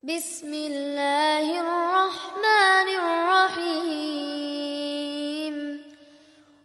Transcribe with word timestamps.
بسم 0.00 0.48
الله 0.48 1.60
الرحمن 1.60 2.88
الرحيم. 3.04 4.24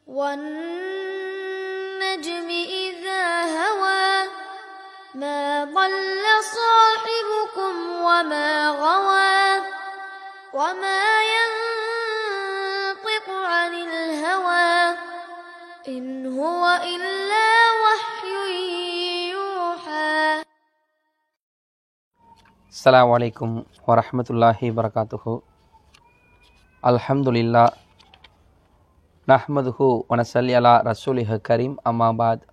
والنجم 0.07 0.89
إذا 2.87 3.43
هوى 3.59 4.31
ما 5.15 5.63
ضل 5.63 6.23
صاحبكم 6.55 7.75
وما 8.07 8.69
غوى 8.69 9.63
وما 10.53 11.03
ينطق 11.35 11.67
عن 13.29 13.73
الهوى. 13.73 14.97
إن 15.87 16.39
هو 16.39 16.79
إلا 16.83 17.64
அஸ்லாம் 22.85 23.11
வலைக்கும் 23.11 23.53
வரமத்துல்லாஹி 23.85 24.67
வரகாத்துஹு 24.77 25.31
அல்ஹம்துலில்லா 26.83 27.63
நஹ்மதுஹு 29.27 29.87
வனசல்லி 30.11 30.53
அலா 30.59 30.73
ரசூலிஹ 30.87 31.37
கரீம் 31.47 31.73
அம்மாபாத் 31.91 32.43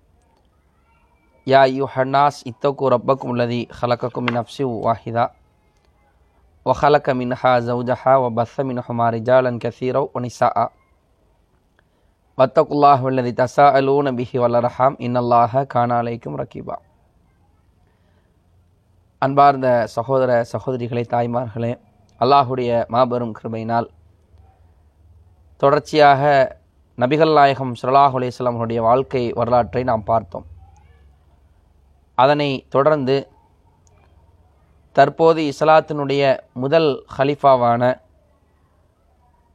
யா 1.46 1.60
யூ 1.72 1.88
ஹன்னாஸ் 1.94 2.38
இத்தோக்கு 2.50 2.92
ரப்பக்கும் 2.94 3.32
உள்ளதி 3.32 3.60
ஹலக்கக்கும் 3.80 4.26
மின் 4.26 4.38
அப்சி 4.42 4.64
வாஹிதா 4.86 5.24
வஹலக்க 6.66 7.14
மின்ஹா 7.20 7.52
ஜவுஜஹா 7.66 8.14
வ 8.22 8.30
பஸ்ஸ 8.38 8.64
மின்ஹுமா 8.68 9.08
ரிஜாலன் 9.16 9.60
கசீரோ 9.64 10.02
ஒனிசா 10.14 10.48
ஆ 10.54 10.64
வத்தகுல்லாஹ் 12.38 13.04
உள்ளதி 13.08 13.34
தசா 13.42 13.68
அலூ 13.80 13.98
நபிஹி 14.08 14.42
வல்லரஹாம் 14.44 14.96
இன்னல்லாஹ 15.00 15.64
கானாலைக்கும் 15.74 16.40
ரகீபா 16.42 16.78
அன்பார்ந்த 19.24 19.68
சகோதர 19.94 20.30
சகோதரிகளே 20.52 21.02
தாய்மார்களே 21.12 21.72
அல்லாஹுடைய 22.20 22.70
மாபெரும் 22.94 23.34
கிருபையினால் 23.38 23.86
தொடர்ச்சியாக 25.62 26.22
நபிகள் 26.98 27.34
நாயகம் 27.38 27.74
ஸல்லல்லாஹு 27.80 28.16
அலைஹி 28.18 28.78
வாழ்க்கை 28.78 29.22
வரலாற்றை 29.32 29.82
நாம் 29.84 30.02
பார்த்தோம். 30.02 30.46
அதனை 32.14 32.48
தொடர்ந்து 32.68 33.16
தற்போது 34.92 35.40
இஸ்லாத்தினுடைய 35.52 36.22
முதல் 36.52 36.90
ஹலிஃபாவான 37.18 37.82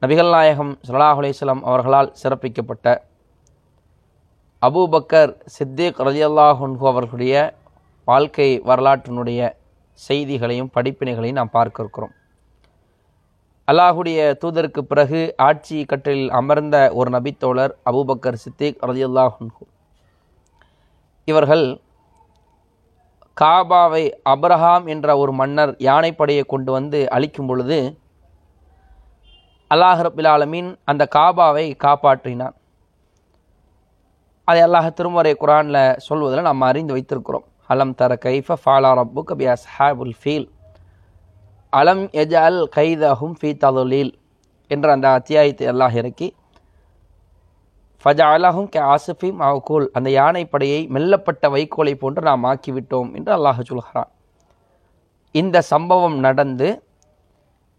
நபிகள் 0.02 0.34
நாயகம் 0.38 0.73
ஸல்லல்லாஹு 0.88 1.22
அலிஸ்லாம் 1.22 1.64
அவர்களால் 1.64 2.14
சிறப்பிக்கப்பட்ட 2.23 2.88
அபூபக்கர் 4.62 5.38
சித்திக் 5.58 6.04
ரலியல்லாஹு 6.10 6.64
அன்ஹு 6.68 6.86
அவர்களுடைய 6.88 7.36
வாழ்க்கை 8.08 8.50
வரலாற்றினுடைய 8.70 9.40
செய்திகளையும் 10.06 10.72
படிப்பினைகளையும் 10.76 11.40
நாம் 11.40 11.56
பார்க்க 11.58 11.84
இருக்கிறோம் 11.84 12.14
அல்லாஹுடைய 13.67 14.20
தூதருக்கு 14.42 14.81
பிறகு 14.92 15.22
ஆட்சி 15.48 15.78
கற்றில் 15.92 16.26
அமர்ந்த 16.39 16.78
ஒரு 17.00 17.09
நபித்தோழர் 17.16 17.73
அபூபக்கர் 17.92 18.42
சித்திக் 18.44 18.80
ரலியல்லாஹு 18.89 19.48
இவர்கள் 21.31 21.66
காபாவை 23.38 24.04
அப்ரஹாம் 24.34 24.86
என்ற 24.94 25.17
ஒரு 25.22 25.31
மன்னர் 25.39 25.73
யானைப்படையை 25.88 26.44
கொண்டு 26.54 26.72
வந்து 26.78 27.00
அழிக்கும் 27.16 27.50
பொழுது 27.50 27.80
அல்லாஹ் 29.72 30.02
ரபிலாலமீன் 30.08 30.70
அந்த 30.92 31.04
காபாவை 31.16 31.66
காப்பாற்றினான். 31.86 32.56
அதை 34.48 34.61
அல்லாஹ் 34.67 34.89
திருமறை 34.98 35.34
குரானில் 35.44 35.82
சொல்வதில் 36.08 36.48
நாம் 36.50 36.67
அறிந்து 36.70 36.95
வைத்திருக்கிறோம். 36.95 37.48
அலம் 37.70 37.94
தர 38.00 38.12
கைஃப 38.26 38.56
ஃபாலா 38.64 38.90
ரப்பு 39.00 39.22
கபி 39.30 39.46
அஸ்ஹாபுல் 39.54 40.14
ஃபீல். 40.20 40.48
அலம் 41.73 42.04
எஜால் 42.22 42.60
கைதஹும் 42.76 43.34
ஃபீ 43.40 43.50
தலுலீல் 43.64 44.12
என்ற 44.72 44.88
அந்த 44.96 45.08
அத்தியாயத்தை 45.18 45.66
அல்லாஹ் 45.72 45.95
இறக்கி 46.02 46.28
ஃபஜா 48.06 48.26
அலஹும் 48.36 48.70
கே 48.73 48.80
ஆசிஃபி 48.94 49.30
மவுகூல் 49.42 49.88
அந்த 49.98 50.10
யானைப்படையை 50.20 50.82
மெல்லப்பட்ட 50.95 51.45
வைக்கோலை 51.55 51.94
போன்று 52.02 52.22
நாம் 52.30 52.45
ஆக்கிவிட்டோம் 52.52 53.10
என்று 53.17 53.32
அல்லாஹ் 53.38 53.61
சொல்கிறான். 53.70 54.10
இந்த 55.36 55.58
சம்பவம் 55.72 56.17
நடந்து 56.26 56.67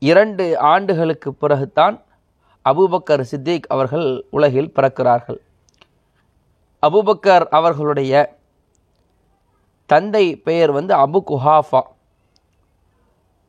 இரண்டு 0.03 0.44
ஆண்டுகளுக்கு 0.72 1.31
பிறகுதான் 1.43 1.97
அபூபக்கர் 2.65 3.28
சித்திக் 3.31 3.69
அவர்கள் 3.75 4.09
உலகில் 4.37 4.75
பிறக்கிறார்கள். 4.76 5.41
அபூபக்கர் 6.82 7.47
அவர்களுடைய 7.59 8.12
தந்தை 9.91 10.25
பெயர் 10.47 10.72
வந்து 10.78 10.93
அபு 11.04 11.21
குஹாஃபா. 11.31 11.81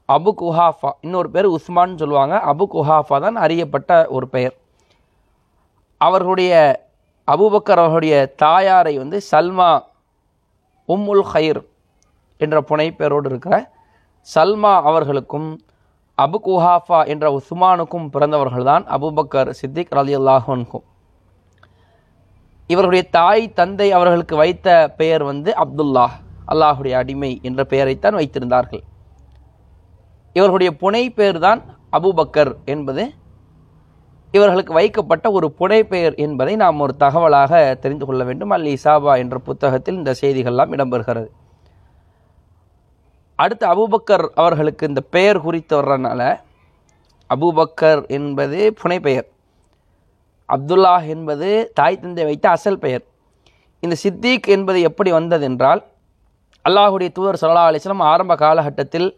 அபு 0.09 0.31
குஹாஃபா. 0.41 0.91
இன்னொரு 1.05 1.29
பேர் 1.33 1.47
உஸ்மான் 1.55 1.99
சொல்லுவாங்க. 2.01 2.35
அபு 2.51 2.65
குஹாஃபா 2.73 3.17
தான் 3.25 3.37
அறியப்பட்ட 3.45 4.07
ஒரு 4.17 4.27
பெயர். 4.35 4.55
அவர்களுடைய 6.01 6.53
அபுபக்கர் 7.27 7.81
அவர்களுடைய 7.81 8.15
தாயாரை 8.43 8.93
வந்து 8.97 9.17
சல்மா 9.31 9.67
உம்முல் 10.93 11.25
ஹைர் 11.31 11.59
என்ற 12.37 12.57
புனைப்பெயரோடு 12.69 13.27
இருக்கிற 13.31 13.55
சல்மா 14.35 14.71
அவர்களுக்கும் 14.89 15.49
அபு 16.17 16.37
குஹாஃபா 16.45 16.99
என்ற 17.13 17.25
உஸ்மானுக்கும் 17.39 18.07
பிறந்தவர்கள்தான் 18.13 18.85
அபூபக்கர் 18.95 19.51
சித்திக் 19.59 19.93
ரலி 19.97 20.15
அல்லாஹன்கும் 20.19 20.85
இவர்களுடைய 22.69 23.03
தாய் 23.17 23.45
தந்தை 23.59 23.89
அவர்களுக்கு 23.91 24.35
வைத்த 24.35 24.67
பெயர் 24.97 25.23
வந்து 25.23 25.51
அப்துல்லாஹ். 25.63 26.15
அல்லாஹுடைய 26.51 26.93
அடிமை 27.01 27.31
என்ற 27.47 27.61
பெயரைத்தான் 27.71 28.17
வைத்திருந்தார்கள். 28.19 28.83
இவர்களுடைய 30.37 30.71
புனை 30.81 31.03
பெயர் 31.17 31.39
தான் 31.47 31.61
அபூபக்கர் 31.97 32.51
என்பது 32.73 33.03
இவர்களுக்கு 34.33 34.73
வைக்கப்பட்ட 34.73 35.27
ஒரு 35.37 35.47
புனை 35.59 35.79
பெயர் 35.91 36.15
என்பதை 36.25 36.53
நாம் 36.63 36.81
ஒரு 36.85 36.93
தகவலாக 37.03 37.53
தெரிந்து 37.83 38.05
கொள்ள 38.05 38.23
வேண்டும். 38.29 38.51
அல் 38.55 38.67
இசாபா 38.73 39.13
என்ற 39.23 39.37
புத்தகத்தில் 39.47 39.99
இந்த 40.01 40.11
செய்திகள்லாம் 40.21 40.73
இடம்பெறுகிறது. 40.75 41.29
அடுத்து 43.35 43.65
அபூபக்கர் 43.73 44.25
அவர்களுக்கு 44.41 44.89
இந்த 44.91 45.01
பெயர் 45.15 45.43
குறித்து 45.45 45.73
வர்றதுனால 45.79 46.21
அபுபக்கர் 47.29 48.01
என்பது 48.17 48.59
புனைப்பெயர் 48.81 49.27
அப்துல்லா 50.49 50.93
என்பது 51.13 51.49
தாய் 51.79 51.99
தந்தை 52.01 52.23
வைத்த 52.29 52.45
அசல் 52.55 52.81
பெயர். 52.83 53.03
இந்த 53.83 53.95
சித்திக் 54.03 54.47
என்பது 54.55 54.79
எப்படி 54.89 55.11
வந்ததென்றால் 55.17 55.81
அல்லாஹுடைய 56.69 57.09
தூதர் 57.17 57.41
சல்லா 57.41 57.67
அலிஸ்லாம் 57.69 58.07
ஆரம்ப 58.13 58.33
காலகட்டத்தில் 58.45 59.09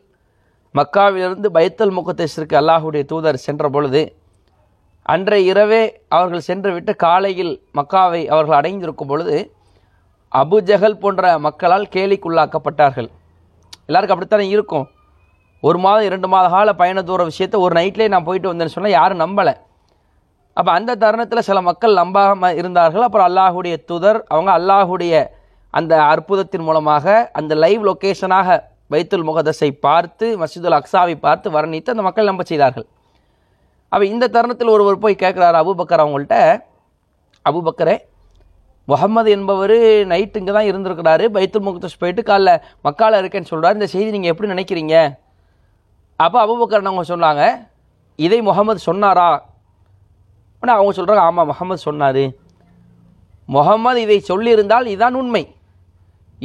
மக்காவிலிருந்து 0.75 1.47
பைத்தல் 1.55 1.95
முகத்தேஷிற்கு 1.97 2.55
அல்லாஹுடைய 2.59 3.03
தூதர் 3.11 3.45
சென்ற 3.45 3.65
பொழுது 3.75 4.01
அன்றைய 5.13 5.49
இரவே 5.51 5.79
அவர்கள் 6.15 6.45
சென்று 6.47 6.69
விட்டு 6.75 6.91
காலையில் 7.05 7.51
மக்காவை 7.77 8.21
அவர்கள் 8.33 8.57
அடைந்திருக்கும் 8.59 9.09
பொழுது 9.11 9.37
அபுஜகல் 10.31 10.99
போன்ற 11.03 11.31
மக்களால் 11.45 11.87
கேலிக்குள்ளாக்கப்பட்டார்கள். 11.95 13.09
எல்லாருக்கும் 13.87 14.15
அப்படித்தானே 14.15 14.45
இருக்கும்? 14.55 14.85
ஒரு 15.63 15.79
மாதம் 15.85 16.07
இரண்டு 16.09 16.27
மாத 16.33 16.45
கால 16.53 16.73
பயண 16.81 16.99
தூர 17.09 17.23
விஷயத்தை 17.31 17.57
ஒரு 17.65 17.73
நைட்லேயே 17.79 18.13
நான் 18.13 18.27
போயிட்டு 18.29 18.51
வந்தேன்னு 18.51 18.75
சொன்னால் 18.75 18.97
யாரும் 18.99 19.21
நம்பலை. 19.23 19.53
அப்போ 20.57 20.71
அந்த 20.77 20.95
தருணத்தில் 21.03 21.47
சில 21.49 21.59
மக்கள் 21.69 21.99
நம்பாமல் 22.01 22.57
இருந்தார்கள். 22.61 23.05
அப்புறம் 23.07 23.27
அல்லாஹுடைய 23.29 23.75
தூதர் 23.89 24.19
அவங்க 24.33 24.51
அல்லாஹுடைய 24.59 25.13
அந்த 25.79 25.93
அற்புதத்தின் 26.13 26.65
மூலமாக 26.67 27.05
அந்த 27.39 27.53
லைவ் 27.63 27.83
லொக்கேஷனாக 27.89 28.57
பைத்துல் 28.93 29.27
முகதஸை 29.29 29.69
பார்த்து 29.85 30.25
மஸ்ஜிதுல் 30.41 30.77
அக்ஸாவை 30.77 31.15
பார்த்து 31.25 31.47
வர்ணித்து 31.57 31.93
அந்த 31.93 32.03
மக்கள் 32.07 32.29
நம்ப 32.31 32.43
செய்தார்கள். 32.51 32.87
அப்போ 33.91 34.05
இந்த 34.13 34.25
தருணத்தில் 34.35 34.73
ஒருவர் 34.75 35.03
போய் 35.03 35.21
கேட்குறாரு 35.23 35.57
அபுபக்கர் 35.61 36.03
அவங்கள்ட்ட 36.03 36.37
அபுபக்கரே 37.49 37.95
முகமது 38.87 39.29
என்பவர் 39.35 39.77
நைட்டு 40.11 40.39
இங்கே 40.41 40.53
தான் 40.57 40.69
இருந்திருக்கிறாரு 40.69 41.25
பைத்துல் 41.35 41.65
முகதஸ் 41.67 41.99
போயிட்டு 42.01 42.21
காலைல 42.29 42.51
மக்கால 42.87 43.19
இருக்கேன்னு 43.21 43.51
சொல்கிறார் 43.51 43.77
இந்த 43.77 43.87
செய்தி 43.93 44.09
நீங்கள் 44.15 44.31
எப்படி 44.33 44.51
நினைக்கிறீங்க? 44.53 44.95
அப்போ 46.19 46.37
அபுபக்கர் 46.45 46.89
அவங்க 46.91 47.05
சொன்னாங்க 47.13 47.43
இதை 48.25 48.39
முகமது 48.49 48.81
சொன்னாரா? 48.89 49.29
ஆனால் 50.63 50.75
அவங்க 50.77 50.93
சொல்கிறாங்க 50.99 51.23
ஆமாம் 51.29 51.49
முகமது 51.51 51.81
சொன்னார். 51.87 52.23
முகமது 53.55 53.99
இதை 54.05 54.19
சொல்லியிருந்தால் 54.31 54.91
இதுதான் 54.93 55.19
உண்மை. 55.21 55.43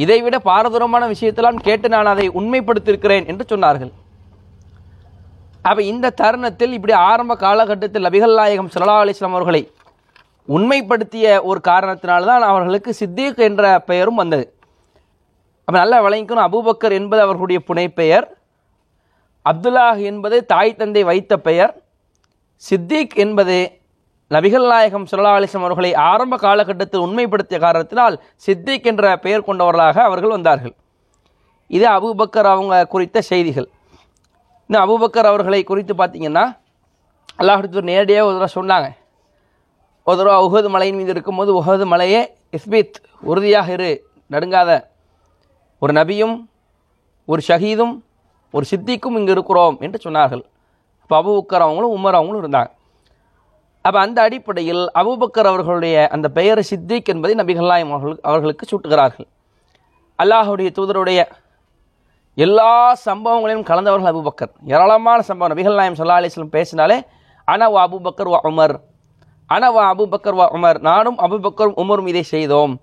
இதை 0.03 0.23
விட 0.23 0.39
பாரதூரமான 0.39 1.05
விஷயத்தெல்லாம் 1.13 1.63
கேட்டு 1.67 1.89
நான் 1.89 2.07
அதை 2.07 2.27
உண்மைப்படுத்தியிருக்கிறேன் 2.29 3.27
என்று 3.27 3.45
சொன்னார்கள். 3.53 3.93
அப்போ 5.63 5.83
இந்த 5.83 6.11
தருணத்தில் 6.11 6.73
இப்படி 6.73 6.93
ஆரம்ப 6.93 7.37
காலகட்டத்தில் 7.37 8.07
நபிகள் 8.07 8.35
நாயகம் 8.35 8.71
சல்லா 8.75 8.97
அலிஸ்லாம் 9.05 9.37
அவர்களை 9.37 9.63
உண்மைப்படுத்திய 10.49 11.43
ஒரு 11.43 11.61
காரணத்தினால்தான் 11.69 12.45
அவர்களுக்கு 12.51 12.95
சித்தீக் 13.01 13.41
என்ற 13.49 13.79
பெயரும் 13.79 14.15
வந்தது. 14.15 14.45
அப்போ 15.65 15.79
நல்லா 15.79 15.99
விளங்கிக்கணும் 16.07 16.47
அபூபக்கர் 16.49 16.93
என்பது 16.93 17.23
அவர்களுடைய 17.23 17.61
புனைப்பெயர். 17.69 18.27
அப்துல்லாஹ் 19.47 20.01
என்பது 20.11 20.37
தாய் 20.47 20.79
தந்தை 20.83 21.03
வைத்த 21.05 21.39
பெயர். 21.49 21.73
சித்திக் 22.63 23.15
என்பது 23.15 23.76
நபிகள் 24.31 24.67
நாயகம் 24.71 25.07
சுல்லா 25.11 25.33
அவர்களை 25.59 25.95
ஆரம்ப 25.95 26.37
காலகட்டத்தில் 26.37 27.03
உண்மைப்படுத்திய 27.07 27.59
காரணத்தினால் 27.59 28.15
சித்திக் 28.35 28.87
என்ற 28.91 29.19
பெயர் 29.25 29.45
கொண்டவர்களாக 29.49 30.03
அவர்கள் 30.03 30.31
வந்தார்கள். 30.31 30.75
இது 31.67 31.87
அபுபக்கர் 31.89 32.49
அவங்க 32.53 32.87
குறித்த 32.87 33.21
செய்திகள். 33.21 33.69
இன்னும் 34.67 34.83
அபுபக்கர் 34.87 35.29
அவர்களை 35.31 35.63
குறித்து 35.65 35.95
பார்த்தீங்கன்னா 35.95 36.45
அல்லாஹ் 37.41 37.83
நேரடியாக 37.93 38.27
ஒரு 38.27 38.35
தடவை 38.37 38.51
சொன்னாங்க. 38.59 38.89
ஒரு 40.03 40.17
தடவை 40.17 40.39
உகது 40.47 40.69
மலையின் 40.69 40.97
மீது 40.97 41.11
இருக்கும்போது 41.11 41.51
உகது 41.61 41.87
மலையே 41.87 42.21
இஸ்பித் 42.57 42.99
உறுதியாக 43.21 43.73
இரு 43.73 43.91
நடுங்காத. 44.31 44.71
ஒரு 45.79 45.93
நபியும் 45.93 46.37
ஒரு 47.25 47.43
ஷஹீதும் 47.49 47.95
ஒரு 48.51 48.67
சித்திக்கும் 48.71 49.17
இங்கே 49.19 49.33
இருக்கிறோம் 49.33 49.77
என்று 49.81 49.99
சொன்னார்கள். 50.07 50.45
அப்போ 51.03 51.15
அபுபக்கர் 51.23 51.67
அவங்களும் 51.67 51.95
உமர் 51.99 52.19
அவங்களும் 52.19 52.43
இருந்தாங்க. 52.45 52.71
அப்போ 53.87 53.99
அந்த 54.01 54.19
அடிப்படையில் 54.27 54.85
அபூபக்கர் 55.01 55.49
அவர்களுடைய 55.51 55.97
அந்த 56.15 56.29
பெயர் 56.29 56.61
சித்திக் 56.71 57.11
என்பதை 57.13 57.35
நபிகள்லாயம் 57.41 57.91
அவர்கள் 57.95 58.17
அவர்களுக்கு 58.23 58.65
சூட்டுகிறார்கள். 58.71 59.27
அல்லாஹுடைய 60.23 60.69
தூதருடைய 60.79 61.21
எல்லா 62.35 62.73
சம்பவங்களையும் 63.05 63.67
கலந்தவர்கள் 63.71 64.11
அபுபக்கர். 64.13 64.53
ஏராளமான 64.73 65.19
சம்பவம். 65.29 65.53
நபிகள் 65.53 65.79
நாயம் 65.81 65.99
சல்லா 66.01 66.17
அலிஸ்லம் 66.21 66.55
பேசினாலே 66.57 66.99
அனவா 67.49 67.83
அபுபக்கர் 67.87 68.33
வா 68.33 68.41
உமர். 68.51 68.75
அனவா 69.55 69.85
அபுபக்கர் 69.93 70.39
வா 70.41 70.49
உமர். 70.57 70.81
நானும் 70.81 71.19
அபுபக்கரும் 71.19 71.79
உமரும் 71.85 72.07
இதை 72.07 72.23
செய்தோம். 72.23 72.75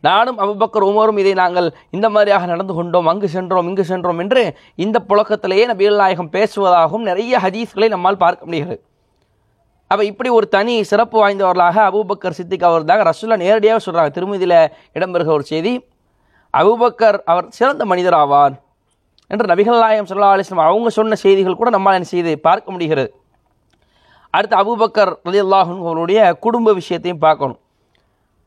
நானும் 0.00 0.38
அபுபக்கர் 0.38 0.88
உமரும் 0.90 1.18
இதை 1.24 1.32
நாங்கள் 1.42 1.68
இந்த 1.90 2.06
மாதிரியாக 2.10 2.46
நடந்து 2.46 2.74
கொண்டோம். 2.74 3.06
அங்கு 3.06 3.28
சென்றோம் 3.28 3.68
இங்கு 3.68 3.84
சென்றோம் 3.84 4.18
என்று 4.18 4.56
இந்த 4.84 4.98
புழக்கத்திலேயே 5.08 5.66
நபிகள் 5.72 6.00
நாயகம் 6.04 6.32
பேசுவதாகவும் 6.38 7.06
நிறைய 7.10 7.38
ஹதீஸ்களை 7.38 7.88
நம்மால் 7.88 8.22
பார்க்க 8.24 8.44
முடிகிறது. 8.44 8.82
அப்போ 9.92 10.02
இப்படி 10.10 10.28
ஒரு 10.38 10.46
தனி 10.48 10.74
சிறப்பு 10.90 11.16
வாய்ந்தவர்களாக 11.22 11.78
அபூபக்கர் 11.90 12.36
சித்திக் 12.36 12.66
அவர் 12.68 12.84
தான் 12.90 13.06
ரசுல்லா 13.08 13.36
நேரடியாக 13.44 13.80
சொல்கிறாங்க 13.86 14.10
திருமதியில் 14.16 14.58
இடம்பெறுகிற 14.96 15.32
ஒரு 15.38 15.46
செய்தி 15.52 15.72
அபூபக்கர் 16.54 17.18
அவர் 17.32 17.48
சிறந்த 17.56 17.82
மனிதர் 17.90 18.16
ஆவார் 18.20 18.54
என்று 19.30 19.50
நபிகள் 19.50 19.82
நாயம் 19.82 20.08
சொல்லா 20.10 20.30
அலிஸ்லாம் 20.34 20.70
அவங்க 20.70 20.90
சொன்ன 20.98 21.18
செய்திகள் 21.24 21.58
கூட 21.60 21.70
நம்மால் 21.76 21.96
என்ன 21.98 22.08
செய்து 22.12 22.32
பார்க்க 22.46 22.74
முடிகிறது. 22.74 23.10
அடுத்து 24.34 24.56
அபூபக்கர் 24.62 25.12
ரதி 25.28 25.40
அவர்களுடைய 25.58 26.20
குடும்ப 26.46 26.72
விஷயத்தையும் 26.80 27.22
பார்க்கணும். 27.26 27.60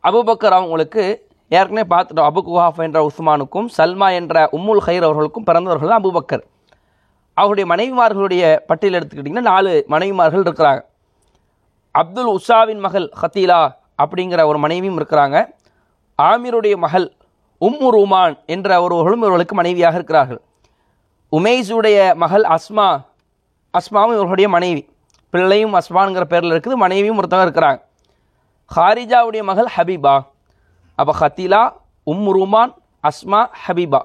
அபூபக்கர் 0.03 0.57
அவங்களுக்கு 0.59 1.03
ஏற்கனவே 1.51 1.85
பார்த்துட்டோம் 1.93 2.29
அபு 2.31 2.41
குஹாஃப் 2.47 2.83
என்ற 2.87 2.99
உஸ்மானுக்கும் 3.09 3.69
சல்மா 3.77 4.07
என்ற 4.19 4.47
உம்முல் 4.57 4.83
ஹைர் 4.87 5.07
அவர்களுக்கும் 5.07 5.47
பிறந்தவர்கள் 5.49 5.91
தான் 5.91 6.01
அபூபக்கர். 6.01 6.43
அவருடைய 7.37 7.65
மனைவிமார்களுடைய 7.73 8.43
பட்டியல் 8.69 8.97
எடுத்துக்கிட்டிங்கன்னா 8.99 9.49
நாலு 9.53 9.71
மனைவிமார்கள் 9.93 10.45
இருக்கிறாங்க. 10.45 10.81
அப்துல் 12.01 12.29
உஷாவின் 12.37 12.81
மகள் 12.85 13.05
ஹத்தீலா 13.21 13.59
அப்படிங்கிற 14.03 14.41
ஒரு 14.49 14.59
மனைவியும் 14.63 14.97
இருக்கிறாங்க. 14.99 15.37
ஆமீருடைய 16.29 16.75
மகள் 16.85 17.07
உம்மு 17.67 17.87
ரூமான் 17.95 18.35
என்ற 18.53 18.69
ஒருவர்களும் 18.85 19.21
இவர்களுக்கு 19.23 19.55
மனைவியாக 19.59 19.95
இருக்கிறார்கள். 19.99 20.41
உமேஸுடைய 21.37 21.99
மகள் 22.23 22.45
அஸ்மா 22.55 22.87
அஸ்மாவும் 23.77 24.15
இவர்களுடைய 24.17 24.49
மனைவி. 24.55 24.83
பிள்ளையும் 25.33 25.73
அஸ்மானுங்கிற 25.79 26.25
பேரில் 26.33 26.53
இருக்குது 26.55 26.75
மனைவியும் 26.85 27.19
ஒருத்தவங்க 27.21 27.47
இருக்கிறாங்க. 27.47 27.79
ஹாரிஜாவுடைய 28.75 29.43
மகள் 29.51 29.69
ஹபீபா. 29.75 30.15
அப்போ 30.99 31.13
ஹத்தீலா 31.21 31.61
உம் 32.11 32.27
ரூமான் 32.37 32.73
அஸ்மா 33.09 33.41
ஹபீபா. 33.67 34.01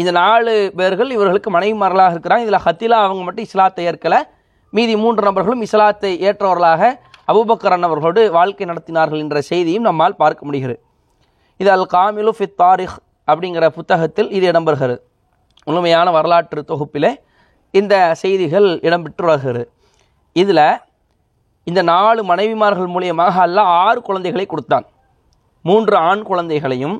இந்த 0.00 0.10
நாலு 0.20 0.52
பேர்கள் 0.78 1.10
இவர்களுக்கு 1.16 1.50
மனைவி 1.56 1.76
மரலாக 1.82 2.14
இருக்கிறாங்க. 2.14 2.44
இதில் 2.46 2.64
ஹத்திலா 2.66 2.98
அவங்க 3.06 3.22
மட்டும் 3.26 3.46
இஸ்லாத்தை 3.48 3.82
ஏற்கலை. 3.90 4.20
மீதி 4.76 4.94
மூன்று 5.02 5.22
நபர்களும் 5.28 5.64
இஸ்லாத்தை 5.66 6.12
ஏற்றவர்களாக 6.28 6.82
அபுபக்கரன் 7.32 7.86
அவர்களோடு 7.88 8.22
வாழ்க்கை 8.32 8.66
நடத்தினார்கள் 8.66 9.22
என்ற 9.24 9.40
செய்தியும் 9.40 9.82
நம்மால் 9.82 10.16
பார்க்க 10.16 10.46
முடிகிறது. 10.46 10.78
இது 11.56 11.70
அல் 11.76 11.86
காமிலு 11.94 12.32
ஃபித் 12.38 12.54
தாரிக் 12.54 12.96
அப்படிங்கிற 13.26 13.68
புத்தகத்தில் 13.68 14.30
இது 14.30 14.50
இடம்பெறுகிறது. 14.52 14.98
முழுமையான 15.64 16.10
வரலாற்று 16.10 16.64
தொகுப்பிலே 16.68 17.12
இந்த 17.70 18.14
செய்திகள் 18.14 18.68
இடம்பெற்று 18.86 19.24
வருகிறது 19.30 19.72
இதில் 20.32 20.66
இந்த 21.64 21.82
நாலு 21.82 22.20
மனைவிமார்கள் 22.24 22.90
மூலியமாக 22.94 23.34
அல்ல 23.46 23.62
ஆறு 23.62 24.02
குழந்தைகளை 24.02 24.46
கொடுத்தான். 24.46 24.86
மூன்று 25.62 25.96
ஆண் 25.96 26.22
குழந்தைகளையும் 26.22 26.96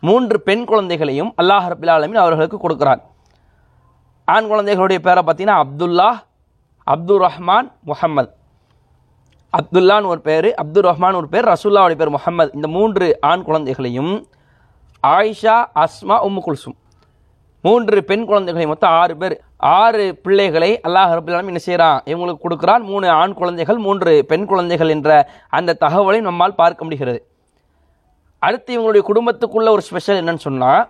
மூன்று 0.00 0.36
பெண் 0.40 0.64
குழந்தைகளையும் 0.64 1.34
அல்லாஹ் 1.42 1.66
ரபிலாலமின் 1.72 2.22
அவர்களுக்கு 2.24 2.58
கொடுக்குறான். 2.58 3.02
ஆண் 4.24 4.46
குழந்தைகளுடைய 4.46 5.00
பேரை 5.06 5.22
பார்த்தீங்கன்னா 5.26 5.58
அப்துல்லா 5.64 6.10
அப்துல் 6.86 7.22
ரஹ்மான் 7.26 7.68
முஹம்மது. 7.84 8.30
அப்துல்லான்னு 9.58 10.10
ஒரு 10.12 10.20
பேர் 10.26 10.48
அப்துல் 10.62 10.86
ரஹ்மான் 10.88 11.16
ஒரு 11.20 11.28
பேர் 11.28 11.46
ரசூல்லாவுடைய 11.52 11.96
பேர் 12.00 12.12
முகமது 12.16 12.50
இந்த 12.54 12.68
மூன்று 12.74 13.06
ஆண் 13.30 13.42
குழந்தைகளையும் 13.42 14.12
ஆயிஷா 15.02 15.56
அஸ்மா 15.82 16.16
உம்மு 16.26 16.40
குல்சும். 16.46 16.76
மூன்று 17.64 18.04
பெண் 18.10 18.26
குழந்தைகளை 18.28 18.66
மொத்தம் 18.66 18.94
ஆறு 19.00 19.16
பேர். 19.16 19.34
ஆறு 19.80 20.04
பிள்ளைகளை 20.24 20.70
அல்லாஹ் 20.88 21.14
ரபுல்லாலும் 21.16 21.50
என்ன 21.52 21.62
செய்கிறான் 21.66 21.98
இவங்களுக்கு 22.12 22.44
கொடுக்குறான். 22.44 22.84
மூணு 22.92 23.10
ஆண் 23.10 23.36
குழந்தைகள் 23.40 23.78
மூன்று 23.86 24.12
பெண் 24.30 24.46
குழந்தைகள் 24.52 24.88
என்ற 24.88 25.10
அந்த 25.58 25.76
தகவலை 25.84 26.20
நம்மால் 26.28 26.58
பார்க்க 26.62 26.84
முடிகிறது. 26.84 27.20
அடுத்து 28.38 28.70
இவங்களுடைய 28.76 29.04
குடும்பத்துக்குள்ள 29.10 29.68
ஒரு 29.76 29.82
ஸ்பெஷல் 29.90 30.20
என்னன்னு 30.22 30.46
சொன்னால் 30.48 30.82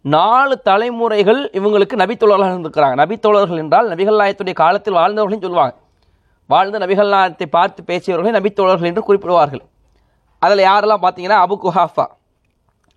நாலு 0.00 0.54
தலைமுறைகள் 0.70 1.42
இவங்களுக்கு 1.58 1.94
நபித்தோழர்கள் 2.04 2.52
இருந்திருக்கிறாங்க. 2.52 2.96
நபித்தோழர்கள் 3.02 3.62
என்றால் 3.64 3.90
நபிகள் 3.94 4.20
நாயத்துடைய 4.22 4.56
காலத்தில் 4.64 4.98
வாழ்ந்தவர்களையும் 5.02 5.46
சொல்லுவாங்க. 5.48 5.74
வாழ்ந்து 6.50 6.78
நபிகள் 6.78 7.08
நாயத்தை 7.08 7.46
பார்த்து 7.46 7.82
பேசியவர்களை 7.86 8.32
நபித்தோழர்கள் 8.36 8.84
என்று 8.84 9.02
குறிப்பிடுவார்கள். 9.08 9.60
அதில் 10.38 10.66
யாரெல்லாம் 10.66 11.02
பார்த்தீங்கன்னா 11.02 11.38
அபு 11.44 11.56
குஹாஃபா. 11.62 12.06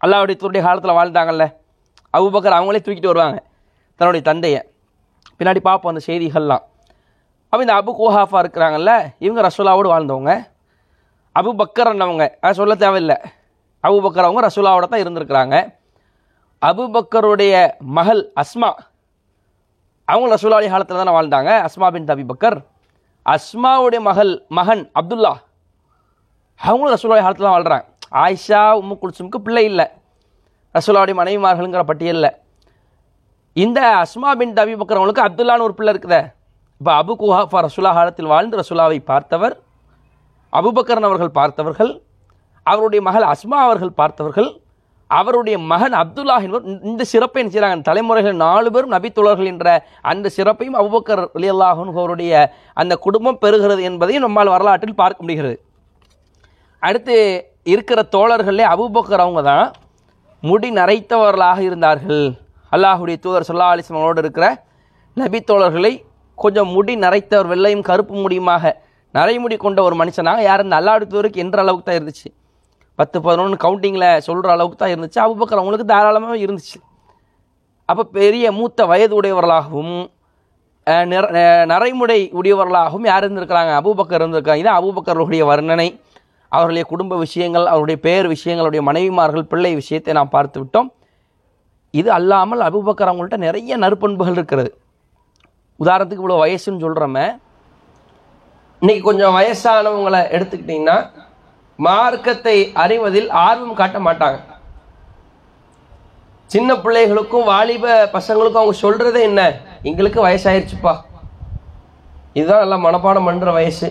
அல்லாவுடைய 0.06 0.36
தூருடைய 0.42 0.62
காலத்தில் 0.62 0.92
வாழ்ந்தாங்கல்ல. 0.92 1.54
அபுபக்கர் 2.18 2.58
அவங்களே 2.60 2.80
தூக்கிட்டு 2.86 3.06
வருவாங்க. 3.06 3.44
தன்னுடைய 3.96 4.26
தந்தையை. 4.26 4.72
பின்னாடி 5.40 5.60
பார்ப்போம் 5.60 5.96
அந்த 5.96 6.14
செய்திகள்லாம். 6.14 6.64
அப்போ 7.50 7.60
இந்த 7.60 7.74
அபு 7.74 7.96
குஹாஃபா 8.00 8.46
இருக்கிறாங்கல்ல 8.46 9.14
இவங்க 9.20 9.48
ரசூலாவோடு 9.48 9.92
வாழ்ந்தவங்க. 9.94 10.48
அபு 11.40 11.52
பக்கர்னவங்க 11.58 12.30
அதை 12.42 12.54
சொல்ல 12.54 12.76
தேவையில்லை. 12.76 13.16
அபு 13.84 13.98
பக்கர் 14.06 14.28
அவங்க 14.28 14.48
ரசூலாவோட 14.48 14.84
தான் 14.84 15.04
இருந்திருக்கிறாங்க. 15.04 15.74
அபு 16.62 16.84
பக்கருடைய 16.96 17.72
மகள் 17.80 18.32
அஸ்மா. 18.36 18.72
அவங்க 20.06 20.36
ரசூலாவுடைய 20.36 20.70
காலத்தில் 20.70 20.98
தானே 20.98 21.12
வாழ்ந்தாங்க. 21.12 21.66
அஸ்மா 21.66 21.92
பின் 21.92 22.06
தபி 22.06 22.26
பக்கர். 22.34 22.60
அஸ்மாவுடைய 23.26 24.02
மகள் 24.10 24.32
மகன் 24.58 24.84
அப்துல்லா. 25.00 25.34
அவங்களும் 26.60 26.94
ரசூலாவுடைய 26.96 27.24
காலத்தில் 27.26 27.48
தான் 27.48 27.56
வாழ்கிறாங்க 27.56 27.86
ஆயிஷா 28.24 28.62
உம்மு 28.80 28.96
குல்சுமுக்கு 29.02 29.40
பிள்ளை 29.46 29.64
இல்லை. 29.72 29.86
ரசூலாவுடைய 30.76 31.16
மனைவிமார்களுங்கிற 31.20 31.84
பட்டியலில் 31.90 32.32
இந்த 33.56 33.80
அஸ்மா 34.04 34.30
பின் 34.40 34.56
தபி 34.60 34.74
பக்கர் 34.80 35.00
அவங்களுக்கு 35.00 35.26
அப்துல்லான்னு 35.28 35.66
ஒரு 35.68 35.76
பிள்ளை 35.78 35.92
இருக்குதே. 35.94 36.22
இப்போ 36.82 36.92
அபு 37.02 37.14
குஹாஃபா 37.22 37.60
ரசுலா 37.68 37.92
காலத்தில் 37.98 38.32
வாழ்ந்து 38.34 38.60
ரசூலாவை 38.62 39.00
பார்த்தவர் 39.12 39.56
அபுபக்கரன் 40.60 41.08
அவர்கள் 41.10 41.34
பார்த்தவர்கள் 41.40 41.92
அவருடைய 42.66 43.02
மகள் 43.08 43.26
அஸ்மா 43.34 43.58
அவர்கள் 43.68 43.98
பார்த்தவர்கள் 44.00 44.50
அவருடைய 45.20 45.56
மகன் 45.72 45.96
அப்துல்லா 46.02 46.36
என்பவர் 46.46 46.68
இந்த 46.90 47.04
சிறப்பை 47.12 47.40
என்ன 47.42 47.52
செய்கிறாங்க 47.54 47.88
தலைமுறைகள் 47.90 48.36
நாலு 48.44 48.70
பேரும் 48.74 48.94
நபித்தோழர்கள் 48.96 49.50
என்ற 49.54 49.68
அந்த 50.12 50.32
சிறப்பையும் 50.38 50.78
அபுபக்கர் 50.82 51.24
அலி 51.38 51.50
அல்லாஹன் 51.54 51.92
அவருடைய 51.96 52.34
அந்த 52.82 52.94
குடும்பம் 53.06 53.40
பெறுகிறது 53.44 53.82
என்பதையும் 53.90 54.26
நம்மால் 54.26 54.54
வரலாற்றில் 54.56 55.00
பார்க்க 55.02 55.26
முடிகிறது. 55.26 55.58
அடுத்து 56.84 57.16
இருக்கிற 57.74 58.00
தோழர்களே 58.16 58.66
அபுபக்கர் 58.74 59.24
அவங்க 59.26 59.42
தான் 59.52 59.66
முடி 60.44 60.70
நரைத்தவர்களாக 60.80 61.60
இருந்தார்கள். 61.70 62.26
அல்லாஹுடைய 62.72 63.18
தூதர் 63.26 63.50
சொல்லா 63.50 63.68
அலிஸ்மனோடு 63.74 64.22
இருக்கிற 64.24 64.46
நபித்தோழர்களை 65.18 65.94
கொஞ்சம் 66.38 66.70
முடி 66.76 66.94
நரைத்தவர் 67.06 67.52
வெள்ளையும் 67.54 67.88
கருப்பு 67.90 68.16
முடியுமாக 68.26 68.74
நரைமுடி 69.14 69.56
கொண்ட 69.64 69.80
ஒரு 69.88 69.96
மனுஷனாக 70.02 70.42
யார்? 70.50 70.64
இந்த 70.66 70.76
அல்லாஹுடைய 70.80 71.10
தூதருக்கு 71.12 71.44
என்ற 71.46 71.58
அளவுக்கு 71.64 71.86
தான் 71.88 72.00
இருந்துச்சு. 72.00 72.30
பத்து 73.02 73.18
பதினொன்று 73.26 73.58
கவுண்டிங்கில் 73.66 74.10
சொல்கிற 74.28 74.54
அளவுக்கு 74.56 74.80
தான் 74.82 74.94
இருந்துச்சு. 74.94 75.20
அபுபக்கர் 75.26 75.62
அவங்களுக்கு 75.62 75.92
தாராளமாக 75.94 76.38
இருந்துச்சு. 76.46 76.78
அப்போ 77.90 78.04
பெரிய 78.18 78.46
மூத்த 78.58 78.86
வயது 78.92 79.14
உடையவர்களாகவும் 79.20 79.96
நரைமுடை 81.72 82.20
உடையவர்களாகவும் 82.40 83.06
யார் 83.10 83.26
இருந்திருக்கிறாங்க? 83.26 83.72
அபூபக்கர் 83.80 84.22
இருந்திருக்காங்க 84.24 84.62
இதான் 84.64 84.80
அபூபக்கர்களுடைய 84.80 85.44
வர்ணனை. 85.52 85.90
அவர்களுடைய 86.52 86.86
குடும்ப 86.92 87.18
விஷயங்கள் 87.26 87.66
அவருடைய 87.74 87.98
பேர் 88.06 88.28
விஷயங்களுடைய 88.34 88.82
மனைவிமார்கள் 88.88 89.50
பிள்ளை 89.52 89.72
விஷயத்தை 89.82 90.14
நாம் 90.18 90.34
பார்த்து 90.36 90.58
விட்டோம். 90.62 90.90
இது 92.00 92.10
அல்லாமல் 92.18 92.62
அபூபக்கர் 92.68 93.12
அவங்கள்ட்ட 93.12 93.38
நிறைய 93.46 93.78
நற்பண்புகள் 93.84 94.38
இருக்கிறது. 94.38 94.72
உதாரணத்துக்கு 95.84 96.24
இவ்வளோ 96.24 96.40
வயசுன்னு 96.44 96.84
சொல்கிறோமே 96.86 97.26
இன்றைக்கி 98.82 99.02
கொஞ்சம் 99.08 99.36
வயசானவங்களை 99.38 100.22
எடுத்துக்கிட்டிங்கன்னா 100.36 100.98
மார்க்கத்தை 101.88 102.58
அறிவதில் 102.84 103.30
ஆர்வம் 103.48 103.80
காட்ட 103.80 104.00
மாட்டாங்க. 104.08 104.40
சின்ன 106.54 106.72
பிள்ளைகளுக்கும் 106.84 107.50
வாலிப 107.52 107.86
பசங்களுக்கும் 108.16 108.62
அவங்க 108.62 108.76
சொல்கிறது 108.86 109.20
என்ன? 109.30 109.42
எங்களுக்கு 109.90 110.20
வயசாயிருச்சுப்பா. 110.28 110.94
இதுதான் 112.40 112.64
நல்லா 112.64 112.78
மனப்பாடம் 112.86 113.28
பண்ணுற 113.28 113.52
வயசு. 113.60 113.88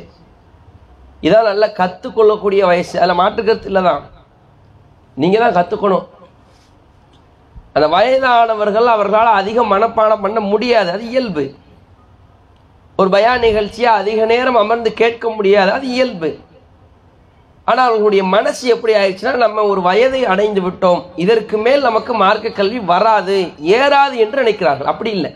இதான் 1.27 1.49
நல்லா 1.51 1.69
கற்றுக்கொள்ளக்கூடிய 1.81 2.63
வயசு. 2.73 2.95
அதில் 3.01 3.21
மாற்றுக்கிறது 3.23 3.71
இல்லை 3.71 3.83
தான் 3.89 4.03
நீங்கள் 5.23 5.43
தான் 5.45 5.57
கற்றுக்கணும் 5.59 6.07
அந்த 7.77 7.87
வயதானவர்கள் 7.97 8.93
அவர்களால் 8.95 9.39
அதிகம் 9.41 9.73
மனப்பாடம் 9.73 10.23
பண்ண 10.27 10.39
முடியாது. 10.53 10.89
அது 10.95 11.05
இயல்பு. 11.15 11.45
ஒரு 13.01 13.11
பயா 13.17 13.33
நிகழ்ச்சியாக 13.47 14.01
அதிக 14.03 14.25
நேரம் 14.35 14.63
அமர்ந்து 14.63 14.91
கேட்க 15.03 15.27
முடியாது. 15.37 15.71
அது 15.77 15.87
இயல்பு. 15.97 16.31
ஆனால் 17.71 17.89
அவங்களுடைய 17.89 18.23
மனசு 18.35 18.65
எப்படி 18.75 18.93
ஆயிடுச்சுன்னா 19.01 19.35
நம்ம 19.45 19.65
ஒரு 19.73 19.81
வயதை 19.89 20.23
அடைந்து 20.33 20.61
விட்டோம். 20.67 21.03
இதற்கு 21.25 21.57
மேல் 21.67 21.87
நமக்கு 21.89 22.15
மார்க்க 22.23 22.59
கல்வி 22.59 22.81
வராது 22.93 23.39
ஏறாது 23.79 24.17
என்று 24.25 24.43
நினைக்கிறார்கள். 24.43 24.91
அப்படி 24.93 25.13
இல்லை. 25.19 25.33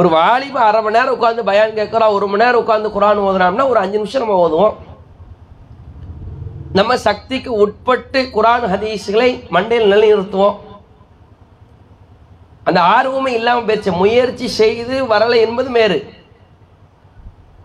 ஒரு 0.00 0.08
வாலிப 0.16 0.56
அரை 0.68 0.80
மணி 0.82 0.96
நேரம் 0.96 1.16
உட்காந்து 1.16 1.42
பயான் 1.48 1.78
கேட்குறோம் 1.78 2.14
ஒரு 2.16 2.26
மணி 2.30 2.42
நேரம் 2.44 2.62
உட்காந்து 2.62 2.94
குரான் 2.96 3.24
ஓதுனோம்னா 3.28 3.64
ஒரு 3.72 3.80
அஞ்சு 3.82 3.98
நிமிஷம் 4.00 4.22
நம்ம 4.24 4.40
ஓதுவோம். 4.44 4.76
நம்ம 6.78 6.96
சக்திக்கு 7.06 7.50
உட்பட்டு 7.62 8.20
குரான் 8.34 8.66
ஹதீஸ்களை 8.72 9.30
மண்டையில் 9.54 9.92
நிலைநிறுத்துவோம். 9.92 10.56
அந்த 12.68 12.80
ஆர்வமே 12.94 13.30
இல்லாமல் 13.38 13.66
போயிடுச்சு 13.68 13.92
முயற்சி 14.02 14.46
செய்து 14.60 14.96
வரலை 15.12 15.38
என்பது 15.46 15.70
மேறு 15.76 15.96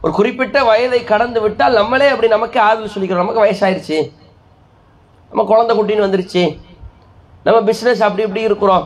ஒரு 0.06 0.14
குறிப்பிட்ட 0.14 0.58
வயதை 0.64 1.04
கடந்து 1.04 1.40
விட்டால் 1.44 1.78
நம்மளே 1.78 2.08
அப்படி 2.08 2.28
நமக்கு 2.34 2.58
ஆறுதல் 2.66 2.92
சொல்லிக்கிறோம். 2.96 3.24
நமக்கு 3.24 3.44
வயசாயிருச்சு. 3.46 3.98
நம்ம 5.30 5.46
குழந்தை 5.52 5.74
குட்டின்னு 5.78 6.06
வந்துருச்சு. 6.06 6.44
நம்ம 7.46 7.60
பிஸ்னஸ் 7.70 8.04
அப்படி 8.08 8.26
இப்படி 8.28 8.44
இருக்கிறோம். 8.50 8.84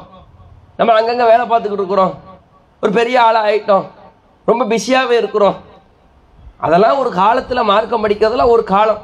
நம்ம 0.77 0.93
அங்கங்கே 0.99 1.25
வேலை 1.31 1.43
பார்த்துக்கிட்டு 1.49 1.81
இருக்கிறோம். 1.83 2.13
ஒரு 2.83 2.91
பெரிய 2.99 3.17
ஆளாக 3.25 3.51
ஆகிட்டோம் 3.51 3.85
ரொம்ப 4.45 4.65
பிஸியாகவே 4.71 5.17
இருக்கிறோம். 5.21 5.57
அதெல்லாம் 6.57 6.97
ஒரு 6.97 7.09
காலத்தில் 7.21 7.67
மார்க்கம் 7.71 8.03
படிக்கிறதுலாம் 8.05 8.53
ஒரு 8.55 8.63
காலம். 8.73 9.03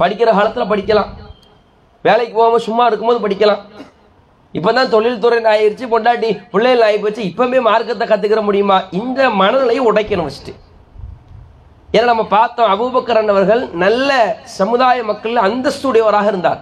படிக்கிற 0.00 0.30
காலத்தில் 0.40 0.70
படிக்கலாம். 0.72 1.12
வேலைக்கு 2.02 2.34
போகாமல் 2.38 2.66
சும்மா 2.68 2.86
இருக்கும்போது 2.86 3.24
படிக்கலாம். 3.28 3.62
இப்போ 4.52 4.72
தான் 4.72 4.92
தொழில்துறை 4.96 5.38
ஆயிடுச்சு 5.54 5.94
பொண்டாட்டி 5.94 6.30
பிள்ளைகள் 6.50 6.86
ஆகி 6.88 6.98
போச்சு. 6.98 7.22
இப்போவே 7.30 7.60
மார்க்கத்தை 7.70 8.06
கற்றுக்கிற 8.08 8.42
முடியுமா? 8.50 8.78
இந்த 9.02 9.30
மனநிலையை 9.40 9.82
உடைக்கணும் 9.92 10.28
ஃபஸ்ட்டு 10.28 10.62
ஏன்னா 11.96 12.06
நம்ம 12.10 12.24
பார்த்தோம்? 12.36 12.70
அபூபக்கரன் 12.74 13.32
அவர்கள் 13.32 13.62
நல்ல 13.84 14.10
சமுதாய 14.58 15.04
மக்கள் 15.10 15.44
அந்தஸ்துடையவராக 15.48 16.30
இருந்தார். 16.32 16.60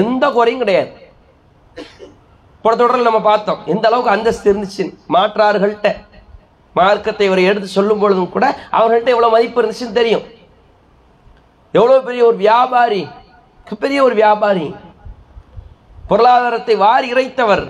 எந்த 0.00 0.24
குறையும் 0.36 0.62
கிடையாது. 0.62 0.90
போன 2.62 2.76
தொடரில் 2.76 3.08
நம்ம 3.08 3.20
பார்த்தோம் 3.30 3.62
எந்த 3.72 3.84
அளவுக்கு 3.88 4.14
அந்தஸ்து 4.16 4.52
இருந்துச்சு? 4.52 4.84
மாற்றார்கள்ட்ட. 5.14 5.88
மார்க்கத்தை 6.78 7.26
இவரை 7.26 7.42
எடுத்து 7.50 7.68
சொல்லும் 7.78 8.00
பொழுதும் 8.02 8.32
கூட 8.36 8.46
அவர்கள்ட்ட 8.76 9.14
எவ்வளோ 9.14 9.28
மதிப்பு 9.34 9.60
இருந்துச்சுன்னு 9.62 9.98
தெரியும். 10.00 10.24
எவ்வளோ 11.78 11.98
பெரிய 12.08 12.22
ஒரு 12.30 12.36
வியாபாரி? 12.36 13.02
பெரிய 13.84 13.98
ஒரு 14.02 14.14
வியாபாரி. 14.22 14.66
பொருளாதாரத்தை 16.08 16.76
வாரி 16.86 17.12
இறைத்தவர். 17.12 17.64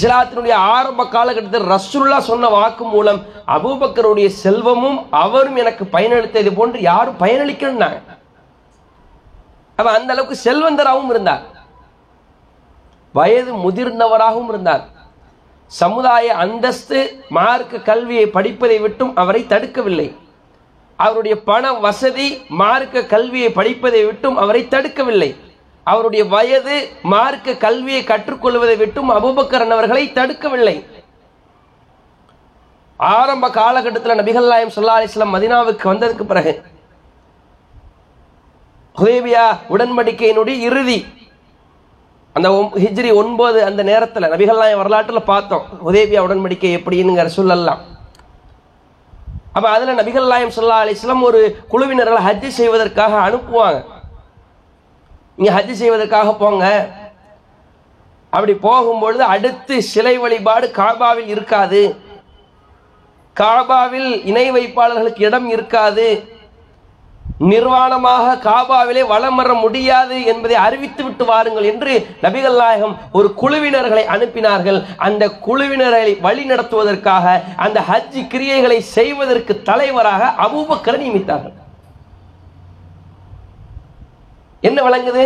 இஸ்லாத்தினுடைய 0.00 0.52
ஆரம்ப 0.52 1.06
காலகட்டத்தில் 1.06 1.70
ரசூல்லா 1.74 2.18
சொன்ன 2.18 2.48
வாக்கு 2.48 2.84
மூலம் 2.84 3.20
அபூபக்கருடைய 3.46 4.26
செல்வமும் 4.26 4.98
அவரும் 5.10 5.56
எனக்கு 5.56 5.84
பயனளித்தது 5.92 6.50
போன்று 6.56 6.80
யாரும் 6.80 7.20
பயனளிக்கணும்னாங்க 7.20 8.00
அவ 9.76 9.90
அந்த 9.90 10.12
அளவுக்கு 10.12 10.36
செல்வந்தராகவும் 10.44 11.08
இருந்தார். 11.08 11.44
வயது 13.12 13.52
முதிர்ந்தவராகவும் 13.54 14.48
இருந்தார். 14.48 14.84
சமுதாய 15.66 16.34
அந்தஸ்து 16.34 16.98
மார்க்க 17.28 17.78
கல்வியை 17.78 18.26
படிப்பதை 18.26 18.78
விட்டும் 18.78 19.16
அவரை 19.16 19.42
தடுக்கவில்லை. 19.48 20.08
அவருடைய 20.96 21.36
பண 21.42 21.72
வசதி 21.72 22.28
மார்க்க 22.48 23.04
கல்வியை 23.04 23.50
படிப்பதை 23.50 24.04
விட்டும் 24.04 24.36
அவரை 24.36 24.62
தடுக்கவில்லை. 24.70 25.30
அவருடைய 25.84 26.24
வயது 26.24 26.90
மார்க்க 27.02 27.54
கல்வியை 27.54 28.02
கற்றுக்கொள்வதை 28.02 28.76
விட்டும் 28.76 29.10
அபுபக்கரன் 29.10 29.70
அவர்களை 29.70 30.12
தடுக்கவில்லை. 30.14 30.86
ஆரம்ப 32.96 33.50
காலகட்டத்தில் 33.50 34.18
நபிகள் 34.18 34.48
நாயம் 34.48 34.70
சொல்லா 34.76 34.98
அலிஸ்லாம் 34.98 35.34
மதினாவுக்கு 35.34 35.92
வந்ததுக்கு 35.92 36.24
பிறகு 36.24 36.62
ஹுதேபியா 38.96 39.58
உடன்படிக்கையினுடைய 39.68 40.56
இறுதி 40.58 41.06
அந்த 42.32 42.50
ஒம்- 42.50 42.76
ஹிஜ்ரி 42.78 43.14
ஒன்பது 43.14 43.64
அந்த 43.64 43.82
நேரத்தில் 43.82 44.30
நபிகள் 44.30 44.58
நாயம் 44.58 44.78
வரலாற்றில் 44.78 45.22
பார்த்தோம் 45.22 45.62
ஹுதேபியா 45.84 46.20
உடன்படிக்கை 46.20 46.78
எப்படிங்கிற 46.78 47.26
சொல்லலாம் 47.26 47.82
அப்ப 49.52 49.70
அதுல 49.70 50.02
நபிகள் 50.02 50.26
நாயம் 50.26 50.50
சொல்லா 50.50 50.84
அலிஸ்லாம் 50.84 51.22
ஒரு 51.22 51.40
குழுவினர்களை 51.70 52.18
ஹஜ்ஜி 52.18 52.48
செய்வதற்காக 52.48 53.30
அனுப்புவாங்க. 53.30 53.93
நீங்கள் 55.38 55.56
ஹஜ் 55.56 55.80
செய்வதற்காக 55.80 56.32
போங்க. 56.42 56.66
அப்படி 58.36 58.54
போகும்பொழுது 58.66 59.24
அடுத்து 59.34 59.74
சிலை 59.92 60.14
வழிபாடு 60.22 60.66
காபாவில் 60.78 61.32
இருக்காது. 61.34 61.82
காபாவில் 63.40 64.10
இணை 64.30 64.46
வைப்பாளர்களுக்கு 64.56 65.22
இடம் 65.28 65.48
இருக்காது. 65.56 66.06
நிர்வாணமாக 67.50 68.34
காபாவிலே 68.48 69.02
வளம் 69.12 69.38
வர 69.40 69.52
முடியாது 69.62 70.16
என்பதை 70.32 70.56
அறிவித்து 70.66 71.02
விட்டு 71.04 71.24
வாருங்கள் 71.30 71.66
என்று 71.70 71.92
நபிகள் 72.24 72.58
நாயகம் 72.60 72.94
ஒரு 73.18 73.28
குழுவினர்களை 73.40 74.04
அனுப்பினார்கள். 74.14 74.78
அந்த 75.06 75.26
குழுவினரை 75.46 76.20
வழி 76.26 76.44
நடத்துவதற்காக 76.52 77.34
அந்த 77.66 77.80
ஹஜ் 77.90 78.20
கிரியைகளை 78.34 78.78
செய்வதற்கு 78.96 79.54
தலைவராக 79.70 80.32
அபூபக்கரை 80.46 81.00
நியமித்தார்கள். 81.04 81.56
என்ன 84.68 84.78
விளங்குது? 84.86 85.24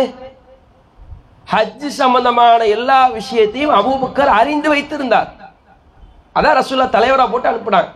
ஹஜ் 1.51 1.85
சம்பந்தமான 2.01 2.61
எல்லா 2.75 2.99
விஷயத்தையும் 3.19 3.75
அபூபக்கர் 3.79 4.31
அறிந்து 4.39 4.69
வைத்திருந்தார். 4.73 5.29
அதான் 6.37 6.57
ரசூல்லா 6.57 6.87
தலைவரா 6.95 7.25
போட்டு 7.31 7.49
அனுப்புனாங்க. 7.51 7.91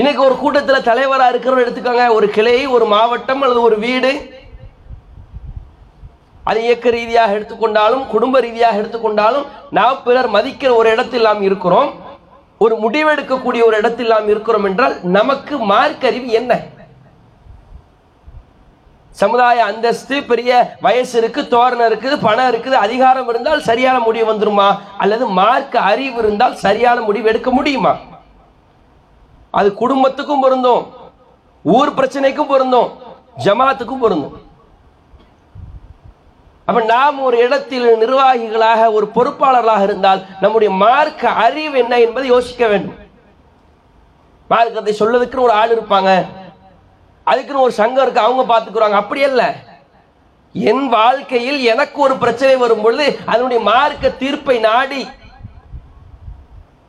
இன்னைக்கு 0.00 0.22
ஒரு 0.28 0.36
கூட்டத்தில் 0.42 0.86
தலைவரா 0.90 1.26
இருக்கிறவர் 1.32 1.64
எடுத்துக்கோங்க. 1.64 2.06
ஒரு 2.18 2.26
கிளை 2.36 2.54
ஒரு 2.76 2.86
மாவட்டம் 2.94 3.42
அல்லது 3.44 3.60
ஒரு 3.68 3.76
வீடு 3.86 4.12
அது 6.50 6.58
இயக்க 6.66 6.88
ரீதியாக 6.90 7.34
எடுத்துக்கொண்டாலும் 7.36 8.02
குடும்ப 8.14 8.40
ரீதியாக 8.46 8.80
எடுத்துக்கொண்டாலும் 8.80 9.46
நாம் 9.78 10.02
பிறர் 10.06 10.30
மதிக்கிற 10.36 10.70
ஒரு 10.80 10.88
இடத்தில் 10.94 11.28
நாம் 11.28 11.42
இருக்கிறோம். 11.48 11.90
ஒரு 12.64 12.74
முடிவெடுக்கக்கூடிய 12.84 13.62
ஒரு 13.68 13.76
இடத்தில் 13.82 14.12
நாம் 14.14 14.28
இருக்கிறோம் 14.32 14.66
என்றால் 14.70 14.94
நமக்கு 15.18 15.54
மார்க் 15.72 16.06
அறிவு 16.10 16.28
என்ன? 16.40 16.52
சமுதாய 19.20 19.58
அந்தஸ்து 19.70 20.16
பெரிய 20.30 20.50
வயசு 20.84 21.14
இருக்கு 21.20 21.42
தோரணம் 21.54 21.88
இருக்குது 21.90 22.16
பணம் 22.26 22.48
இருக்குது 22.52 22.76
அதிகாரம் 22.86 23.28
இருந்தால் 23.32 23.66
சரியான 23.68 23.96
முடிவு 24.06 24.26
வந்துருமா? 24.30 24.68
அல்லது 25.02 25.24
மார்க் 25.40 25.76
அறிவு 25.90 26.18
இருந்தால் 26.22 26.56
சரியான 26.64 26.98
முடிவு 27.08 27.28
எடுக்க 27.32 27.50
முடியுமா? 27.58 27.92
அது 29.58 29.68
குடும்பத்துக்கும் 29.82 30.42
பொருந்தும் 30.44 30.82
ஊர் 31.76 31.96
பிரச்சனைக்கும் 31.98 32.50
பொருந்தும் 32.52 32.90
ஜமாத்துக்கும் 33.44 34.02
பொருந்தும். 34.04 34.36
அப்ப 36.68 36.80
நாம் 36.94 37.24
ஒரு 37.28 37.36
இடத்தில் 37.46 37.88
நிர்வாகிகளாக 38.02 38.92
ஒரு 38.96 39.06
பொறுப்பாளர்களாக 39.16 39.82
இருந்தால் 39.88 40.20
நம்முடைய 40.42 40.70
மார்க்க 40.84 41.32
அறிவு 41.46 41.76
என்ன 41.82 41.94
என்பதை 42.06 42.28
யோசிக்க 42.34 42.66
வேண்டும். 42.72 42.98
மார்க்கத்தை 44.52 44.94
சொல்லதுக்குன்னு 45.00 45.46
ஒரு 45.48 45.54
ஆள் 45.62 45.74
இருப்பாங்க. 45.76 46.12
அதுக்குன்னு 47.24 47.62
ஒரு 47.62 47.72
சங்கம் 47.72 48.02
இருக்கு 48.02 48.20
அவங்க 48.20 48.42
பார்த்துக்குறாங்க 48.54 48.92
அப்படி 48.92 49.20
இல்லை 49.20 49.48
என் 50.52 50.88
வாழ்க்கையில் 50.88 51.60
எனக்கு 51.60 52.00
ஒரு 52.00 52.16
பிரச்சனை 52.16 52.56
வரும் 52.56 52.80
பொழுது 52.80 53.18
அதனுடைய 53.26 53.62
மார்க்க 53.62 54.10
தீர்ப்பை 54.10 54.58
நாடி 54.58 55.08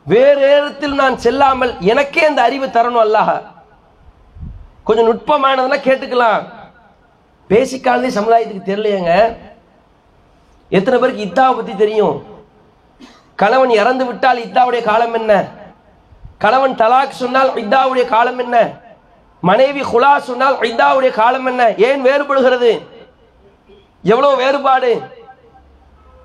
வேறு 0.08 0.40
நேரத்தில் 0.40 0.94
நான் 0.94 1.18
செல்லாமல் 1.18 1.78
எனக்கே 1.80 2.26
அந்த 2.26 2.42
அறிவு 2.42 2.66
தரணும் 2.66 3.04
அல்லாஹ். 3.06 3.42
கொஞ்சம் 4.84 5.08
நுட்பமானதுன்னா 5.08 5.80
கேட்டுக்கலாம். 5.84 6.44
பேசிக்காலே 7.50 8.10
சமுதாயத்துக்கு 8.18 8.70
தெரியலையேங்க. 8.70 9.38
எத்தனை 10.70 11.00
பேருக்கு 11.00 11.22
இத்தாவை 11.22 11.56
பத்தி 11.56 11.76
தெரியும்? 11.76 12.24
கணவன் 13.36 13.70
இறந்து 13.70 14.06
விட்டால் 14.06 14.38
இத்தாவுடைய 14.38 14.84
காலம் 14.84 15.14
என்ன? 15.14 15.48
கணவன் 16.38 16.76
தலாக் 16.76 17.10
சொன்னால் 17.10 17.56
இத்தாவுடைய 17.56 18.06
காலம் 18.06 18.40
என்ன? 18.40 18.85
மனைவி 19.42 19.82
குலா 19.82 20.18
சொன்னால் 20.18 20.56
ஐந்தாவுடைய 20.56 21.12
காலம் 21.12 21.46
என்ன? 21.46 21.74
ஏன் 21.76 22.06
வேறுபடுகிறது? 22.06 22.88
எவ்வளவு 24.04 24.36
வேறுபாடு? 24.36 25.02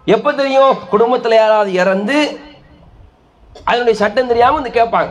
எப்ப 0.04 0.32
தெரியும்? 0.32 0.76
குடும்பத்துல 0.92 1.34
யாராவது 1.34 1.72
இறந்து 1.72 2.40
அதனுடைய 3.64 3.98
சட்டம் 3.98 4.26
தெரியாம 4.26 4.60
வந்து 4.60 4.70
கேட்பாங்க. 4.70 5.10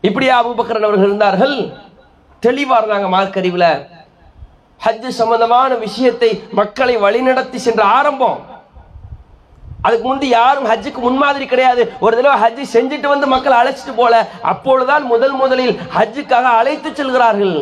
இப்படியா 0.00 0.46
அபுபக்கரன் 0.46 0.86
அவர்கள் 0.86 1.06
இருந்தார்கள்? 1.06 1.72
தெளிவா 2.46 2.76
இருந்தாங்க 2.80 3.08
மார்க் 3.08 3.88
ஹஜ் 4.86 5.08
சம்பந்தமான 5.08 5.74
விஷயத்தை 5.74 6.42
மக்களை 6.50 6.96
வழிநடத்தி 6.96 7.56
சென்ற 7.56 7.84
ஆரம்பம். 7.84 8.49
அதுக்கு 9.86 10.06
முந்தி 10.08 10.28
யாரும் 10.28 10.68
ஹஜ்ஜுக்கு 10.70 11.00
முன்மாதிரி 11.06 11.46
கிடையாது. 11.52 11.82
ஒரு 12.04 12.14
தடவை 12.16 12.38
ஹஜ்ஜி 12.42 12.64
செஞ்சுட்டு 12.76 13.08
வந்து 13.14 13.26
மக்கள் 13.34 13.58
அழைச்சிட்டு 13.60 13.94
போல 13.96 14.14
அப்பொழுதுதான் 14.52 15.04
முதல் 15.12 15.36
முதலில் 15.42 15.74
ஹஜ்ஜுக்காக 15.98 16.48
அழைத்து 16.60 16.90
செல்கிறார்கள். 16.94 17.54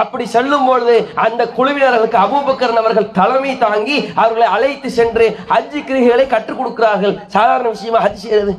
அப்படி 0.00 0.24
செல்லும் 0.34 0.66
பொழுது 0.66 0.96
அந்த 1.24 1.42
குழுவினர்களுக்கு 1.56 2.18
அபூபக்கரன் 2.24 2.80
அவர்கள் 2.82 3.08
தலைமை 3.18 3.52
தாங்கி 3.58 3.96
அவர்களை 4.22 4.48
அழைத்து 4.56 4.90
சென்று 4.98 5.26
ஹஜ் 5.52 5.78
கிரிகளை 5.88 6.26
கற்றுக் 6.34 6.58
கொடுக்கிறார்கள். 6.58 7.14
சாதாரண 7.36 7.68
விஷயமா 7.68 8.02
ஹஜ் 8.04 8.22
செய்யறது? 8.24 8.54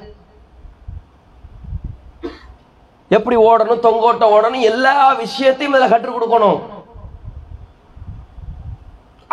எப்படி 3.17 3.37
ஓடணும் 3.47 3.85
தொங்கோட்டம் 3.87 4.33
ஓடணும் 4.35 4.67
எல்லா 4.71 4.93
விஷயத்தையும் 5.23 5.73
இதில் 5.75 5.93
கற்றுக் 5.93 6.15
கொடுக்கணும். 6.17 6.59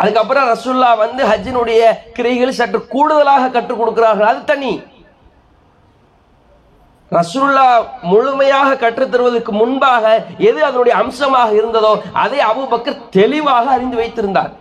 அதுக்கப்புறம் 0.01 0.49
ரசுல்லா 0.53 0.89
வந்து 0.97 1.21
ஹஜ்ஜினுடைய 1.31 1.81
கிரைகள் 2.17 2.57
சற்று 2.59 2.79
கூடுதலாக 2.93 3.49
கற்றுக் 3.49 3.81
கொடுக்கிறார்கள். 3.81 4.29
அது 4.31 4.43
தனி. 4.43 4.71
ரசுல்லா 7.11 7.67
முழுமையாக 8.01 8.75
கற்றுத் 8.75 9.11
தருவதற்கு 9.11 9.51
முன்பாக 9.51 10.03
எது 10.49 10.59
அதனுடைய 10.65 10.95
அம்சமாக 10.97 11.51
இருந்ததோ 11.59 11.93
அதை 12.13 12.39
அபூபக்கர் 12.49 12.99
தெளிவாக 13.09 13.65
அறிந்து 13.71 13.97
வைத்திருந்தார். 13.97 14.51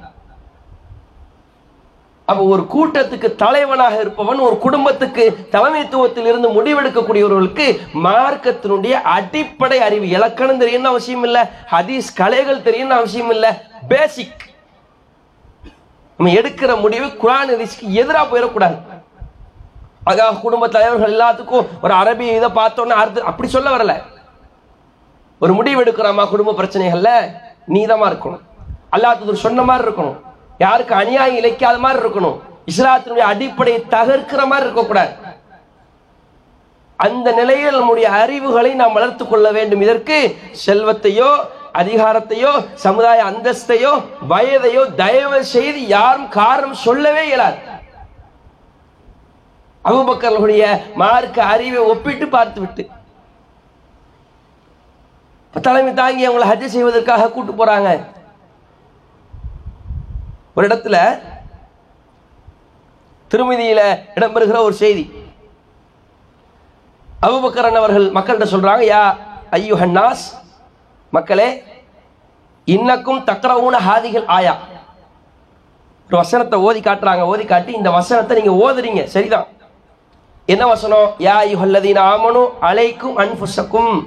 அப்ப 2.29 2.43
ஒரு 2.45 2.63
கூட்டத்துக்கு 2.75 3.29
தலைவனாக 3.35 4.01
இருப்பவன் 4.01 4.41
ஒரு 4.47 4.57
குடும்பத்துக்கு 4.59 5.25
தலைமைத்துவத்தில் 5.51 6.27
இருந்து 6.27 6.49
முடிவெடுக்கக்கூடியவர்களுக்கு 6.57 7.67
மார்க்கத்தினுடைய 8.07 8.95
அடிப்படை 9.17 9.79
அறிவு 9.79 10.09
இலக்கணம் 10.09 10.61
தெரியணும் 10.61 10.93
அவசியம் 10.95 11.23
இல்லை 11.23 11.43
ஹதீஸ் 11.71 12.11
கலைகள் 12.15 12.67
தெரியணும் 12.69 12.99
அவசியம் 13.01 13.33
இல்லை 13.37 13.53
பேசிக் 13.89 14.45
நம்ம 16.19 16.33
எடுக்கிற 16.33 16.81
முடிவு 16.81 17.07
குரான் 17.07 17.49
ஹதீஸ்க்கு 17.49 17.89
எதிராக 17.89 18.39
போயிடக்கூடாது. 18.39 18.77
அதுக்காக 20.07 20.41
குடும்ப 20.41 20.69
தலைவர்கள் 20.69 21.13
எல்லாத்துக்கும் 21.13 21.67
ஒரு 21.83 21.95
அரபி 21.95 22.21
இதை 22.21 22.49
பார்த்தோன்னே 22.55 22.97
அர்த்தம் 23.03 23.27
அப்படி 23.27 23.49
சொல்ல 23.49 23.77
வரல. 23.77 24.03
ஒரு 25.41 25.55
முடிவு 25.55 25.85
எடுக்கிறோமா 25.85 26.29
குடும்ப 26.29 26.53
பிரச்சனைகள்ல? 26.53 27.09
நீதமா 27.69 28.09
இருக்கணும். 28.09 28.41
அல்லாத்தது 28.93 29.33
சொன்ன 29.33 29.63
மாதிரி 29.63 29.91
இருக்கணும். 29.91 30.21
யாருக்கு 30.59 30.95
அநியாயம் 30.95 31.45
இழைக்காத 31.45 31.79
மாதிரி 31.79 32.09
இருக்கணும். 32.09 32.41
இஸ்லாத்தினுடைய 32.67 33.27
அடிப்படையை 33.33 33.85
தகர்க்கிற 33.91 34.47
மாதிரி 34.47 34.65
இருக்கக்கூடாது. 34.65 35.13
அந்த 36.97 37.33
நிலையில் 37.33 37.79
நம்முடைய 37.79 38.09
அறிவுகளை 38.11 38.75
நாம் 38.75 38.93
வளர்த்து 38.93 39.29
கொள்ள 39.29 39.53
வேண்டும். 39.53 39.81
இதற்கு 39.81 40.37
செல்வத்தையோ 40.67 41.31
அதிகாரத்தையோ 41.81 42.53
சமுதாய 42.85 43.21
அந்தஸ்தையோ 43.31 43.93
வயதையோ 44.33 44.83
தயவு 45.01 45.41
செய்து 45.55 45.81
யாரும் 45.97 46.29
காரணம் 46.41 46.83
சொல்லவே 46.87 47.25
இயலாது. 47.31 47.59
அபுபக்கர்களுடைய 49.89 50.65
மார்க்க 51.03 51.39
அறிவை 51.53 51.83
ஒப்பிட்டு 51.93 52.27
பார்த்து 52.37 52.59
விட்டு 52.63 52.85
தலைமை 55.55 55.93
தாங்கி 56.01 56.27
அவங்களை 56.27 56.47
ஹஜ் 56.49 56.73
செய்வதற்காக 56.75 57.31
கூட்டு 57.37 57.53
போறாங்க. 57.61 57.89
ஒரு 60.57 60.67
இடத்துல 60.69 60.97
திருமதியில 63.31 63.81
இடம்பெறுகிற 64.17 64.59
ஒரு 64.67 64.77
செய்தி. 64.83 65.05
அபுபக்கரன் 67.27 67.81
அவர்கள் 67.81 68.07
மக்கள்கிட்ட 68.17 68.47
சொல்றாங்க 68.53 68.85
யா 68.93 69.03
ஐயுஹன்னாஸ் 69.59 70.27
மக்களே 71.11 71.63
இன்னக்கும் 72.67 73.25
தக்கரவுன 73.29 73.77
ஹாதிகள் 73.87 74.27
ஆயா. 74.27 74.57
ஒரு 76.07 76.17
வசனத்தை 76.17 76.59
ஓதி 76.59 76.81
காட்டுறாங்க. 76.81 77.21
ஓதி 77.21 77.45
காட்டி 77.45 77.73
இந்த 77.73 77.91
வசனத்தை 77.91 78.43
நீங்க 78.43 78.71
ஓதுறீங்க. 78.71 79.05
சரிதான். 79.05 79.47
என்ன 80.47 80.67
வசனம்? 80.67 81.15
யா 81.19 81.37
யுஹல்லதீன் 81.53 82.01
ஆமனு 82.03 82.51
அலைக்கும் 82.61 83.17
அன்புசக்கும். 83.17 84.07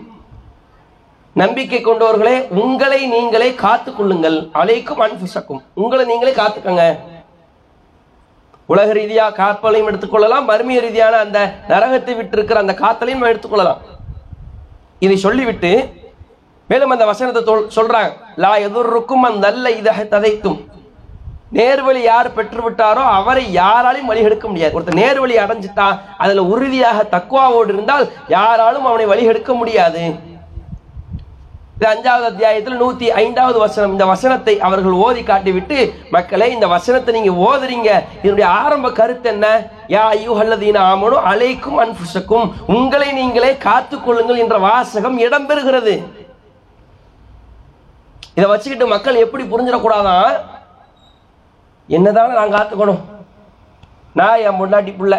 நம்பிக்கை 1.33 1.81
கொண்டவர்களே 1.81 2.47
உங்களை 2.47 3.07
நீங்களே 3.07 3.55
காத்து 3.55 3.95
கொள்ளுங்கள் 3.95 4.49
அலைக்கும் 4.53 5.01
அன்புசக்கும். 5.01 5.61
உங்களை 5.73 6.05
நீங்களே 6.05 6.31
காத்துக்கங்க. 6.31 6.97
உலக 8.65 8.93
ரீதியா 8.93 9.39
காப்பலையும் 9.39 9.89
எடுத்துக்கொள்ளலாம். 9.91 10.49
மர்மிய 10.49 10.79
ரீதியான 10.79 11.17
அந்த 11.17 11.53
நரகத்தை 11.67 12.15
விட்டு 12.15 12.37
இருக்கிற 12.37 12.59
அந்த 12.59 12.73
காத்தலையும் 12.73 13.25
எடுத்துக்கொள்ளலாம். 13.25 13.77
இதை 14.99 15.17
சொல்லிவிட்டு 15.17 15.99
மேலும் 16.71 16.89
அந்த 16.89 17.05
வசனத்தை 17.05 17.43
தொல்- 17.43 17.67
சொல்றாங்க. 17.75 18.13
லா 18.35 18.55
எதிர்க்கும் 18.55 19.23
அந்த 19.23 19.51
நல்ல 19.51 19.71
இதை 19.71 19.95
ததைத்தும். 19.95 20.65
நேர்வழி 21.53 22.01
யார் 22.01 22.35
பெற்றுவிட்டாரோ 22.35 23.03
அவரை 23.03 23.57
யாராலையும் 23.57 24.09
வழிகெடுக்க 24.09 24.43
முடியாது. 24.43 24.79
ஒருத்தர் 24.79 24.95
நேர்வழி 24.95 25.37
அடைஞ்சிட்டா 25.37 25.99
அதுல 26.17 26.43
உறுதியாக 26.43 27.05
தக்குவாவோடு 27.11 27.67
இருந்தால் 27.67 28.09
யாராலும் 28.27 28.85
அவனை 28.85 29.05
வழிகெடுக்க 29.05 29.53
முடியாது. 29.53 30.29
இது 31.75 31.89
அஞ்சாவது 31.89 32.25
அத்தியாயத்தில் 32.25 32.81
நூத்தி 32.81 33.07
ஐந்தாவது 33.07 33.59
வசனம். 33.59 33.91
இந்த 33.91 34.05
வசனத்தை 34.05 34.59
அவர்கள் 34.59 34.91
ஓதி 34.91 35.21
காட்டிவிட்டு 35.21 35.93
மக்களே 36.11 36.51
இந்த 36.51 36.67
வசனத்தை 36.67 37.21
நீங்க 37.21 37.55
ஓதுறீங்க. 37.55 38.03
இதனுடைய 38.17 38.49
ஆரம்ப 38.49 38.91
கருத்து 38.91 39.29
என்ன? 39.29 39.63
யா 39.87 40.01
ஐயுஹல்லதீன 40.11 40.77
ஆமனு 40.77 41.19
அலைக்கும் 41.29 41.79
அன்புசக்கும். 41.79 42.53
உங்களை 42.67 43.11
நீங்களே 43.11 43.57
காத்துக்கொள்ளுங்கள் 43.63 44.37
என்ற 44.37 44.57
வாசகம் 44.57 45.19
இடம்பெறுகிறது. 45.19 46.19
இதை 48.37 48.45
வச்சுக்கிட்டு 48.51 48.85
மக்கள் 48.93 49.23
எப்படி 49.23 49.43
புரிஞ்சிடக்கூடாதான் 49.51 50.33
என்னதானே 51.95 52.33
நான் 52.39 52.55
காத்துக்கணும். 52.55 53.01
நான் 54.19 54.41
என் 54.47 54.59
முன்னாடி 54.61 54.91
புள்ள 54.99 55.15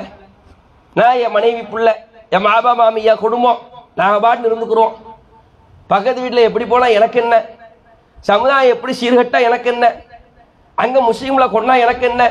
நான் 0.99 1.21
என் 1.25 1.35
மனைவி 1.37 1.63
புள்ள 1.73 1.89
என் 2.35 2.45
மாபா 2.47 2.73
மாமி 2.81 3.01
என் 3.11 3.23
குடும்பம் 3.25 3.59
நாங்கள் 4.01 4.23
பாட்டு 4.25 4.49
இருந்துக்கிறோம். 4.51 4.93
பக்கத்து 5.93 6.23
வீட்டில் 6.23 6.47
எப்படி 6.49 6.65
போனால் 6.71 6.97
எனக்கு 6.99 7.19
என்ன? 7.25 7.35
சமுதாயம் 8.31 8.73
எப்படி 8.75 8.93
சீர்கட்டா 9.01 9.39
எனக்கு 9.49 9.69
என்ன? 9.75 9.85
அங்கே 10.83 11.01
முஸ்லீம்களை 11.09 11.47
கொண்டா 11.55 11.75
எனக்கு 11.85 12.05
என்ன? 12.11 12.23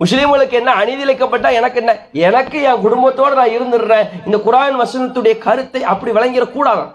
முஸ்லீம்களுக்கு 0.00 0.56
என்ன 0.60 0.70
அநீதிழைக்கப்பட்டா 0.80 1.50
எனக்கு 1.60 1.78
என்ன? 1.82 1.92
எனக்கு 2.28 2.58
என் 2.68 2.82
குடும்பத்தோடு 2.84 3.38
நான் 3.40 3.54
இருந்துடுறேன். 3.56 4.08
இந்த 4.26 4.38
குரான் 4.46 4.80
வசனத்துடைய 4.82 5.34
கருத்தை 5.46 5.82
அப்படி 5.92 6.12
விளங்கிடக்கூடாதான். 6.18 6.92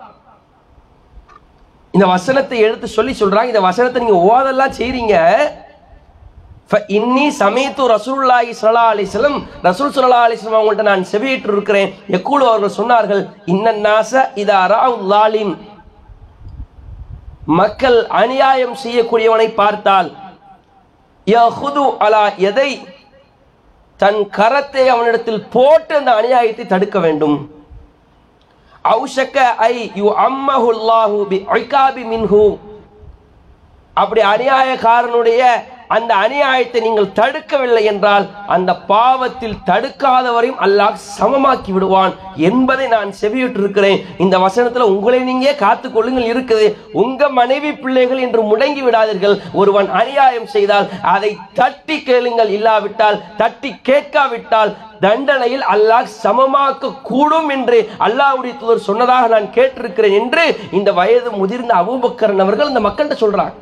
இந்த 1.95 2.05
வசனத்தை 2.15 2.57
எடுத்து 2.67 2.87
சொல்லி 2.97 3.13
சொல்றாங்க. 3.19 3.51
இந்த 3.53 3.63
வசனத்தை 3.69 3.99
நீங்க 4.03 4.17
ஓதெல்லாம் 4.31 4.77
செய்றீங்க. 4.79 5.15
இன்னி 6.97 7.25
சமயத்து 7.41 7.83
ரசூல்லாஹி 7.93 8.51
ஸல்லல்லாஹு 8.59 8.91
அலிஸ்லம் 8.93 9.35
ரசூல் 9.67 9.91
ஸல்லல்லாஹு 9.95 10.27
அலிஸ்லம் 10.27 10.55
அவங்கள்ட்ட 10.57 10.85
நான் 10.87 11.03
செவியிட்டு 11.11 11.49
இருக்கிறேன் 11.53 11.89
எக்கூலு 12.17 12.43
அவர்கள் 12.49 12.77
சொன்னார்கள் 12.79 13.21
இன்னன் 13.53 13.81
நாச 13.87 14.11
இதா 14.43 14.61
ராவு 14.71 14.97
லாலிம் 15.11 15.53
மக்கள் 17.59 17.97
அநியாயம் 18.21 18.75
செய்யக்கூடியவனை 18.83 19.47
பார்த்தால் 19.61 20.09
யஹுது 21.27 21.83
அலா 22.05 22.23
எதை 22.49 22.69
தன் 23.99 24.21
கரத்தை 24.39 24.85
அவனிடத்தில் 24.95 25.45
போட்டு 25.55 25.93
அந்த 25.99 26.13
அநியாயத்தை 26.21 26.65
தடுக்க 26.73 26.99
வேண்டும் 26.99 27.37
அவுஷக்க 28.74 28.74
ஐ 28.74 28.74
யு 28.74 28.74
அம்மஹுல்லாஹு 28.74 28.74
பி 28.74 28.74
ஐகாபி 28.74 28.74
மின்ஹு 28.74 28.74
அப்படி 33.97 34.21
அநியாயக்காரனுடைய 34.21 35.41
அந்த 35.95 36.11
அநியாயத்தை 36.25 36.79
நீங்கள் 36.85 37.13
தடுக்கவில்லை 37.19 37.83
என்றால் 37.91 38.25
அந்த 38.55 38.71
பாவத்தில் 38.91 39.57
தடுக்காதவரையும் 39.69 40.61
அல்லாஹ் 40.65 40.97
சமமாக்கி 41.17 41.71
விடுவான் 41.75 42.13
என்பதை 42.49 42.85
நான் 42.95 43.11
செவியிட்டிருக்கிறேன் 43.21 43.99
இந்த 44.25 44.35
வசனத்தில் 44.45 44.91
உங்களை 44.93 45.19
நீங்கே 45.29 45.53
காத்து 45.63 45.87
கொள்ளுங்கள். 45.89 46.29
இருக்குது 46.31 46.67
உங்க 47.03 47.29
மனைவி 47.39 47.71
பிள்ளைகள் 47.83 48.23
என்று 48.25 48.41
முடங்கி 48.51 48.83
விடாதீர்கள். 48.87 49.35
ஒருவன் 49.61 49.89
அநியாயம் 49.99 50.49
செய்தால் 50.55 50.89
அதை 51.15 51.31
தட்டி 51.61 51.97
கேளுங்கள். 52.09 52.51
இல்லாவிட்டால் 52.57 53.21
தட்டி 53.41 53.71
கேட்காவிட்டால் 53.89 54.73
தண்டனையில் 55.05 55.65
அல்லாஹ் 55.73 56.07
சமமாக்க 56.23 56.93
கூடும் 57.09 57.49
என்று 57.55 57.79
அல்லாஹ்வுடைய 58.07 58.53
தூதர் 58.61 58.87
சொன்னதாக 58.89 59.27
நான் 59.35 59.53
கேட்டிருக்கிறேன் 59.57 60.17
என்று 60.21 60.45
இந்த 60.79 60.91
வயது 61.01 61.31
முதிர்ந்த 61.41 61.73
அபூபக்கரன் 61.81 62.43
அவர்கள் 62.45 62.71
இந்த 62.73 62.83
மக்கள்கிட்ட 62.87 63.17
சொல்றாங்க. 63.23 63.55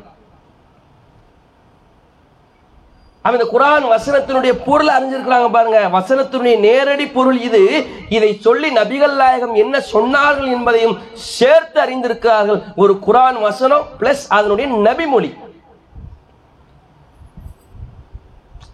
அவன் 3.26 3.40
இந்த 3.40 3.58
குரான் 3.58 3.84
வசனத்தினுடைய 3.92 4.52
பொருள் 4.64 4.86
அறிஞ்சிருக்கிறாங்க 4.86 5.50
பாருங்க. 5.50 5.78
வசனத்தினுடைய 5.98 6.58
நேரடி 6.58 7.06
பொருள் 7.06 7.40
இது. 7.40 7.86
இதை 8.08 8.36
சொல்லி 8.40 8.72
நபிகள் 8.74 9.14
நாயகம் 9.14 9.54
என்ன 9.54 9.78
சொன்னார்கள் 9.78 10.50
என்பதையும் 10.52 10.98
சேர்த்து 11.14 11.80
அறிந்திருக்கிறார்கள். 11.80 12.62
ஒரு 12.76 12.98
குரான் 13.06 13.40
வசனம் 13.40 13.86
பிளஸ் 14.00 14.26
அதனுடைய 14.28 14.74
நபிமொழி. 14.74 15.38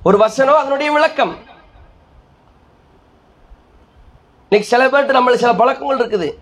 ஒரு 0.02 0.18
வசனம் 0.18 0.56
அதனுடைய 0.56 0.92
விளக்கம். 0.92 1.36
இன்னைக்கு 4.48 4.76
சில 4.76 4.86
பேர்ட்டு 4.86 5.16
நம்மளுக்கு 5.16 5.44
சில 5.46 5.54
பழக்கங்கள் 5.54 6.08
இருக்குது. 6.08 6.34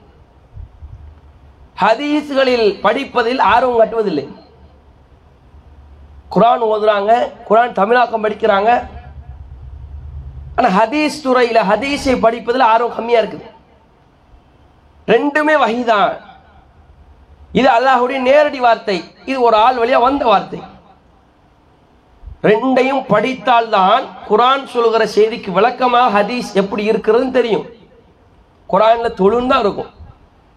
ஹதீஸ்களில் 1.80 2.80
படிப்பதில் 2.80 3.38
ஆர்வம் 3.38 3.80
காட்டுவதில்லை. 3.80 4.37
குரான் 6.38 6.64
ஓதுறாங்க 6.72 7.12
குரான் 7.50 7.76
தமிழாக்கம் 7.78 8.24
படிக்கிறாங்க. 8.24 8.70
ஆனால் 10.56 10.74
ஹதீஸ் 10.78 11.16
துறையில 11.26 11.58
ஹதீஸை 11.70 12.14
படிப்பதில் 12.24 12.70
ஆர்வம் 12.72 12.96
கம்மியா 12.96 13.20
இருக்குது. 13.22 13.46
ரெண்டுமே 15.12 15.54
வகைதான். 15.62 16.12
இது 17.58 17.68
அல்லாஹுடைய 17.76 18.18
நேரடி 18.28 18.60
வார்த்தை. 18.64 18.96
இது 19.30 19.38
ஒரு 19.46 19.56
ஆள் 19.64 19.80
வழியா 19.82 19.98
வந்த 20.06 20.24
வார்த்தை. 20.30 20.60
ரெண்டையும் 22.48 23.02
படித்தால்தான் 23.12 24.04
குரான் 24.28 24.68
சொல்லுகிற 24.74 25.04
செய்திக்கு 25.16 25.50
விளக்கமாக 25.58 26.12
ஹதீஸ் 26.16 26.50
எப்படி 26.62 26.82
இருக்கிறதுன்னு 26.90 27.36
தெரியும். 27.38 27.66
குரான்ல 28.72 29.10
தொழுன்னு 29.20 29.52
தான் 29.52 29.64
இருக்கும். 29.66 29.92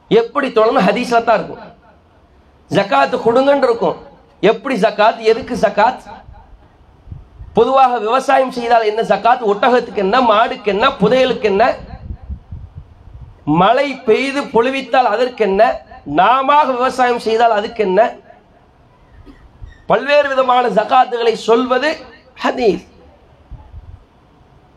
எப்படி 0.10 0.48
தொழணும் 0.58 0.88
ஹதீஸில் 0.90 1.28
தான் 1.28 1.40
இருக்கும். 1.40 1.66
ஜக்காத்து 2.72 3.18
கொடுங்கன்னு 3.28 3.68
இருக்கும். 3.70 3.98
எப்படி 4.42 4.76
ஜக்காத் 4.80 5.18
எதுக்கு 5.18 5.56
ஜக்காத் 5.56 6.02
பொதுவாக 7.54 7.98
விவசாயம் 8.00 8.52
செய்தால் 8.52 8.84
என்ன 8.84 9.02
ஜக்காத் 9.02 9.48
ஒட்டகத்துக்கு 9.52 9.96
என்ன 9.96 10.22
மாடுக்கு 10.22 10.66
என்ன 10.66 10.88
புதையலுக்கு 10.88 11.44
என்ன? 11.44 11.76
மழை 13.46 13.96
பெய்து 13.96 14.42
பொழிவித்தால் 14.42 15.12
அதற்கு 15.14 15.44
என்ன? 15.44 15.82
நாம 16.06 16.64
விவசாயம் 16.64 17.20
செய்தால் 17.20 17.52
அதுக்கு 17.52 17.84
என்ன? 17.84 18.14
பல்வேறு 19.86 20.28
விதமான 20.28 20.68
ஜகாத்துகளை 20.68 21.34
சொல்வது 21.34 22.06
ஹதீஸ். 22.44 22.88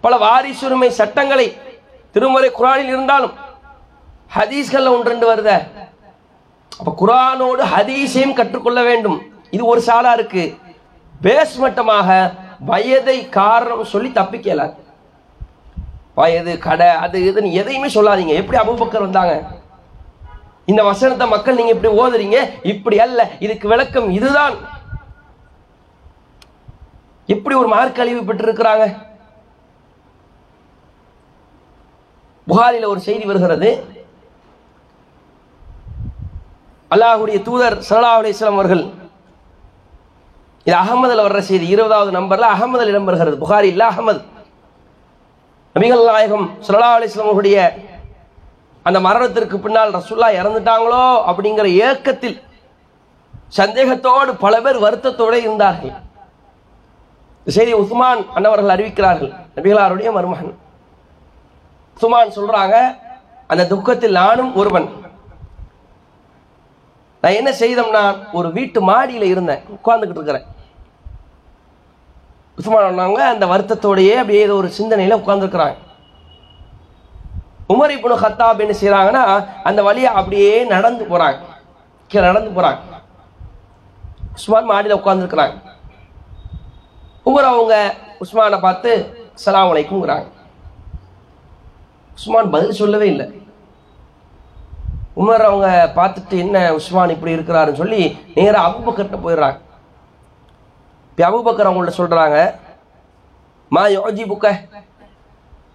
பல 0.01 0.17
வாரிசுரிமை 0.17 0.89
சட்டங்களை 0.89 1.57
திருமுறை 2.13 2.51
குரானில் 2.51 2.87
இருந்தாலும் 2.87 3.35
ஹதீஸ்கள்ல 4.37 4.89
ஒன்று 4.89 5.11
ரெண்டு 5.11 5.35
வருத. 5.35 5.51
அப்ப 6.79 7.07
குரானோடு 7.07 7.63
ஹதீஸையும் 7.77 8.33
கற்றுக்கொள்ள 8.33 8.83
வேண்டும். 8.83 9.34
இது 9.55 9.63
ஒரு 9.73 9.81
சாலா 9.89 10.13
இருக்கு. 10.19 10.45
பேஸ் 11.25 11.55
மட்டமாக 11.65 12.09
வயதை 12.71 13.19
காரணம் 13.39 13.91
சொல்லி 13.93 14.11
தப்பிக்கல. 14.19 14.63
வயது 16.19 16.53
கடை 16.67 16.89
அது 17.05 17.19
இதுன்னு 17.29 17.59
எதையுமே 17.61 17.89
சொல்லாதீங்க. 17.97 18.35
எப்படி 18.41 18.59
அபுபக்கர் 18.63 19.07
வந்தாங்க? 19.07 19.35
இந்த 20.71 20.83
வசனத்தை 20.91 21.27
மக்கள் 21.33 21.59
நீங்க 21.59 21.73
இப்படி 21.77 21.93
ஓதுறீங்க? 22.03 22.39
இப்படி 22.73 22.97
அல்ல. 23.07 23.21
இதுக்கு 23.47 23.67
விளக்கம் 23.73 24.09
இதுதான். 24.19 24.55
எப்படி 27.35 27.55
ஒரு 27.63 27.69
மார்க் 27.75 28.01
அழிவு 28.05 28.23
பெற்றிருக்கிறாங்க? 28.29 28.87
புகாரில 32.49 32.89
ஒரு 32.93 33.01
செய்தி 33.09 33.25
வருகிறது. 33.31 33.71
அல்லாஹுடைய 36.95 37.39
தூதர் 37.49 37.77
சல்லா 37.91 38.11
அலிஸ்லாம் 38.19 38.59
அவர்கள் 38.59 38.85
இது 40.67 40.77
அகமதுல 40.83 41.25
வர்ற 41.27 41.41
செய்தி 41.49 41.67
இருபதாவது 41.75 42.11
நம்பர்ல 42.19 42.47
அகமதுல 42.55 42.93
இடம் 42.93 43.09
வருகிறது 43.09 43.37
புகாரி 43.43 43.69
இல்ல 43.73 43.83
அகமது. 43.91 44.21
நபிகள் 45.77 46.05
நாயகம் 46.11 46.47
சுல்லா 46.67 46.89
அலிஸ்லாம் 46.99 47.83
அந்த 48.89 48.99
மரணத்திற்கு 49.07 49.57
பின்னால் 49.65 49.95
ரசுல்லா 49.97 50.29
இறந்துட்டாங்களோ 50.41 51.05
அப்படிங்கிற 51.31 51.67
ஏக்கத்தில் 51.89 52.37
சந்தேகத்தோடு 53.59 54.33
பல 54.45 54.55
பேர் 54.65 54.79
வருத்தத்தோடு 54.85 55.39
இருந்தார்கள். 55.45 55.95
செய்தி 57.47 57.73
உஸ்மான் 57.83 58.23
அன்னவர்கள் 58.37 58.75
அறிவிக்கிறார்கள். 58.75 59.33
நபிகளாருடைய 59.57 60.11
மருமகன். 60.17 60.53
உஸ்மான் 61.97 62.37
சொல்றாங்க 62.37 62.77
அந்த 63.53 63.67
துக்கத்தில் 63.73 64.19
நானும் 64.23 64.53
ஒருவன். 64.61 64.89
நான் 67.23 67.39
என்ன 67.41 67.51
செய்தோம்னா 67.63 68.05
ஒரு 68.39 68.49
வீட்டு 68.57 68.79
மாடியில 68.91 69.31
இருந்தேன் 69.35 69.63
உட்கார்ந்துகிட்டு 69.77 70.21
இருக்கிறேன். 70.21 70.47
உஸ்மான் 72.59 72.89
அண்ணாங்க 72.89 73.21
அந்த 73.33 73.45
வருத்தத்தோடையே 73.53 74.15
அப்படியே 74.21 74.45
ஏதோ 74.47 74.55
ஒரு 74.61 74.69
சிந்தனையில 74.79 75.19
உட்கார்ந்துருக்கிறாங்க. 75.21 75.77
உமர் 77.73 77.95
இப்போ 77.97 78.17
ஹத்தாப் 78.25 78.63
என்ன 78.65 78.75
செய்கிறாங்கன்னா 78.81 79.25
அந்த 79.69 79.81
வழியா 79.89 80.11
அப்படியே 80.21 80.51
நடந்து 80.75 81.05
போறாங்க. 81.13 81.41
கீழே 82.11 82.25
நடந்து 82.31 82.51
போறாங்க. 82.57 82.81
உஸ்மான் 84.39 84.71
மாடியில் 84.71 85.01
உட்காந்துருக்குறாங்க 85.01 85.57
உமர் 87.29 87.51
அவங்க 87.51 87.75
உஸ்மானை 88.25 88.59
பார்த்து 88.65 88.91
சலாம் 89.45 89.71
அலைக்கும்ங்கிறாங்க. 89.73 90.27
உஸ்மான் 92.19 92.53
பதில் 92.55 92.79
சொல்லவே 92.81 93.07
இல்லை. 93.13 93.27
உமர் 95.23 95.49
அவங்க 95.51 95.69
பார்த்துட்டு 95.99 96.37
என்ன 96.45 96.59
உஸ்மான் 96.79 97.15
இப்படி 97.15 97.37
இருக்கிறாருன்னு 97.37 97.81
சொல்லி 97.83 98.03
நேராக 98.37 98.67
அபுபக்கர்கிட்ட 98.69 99.19
போயிடுறாங்க. 99.25 99.59
இப்போ 101.19 101.25
அபுபக்கர் 101.27 101.69
அவங்கள்ட்ட 101.69 101.93
சொல்கிறாங்க 101.99 102.37
மா 103.71 103.83
யோஜி 103.97 104.25
புக்க 104.31 104.47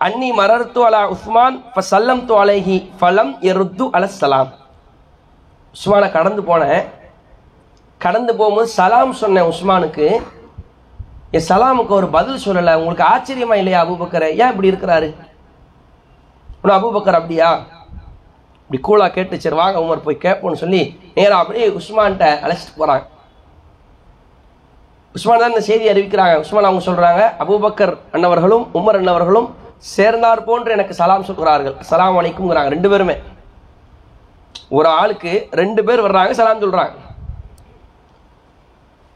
அன்னி 0.06 0.30
மரத்து 0.40 0.82
அலா 0.88 1.00
உஸ்மான் 1.14 1.58
சல்லம் 1.90 2.24
து 2.30 2.34
அலைஹி 2.42 2.76
ஃபலம் 3.00 3.32
எருத்து 3.50 3.86
அலசலாம் 3.98 4.50
உஸ்மானை 5.76 6.08
கடந்து 6.18 6.42
போனேன். 6.50 6.84
கடந்து 8.02 8.32
போகும்போது 8.40 8.70
சலாம் 8.78 9.14
சொன்னேன் 9.22 9.50
உஸ்மானுக்கு. 9.52 10.08
என் 11.38 11.48
சலாமுக்கு 11.50 11.94
ஒரு 12.00 12.10
பதில் 12.18 12.44
சொல்லலை. 12.46 12.74
உங்களுக்கு 12.82 13.06
ஆச்சரியமா 13.14 13.58
இல்லையா 13.62 13.82
அபுபக்கரை 13.86 14.30
ஏன் 14.42 14.52
இப்படி 14.54 14.72
இருக்கிறாரு? 14.72 15.10
உன்னை 16.62 16.74
அபுபக்கர் 16.80 17.20
அப்படியா? 17.20 17.50
இப்படி 18.64 18.80
கூலா 18.88 19.08
கேட்டு 19.18 19.42
சரி 19.46 19.60
வாங்க 19.62 19.84
உமர் 19.86 20.06
போய் 20.08 20.24
கேட்போம்னு 20.26 20.62
சொல்லி 20.64 20.82
நேராக 21.18 21.42
அப்படியே 21.44 21.68
உஸ்மான்கிட்ட 21.80 22.28
அழைச்சிட்டு 22.44 22.80
போகிறாங்க 22.80 23.06
உஸ்மான் 25.18 25.42
தான் 25.42 25.54
இந்த 25.54 25.64
செய்தி 25.68 25.86
அறிவிக்கிறாங்க. 25.92 26.36
உஸ்மான் 26.44 26.68
அவங்க 26.70 26.84
சொல்கிறாங்க 26.88 27.22
அபூபக்கர் 27.44 27.94
அண்ணவர்களும் 28.16 28.66
உமர் 28.80 29.00
அண்ணவர்களும் 29.00 29.48
சேர்ந்தார் 29.96 30.42
போன்று 30.48 30.76
எனக்கு 30.78 30.94
சலாம் 31.00 31.28
சொல்கிறார்கள். 31.30 31.76
சலாம் 31.90 32.18
அலைக்கும்ங்கிறாங்க 32.22 32.72
ரெண்டு 32.76 32.90
பேருமே. 32.92 33.16
ஒரு 34.78 34.88
ஆளுக்கு 35.00 35.34
ரெண்டு 35.62 35.82
பேர் 35.88 36.06
வர்றாங்க 36.08 36.34
சலாம் 36.40 36.64
சொல்கிறாங்க 36.64 36.96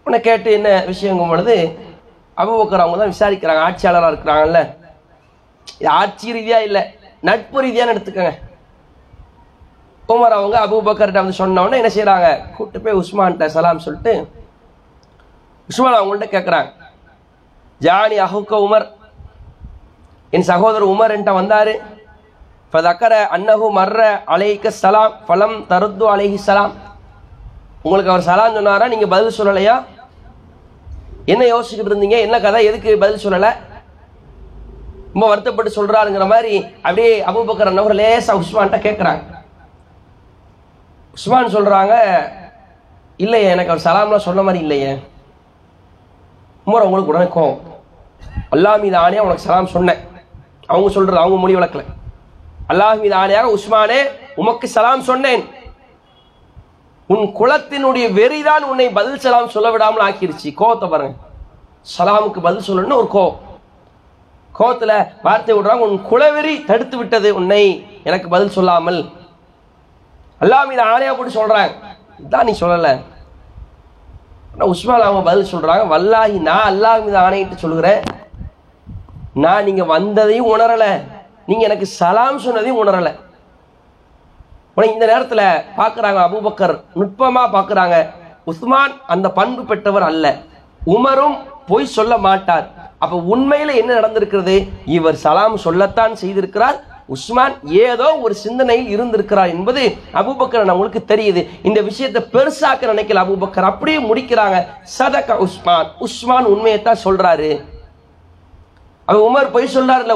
உன்னை 0.06 0.18
கேட்டு 0.28 0.50
என்ன 0.58 0.70
விஷயங்கும் 0.92 1.32
பொழுது 1.34 1.56
அபுபக்கர் 2.42 2.84
அவங்க 2.84 2.98
தான் 3.02 3.14
விசாரிக்கிறாங்க 3.14 3.62
ஆட்சியாளராக 3.68 4.12
இருக்கிறாங்கல்ல. 4.14 4.62
இது 5.82 5.90
ஆட்சி 6.00 6.36
ரீதியாக 6.38 6.68
இல்லை 6.68 6.82
நட்பு 7.28 7.58
ரீதியான்னு 7.66 7.94
எடுத்துக்கோங்க. 7.96 8.34
உமர் 10.14 10.38
அவங்க 10.40 10.58
அபுபக்கர்கிட்ட 10.66 11.22
வந்து 11.24 11.42
சொன்னோன்னே 11.42 11.80
என்ன 11.82 11.92
செய்கிறாங்க 11.98 12.30
கூப்பிட்டு 12.56 12.84
போய் 12.86 13.00
உஸ்மான்கிட்ட 13.02 13.46
சலாம் 13.56 13.86
சொல்லிட்டு 13.86 14.14
உஸ்மான் 15.70 15.98
அவங்கள்ட்ட 15.98 16.28
கேட்குறாங்க 16.36 16.70
ஜானி 17.86 18.16
அஹுக்க 18.26 18.54
உமர். 18.66 18.86
என் 20.36 20.48
சகோதரர் 20.52 20.92
உமர் 20.94 21.14
என்கிட்ட 21.16 21.74
இப்போ 22.66 22.80
தக்கர 22.88 23.14
அன்னஹு 23.36 23.68
மர்ற 23.78 24.00
அலைக்க 24.34 24.70
சலாம் 24.82 25.14
ஃபலம் 25.26 25.56
தருத்து 25.72 26.06
அலைஹி 26.14 26.38
சலாம். 26.46 26.74
உங்களுக்கு 27.86 28.12
அவர் 28.14 28.26
சலாம் 28.30 28.56
சொன்னாரா? 28.58 28.86
நீங்கள் 28.94 29.12
பதில் 29.14 29.38
சொல்லலையா? 29.40 29.76
என்ன 31.34 31.44
யோசிச்சுக்கிட்டு 31.52 31.92
இருந்தீங்க? 31.92 32.18
என்ன 32.26 32.36
கதை? 32.46 32.62
எதுக்கு 32.70 32.98
பதில் 33.04 33.24
சொல்லலை? 33.26 33.52
ரொம்ப 35.14 35.26
வருத்தப்பட்டு 35.32 35.78
சொல்கிறாருங்கிற 35.78 36.26
மாதிரி 36.34 36.54
அப்படியே 36.86 37.12
அபூபக்கர் 37.30 37.72
அண்ணவர் 37.72 38.00
லேசாக 38.02 38.42
உஸ்மான்கிட்ட 38.42 38.80
கேட்குறாங்க 38.88 39.22
உஸ்மான் 41.18 41.56
சொல்கிறாங்க 41.56 41.94
இல்லையே 43.26 43.50
எனக்கு 43.56 43.74
அவர் 43.74 43.88
சலாம்லாம் 43.88 44.28
சொன்ன 44.28 44.44
மாதிரி 44.48 44.64
இல்லையே. 44.66 44.92
உமர் 46.68 46.86
அவங்களுக்கு 46.86 47.14
உடனே 47.14 47.28
கோவம். 47.36 47.60
அல்லாஹ் 48.54 48.82
மீது 48.84 48.98
ஆணையாக 49.04 49.26
உனக்கு 49.28 49.46
சலாம் 49.48 49.74
சொன்னேன். 49.76 50.02
அவங்க 50.72 50.90
சொல்றது 50.96 51.20
அவங்க 51.24 51.38
மொழி 51.42 51.56
வழக்கில். 51.58 51.90
அல்லாஹ் 52.72 53.02
மீது 53.04 53.16
ஆணையாக 53.22 53.48
உஸ்மானே 53.58 54.00
உமக்கு 54.42 54.68
சலாம் 54.76 55.08
சொன்னேன். 55.10 55.44
உன் 57.14 57.26
குலத்தினுடைய 57.40 58.06
வெறிதான் 58.18 58.64
உன்னை 58.72 58.88
பதில் 58.98 59.22
சலாம் 59.24 59.54
சொல்ல 59.56 59.72
விடாமல் 59.72 60.06
ஆக்கிருச்சு 60.06 60.50
கோவத்தை 60.62 60.88
பாருங்க. 60.94 61.16
சலாமுக்கு 61.96 62.40
பதில் 62.48 62.66
சொல்லணும்னு 62.68 63.00
ஒரு 63.02 63.10
கோவம். 63.16 63.40
கோவத்தில் 64.60 64.96
வார்த்தை 65.26 65.54
விடுறாங்க 65.56 65.88
உன் 65.90 66.00
குலவெறி 66.12 66.54
தடுத்து 66.70 66.96
விட்டது 66.98 67.30
உன்னை. 67.40 67.64
எனக்கு 68.10 68.28
பதில் 68.36 68.56
சொல்லாமல். 68.58 69.02
அல்லாஹ் 70.44 70.68
மீது 70.70 70.84
ஆணையாக 70.92 71.16
போட்டு 71.18 71.40
சொல்கிறாங்க 71.40 71.72
இதான் 72.24 72.48
நீ 72.50 72.54
சொல்லலை. 72.62 72.94
உஸ்மான் 74.62 75.04
அவங்க 75.06 75.22
பதில் 75.28 75.52
சொல்கிறாங்க 75.52 75.84
வல்லாஹி 75.94 76.36
நான் 76.48 76.68
அல்லாஹ் 76.72 77.04
மீது 77.06 77.18
ஆணையிட்டு 77.26 77.56
சொல்லுகிறேன். 77.62 78.02
நான் 79.44 79.66
நீங்கள் 79.68 79.90
வந்ததையும் 79.94 80.50
உணரலை. 80.54 80.90
நீங்கள் 81.48 81.68
எனக்கு 81.68 81.88
சலாம் 82.00 82.38
சொன்னதையும் 82.44 82.82
உணரலை. 82.84 83.12
உனக்கு 84.76 84.96
இந்த 84.98 85.08
நேரத்தில் 85.12 85.46
பார்க்குறாங்க 85.80 86.20
அபூபக்கர். 86.26 86.76
நுட்பமாக 87.00 87.54
பார்க்குறாங்க 87.56 87.98
உஸ்மான் 88.52 88.94
அந்த 89.16 89.28
பண்பு 89.40 89.64
பெற்றவர் 89.72 90.08
அல்ல. 90.12 90.36
உமரும் 90.96 91.36
பொய் 91.72 91.94
சொல்ல 91.98 92.14
மாட்டார். 92.28 92.66
அப்போ 93.04 93.18
உண்மையில் 93.34 93.80
என்ன 93.82 93.92
நடந்திருக்கிறது? 94.00 94.56
இவர் 94.98 95.22
சலாம் 95.26 95.58
சொல்லத்தான் 95.66 96.14
செய்திருக்கிறார். 96.22 96.78
உஸ்மான் 97.10 97.56
ஏதோ 97.86 98.08
ஒரு 98.26 98.34
சிந்தனையில் 98.34 98.90
இருந்திருக்கிறார் 98.96 99.54
என்பது 99.56 99.84
அபூபக்கர் 100.22 100.70
நம்மளுக்கு 100.72 101.02
தெரியுது. 101.12 101.42
இந்த 101.64 101.82
விஷயத்தை 101.82 102.22
பெருசாக்க 102.36 102.92
நினைக்கல 102.94 103.24
அபுபக்கர். 103.26 103.70
அப்படியே 103.72 104.00
முடிக்கிறாங்க. 104.10 104.58
சதக 104.98 105.38
உஸ்மான். 105.46 105.90
உஸ்மான் 106.08 106.50
உண்மையைத்தான் 106.54 107.04
சொல்றாரு. 107.06 107.52
அவர் 109.08 109.26
உமர் 109.28 109.52
பொய் 109.54 109.74
சொல்றாரு 109.76 110.04
இல்ல 110.06 110.16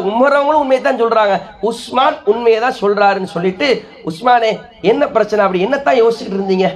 உண்மையை 0.59 0.81
தான் 0.83 1.01
சொல்றாங்க. 1.01 1.35
உஸ்மான் 1.69 2.17
உண்மையை 2.31 2.59
தான் 2.65 2.79
சொல்றாருன்னு 2.81 3.33
சொல்லிட்டு 3.35 3.67
உஸ்மானே 4.09 4.51
என்ன 4.81 5.07
பிரச்சனை 5.15 5.43
அப்படி? 5.45 5.65
என்னத்தான் 5.65 6.01
யோசிச்சுட்டு 6.03 6.39
இருந்தீங்க? 6.39 6.69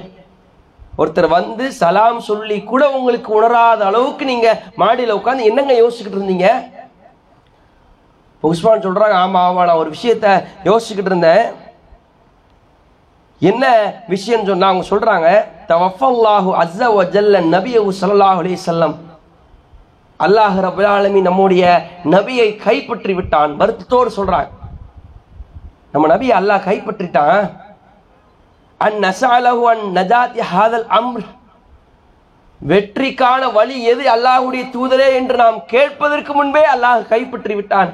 ஒருத்தர் 1.00 1.28
வந்து 1.38 1.72
சலாம் 1.72 2.20
சொல்லி 2.26 2.56
கூட 2.62 2.82
உங்களுக்கு 2.96 3.30
உணராத 3.38 3.84
அளவுக்கு 3.84 4.24
நீங்க 4.24 4.48
மாடியில் 4.82 5.18
உட்காந்து 5.18 5.48
என்னங்க 5.50 5.74
யோசிச்சுக்கிட்டு 5.80 6.20
இருந்தீங்க? 6.20 6.48
உஸ்மான் 8.50 8.84
சொல்றாங்க 8.86 9.16
ஆமா 9.24 9.40
ஆமா 9.48 9.64
நான் 9.68 9.80
ஒரு 9.82 9.90
விஷயத்த 9.96 10.26
யோசிச்சுக்கிட்டு 10.68 11.12
இருந்தேன். 11.12 11.44
என்ன 13.50 13.64
விஷயம் 14.14 14.46
சொன்னா 14.48 14.68
அவங்க 14.70 14.86
சொல்றாங்க 14.90 15.28
தவஃபல்லாஹு 15.70 16.50
அஸ்ஸ 16.62 16.80
வஜல்ல 16.98 17.40
நபிய 17.54 17.76
நபியு 17.82 17.92
ஸல்லல்லாஹு 18.00 18.40
அலைஹி 18.42 18.58
வஸல்லம். 18.60 18.94
அல்லாஹ் 20.26 20.56
ரப்பல் 20.66 20.90
ஆலமீன் 20.96 21.28
நம்முடைய 21.28 21.64
நபியை 22.14 22.48
கைப்பற்றி 22.66 23.12
விட்டான். 23.18 23.52
வருத்தத்தோடு 23.60 24.10
சொல்றாங்க. 24.18 24.50
நம்ம 25.92 26.06
நபி 26.14 26.28
அல்லாஹ் 26.40 26.66
கைப்பற்றிட்டான். 26.68 27.42
அன் 28.80 28.98
நசாலஹு 29.06 29.64
அன் 29.72 29.84
நஜாத் 29.98 30.38
ஹாதல் 30.52 30.88
அம்ர். 30.98 31.26
வெற்றிக்கான 32.60 33.42
வழி 33.58 33.76
எது? 33.92 34.02
அல்லாஹ்வுடைய 34.14 34.64
தூதரே 34.74 35.08
என்று 35.18 35.36
நாம் 35.44 35.58
கேட்பதற்கு 35.74 36.32
முன்பே 36.38 36.64
அல்லாஹ் 36.74 37.00
கைப்பற்றி 37.12 37.54
விட்டான். 37.60 37.92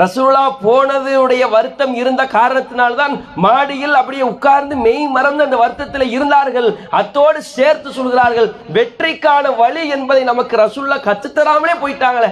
ரசூலா 0.00 0.42
போனதுடைய 0.64 1.44
வருத்தம் 1.54 1.94
இருந்த 2.00 2.22
காரணத்தினால்தான் 2.24 3.14
மாடியில் 3.44 3.94
அப்படியே 4.00 4.24
உட்கார்ந்து 4.32 4.74
மெய் 4.84 5.06
மறந்து 5.16 5.44
அந்த 5.44 5.56
வருத்தத்தில் 5.62 6.12
இருந்தார்கள். 6.16 6.68
அத்தோடு 6.98 7.40
சேர்த்து 7.54 7.92
சொல்கிறார்கள் 7.98 8.48
வெற்றிக்கான 8.76 9.54
வழி 9.62 9.82
என்பதை 9.96 10.22
நமக்கு 10.30 10.56
ரசூல்லா 10.64 10.98
கத்துத்தராமலே 11.08 11.74
போயிட்டாங்களே. 11.82 12.30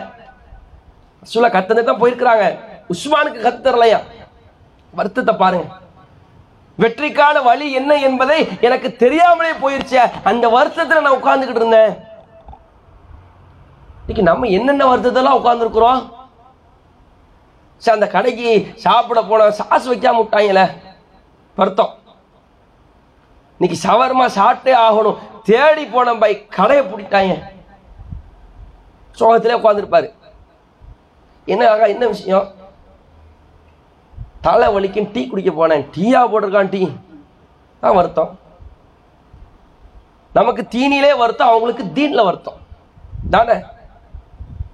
ரசூல்லா 1.25 1.51
கத்தனை 1.57 1.85
தான் 1.85 2.01
போயிருக்கிறாங்க. 2.03 2.47
உஸ்மானுக்கு 2.95 3.41
கத்துத்தரலையா 3.47 4.01
வருத்தத்தை 4.99 5.35
பாருங்க. 5.43 5.67
வெற்றிக்கான 6.83 7.43
வழி 7.49 7.67
என்ன 7.81 7.93
என்பதை 8.09 8.39
எனக்கு 8.67 8.89
தெரியாமலே 9.05 9.53
போயிருச்சு. 9.63 10.01
அந்த 10.31 10.49
வருத்தத்தில் 10.57 11.05
நான் 11.07 11.19
உட்கார்ந்துக்கிட்டு 11.21 11.65
இருந்தேன். 11.65 11.93
இன்னைக்கு 14.01 14.25
நம்ம 14.31 14.47
என்னென்ன 14.59 14.85
வருத்தத்தெல்லாம் 14.93 15.41
உட்கார்ந்துருக்குறோம்? 15.41 16.03
சரி 17.77 18.01
அந்த 18.01 18.13
கடைக்கு 18.13 18.73
சாப்பிட 18.75 19.23
போன 19.23 19.51
சாஸ் 19.51 19.91
வைக்காம 19.91 20.19
விட்டாங்களே. 20.23 20.71
வருத்தம். 21.57 21.95
இன்னைக்கு 23.59 23.89
சவர்மா 23.89 24.27
சாப்பிட்டே 24.27 24.75
ஆகணும். 24.87 25.19
தேடி 25.43 25.87
போன 25.87 26.15
பை 26.15 26.47
கடையை 26.47 26.87
பிடிட்டாங்க. 26.87 27.43
சோகத்திலே 29.19 29.59
உட்காந்துருப்பாரு 29.59 30.15
என்ன 31.45 31.71
ஆகா 31.71 31.85
என்ன 31.85 32.07
விஷயம்? 32.07 32.55
தலை 34.41 34.75
வலிக்கும் 34.75 35.13
டீ 35.13 35.27
குடிக்க 35.27 35.51
போனேன். 35.51 35.87
டீயா 35.97 36.21
போட்டிருக்கான் 36.29 36.69
டீ. 36.69 36.91
தான் 37.81 37.95
வருத்தம். 37.95 38.39
நமக்கு 40.33 40.67
தீனிலே 40.71 41.17
வருத்தம் 41.17 41.49
அவங்களுக்கு 41.49 41.85
தீன்ல 41.85 42.25
வருத்தம். 42.25 42.59
தானே? 43.31 43.53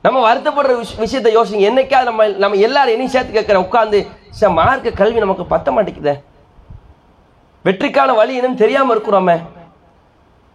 நம்ம 0.03 0.35
வருத்தப்படுற 0.35 0.77
விஷ- 0.77 0.99
விஷயத்தை 0.99 1.37
யோசிங்க. 1.37 1.69
என்னைக்காவது 1.71 2.03
நம்ம 2.03 2.27
நம்ம 2.27 2.57
எல்லாரும் 2.57 2.95
என்னையும் 2.95 3.25
சேர்த்து 3.25 3.41
கேட்குற 3.41 3.61
உட்காந்து 3.61 4.09
சார் 4.31 4.51
மார்க்க 4.51 4.91
கல்வி 4.91 5.19
நமக்கு 5.19 5.57
பத்த 5.57 5.75
மாட்டேங்குதே. 5.75 6.23
வெற்றிக்கான 7.65 8.15
வழி 8.15 8.41
என்னன்னு 8.41 8.55
தெரியாமல் 8.55 8.99
இருக்கிறோமே. 8.99 9.41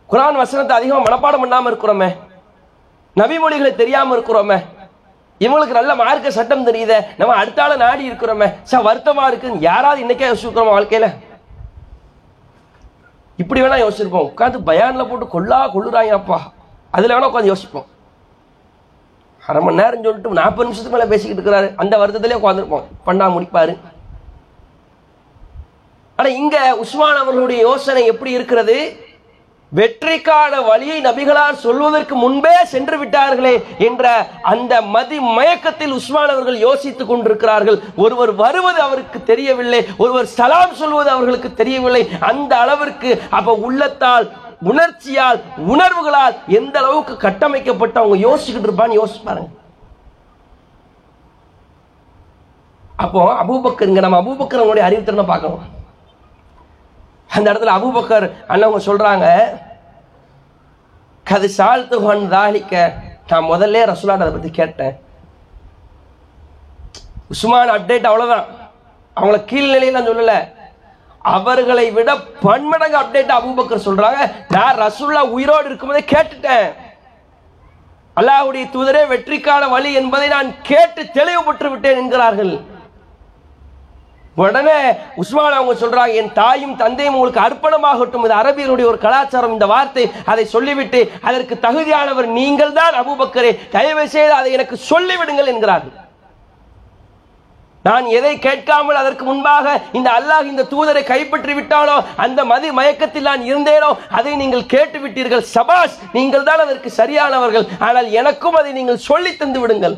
குரான் 0.10 0.33
வசனத்தை 0.33 0.77
அதிகமாக 0.77 1.15
மனப்பாடம் 1.15 1.39
பண்ணாமல் 1.39 1.75
இருக்கிறோமே. 1.75 2.15
நபிமொழிகளை 3.15 3.75
தெரியாமல் 3.75 4.21
இருக்கிறோமே. 4.21 4.65
இவங்களுக்கு 5.39 5.71
நல்ல 5.71 5.95
மார்க்க 5.95 6.31
சட்டம் 6.31 6.67
தெரியுதே. 6.67 7.05
நம்ம 7.17 7.33
அடுத்த 7.33 7.63
ஆள் 7.63 7.77
நாடி 7.77 8.12
இருக்கிறோமே. 8.12 8.53
சார் 8.63 8.81
வருத்தமாக 8.81 9.27
இருக்குன்னு 9.27 9.60
யாராவது 9.60 10.05
இன்னைக்கே 10.05 10.33
யோசிச்சுக்கிறோம் 10.33 10.65
வாழ்க்கையில்? 10.65 11.10
இப்படி 13.38 13.62
வேணால் 13.62 13.86
யோசிச்சிருப்போம். 13.86 14.31
உட்காந்து 14.36 14.60
பயானில் 14.65 15.10
போட்டு 15.10 15.27
கொல்லா 15.27 15.73
கொள்ளுறாங்கப்பா 15.73 16.10
அப்பா 16.10 16.41
வேணால் 16.93 17.01
உட்காந்து 17.01 17.43
யோசிப்போம். 17.43 17.86
அரை 19.47 19.62
மணி 19.63 19.75
நேரம் 19.75 20.03
சொல்லிட்டு 20.03 20.39
நாற்பது 20.39 20.63
நிமிஷத்துக்கு 20.63 20.97
மேலே 20.97 21.10
பேசிக்கிட்டு 21.10 21.43
இருக்கிறாரு. 21.43 21.67
அந்த 21.75 21.97
வருத்தத்திலே 21.97 22.38
உட்காந்துருப்போம் 22.43 22.88
பண்ணா 23.03 23.27
முடிப்பாரு. 23.27 23.73
ஆனா 26.15 26.29
இங்க 26.29 26.75
உஸ்மான் 26.75 27.15
அவர்களுடைய 27.15 27.62
யோசனை 27.62 28.05
எப்படி 28.05 28.31
இருக்கிறது? 28.31 28.77
வெற்றிக்கான 29.75 30.65
வழியை 30.67 31.01
நபிகளார் 31.01 31.55
சொல்வதற்கு 31.63 32.15
முன்பே 32.15 32.53
சென்று 32.65 32.97
விட்டார்களே 33.03 33.55
என்ற 33.77 34.27
அந்த 34.41 34.81
மதி 34.81 35.19
மயக்கத்தில் 35.19 35.91
உஸ்மான் 35.91 36.29
அவர்கள் 36.29 36.57
யோசித்துக் 36.57 37.07
கொண்டிருக்கிறார்கள். 37.07 37.79
ஒருவர் 37.95 38.33
வருவது 38.36 38.81
அவருக்கு 38.81 39.23
தெரியவில்லை. 39.23 39.86
ஒருவர் 39.97 40.25
சலாம் 40.25 40.73
சொல்வது 40.73 41.10
அவர்களுக்கு 41.10 41.53
தெரியவில்லை. 41.53 42.10
அந்த 42.19 42.57
அளவிற்கு 42.57 43.21
அப்ப 43.29 43.53
உள்ளத்தால் 43.53 44.27
உணர்ச்சியால் 44.61 45.41
உணர்வுகளால் 45.57 46.35
எந்த 46.47 46.79
அளவுக்கு 46.79 47.17
கட்டமைக்கப்பட்டு 47.17 47.99
அவங்க 47.99 48.17
யோசிச்சுக்கிட்டு 48.27 48.69
இருப்பான்னு 48.69 48.99
யோசிச்சு 48.99 49.25
பாருங்க. 49.25 49.49
அப்போ 52.95 53.43
அபூபக்கர் 53.43 53.87
இங்க 53.87 53.99
நம்ம 53.99 54.21
அபூபக்கர் 54.21 54.61
அவங்களுடைய 54.61 54.87
அறிவுத்திறனை 54.87 55.25
பார்க்கணும். 55.25 55.65
அந்த 57.27 57.53
இடத்துல 57.53 57.75
அபூபக்கர் 57.77 58.25
அண்ணவங்க 58.47 58.81
சொல்றாங்க 58.89 59.27
கது 61.29 61.49
சாழ்த்துகன் 61.57 62.27
தாலிக்க 62.27 62.93
நான் 63.29 63.43
முதல்ல 63.43 63.83
ரசுலான் 63.91 64.23
அதை 64.23 64.31
பத்தி 64.31 64.49
கேட்டேன். 64.49 64.99
உஸ்மான் 67.29 67.69
அப்டேட் 67.69 68.09
அவ்வளவுதான். 68.09 68.45
அவங்கள 69.17 69.37
கீழ்நிலையில் 69.51 69.97
நான் 69.97 70.07
சொல்லல. 70.07 70.55
அவர்களை 71.35 71.85
விட 71.97 72.09
பன்மடங்கு 72.45 72.97
அப்டேட் 73.01 73.37
அபுபக்கர் 73.37 73.87
சொல்றாங்க. 73.87 74.21
நான் 74.55 74.79
ரசுல்லா 74.83 75.23
உயிரோடு 75.35 75.69
இருக்கும்போதே 75.69 76.03
கேட்டுட்டேன். 76.13 76.67
அல்லாஹுடைய 78.19 78.65
தூதரே 78.75 79.03
வெற்றிக்கான 79.13 79.63
வழி 79.75 79.89
என்பதை 80.01 80.27
நான் 80.37 80.49
கேட்டு 80.71 81.01
தெளிவுபட்டு 81.19 81.69
விட்டேன் 81.73 81.99
என்கிறார்கள். 82.03 82.55
உடனே 84.43 84.79
உஸ்மான் 85.21 85.57
அவங்க 85.57 85.73
சொல்றாங்க 85.83 86.17
என் 86.21 86.33
தாயும் 86.39 86.75
தந்தையும் 86.81 87.15
உங்களுக்கு 87.17 87.45
அர்ப்பணமாகட்டும். 87.45 88.25
இது 88.25 88.35
அரபியருடைய 88.41 88.87
ஒரு 88.91 88.99
கலாச்சாரம். 89.05 89.55
இந்த 89.57 89.67
வார்த்தை 89.75 90.03
அதை 90.31 90.43
சொல்லிவிட்டு 90.55 90.99
அதற்கு 91.29 91.55
தகுதியானவர் 91.67 92.27
நீங்கள் 92.39 92.75
தான் 92.79 92.99
அபுபக்கரே. 93.03 93.53
தயவு 93.77 94.03
செய்து 94.15 94.35
அதை 94.39 94.51
எனக்கு 94.57 94.77
சொல்லிவிடுங்கள் 94.91 95.51
என்கிறார்கள். 95.53 95.95
நான் 97.88 98.06
எதை 98.17 98.34
கேட்காமல் 98.47 99.00
அதற்கு 99.02 99.23
முன்பாக 99.30 99.65
இந்த 99.97 100.10
அல்லாஹ் 100.17 100.52
இந்த 100.52 100.67
தூதரை 100.73 101.04
கைப்பற்றி 101.12 101.54
விட்டானோ 101.58 101.97
அந்த 102.26 102.39
மதி 102.52 102.69
மயக்கத்தில் 102.80 103.30
நான் 103.32 103.47
இருந்தேனோ 103.52 103.89
அதை 104.19 104.34
நீங்கள் 104.43 104.69
கேட்டு 104.73 105.00
விட்டீர்கள் 105.06 105.47
சபாஷ் 105.56 105.97
நீங்கள் 106.17 106.47
தான் 106.50 106.63
அதற்கு 106.65 106.91
சரியானவர்கள். 107.00 107.65
ஆனால் 107.88 108.08
எனக்கும் 108.19 108.60
அதை 108.62 108.71
நீங்கள் 108.80 109.04
சொல்லி 109.10 109.34
தந்து 109.41 109.62
விடுங்கள். 109.63 109.97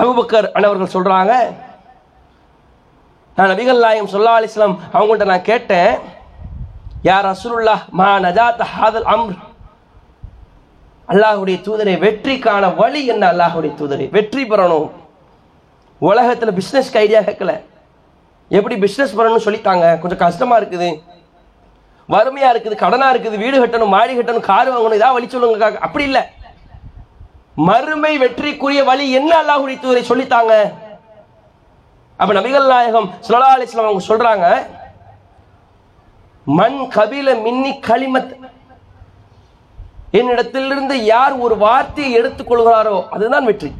அபுபக்கர் 0.00 0.48
அண்ணவர்கள் 0.56 0.94
சொல்றாங்க 0.96 1.34
நான் 3.36 3.50
நபிகள் 3.52 3.84
நாயம் 3.84 4.12
சொல்லா 4.14 4.32
அலிஸ்லாம் 4.38 4.74
அவங்கள்ட்ட 4.96 5.26
நான் 5.30 5.48
கேட்டேன் 5.50 5.92
யார் 7.08 7.28
அசுருல்லா 7.30 7.76
மா 7.98 8.08
நஜாத் 8.24 8.62
ஹாதல் 8.72 9.06
அம்ர்? 9.12 9.36
அல்லாஹுடைய 11.12 11.58
தூதரை 11.66 11.94
வெற்றிக்கான 12.06 12.64
வழி 12.80 13.00
என்ன? 13.12 13.22
அல்லாஹுடைய 13.32 13.72
தூதரை 13.78 14.06
வெற்றி 14.16 14.42
பெறணும். 14.50 14.88
உலகத்தில் 16.08 16.56
பிஸ்னஸ்க்கு 16.58 17.00
ஐடியா 17.04 17.20
கேட்கல 17.28 17.52
எப்படி 18.58 18.76
பிஸ்னஸ் 18.84 19.16
பண்ணணும்னு 19.16 19.46
சொல்லித்தாங்க 19.46 19.86
கொஞ்சம் 20.02 20.22
கஷ்டமா 20.24 20.54
இருக்குது. 20.60 20.88
வறுமையாக 22.12 22.52
இருக்குது 22.52 22.76
கடனாக 22.82 23.12
இருக்குது 23.14 23.40
வீடு 23.42 23.56
கட்டணும் 23.62 23.94
மாடி 23.94 24.12
கட்டணும் 24.18 24.46
கார் 24.50 24.70
வாங்கணும் 24.74 24.98
இதாக 24.98 25.16
வழி 25.16 25.28
சொல்லுங்க 25.34 25.68
அப்படி 25.86 26.04
இல்லை. 26.10 26.22
மறுமை 27.68 28.12
வெற்றிக்குரிய 28.22 28.82
வழி 28.90 29.04
என்ன 29.18 29.32
அல்லாஹ் 29.40 29.66
தூதரை 29.82 30.02
சொல்லித்தாங்க 30.10 30.54
அப்ப 32.20 32.30
நபிகள் 32.38 32.70
நாயகம் 32.72 33.08
சுலலா 33.26 33.50
அலிஸ்லாம் 33.56 33.88
அவங்க 33.88 34.04
சொல்றாங்க 34.10 34.46
மண் 36.46 36.80
கபில 36.96 37.28
மின்னி 37.44 37.72
களிமத். 37.88 38.32
என்னிடத்திலிருந்து 40.18 40.94
யார் 41.12 41.34
ஒரு 41.46 41.56
வார்த்தையை 41.64 42.10
எடுத்துக்கொள்கிறாரோ 42.20 42.96
அதுதான் 43.14 43.48
வெற்றி. 43.50 43.70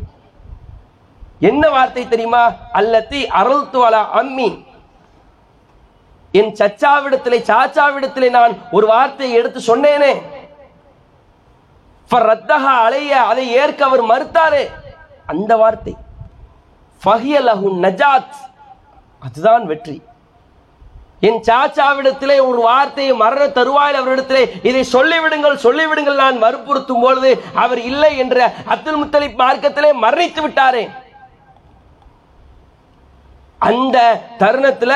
என்ன 1.41 1.69
வார்த்தை 1.71 2.09
தெரியுமா? 2.09 2.53
அல்லத்தி 2.75 3.27
அருள் 3.27 3.65
துவலா 3.73 4.07
அம்மி. 4.15 4.65
என் 6.33 6.53
சச்சாவிடத்திலே 6.53 7.39
சாச்சாவிடத்திலே 7.43 8.31
நான் 8.31 8.59
ஒரு 8.71 8.87
வார்த்தையை 8.87 9.39
எடுத்து 9.39 9.77
சொன்னேனே. 9.77 10.23
ரத்தகா 12.11 12.81
அலைய 12.83 13.23
அதை 13.23 13.51
ஏற்க 13.51 13.85
அவர் 13.85 14.05
மறுத்தாரே. 14.05 14.71
அந்த 15.27 15.57
வார்த்தை. 15.57 15.97
ஃபஹியலஹு 17.05 17.73
நஜாத். 17.81 18.37
அதுதான் 19.21 19.67
வெற்றி. 19.67 20.03
என் 21.21 21.41
சாச்சாவிடத்திலே 21.41 22.47
ஒரு 22.47 22.61
வார்த்தையை 22.61 23.15
மரண 23.15 23.49
தருவாயில் 23.49 24.01
அவரிடத்திலே 24.01 24.67
இதை 24.67 24.87
சொல்லிவிடுங்கள் 24.93 25.57
சொல்லிவிடுங்கள் 25.57 26.15
நான் 26.15 26.43
வற்புறுத்தும் 26.43 27.01
பொழுது 27.01 27.43
அவர் 27.55 27.79
இல்லை 27.79 28.19
என்ற 28.19 28.53
அப்துல் 28.67 29.05
முத்தலிப் 29.05 29.39
மார்க்கத்திலே 29.39 29.93
மரணித்து 30.03 30.43
விட்டாரே. 30.43 31.00
அந்த 33.61 33.97
தருணத்துல 34.41 34.93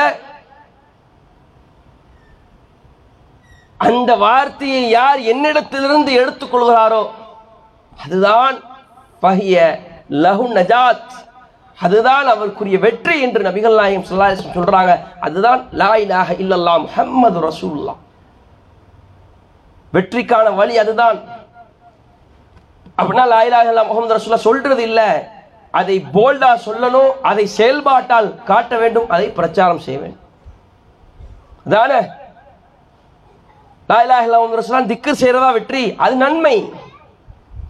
அந்த 3.79 4.11
வார்த்தையை 4.17 4.83
யார் 4.89 5.19
என்னிடத்திலிருந்து 5.31 6.11
எடுத்துக்கொள்கிறாரோ 6.21 7.03
அதுதான் 7.99 8.55
பகிய 9.23 9.57
லஹு 10.23 10.45
நஜாத். 10.57 11.11
அதுதான் 11.77 12.27
அவருக்குரிய 12.33 12.77
வெற்றி 12.85 13.15
என்று 13.25 13.41
நபிகள் 13.47 13.79
நாயகம் 13.79 14.05
ஸல்லல்லாஹு 14.07 14.55
சொல்றாங்க. 14.57 14.91
அதுதான் 15.21 15.61
லாயிலாக 15.81 16.29
இலாஹ 16.35 16.39
இல்லல்லாஹ் 16.43 16.83
முஹம்மது 16.85 17.39
ரசூல்லா 17.47 17.93
வெற்றிக்கான 19.93 20.47
வழி 20.59 20.75
அதுதான். 20.83 21.17
அப்படின்னா 22.97 23.25
லா 23.33 23.39
இலாஹ 23.47 23.63
இல்லல்லாஹ் 23.65 23.89
முஹம்மது 23.91 24.43
சொல்றது 24.47 24.83
இல்ல 24.89 25.01
அதை 25.79 25.95
போல்டா 26.15 26.51
சொல்லணும் 26.65 27.11
அதை 27.29 27.45
செயல்பாட்டால் 27.57 28.29
காட்ட 28.49 28.73
வேண்டும் 28.83 29.09
அதை 29.15 29.27
பிரச்சாரம் 29.39 29.83
செய்ய 29.85 29.97
வேண்டும். 30.03 30.23
தானே 31.73 31.99
லா 33.89 33.97
இலாஹ 34.05 34.85
திக்கு 34.91 35.11
செய்கிறதா 35.11 35.19
செய்யறதா 35.21 35.49
வெற்றி 35.57 35.83
அது 36.05 36.15
நன்மை. 36.23 36.55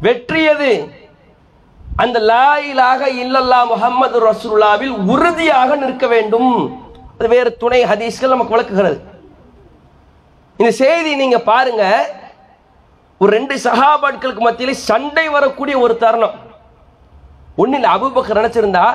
வெற்றியது 0.06 0.72
அந்த 2.04 2.18
லா 2.30 2.48
இல்லல்லா 3.24 3.60
முகமது 3.74 4.18
ரசூல்லாவில் 4.30 4.96
உறுதியாக 5.14 5.76
நிற்க 5.84 6.06
வேண்டும். 6.14 6.54
அது 7.18 7.28
வேறு 7.34 7.52
துணை 7.62 7.82
ஹதீஸ்கள் 7.92 8.34
நமக்கு 8.36 8.56
விளக்குகிறது. 8.56 8.98
இந்த 10.60 10.72
செய்தி 10.82 11.12
நீங்க 11.22 11.38
பாருங்க 11.52 11.84
ஒரு 13.22 13.32
ரெண்டு 13.38 13.56
சகாபாட்களுக்கு 13.68 14.44
மத்தியில் 14.48 14.84
சண்டை 14.90 15.28
வரக்கூடிய 15.36 15.76
ஒரு 15.86 15.94
தருணம். 16.04 16.36
ஒன்னில் 17.62 17.92
அபுபக்கர் 17.96 18.40
நினைச்சிருந்தா 18.42 18.86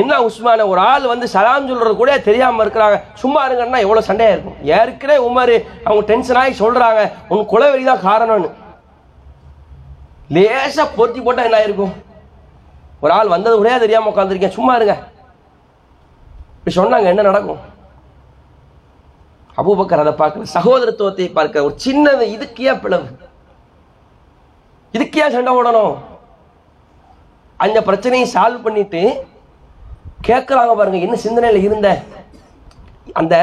என்ன 0.00 0.12
உஸ்மான 0.26 0.66
ஒரு 0.72 0.80
ஆள் 0.90 1.06
வந்து 1.12 1.26
சலாம் 1.32 1.68
சொல்றது 1.70 1.94
கூட 1.96 2.12
தெரியாம 2.28 2.62
இருக்கிறாங்க. 2.64 2.98
சும்மா 3.22 3.40
இருங்கன்னா 3.48 3.80
எவ்வளவு 3.84 4.08
சண்டையா 4.08 4.34
இருக்கும்? 4.34 4.58
ஏற்கனவே 4.76 5.18
உமர் 5.28 5.54
அவங்க 5.86 6.02
டென்ஷன் 6.10 6.38
ஆகி 6.42 6.52
சொல்றாங்க. 6.62 7.00
உன் 7.32 7.48
குலவெளி 7.52 7.84
தான் 7.90 8.04
காரணம்னு. 8.08 8.50
லேசா 10.36 10.84
பொருத்தி 10.98 11.20
போட்டா 11.20 11.42
என்ன 11.48 11.62
இருக்கும் 11.68 11.92
ஒரு 13.04 13.12
ஆள் 13.18 13.34
வந்தது 13.34 13.54
கூட 13.56 13.70
தெரியாம 13.84 14.10
உட்காந்துருக்கேன் 14.12 14.56
சும்மா 14.58 14.74
இருங்க. 14.78 14.96
இப்படி 16.56 16.74
சொன்னாங்க 16.76 17.12
என்ன 17.12 17.26
நடக்கும்? 17.30 17.60
அபூபக்கர் 19.60 20.02
அதை 20.04 20.14
பார்க்கல. 20.20 20.48
சகோதரத்துவத்தை 20.56 21.26
பார்க்க 21.38 21.66
ஒரு 21.68 21.74
சின்னது 21.84 22.26
இதுக்கு 22.36 22.64
ஏன் 22.70 22.80
பிளவு? 22.84 23.08
இதுக்கு 24.96 25.20
ஏன் 25.24 25.34
சண்டை 25.36 25.52
ஓடணும் 25.58 25.94
அந்த 27.64 27.78
பிரச்சனையை 27.88 28.26
சால்வ் 28.36 28.64
பண்ணிட்டு 28.66 29.02
கேட்குறாங்க 30.28 30.72
பாருங்க 30.78 30.98
என்ன 31.06 31.16
சிந்தனையில் 31.26 31.66
இருந்த? 31.66 31.88
அந்த 33.20 33.34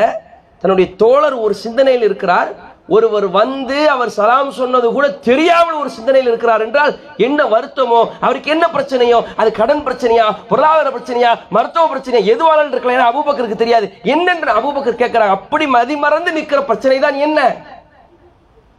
தன்னுடைய 0.62 0.88
தோழர் 1.02 1.36
ஒரு 1.46 1.54
சிந்தனையில் 1.64 2.08
இருக்கிறார். 2.08 2.50
ஒருவர் 2.96 3.26
வந்து 3.40 3.78
அவர் 3.94 4.12
சலாம் 4.16 4.52
சொன்னது 4.60 4.88
கூட 4.96 5.08
தெரியாமல் 5.28 5.80
ஒரு 5.82 5.90
சிந்தனையில் 5.96 6.30
இருக்கிறார் 6.32 6.64
என்றால் 6.66 6.94
என்ன 7.28 7.40
வருத்தமோ 7.52 8.00
அவருக்கு 8.26 8.54
என்ன 8.56 8.66
பிரச்சனையோ 8.76 9.20
அது 9.42 9.50
கடன் 9.60 9.84
பிரச்சனையா 9.88 10.26
பொருளாதார 10.52 10.90
பிரச்சனையா 10.96 11.32
மருத்துவ 11.56 11.86
பிரச்சனையா 11.92 12.22
எதுவானாலும் 12.34 12.74
இருக்கலாம் 12.74 12.98
ஏன்னா 12.98 13.12
அபூபக்கருக்கு 13.12 13.62
தெரியாது. 13.64 13.88
என்னென்று 14.14 14.52
அபூபக்கர் 14.60 15.02
கேட்கிறாங்க 15.04 15.38
அப்படி 15.40 15.68
மதிமறந்து 15.78 16.34
நிற்கிற 16.38 16.62
பிரச்சனை 16.70 16.98
தான் 17.06 17.20
என்ன? 17.28 17.40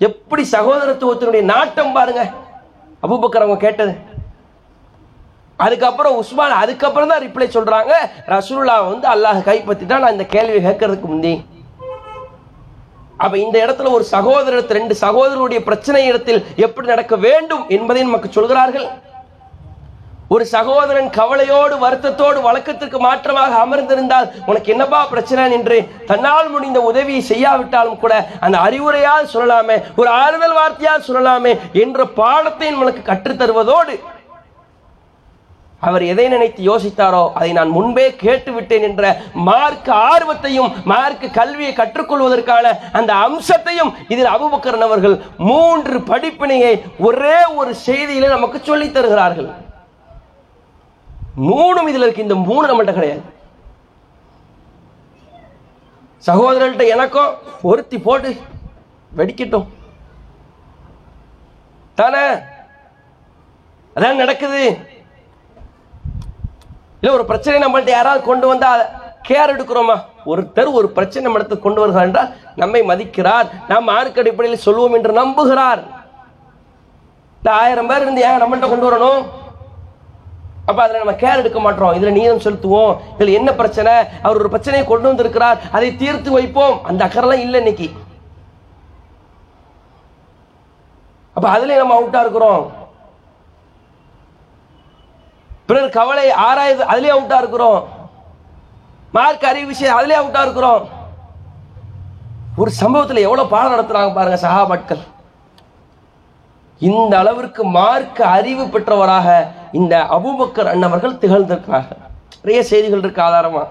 எப்படி 0.01 0.45
சகோதரத்துவத்தினுடைய 0.57 1.45
நாட்டம் 1.55 1.97
பாருங்க. 1.99 2.25
அபூபக்கர் 3.07 3.45
அவங்க 3.45 3.61
கேட்டது 3.67 3.93
அதுக்கப்புறம் 5.65 6.19
உஸ்மான் 6.23 6.61
அதுக்கப்புறம் 6.63 7.11
தான் 7.13 7.25
ரிப்ளை 7.27 7.49
சொல்கிறாங்க 7.57 7.93
ரசூல்லா 8.35 8.77
வந்து 8.91 9.07
அல்லாஹ் 9.15 9.41
கைப்பற்றிட்டா. 9.51 9.99
நான் 10.03 10.17
இந்த 10.17 10.27
கேள்வி 10.35 10.59
கேட்கறதுக்கு 10.67 11.11
முந்தி. 11.13 11.35
அப்போ 13.25 13.37
இந்த 13.45 13.57
இடத்துல 13.65 13.91
ஒரு 13.97 14.05
சகோதரத்து 14.15 14.77
ரெண்டு 14.79 14.95
சகோதரருடைய 15.05 15.61
பிரச்சனை 15.69 16.03
இடத்தில் 16.11 16.43
எப்படி 16.67 16.87
நடக்க 16.93 17.15
வேண்டும் 17.25 17.65
என்பதை 17.77 18.03
நமக்கு 18.09 18.29
சொல்கிறார்கள். 18.37 18.87
ஒரு 20.35 20.45
சகோதரன் 20.55 21.09
கவலையோடு 21.17 21.75
வருத்தத்தோடு 21.85 22.39
வழக்கத்திற்கு 22.45 22.99
மாற்றமாக 23.07 23.55
அமர்ந்திருந்தால் 23.65 24.29
உனக்கு 24.51 24.73
என்னப்பா 24.75 25.01
பிரச்சனை 25.13 25.45
என்று 25.57 25.79
தன்னால் 26.11 26.51
முடிந்த 26.55 26.81
உதவியை 26.91 27.23
செய்யாவிட்டாலும் 27.31 27.99
கூட 28.05 28.15
அந்த 28.47 28.57
அறிவுரையால் 28.67 29.33
சொல்லலாமே 29.35 29.77
ஒரு 30.01 30.11
ஆறுதல் 30.23 30.57
வார்த்தையால் 30.59 31.07
சொல்லலாமே 31.09 31.55
என்ற 31.85 32.07
பாடத்தை 32.21 32.69
நம்மளுக்கு 32.73 33.03
கற்றுத் 33.11 33.41
தருவதோடு 33.43 33.97
அவர் 35.81 36.03
எதை 36.03 36.29
நினைத்து 36.29 36.63
யோசித்தாரோ 36.63 37.33
அதை 37.33 37.53
நான் 37.53 37.69
முன்பே 37.69 38.17
கேட்டு 38.17 38.53
விட்டேன் 38.53 38.83
என்ற 38.83 39.17
மார்க் 39.33 39.89
ஆர்வத்தையும் 39.89 40.73
மார்க் 40.85 41.35
கல்வியை 41.35 41.73
கற்றுக்கொள்வதற்கான 41.73 42.79
அந்த 42.93 43.15
அம்சத்தையும் 43.15 43.95
இதில் 44.09 44.27
அபுபக்கரன் 44.27 44.79
அவர்கள் 44.79 45.23
மூன்று 45.39 45.99
படிப்பினையை 45.99 46.83
ஒரே 46.99 47.45
ஒரு 47.45 47.75
செய்தியில 47.87 48.29
நமக்கு 48.29 48.59
சொல்லித் 48.59 48.95
தருகிறார்கள். 48.95 49.51
மூணும் 51.41 51.89
இதுல 51.89 52.03
இருக்கு 52.03 52.23
இந்த 52.23 52.35
மூணு 52.35 52.67
நம்மள்ட்ட 52.67 52.93
கிடையாது. 52.93 53.23
சகோதரர்கிட்ட 56.27 56.87
எனக்கும் 56.87 57.35
பொருத்தி 57.63 57.99
போட்டு 57.99 58.37
வெடிக்கட்டும். 59.17 59.67
தானே? 61.95 62.27
அதான் 63.97 64.15
நடக்குது. 64.15 64.79
இல்லை 67.01 67.17
ஒரு 67.19 67.25
பிரச்சனை 67.25 67.57
நம்மள்ட்ட 67.65 67.89
யாராவது 67.89 68.25
கொண்டு 68.25 68.47
வந்தால் 68.47 68.83
கேர் 69.29 69.53
எடுக்கிறோமா? 69.53 69.97
ஒருத்தர் 70.27 70.73
ஒரு 70.73 70.89
பிரச்சனை 70.89 71.33
நம்ம 71.33 71.57
கொண்டு 71.57 71.81
வருகிறார் 71.81 72.07
என்றால் 72.07 72.33
நம்மை 72.57 72.83
மதிக்கிறார். 72.83 73.51
நாம் 73.69 73.85
மார்க் 73.85 74.19
அடிப்படையில் 74.19 74.65
சொல்லுவோம் 74.67 74.93
என்று 74.93 75.13
நம்புகிறார். 75.13 75.83
இல்ல 77.39 77.53
ஆயிரம் 77.53 77.87
பேர் 77.87 78.01
இருந்து 78.01 78.23
ஏன் 78.23 78.43
நம்மள்ட்ட 78.43 78.69
கொண்டு 78.69 78.89
வரணும்? 78.91 79.23
அப்போ 80.67 80.83
அதில் 80.83 81.03
நம்ம 81.05 81.13
கேர் 81.13 81.37
எடுக்க 81.37 81.61
மாட்டோம். 81.61 81.95
இதில் 81.95 82.13
நீதம் 82.13 82.43
செலுத்துவோம். 82.47 82.97
இதில் 83.15 83.33
என்ன 83.33 83.53
பிரச்சனை? 83.53 83.93
அவர் 84.23 84.37
ஒரு 84.37 84.49
பிரச்சனையை 84.49 84.89
கொண்டு 84.89 85.09
வந்திருக்கிறார். 85.09 85.59
அதை 85.73 85.97
தீர்த்து 85.97 86.31
வைப்போம். 86.31 86.85
அந்த 86.85 87.05
அக்கறெல்லாம் 87.05 87.45
இல்லை 87.47 87.61
இன்னைக்கு. 87.61 87.91
அப்போ 91.33 91.49
அதில் 91.49 91.77
நம்ம 91.77 92.01
அவுட்டாக 92.01 92.21
இருக்கிறோம். 92.21 92.80
பிறர் 95.71 95.97
கவலை 95.99 96.29
ஆராய்வு 96.49 96.83
அதுலேயே 96.93 97.15
அவுட்டாக 97.17 97.43
இருக்கிறோம். 97.43 97.81
மார்க் 99.17 99.45
அறிவு 99.51 99.69
விஷயம் 99.73 99.97
அதுலேயே 99.99 100.19
அவுட்டாக 100.21 100.47
இருக்கிறோம். 100.47 100.83
ஒரு 102.63 102.71
சம்பவத்தில் 102.81 103.27
எவ்வளோ 103.27 103.45
பாடம் 103.53 103.75
நடத்துகிறாங்க 103.75 104.13
பாருங்க 104.17 104.39
சகாபாட்கள் 104.45 105.03
இந்த 106.89 107.15
அளவிற்கு 107.23 107.63
மார்க்க 107.79 108.19
அறிவு 108.37 108.65
பெற்றவராக 108.75 109.29
இந்த 109.79 109.95
அபுபக்கர் 110.17 110.71
அண்ணவர்கள் 110.73 111.19
திகழ்ந்திருக்கிறார்கள். 111.23 112.01
நிறைய 112.43 112.61
செய்திகள் 112.73 113.03
இருக்கு 113.05 113.23
ஆதாரமாக 113.29 113.67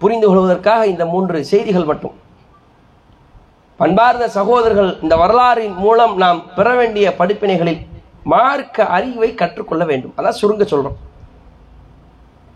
புரிந்து 0.00 0.26
கொள்வதற்காக 0.28 0.86
இந்த 0.92 1.04
மூன்று 1.14 1.38
செய்திகள் 1.52 1.88
மட்டும். 1.90 2.14
பண்பார்ந்த 3.80 4.26
சகோதரர்கள் 4.38 4.90
இந்த 5.04 5.14
வரலாறின் 5.22 5.76
மூலம் 5.84 6.14
நாம் 6.22 6.40
பெற 6.56 6.68
வேண்டிய 6.80 7.06
படிப்பினைகளில் 7.20 7.82
மார்க்க 8.24 8.86
அறிவை 8.86 9.34
கற்றுக்கொள்ள 9.34 9.84
வேண்டும். 9.84 10.14
அதான் 10.16 10.40
சுருங்க 10.40 10.64
சொல்றோம். 10.72 10.98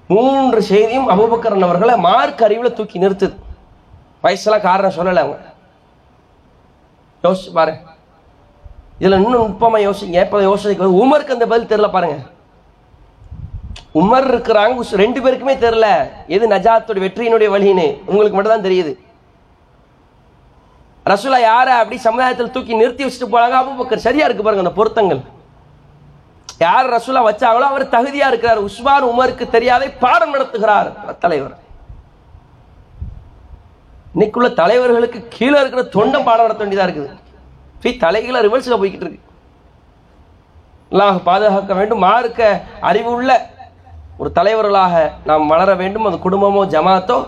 மூன்று 0.09 0.62
செய்தியும் 0.62 1.09
அபுபக்கரன் 1.11 1.61
அவர்களை 1.61 1.96
மார்க் 1.96 2.40
அறிவுல 2.40 2.72
தூக்கி 2.72 2.98
நிறுத்துது. 2.98 3.37
வயசெல்லாம் 4.22 4.61
காரணம் 4.61 4.96
சொல்லலை 4.96 5.18
அவங்க. 5.24 5.38
யோசிச்சு 7.22 7.52
பாரு 7.52 7.72
இதுல 9.00 9.24
இன்னும் 9.24 9.42
நுட்பமா 9.42 9.78
யோசிங்க. 9.78 10.20
இப்ப 10.20 10.42
யோசிக்க 10.42 10.85
உமருக்கு 10.85 11.37
அந்த 11.37 11.46
பதில் 11.46 11.70
தெரியல 11.72 11.90
பாருங்க. 11.90 12.16
உமர் 13.94 14.26
இருக்கிறாங்க 14.31 14.83
ரெண்டு 14.92 15.20
பேருக்குமே 15.20 15.54
தெரியல. 15.64 16.09
எது 16.26 16.48
நஜாத்துடைய 16.48 17.04
வெற்றியினுடைய 17.07 17.48
வழின்னு? 17.54 17.87
உங்களுக்கு 18.07 18.37
மட்டும் 18.38 18.54
தான் 18.54 18.70
தெரியுது. 18.70 18.92
ரசூலா 21.07 21.38
யார 21.40 21.68
அப்படி 21.80 21.97
சமுதாயத்தில் 21.97 22.51
தூக்கி 22.51 22.74
நிறுத்தி 22.74 23.05
வச்சுட்டு 23.05 23.34
போனாங்க? 23.34 23.59
அபுபக்கர். 23.61 23.97
சரியா 23.97 24.24
இருக்கு 24.24 24.43
பாருங்க 24.43 24.66
அந்த 24.68 24.76
பொருத்தங்கள். 24.80 25.36
யார் 26.64 26.86
ரசூலா 26.94 27.20
வச்சாங்களோ 27.26 27.66
அவர் 27.70 27.92
தகுதியா 27.94 28.26
இருக்கிறார். 28.30 28.61
உஸ்மான் 28.68 29.09
உமருக்கு 29.11 29.44
தெரியாதை 29.56 29.88
பாடம் 30.04 30.34
நடத்துகிறார். 30.34 30.88
தலைவர். 31.24 31.54
இன்னைக்குள்ள 34.14 34.48
தலைவர்களுக்கு 34.61 35.18
கீழே 35.36 35.59
இருக்கிற 35.61 35.82
தொண்டம் 35.96 36.26
பாடம் 36.28 36.46
நடத்த 36.46 36.62
வேண்டியதா 36.64 36.86
இருக்குது. 36.88 37.11
போய் 37.82 38.00
தலைகளை 38.04 38.40
ரிவர்ஸில் 38.46 38.80
போய்கிட்டு 38.80 39.06
இருக்கு. 39.06 39.24
அல்லாஹ் 40.92 41.18
பாதுகாக்க 41.28 41.72
வேண்டும். 41.80 42.04
மார்க்க 42.09 42.50
அறிவுள்ள 42.90 43.30
ஒரு 44.20 44.30
தலைவர்களாக 44.38 44.94
நாம் 45.28 45.50
வளர 45.54 45.70
வேண்டும். 45.82 46.06
அது 46.09 46.16
குடும்பமோ 46.26 46.62
ஜமாத்தோ 46.74 47.18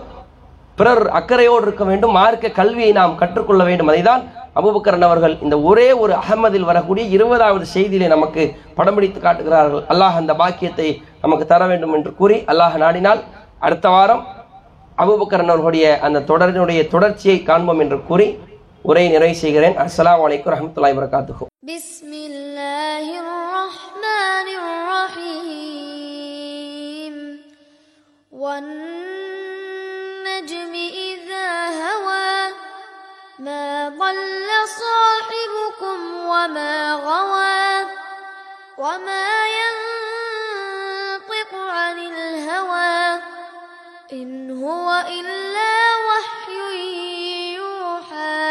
பிறர் 0.79 1.03
அக்கறையோடு 1.19 1.65
இருக்க 1.67 1.83
வேண்டும். 1.89 2.15
மார்க்க 2.19 2.57
கல்வியை 2.59 2.91
நாம் 2.99 3.19
கற்றுக்கொள்ள 3.21 3.63
வேண்டும். 3.69 3.89
அதைதான் 3.91 4.23
அபூபக்கரன் 4.58 5.02
அவர்கள் 5.02 5.38
இந்த 5.44 5.56
ஒரே 5.68 5.92
ஒரு 6.02 6.12
அகமதில் 6.20 6.64
வரக்கூடிய 6.64 7.04
இருபதாவது 7.16 7.66
செய்தியிலே 7.74 8.08
நமக்கு 8.08 8.56
படம் 8.76 8.96
பிடித்து 8.96 9.20
காட்டுகிறார்கள் 9.20 9.82
அல்லாஹ் 9.92 10.16
அந்த 10.16 10.34
பாக்கியத்தை 10.40 11.02
நமக்கு 11.22 11.46
தர 11.46 11.66
வேண்டும் 11.66 11.94
என்று 11.98 12.14
கூறி 12.14 12.44
அல்லாஹ் 12.52 12.76
நாடினால் 12.84 13.20
அடுத்த 13.60 13.88
வாரம் 13.88 14.22
அபூபக்கரன் 14.98 15.52
அவர்களுடைய 15.52 15.86
அந்த 16.06 16.24
தொடரினுடைய 16.30 16.80
தொடர்ச்சியை 16.92 17.42
காண்போம் 17.42 17.80
என்று 17.84 17.98
கூறி 18.08 18.38
உரை 18.84 19.08
நிறைவு 19.08 19.36
செய்கிறேன் 19.38 19.76
அஸ்ஸலாமு 19.84 20.24
அலைக்கும் 20.28 20.54
ரஹமத்துல்லாஹி 20.54 20.98
வரகாத்துஹு 21.00 21.44
بسم 21.68 22.12
الله 22.24 23.06
الرحمن 23.22 24.46
الرحيم 26.16 27.14
والنجم 28.32 28.72
إذا 31.04 31.48
هوى 31.80 32.19
ما 33.40 33.88
ضل 33.90 34.48
صاحبكم 34.74 35.98
وما 36.26 36.74
غوى 37.06 37.66
وما 38.78 39.26
ينطق 39.56 41.52
عن 41.70 41.98
الهوى 41.98 43.00
إن 44.12 44.30
هو 44.62 44.88
إلا 45.10 45.72
وحي 46.08 46.58
يوحى 47.56 48.42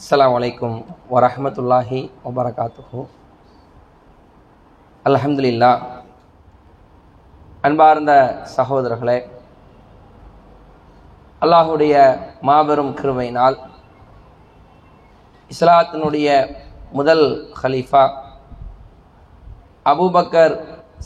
அஸ்ஸலாமு 0.00 0.36
அலைக்கும் 0.38 0.76
வரஹ்மத்துல்லாஹி 1.10 1.98
வபரகாத்துஹு 2.24 3.00
அல்ஹம்துலில்லா 5.06 5.72
அன்பார்ந்த 7.68 8.12
சகோதரர்களே 8.54 9.18
அல்லாஹுடைய 11.41 11.95
மாபெரும் 12.41 12.93
கிருவையினால் 12.99 13.57
இஸ்லாத்தினுடைய 15.51 16.27
முதல் 16.91 17.25
ஹலீஃபா 17.61 18.03
அபூபக்கர் 19.91 20.55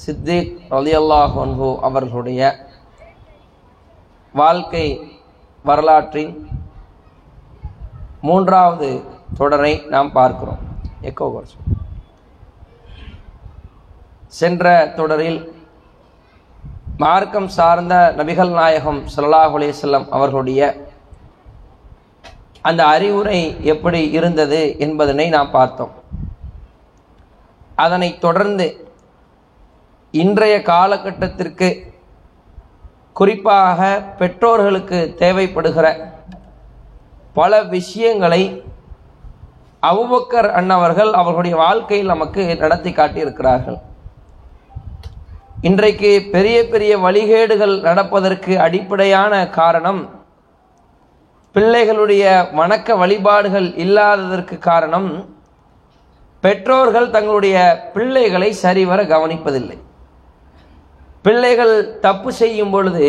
சித்திக் 0.03 0.51
ரலியல்லாஹு 0.69 1.69
அவர்களுடைய 1.88 2.41
வாழ்க்கை 4.34 4.86
வரலாற்றின் 5.65 6.34
மூன்றாவது 8.21 8.89
தொடரை 9.38 9.73
நாம் 9.93 10.11
பார்க்கிறோம். 10.11 10.61
எக்கோ 11.01 11.27
சென்ற 14.39 14.65
தொடரில் 14.95 15.39
மார்க்கம் 17.02 17.47
சார்ந்த 17.56 17.95
நபிகள் 18.18 18.50
நாயகம் 18.58 18.97
ஸல்லல்லாஹு 19.12 19.68
செல்லம் 19.82 20.06
அவர்களுடைய 20.16 20.62
அந்த 22.70 22.82
அறிவுரை 22.95 23.39
எப்படி 23.74 24.02
இருந்தது 24.18 24.60
என்பதனை 24.86 25.26
நாம் 25.36 25.54
பார்த்தோம். 25.56 25.93
அதனைத் 27.84 28.20
தொடர்ந்து 28.26 28.68
இன்றைய 30.24 30.56
காலகட்டத்திற்கு 30.72 31.70
குறிப்பாக 33.20 33.89
பெற்றோர்களுக்கு 34.22 35.00
தேவைப்படுகிற 35.24 35.88
பல 37.39 37.64
விஷயங்களை 37.78 38.43
அவுபக்கர் 39.91 40.50
அண்ணவர்கள் 40.62 41.12
அவர்களுடைய 41.22 41.56
வாழ்க்கையில் 41.66 42.14
நமக்கு 42.16 42.43
நடத்தி 42.64 42.91
காட்டியிருக்கிறார்கள். 42.91 43.80
இன்றைக்கு 45.68 46.10
பெரிய 46.32 46.57
பெரிய 46.68 46.97
வழிகேடுகள் 46.97 47.74
நடப்பதற்கு 47.88 48.53
அடிப்படையான 48.66 49.49
காரணம் 49.49 49.99
பிள்ளைகளுடைய 51.55 52.24
வணக்க 52.60 52.97
வழிபாடுகள் 52.97 53.68
இல்லாததற்கு 53.84 54.57
காரணம் 54.57 55.10
பெற்றோர்கள் 56.43 57.10
தங்களுடைய 57.10 57.57
பிள்ளைகளை 57.93 58.49
சரிவர 58.64 59.03
கவனிப்பதில்லை. 59.03 59.78
பிள்ளைகள் 61.22 61.76
தப்பு 61.99 62.32
செய்யும் 62.41 62.72
பொழுது 62.72 63.07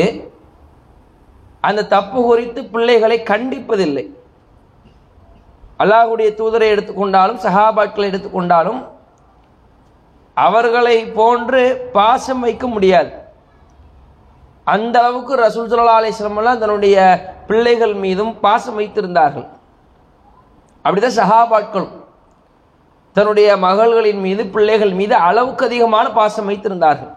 அந்த 1.60 1.88
தப்பு 1.96 2.20
குறித்து 2.22 2.64
பிள்ளைகளை 2.64 3.22
கண்டிப்பதில்லை. 3.32 4.06
அல்லாஹுடைய 5.78 6.30
தூதரை 6.40 6.68
எடுத்துக்கொண்டாலும் 6.74 7.42
சஹாபாக்களை 7.46 8.08
எடுத்துக்கொண்டாலும் 8.12 8.80
அவர்களை 10.36 10.96
போன்று 11.18 11.62
பாசம் 11.96 12.42
வைக்க 12.46 12.66
முடியாது. 12.66 13.12
அந்த 14.66 14.96
அளவுக்கு 15.02 15.34
ரசூல் 15.44 15.70
சுல்லா 15.70 15.96
அலிஸ்லமெல்லாம் 16.00 16.60
தன்னுடைய 16.62 16.96
பிள்ளைகள் 17.48 17.94
மீதும் 18.04 18.32
பாசம் 18.44 18.78
வைத்திருந்தார்கள். 18.80 19.48
அப்படிதான் 20.84 21.18
சஹாபாட்களும் 21.20 21.96
தன்னுடைய 23.16 23.48
மகள்களின் 23.64 24.20
மீது 24.26 24.42
பிள்ளைகள் 24.54 24.92
மீது 25.00 25.14
அளவுக்கு 25.28 25.64
அதிகமான 25.68 26.06
பாசம் 26.18 26.48
வைத்திருந்தார்கள். 26.50 27.12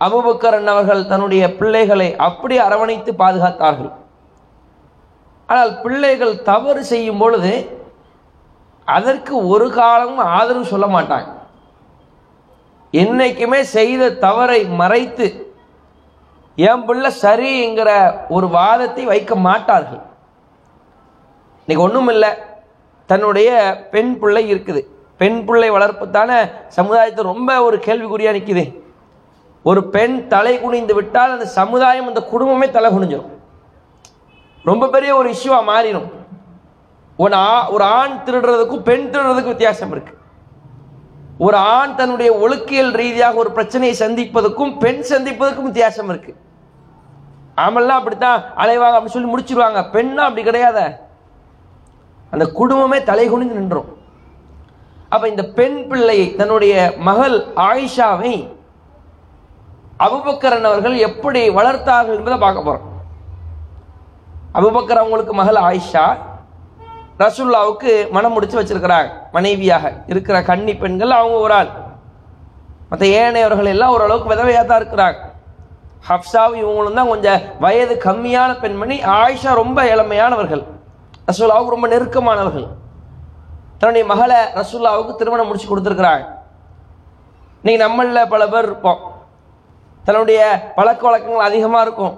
அபுபக்கரன் 0.00 0.70
அவர்கள் 0.72 1.08
தன்னுடைய 1.12 1.42
பிள்ளைகளை 1.60 2.08
அப்படி 2.28 2.54
அரவணைத்து 2.66 3.12
பாதுகாத்தார்கள். 3.22 3.92
ஆனால் 5.48 5.72
பிள்ளைகள் 5.82 6.34
தவறு 6.50 6.82
செய்யும் 6.92 7.20
பொழுது 7.22 7.52
அதற்கு 8.84 9.34
ஒரு 9.52 9.66
காலமும் 9.80 10.24
ஆதரவு 10.38 10.72
சொல்ல 10.72 10.86
மாட்டாங்க. 10.96 11.30
என்னைக்குமே 12.92 13.60
செய்த 13.76 14.12
தவறை 14.26 14.60
மறைத்து 14.80 15.26
என் 16.58 16.84
பிள்ளை 16.86 17.10
சரிங்கிற 17.22 17.90
ஒரு 18.28 18.46
வாதத்தை 18.56 19.04
வைக்க 19.10 19.34
மாட்டார்கள். 19.46 20.02
இன்னைக்கு 21.60 21.84
ஒன்றும் 21.86 22.10
இல்லை 22.14 22.30
தன்னுடைய 23.10 23.50
பெண் 23.92 24.12
பிள்ளை 24.20 24.42
இருக்குது. 24.52 24.80
பெண் 25.20 25.40
பிள்ளை 25.46 25.68
வளர்ப்பு 25.76 26.04
தானே 26.10 26.36
சமுதாயத்தை 26.76 27.22
ரொம்ப 27.24 27.50
ஒரு 27.66 27.76
கேள்விக்குறியாக 27.86 28.36
நிற்கிது 28.36 28.64
ஒரு 29.64 29.80
பெண் 29.94 30.16
தலை 30.28 30.54
குனிந்து 30.60 30.94
விட்டால் 30.98 31.34
அந்த 31.36 31.46
சமுதாயம் 31.58 32.08
அந்த 32.10 32.20
குடும்பமே 32.30 32.66
தலை 32.70 32.88
குனிஞ்சிடும் 32.90 33.34
ரொம்ப 34.64 34.88
பெரிய 34.94 35.10
ஒரு 35.16 35.28
இஷ்யூவாக 35.34 35.68
மாறிடும் 35.70 36.08
ஒரு 37.18 37.34
ஆ 37.34 37.52
ஒரு 37.74 37.84
ஆண் 37.98 38.16
திருடுறதுக்கும் 38.26 38.86
பெண் 38.88 39.10
திருடுறதுக்கும் 39.12 39.54
வித்தியாசம் 39.54 39.92
இருக்குது 39.92 40.19
ஒரு 41.44 41.56
ஆண் 41.56 41.94
தன்னுடைய 41.94 42.30
ஒழுக்கியல் 42.42 42.90
ரீதியாக 43.00 43.40
ஒரு 43.42 43.50
பிரச்சனையை 43.50 43.94
சந்திப்பதற்கும் 44.00 44.78
பெண் 44.78 45.04
சந்திப்பதற்கும் 45.08 45.68
வித்தியாசம் 45.68 46.08
இருக்கு. 46.08 46.32
ஆமெல்லாம் 47.54 47.98
அப்படித்தான் 47.98 48.42
அலைவாங்க 48.56 48.96
அப்படின்னு 48.96 49.14
சொல்லி 49.14 49.30
முடிச்சிருவாங்க. 49.32 49.78
பெண்ணா 49.94 50.22
அப்படி 50.28 50.42
கிடையாத. 50.42 51.08
அந்த 52.30 52.44
குடும்பமே 52.46 53.02
தலை 53.02 53.28
குனிந்து 53.28 53.54
நின்றோம். 53.54 53.90
அப்ப 55.08 55.28
இந்த 55.28 55.44
பெண் 55.58 55.88
பிள்ளையை 55.88 56.26
தன்னுடைய 56.36 56.74
மகள் 56.98 57.36
ஆயிஷாவை 57.68 58.34
அபுபக்கரன் 59.98 60.68
அவர்கள் 60.70 60.96
எப்படி 61.08 61.48
வளர்த்தார்கள் 61.48 62.18
என்பதை 62.18 62.38
பார்க்க 62.38 62.68
போறோம். 62.68 62.86
அபுபக்கர் 64.54 65.02
அவங்களுக்கு 65.02 65.34
மகள் 65.34 65.58
ஆயிஷா 65.68 66.04
ரசுல்லாவுக்கு 67.22 68.10
மனம் 68.10 68.32
முடிச்சு 68.32 68.56
வச்சிருக்கிறாங்க. 68.60 69.08
மனைவியாக 69.32 69.92
இருக்கிற 70.06 70.42
கன்னி 70.42 70.74
பெண்கள் 70.76 71.10
அவங்க 71.10 71.36
ஒரு 71.36 71.54
ஆள். 71.54 71.70
மற்ற 72.90 73.06
ஏனையவர்கள் 73.06 73.72
எல்லாம் 73.72 73.90
ஓரளவுக்கு 73.90 74.32
விதவையாக 74.34 74.64
தான் 74.66 74.80
இருக்கிறாங்க. 74.80 75.18
ஹப்சாவும் 76.08 76.60
இவங்களும் 76.62 76.94
தான் 76.94 77.08
கொஞ்சம் 77.08 77.40
வயது 77.58 78.00
கம்மியான 78.04 78.60
பெண்மணி 78.60 78.96
ஆயிஷா 79.00 79.54
ரொம்ப 79.54 79.84
இளமையானவர்கள் 79.84 80.62
ரசூல்லாவுக்கு 81.30 81.74
ரொம்ப 81.76 81.88
நெருக்கமானவர்கள். 81.88 82.68
தன்னுடைய 83.78 84.06
மகளை 84.12 84.36
ரசூல்லாவுக்கு 84.54 85.14
திருமணம் 85.16 85.46
முடிச்சு 85.46 85.68
கொடுத்துருக்குறாங்க. 85.68 86.24
இன்னைக்கு 87.62 87.82
நம்மளில் 87.86 88.28
பல 88.28 88.48
பேர் 88.48 88.64
இருப்போம். 88.64 89.00
தன்னுடைய 90.04 90.72
பழக்க 90.74 91.02
வழக்கங்கள் 91.08 91.48
அதிகமாக 91.48 91.82
இருக்கும். 91.82 92.14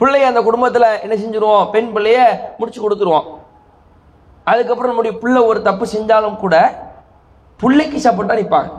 பிள்ளைய 0.00 0.30
அந்த 0.30 0.40
குடும்பத்தில் 0.42 0.88
என்ன 1.04 1.14
செஞ்சுருவோம்? 1.14 1.70
பெண் 1.70 1.90
பிள்ளைய 1.96 2.18
முடிச்சு 2.58 2.80
கொடுத்துருவோம். 2.84 3.28
அதுக்கப்புறம் 4.50 4.90
நம்முடைய 4.90 5.14
பிள்ளை 5.22 5.40
ஒரு 5.50 5.60
தப்பு 5.68 5.84
செஞ்சாலும் 5.94 6.40
கூட 6.44 6.56
பிள்ளைக்கு 7.60 7.98
சப்போர்ட்டாக 8.06 8.40
நிற்பாங்க 8.40 8.72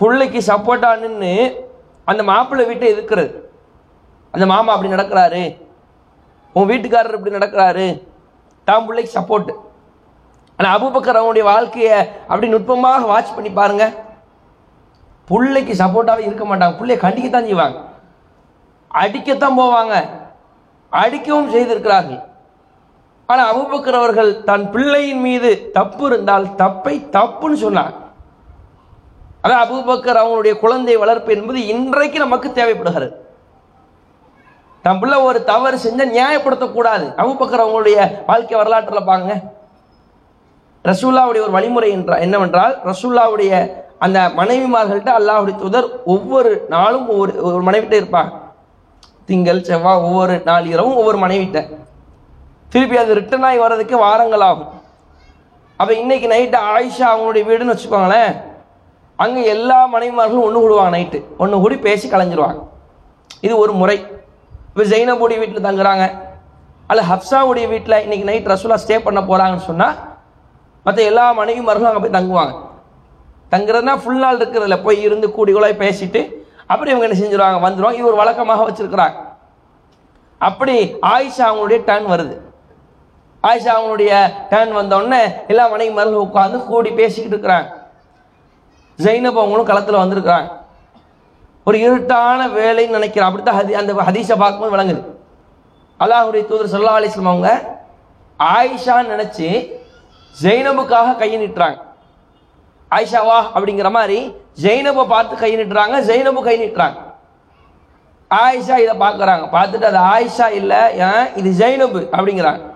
பிள்ளைக்கு 0.00 0.40
சப்போர்ட்டாக 0.50 1.02
நின்று 1.04 1.32
அந்த 2.10 2.22
மாப்பிள்ளை 2.30 2.64
வீட்டை 2.68 2.88
எதிர்க்கிறது. 2.94 3.30
அந்த 4.34 4.44
மாமா 4.50 4.72
அப்படி 4.74 4.92
நடக்கிறாரு. 4.94 5.44
உன் 6.56 6.68
வீட்டுக்காரர் 6.70 7.16
இப்படி 7.18 7.36
நடக்கிறாரு. 7.38 7.86
தான் 8.68 8.86
பிள்ளைக்கு 8.86 9.12
சப்போர்ட்டு 9.18 9.54
ஆனால் 10.58 10.74
அபுபக்கர் 10.76 11.20
அவனுடைய 11.20 11.44
வாழ்க்கையை 11.52 11.96
அப்படி 12.28 12.46
நுட்பமாக 12.52 13.08
வாட்ச் 13.10 13.34
பண்ணி 13.36 13.50
பாருங்க. 13.58 13.86
பிள்ளைக்கு 15.30 15.74
சப்போர்ட்டாகவே 15.82 16.26
இருக்க 16.28 16.44
மாட்டாங்க. 16.44 16.76
பிள்ளைய 16.78 16.98
கண்டிக்கத்தான் 17.04 17.48
செய்வாங்க. 17.48 17.78
அடிக்கத்தான் 19.02 19.58
போவாங்க. 19.60 19.94
அடிக்கவும் 21.02 21.52
செய்திருக்கிறார்கள். 21.54 22.22
ஆனால் 23.28 23.48
அபுபக்கர் 23.52 23.98
அவர்கள் 24.00 24.30
தன் 24.48 24.66
பிள்ளையின் 24.74 25.22
மீது 25.26 25.50
தப்பு 25.76 26.04
இருந்தால் 26.08 26.44
தப்பை 26.62 26.94
தப்புன்னு 27.16 27.56
சொன்னார். 27.62 27.94
அதான் 29.44 29.62
அபுபக்கர் 29.64 30.20
அவங்களுடைய 30.20 30.54
குழந்தை 30.64 30.94
வளர்ப்பு 31.02 31.30
என்பது 31.36 31.60
இன்றைக்கு 31.74 32.18
நமக்கு 32.24 32.48
தேவைப்படுகிறது. 32.58 33.08
தன் 34.84 35.00
பிள்ளை 35.00 35.16
ஒரு 35.28 35.38
தவறு 35.50 35.76
செஞ்சால் 35.84 36.14
நியாயப்படுத்தக்கூடாது 36.16 37.06
அபுபக்கர் 37.22 37.62
அவங்களுடைய 37.64 37.98
வாழ்க்கை 38.28 38.56
வரலாற்றில் 38.58 39.08
பாருங்க. 39.10 39.34
ரசூல்லாவுடைய 40.84 41.42
ஒரு 41.46 41.54
வழிமுறை 41.56 41.90
என்றால் 41.96 42.22
என்னவென்றால் 42.26 42.74
ரசூல்லாவுடைய 42.90 43.52
அந்த 44.04 44.18
மனைவிமார்கள்ட்ட 44.40 45.10
அல்லாஹுடைய 45.18 45.56
தூதர் 45.62 45.88
ஒவ்வொரு 46.14 46.52
நாளும் 46.74 47.08
ஒவ்வொரு 47.12 47.32
ஒரு 47.48 47.64
மனைவிட்ட 47.68 47.96
இருப்பாங்க. 48.00 48.32
திங்கள் 49.30 49.66
செவ்வாய் 49.68 50.04
ஒவ்வொரு 50.06 50.36
நாள் 50.48 50.66
இரவும் 50.74 50.98
ஒவ்வொரு 51.00 51.18
மனைவிட்ட. 51.24 51.60
திருப்பி 52.72 52.96
அது 53.02 53.18
ரிட்டர்ன் 53.20 53.46
ஆகி 53.48 53.58
வர்றதுக்கு 53.64 53.96
வாரங்கள் 54.06 54.44
ஆகும் 54.48 54.72
அப்போ 55.80 55.92
இன்னைக்கு 56.02 56.26
நைட்டு 56.32 56.58
ஆயிஷா 56.74 57.06
அவங்களுடைய 57.12 57.44
வீடுன்னு 57.48 57.74
வச்சுக்கோங்களேன். 57.74 58.32
அங்கே 59.24 59.42
எல்லா 59.54 59.78
மனைவிமார்களும் 59.94 60.46
ஒன்று 60.46 60.62
கூடுவாங்க 60.62 60.92
நைட்டு 60.96 61.18
ஒன்று 61.42 61.60
கூடி 61.64 61.76
பேசி 61.86 62.06
கலைஞ்சிருவாங்க. 62.12 62.60
இது 63.46 63.54
ஒரு 63.62 63.72
முறை. 63.80 63.98
இப்போ 64.70 64.84
ஜெயினபுடைய 64.92 65.38
வீட்டில் 65.42 65.66
தங்குறாங்க. 65.68 66.06
அல்ல 66.90 67.02
ஹப்சாவுடைய 67.10 67.66
வீட்டில் 67.72 68.02
இன்னைக்கு 68.04 68.28
நைட் 68.30 68.50
ரசூலா 68.52 68.78
ஸ்டே 68.82 68.96
பண்ண 69.06 69.20
போகிறாங்கன்னு 69.28 69.68
சொன்னால் 69.70 69.96
மற்ற 70.86 70.98
எல்லா 71.10 71.24
மனைவிமார்களும் 71.40 71.90
அங்கே 71.90 72.02
போய் 72.04 72.16
தங்குவாங்க. 72.18 72.54
தங்குறதுனா 73.52 73.94
ஃபுல் 74.02 74.22
நாள் 74.24 74.40
இருக்கிறதுல 74.40 74.76
போய் 74.86 74.98
இருந்து 75.06 75.26
கூடி 75.36 75.52
கூட 75.52 75.68
பேசிட்டு 75.84 76.20
அப்படி 76.72 76.90
இவங்க 76.92 77.06
என்ன 77.08 77.18
செஞ்சிருவாங்க? 77.22 77.58
வந்துடுவாங்க 77.66 77.98
இது 78.00 78.10
ஒரு 78.12 78.20
வழக்கமாக 78.22 78.64
வச்சுருக்குறாங்க. 78.68 79.16
அப்படி 80.48 80.76
ஆயிஷா 81.14 81.44
அவங்களுடைய 81.48 81.80
டர்ன் 81.88 82.12
வருது. 82.14 82.34
ஆயிஷா 83.46 83.72
அவங்களுடைய 83.78 84.12
டேன் 84.50 84.76
வந்தோடனே 84.76 85.46
எல்லா 85.48 85.72
மனைவிமார்களும் 85.72 86.28
உட்காந்து 86.28 86.64
கூடி 86.64 86.90
பேசிக்கிட்டு 86.90 87.36
இருக்கிறாங்க. 87.36 87.68
ஜெயினப் 88.98 89.38
அவங்களும் 89.40 89.64
களத்தில் 89.64 90.02
வந்திருக்கிறாங்க. 90.04 90.48
ஒரு 91.64 91.78
இருட்டான 91.78 92.46
வேலைன்னு 92.46 92.96
நினைக்கிறேன். 92.98 93.28
அப்படித்தான் 93.28 93.58
ஹதி 93.58 93.72
அந்த 93.72 93.92
ஹதீஷை 93.92 94.36
பார்க்கும்போது 94.38 94.76
விளங்குது. 94.76 95.14
அல்லாஹுடைய 96.02 96.46
தூதர் 96.46 96.80
சொல்லா 96.80 96.84
அலிஸ்லாம் 96.84 97.32
அவங்க 97.32 97.78
ஆயிஷான்னு 98.38 99.12
நினச்சி 99.14 99.70
ஜெயினபுக்காக 100.42 101.16
கையை 101.16 101.52
ஆயிஷா 101.52 101.84
ஆயிஷாவா 102.90 103.38
அப்படிங்கிற 103.54 103.90
மாதிரி 103.90 104.34
ஜெயினபை 104.62 105.06
பார்த்து 105.06 105.36
கை 105.36 105.56
நிட்டுறாங்க. 105.56 105.96
ஜெயினபு 106.08 106.42
கை 106.42 106.64
நிட்டுறாங்க. 106.64 106.96
ஆயிஷா 108.30 108.78
இதை 108.78 108.96
பார்க்குறாங்க. 109.00 109.44
பார்த்துட்டு 109.52 109.92
அது 109.92 109.98
ஆயிஷா 109.98 110.50
இல்லை 110.50 110.78
ஏன்? 110.98 111.34
இது 111.36 111.66
ஜெயினபு 111.66 111.98
அப்படிங்கிறாங்க. 112.18 112.74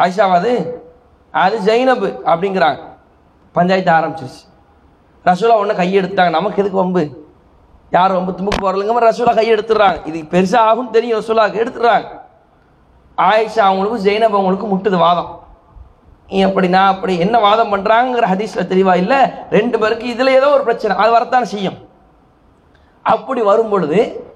ஆயிஷாவா 0.00 0.34
அது 0.40 0.82
அது 1.30 1.58
ஜெயினபு 1.58 2.08
அப்படிங்கிறாங்க. 2.30 2.80
பஞ்சாயத்து 3.52 3.92
ஆரம்பிச்சிருச்சு. 3.92 4.42
ரசூலா 5.24 5.56
ஒன்று 5.56 5.74
கையெடுத்தாங்க 5.74 6.30
நமக்கு 6.30 6.60
எதுக்கு 6.62 6.78
வம்பு? 6.78 7.24
யார் 7.90 8.12
வம்பு? 8.12 8.34
தும்புக்கு 8.38 8.64
போகிறலங்க 8.64 9.08
ரசூலா 9.08 9.34
கையெடுத்துடுறாங்க 9.36 10.06
இது 10.06 10.18
பெருசாக 10.18 10.56
ஆகும் 10.56 10.90
தெரியும். 10.90 11.20
ரசூலாவுக்கு 11.20 11.62
எடுத்துடுறாங்க. 11.62 12.06
ஆயிஷா 13.18 13.62
அவங்களுக்கும் 13.68 14.06
ஜெயினப் 14.06 14.36
அவங்களுக்கும் 14.36 14.72
முட்டுது 14.74 14.96
வாதம். 14.96 15.44
நீ 16.28 16.42
அப்படி 16.42 16.68
நான் 16.68 16.94
அப்படி 16.94 17.18
என்ன 17.18 17.38
வாதம் 17.38 17.72
பண்ணுறாங்கிற 17.72 18.26
ஹதீஸில் 18.32 18.70
தெளிவா 18.72 18.96
இல்லை. 18.96 19.16
ரெண்டு 19.50 19.78
பேருக்கு 19.78 20.06
இதில் 20.06 20.26
ஏதோ 20.26 20.48
ஒரு 20.50 20.62
பிரச்சனை. 20.62 20.96
அது 20.96 21.10
வரத்தான் 21.10 21.44
செய்யும். 21.44 21.88
அப்படி 23.02 23.42
வரும் 23.42 23.68
பொழுது 23.68 24.30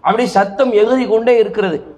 அப்படி 0.00 0.26
சத்தம் 0.26 0.72
எகிரி 0.72 1.08
கொண்டே 1.08 1.38
இருக்கிறது. 1.38 1.91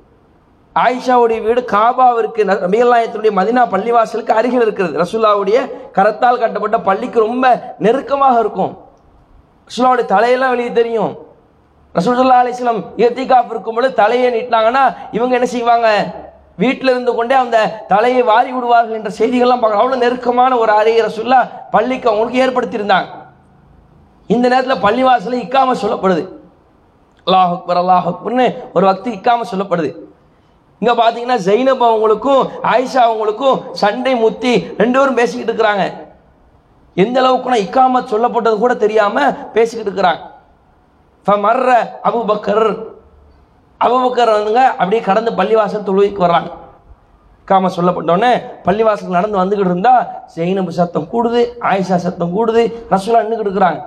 ஆயிஷாவுடைய 0.83 1.43
வீடு 1.43 1.61
காபாவிற்கு 1.73 2.43
நபிகள்நாயகத்தினுடைய 2.51 3.33
மதினா 3.39 3.63
பள்ளிவாசலுக்கு 3.75 4.33
அருகில் 4.39 4.65
இருக்கிறது. 4.67 4.95
ரசுல்லாவுடைய 5.03 5.59
கரத்தால் 5.97 6.41
கட்டப்பட்ட 6.43 6.79
பள்ளிக்கு 6.79 7.19
ரொம்ப 7.21 7.75
நெருக்கமாக 7.79 8.39
இருக்கும். 8.39 8.73
ரசுல்லாவுடைய 9.69 10.07
தலையெல்லாம் 10.15 10.53
வெளியே 10.55 10.73
தெரியும். 10.73 11.13
ரசூலுல்லா 11.95 12.39
அலிஸ்லம் 12.43 12.81
இயத்திகாப் 12.97 13.51
இருக்கும் 13.51 13.75
பொழுது 13.75 13.95
தலையை 13.95 14.29
நீட்டினாங்கன்னா 14.37 14.85
இவங்க 15.11 15.35
என்ன 15.35 15.47
செய்வாங்க? 15.47 15.89
வீட்டில் 16.57 16.91
இருந்து 16.93 17.15
கொண்டே 17.15 17.35
அந்த 17.35 17.59
தலையை 17.89 18.23
வாரி 18.23 18.53
விடுவார்கள் 18.53 18.99
என்ற 18.99 19.11
செய்திகள்லாம் 19.19 19.61
பார்க்கலாம் 19.61 19.85
அவ்வளோ 19.85 19.99
நெருக்கமான 20.05 20.57
ஒரு 20.57 20.73
அறையை 20.73 21.07
ரசுல்லா 21.07 21.41
பள்ளிக்கு 21.71 22.11
அவங்களுக்கு 22.11 22.43
ஏற்படுத்தியிருந்தாங்க. 22.45 23.09
இந்த 24.27 24.49
நேரத்தில் 24.49 24.83
பள்ளிவாசலில் 24.87 25.45
இக்காம 25.45 25.77
சொல்லப்படுது. 25.83 26.25
அல்லாஹ் 27.27 27.53
அக்பர் 27.57 27.81
அல்லாஹ் 27.83 28.09
அக்பர்னு 28.13 28.47
ஒரு 28.73 28.87
வக்தி 28.87 29.11
இக்காம 29.19 29.47
சொல்லப்படுது. 29.53 29.93
இங்க 30.83 30.93
பாத்தீங்கன்னா 31.01 31.39
ஜெயினப் 31.49 31.85
அவங்களுக்கும் 31.89 32.43
ஆயிஷா 32.73 33.03
அவங்களுக்கும் 33.09 33.61
சண்டை 33.83 34.15
முத்தி 34.23 34.53
ரெண்டு 34.81 34.97
பேரும் 34.99 35.21
பேசிக்கிட்டு 35.21 35.53
இருக்கிறாங்க. 35.53 35.85
எந்த 37.03 37.17
அளவுக்குனா 37.23 37.59
இக்காம 37.67 38.03
சொல்லப்பட்டது 38.13 38.57
கூட 38.65 38.75
தெரியாம 38.83 39.17
பேசிக்கிட்டு 39.55 39.91
இருக்கிறாங்க. 39.91 40.23
மர்ற 41.47 41.71
அபுபக்கர். 42.09 42.69
அபுபக்கர் 43.85 44.35
வந்துங்க 44.35 44.63
அப்படியே 44.81 45.01
கடந்து 45.09 45.31
பள்ளிவாசல் 45.39 45.89
தொழுகைக்கு 45.89 46.25
வர்றாங்க. 46.27 46.51
காம 47.49 47.71
சொல்லப்பட்டோன்னே 47.77 48.31
பள்ளிவாசல் 48.67 49.17
நடந்து 49.17 49.41
வந்துக்கிட்டு 49.41 49.73
இருந்தா 49.73 49.95
ஜெயினபு 50.37 50.77
சத்தம் 50.79 51.09
கூடுது 51.15 51.41
ஆயிஷா 51.71 51.97
சத்தம் 52.05 52.35
கூடுது 52.37 52.63
ரசூலா 52.93 53.23
நின்றுக்கிட்டு 53.25 53.51
இருக்கிறாங்க. 53.51 53.81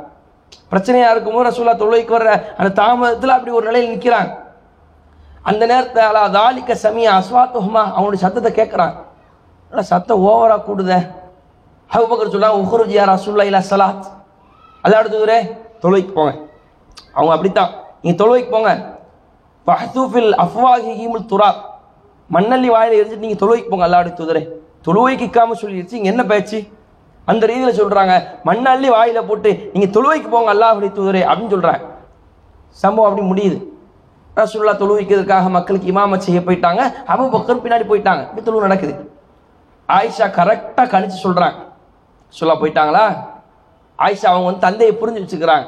பிரச்சனையா 0.71 1.07
இருக்கும்போது 1.13 1.47
ரசூலா 1.49 1.73
தொழுகைக்கு 1.83 2.17
வர்ற 2.17 2.33
அந்த 2.57 2.69
தாமதத்தில் 2.81 3.35
அப்படி 3.37 3.55
ஒரு 3.59 3.67
நிலையில் 3.69 3.91
நிற்கிறாங்க 3.93 4.31
அந்த 5.49 5.63
நேரத்தில் 5.71 6.07
அலா 6.09 6.23
தாலிக்க 6.37 6.71
சமியா 6.83 7.11
அஸ்வாத்துஹுமா 7.19 7.83
அவனுடைய 7.97 8.19
சத்தத்தை 8.25 8.51
கேட்குறாங்க 8.59 8.95
சத்தம் 9.91 10.21
ஓவராக 10.27 10.61
கூடுத? 10.67 10.91
அபுபக்கர் 11.89 12.33
சொல்லா 12.35 12.49
உஹ்ருஜியா 12.59 13.03
ரசூல்லா 13.13 13.45
இல்லா 13.49 13.61
சலாத். 13.71 14.05
அதான் 14.83 14.99
அடுத்ததுரே 15.01 15.39
தொழுவைக்கு 15.83 16.13
போங்க. 16.17 16.33
அவங்க 17.17 17.33
அப்படித்தான். 17.35 17.71
நீங்கள் 18.03 18.19
தொழுவைக்கு 18.21 18.51
போங்க. 18.55 18.71
ஃபஹ்தூஃபில் 19.67 20.31
அஃப்வாஹிஹிமுல் 20.45 21.27
துரா 21.31 21.49
மண்ணள்ளி 22.29 22.69
வாயில் 22.75 22.97
எரிஞ்சிட்டு 22.99 23.25
நீங்கள் 23.25 23.41
தொழுவைக்கு 23.43 23.69
போங்க 23.71 23.85
அல்லா 23.87 23.99
தூதரே 24.19 24.43
தொழுவைக்கு 24.85 25.25
இக்காம 25.27 25.55
சொல்லிடுச்சு 25.61 25.97
இங்கே 25.99 26.11
என்ன 26.13 26.23
பேச்சு? 26.31 26.59
அந்த 27.27 27.43
ரீதியில் 27.49 27.79
சொல்கிறாங்க 27.79 28.13
மண்ணள்ளி 28.49 28.89
வாயில் 28.95 29.27
போட்டு 29.29 29.49
நீங்கள் 29.73 29.93
தொழுவைக்கு 29.95 30.29
போங்க 30.35 30.51
அல்லாஹ் 30.53 30.73
அப்படி 30.73 30.89
தூதுரே 30.99 31.21
அப்படின்னு 31.29 31.53
சொல்கிறாங்க 31.55 31.83
சம்பவம் 32.83 33.09
அப்படி 33.09 33.25
முடியுது. 33.31 33.57
ரசூல்லா 34.39 34.73
தொழுவிக்கிறதுக்காக 34.81 35.49
மக்களுக்கு 35.57 35.91
இமாம 35.91 36.17
செய்ய 36.25 36.39
போயிட்டாங்க. 36.47 36.81
அபு 37.11 37.23
பக்கர் 37.35 37.63
பின்னாடி 37.63 37.85
போயிட்டாங்க. 37.91 38.21
இப்படி 38.27 38.43
தொழுவு 38.47 38.65
நடக்குது. 38.67 38.93
ஆயிஷா 39.89 40.25
கரெக்டாக 40.37 40.87
கணிச்சு 40.93 41.17
சொல்கிறாங்க 41.25 41.59
சொல்ல 42.39 42.53
போயிட்டாங்களா? 42.61 43.05
ஆயிஷா 44.05 44.27
அவங்க 44.31 44.47
வந்து 44.49 44.65
தந்தையை 44.67 44.93
புரிஞ்சு 45.01 45.21
வச்சுக்கிறாங்க. 45.23 45.67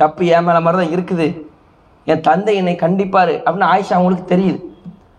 தப்பு 0.00 0.22
ஏன் 0.34 0.46
மேல 0.46 0.58
மாதிரி 0.64 0.78
தான் 0.80 0.94
இருக்குது. 0.96 1.26
என் 2.12 2.24
தந்தை 2.28 2.54
என்னை 2.60 2.74
கண்டிப்பார் 2.84 3.34
அப்படின்னு 3.44 3.70
ஆயிஷா 3.74 3.94
அவங்களுக்கு 3.98 4.26
தெரியுது. 4.32 4.58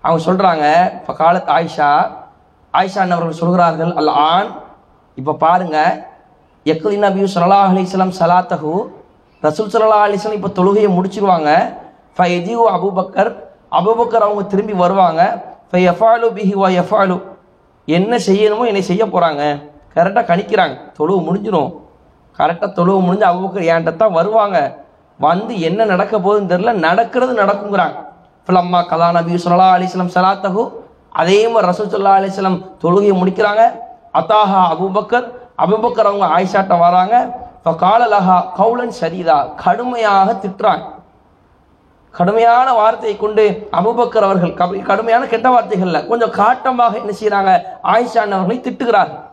அவங்க 0.03 0.21
சொல்கிறாங்க 0.29 0.65
இப்போ 0.99 1.13
காலத்து 1.23 1.51
ஆயிஷா 1.57 1.89
ஆயிஷா 2.73 3.01
அவர்கள் 3.05 3.41
சொல்கிறார்கள் 3.41 3.91
அல்ல 3.99 4.11
ஆண் 4.31 4.49
இப்போ 5.17 5.33
பாருங்க 5.43 5.77
எக்கலின் 6.65 7.05
நபியூ 7.07 7.27
சல்லா 7.33 7.59
அலிஸ்லாம் 7.71 8.17
சலாத்தஹு 8.21 8.71
ரசூல் 9.43 9.71
சல்லா 9.73 9.99
அலிஸ்லாம் 10.05 10.39
இப்போ 10.39 10.51
தொழுகையை 10.59 10.89
முடிச்சிருவாங்க. 10.97 11.51
ஃபைஜிஹு 12.17 12.65
அபுபக்கர் 12.75 13.31
அபுபக்கர் 13.79 14.25
அவங்க 14.27 14.43
திரும்பி 14.51 14.75
வருவாங்க. 14.83 15.21
ஃபை 15.69 15.81
எஃபாலு 15.91 16.27
பிஹி 16.37 16.55
வா 16.61 16.67
எஃபாலு 16.81 17.17
என்ன 17.87 18.13
செய்யணுமோ 18.27 18.63
என்னை 18.69 18.83
செய்ய 18.89 19.03
போகிறாங்க 19.13 19.43
கரெக்டாக 19.95 20.23
கணிக்கிறாங்க. 20.31 20.75
தொழுவு 20.97 21.19
முடிஞ்சிடும் 21.27 21.71
கரெக்டாக 22.39 22.69
தொழுவு 22.79 22.99
முடிஞ்சு 23.05 23.25
அபுபக்கர் 23.29 23.67
என்கிட்ட 23.71 24.01
தான் 24.01 24.17
வருவாங்க. 24.17 24.57
வந்து 25.19 25.53
என்ன 25.67 25.85
நடக்க 25.93 26.13
போகுதுன்னு 26.25 26.51
தெரில 26.53 26.73
நடக்கிறது 26.87 27.33
நடக்குங்கிறாங்க. 27.43 27.95
ஃபிலம்மா 28.47 28.79
கலா 28.91 29.07
நபி 29.17 29.39
சொல்லா 29.45 29.69
அலிஸ்லாம் 29.77 30.13
சலாத்தகு 30.17 30.63
அதே 31.21 31.39
மாதிரி 31.53 31.69
ரசூல் 31.71 31.93
சொல்லா 31.95 32.11
அலிஸ்லாம் 32.19 32.59
தொழுகையை 32.83 33.15
முடிக்கிறாங்க. 33.21 33.63
அத்தாஹா 34.19 34.61
அபுபக்கர் 34.73 35.27
அபுபக்கர் 35.63 36.09
அவங்க 36.09 36.27
ஆயிஷாட்ட 36.35 36.75
வராங்க. 36.85 37.15
இப்போ 37.57 37.71
காலலஹா 37.85 38.37
கவுலன் 38.59 38.95
சரிதா 38.99 39.37
கடுமையாக 39.63 40.27
திட்டுறாங்க. 40.43 40.85
கடுமையான 42.13 42.67
வார்த்தையை 42.73 43.15
கொண்டு 43.17 43.43
அபுபக்கர் 43.79 44.25
அவர்கள் 44.27 44.53
கடுமையான 44.89 45.23
கெட்ட 45.33 45.47
வார்த்தைகள்ல 45.53 45.99
கொஞ்சம் 46.11 46.33
காட்டமாக 46.37 46.93
என்ன 47.01 47.13
செய்கிறாங்க 47.19 47.51
ஆயிஷான் 47.93 48.35
அவர்களை 48.37 48.57
திட்டுகிறார்கள். 48.67 49.23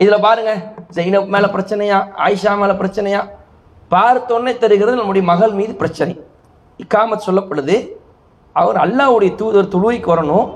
இதுல 0.00 0.16
பாருங்க 0.26 0.52
ஜெயினப் 0.96 1.32
மேல 1.34 1.46
பிரச்சனையா 1.56 1.98
ஆயிஷா 2.26 2.52
மேல 2.62 2.72
பிரச்சனையா? 2.80 3.20
பார்த்தோன்னே 3.94 4.52
தெரிகிறது 4.62 4.96
நம்முடைய 5.00 5.24
மகள் 5.32 5.52
மீது 5.58 5.74
பிரச்சனை. 5.82 6.14
இக்காமத் 6.82 7.26
சொல்லப்படுது 7.26 7.76
அவர் 8.52 8.78
அல்லாஹ்வுடைய 8.84 9.30
தூதர் 9.40 9.72
துளுவைக்கு 9.74 10.08
வரணும். 10.14 10.48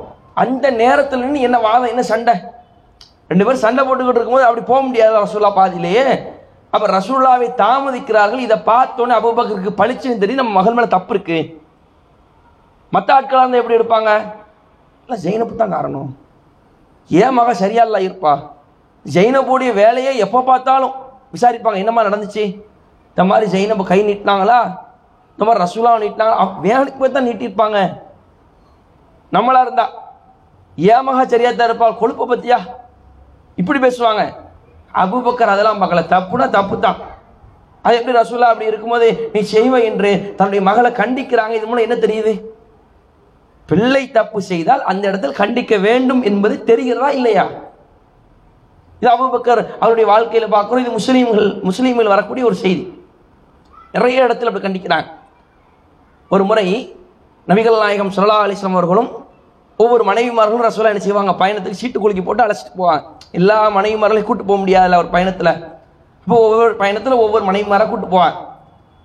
அந்த 0.43 0.67
நேரத்தில் 0.81 1.23
நின்று 1.25 1.47
என்ன 1.49 1.59
வாதம் 1.67 1.93
என்ன 1.93 2.03
சண்டை? 2.13 2.35
ரெண்டு 3.31 3.45
பேரும் 3.45 3.65
சண்டை 3.67 3.81
போட்டுக்கிட்டு 3.85 4.21
இருக்கும்போது 4.21 4.49
அப்படி 4.49 4.65
போக 4.73 4.81
முடியாது 4.89 5.15
ரசூல்லா 5.23 5.51
பாதியிலேயே. 5.61 6.05
அப்ப 6.75 6.87
ரசூல்லாவை 6.97 7.49
தாமதிக்கிறார்கள். 7.63 8.45
இதை 8.47 8.57
பார்த்தோன்னே 8.71 9.15
அபுபக்கருக்கு 9.19 9.73
பளிச்சுன்னு 9.81 10.23
தெரியும் 10.23 10.41
நம்ம 10.43 10.57
மகள் 10.59 10.77
மேலே 10.79 10.89
தப்பு 10.95 11.13
இருக்கு. 11.15 11.39
மற்ற 12.95 13.09
ஆட்களாக 13.17 13.43
இருந்தால் 13.43 13.63
எப்படி 13.63 13.79
எடுப்பாங்க? 13.79 14.11
இல்லை 15.05 15.17
ஜெயினப்பு 15.25 15.61
தான் 15.61 15.75
காரணம். 15.77 16.09
ஏன் 17.11 17.37
மக 17.39 17.53
சரியா 17.63 17.83
இல்லை 17.89 18.01
இருப்பா? 18.09 18.33
ஜெயினபுடைய 19.15 19.71
வேலையை 19.83 20.13
எப்போ 20.25 20.41
பார்த்தாலும் 20.51 20.95
விசாரிப்பாங்க 21.35 21.83
என்னம்மா 21.83 22.03
நடந்துச்சு? 22.09 22.45
இந்த 23.13 23.25
மாதிரி 23.31 23.47
ஜெயினப்பு 23.55 23.85
கை 23.91 24.01
நீட்டினாங்களா? 24.09 24.59
இந்த 25.35 25.45
மாதிரி 25.47 25.63
ரசூலா 25.65 25.95
நீட்டினாங்களா? 26.05 26.47
வேலைக்கு 26.67 27.01
போய் 27.01 27.17
தான் 27.17 27.29
நீட்டிருப்பாங்க 27.29 27.79
நம்மளா 29.37 29.63
இருந்தா 29.67 29.87
ஏன் 30.79 31.07
மகா 31.07 31.23
சரியா 31.33 31.51
தான் 31.53 31.69
இருப்பா? 31.71 31.89
கொழுப்பை 32.01 32.27
பத்தியா? 32.33 32.59
இப்படி 33.61 33.79
பேசுவாங்க. 33.87 34.23
அபூபக்கர் 34.95 35.55
அதெல்லாம் 35.55 35.81
பார்க்கல. 35.83 36.05
தப்புனா 36.15 36.51
தப்பு 36.51 36.81
தான் 36.81 36.99
அது 37.85 37.97
எப்படி 37.97 38.19
ரசூலா 38.19 38.49
அப்படி 38.53 38.71
இருக்கும்போது 38.71 39.31
நீ 39.33 39.41
செய்வ 39.41 39.85
என்று 39.85 40.35
தன்னுடைய 40.37 40.61
மகளை 40.69 40.91
கண்டிக்கிறாங்க 40.91 41.51
இது 41.51 41.67
மூலம் 41.67 41.87
என்ன 41.87 41.97
தெரியுது? 42.07 42.33
பிள்ளை 43.67 44.11
தப்பு 44.11 44.43
செய்தால் 44.43 44.83
அந்த 44.83 45.09
இடத்தில் 45.09 45.39
கண்டிக்க 45.41 45.81
வேண்டும் 45.81 46.23
என்பது 46.23 46.55
தெரிகிறதா 46.67 47.09
இல்லையா? 47.19 47.45
இது 49.01 49.11
அபூபக்கர் 49.15 49.61
அவருடைய 49.81 50.07
வாழ்க்கையில் 50.13 50.53
பார்க்குறோம். 50.53 50.85
இது 50.85 50.97
முஸ்லீம்கள் 50.99 51.49
முஸ்லீம்கள் 51.69 52.13
வரக்கூடிய 52.15 52.47
ஒரு 52.47 52.55
செய்தி. 52.55 52.85
நிறைய 53.93 54.27
இடத்துல 54.27 54.51
அப்படி 54.51 54.67
கண்டிக்கிறாங்க. 54.67 55.09
ஒரு 56.31 56.45
முறை 56.45 56.97
நபிகள் 57.49 57.83
நாயகம் 57.83 58.13
சுரலா 58.17 58.39
அலிஸ்லாம் 58.45 58.79
அவர்களும் 58.79 59.11
ஒவ்வொரு 59.83 60.05
மனைவிமார்களும் 60.11 60.67
ரசோலா 60.67 60.93
என்ன 60.93 61.03
செய்வாங்க? 61.07 61.33
பயணத்துக்கு 61.43 61.81
சீட்டு 61.81 61.99
குலுக்கி 62.03 62.23
போட்டு 62.25 62.45
அழைச்சிட்டு 62.45 62.79
போவாங்க. 62.81 63.03
எல்லா 63.39 63.59
மனைவிமார்களையும் 63.77 64.29
கூட்டு 64.31 64.47
போக 64.49 64.59
முடியாதுல்ல 64.63 65.01
ஒரு 65.03 65.11
பயணத்தில். 65.15 65.53
இப்போ 66.25 66.37
ஒவ்வொரு 66.47 66.75
பயணத்தில் 66.83 67.21
ஒவ்வொரு 67.25 67.45
மனைவிமாராக 67.51 67.89
கூட்டு 67.91 68.09
போவாங்க. 68.15 68.39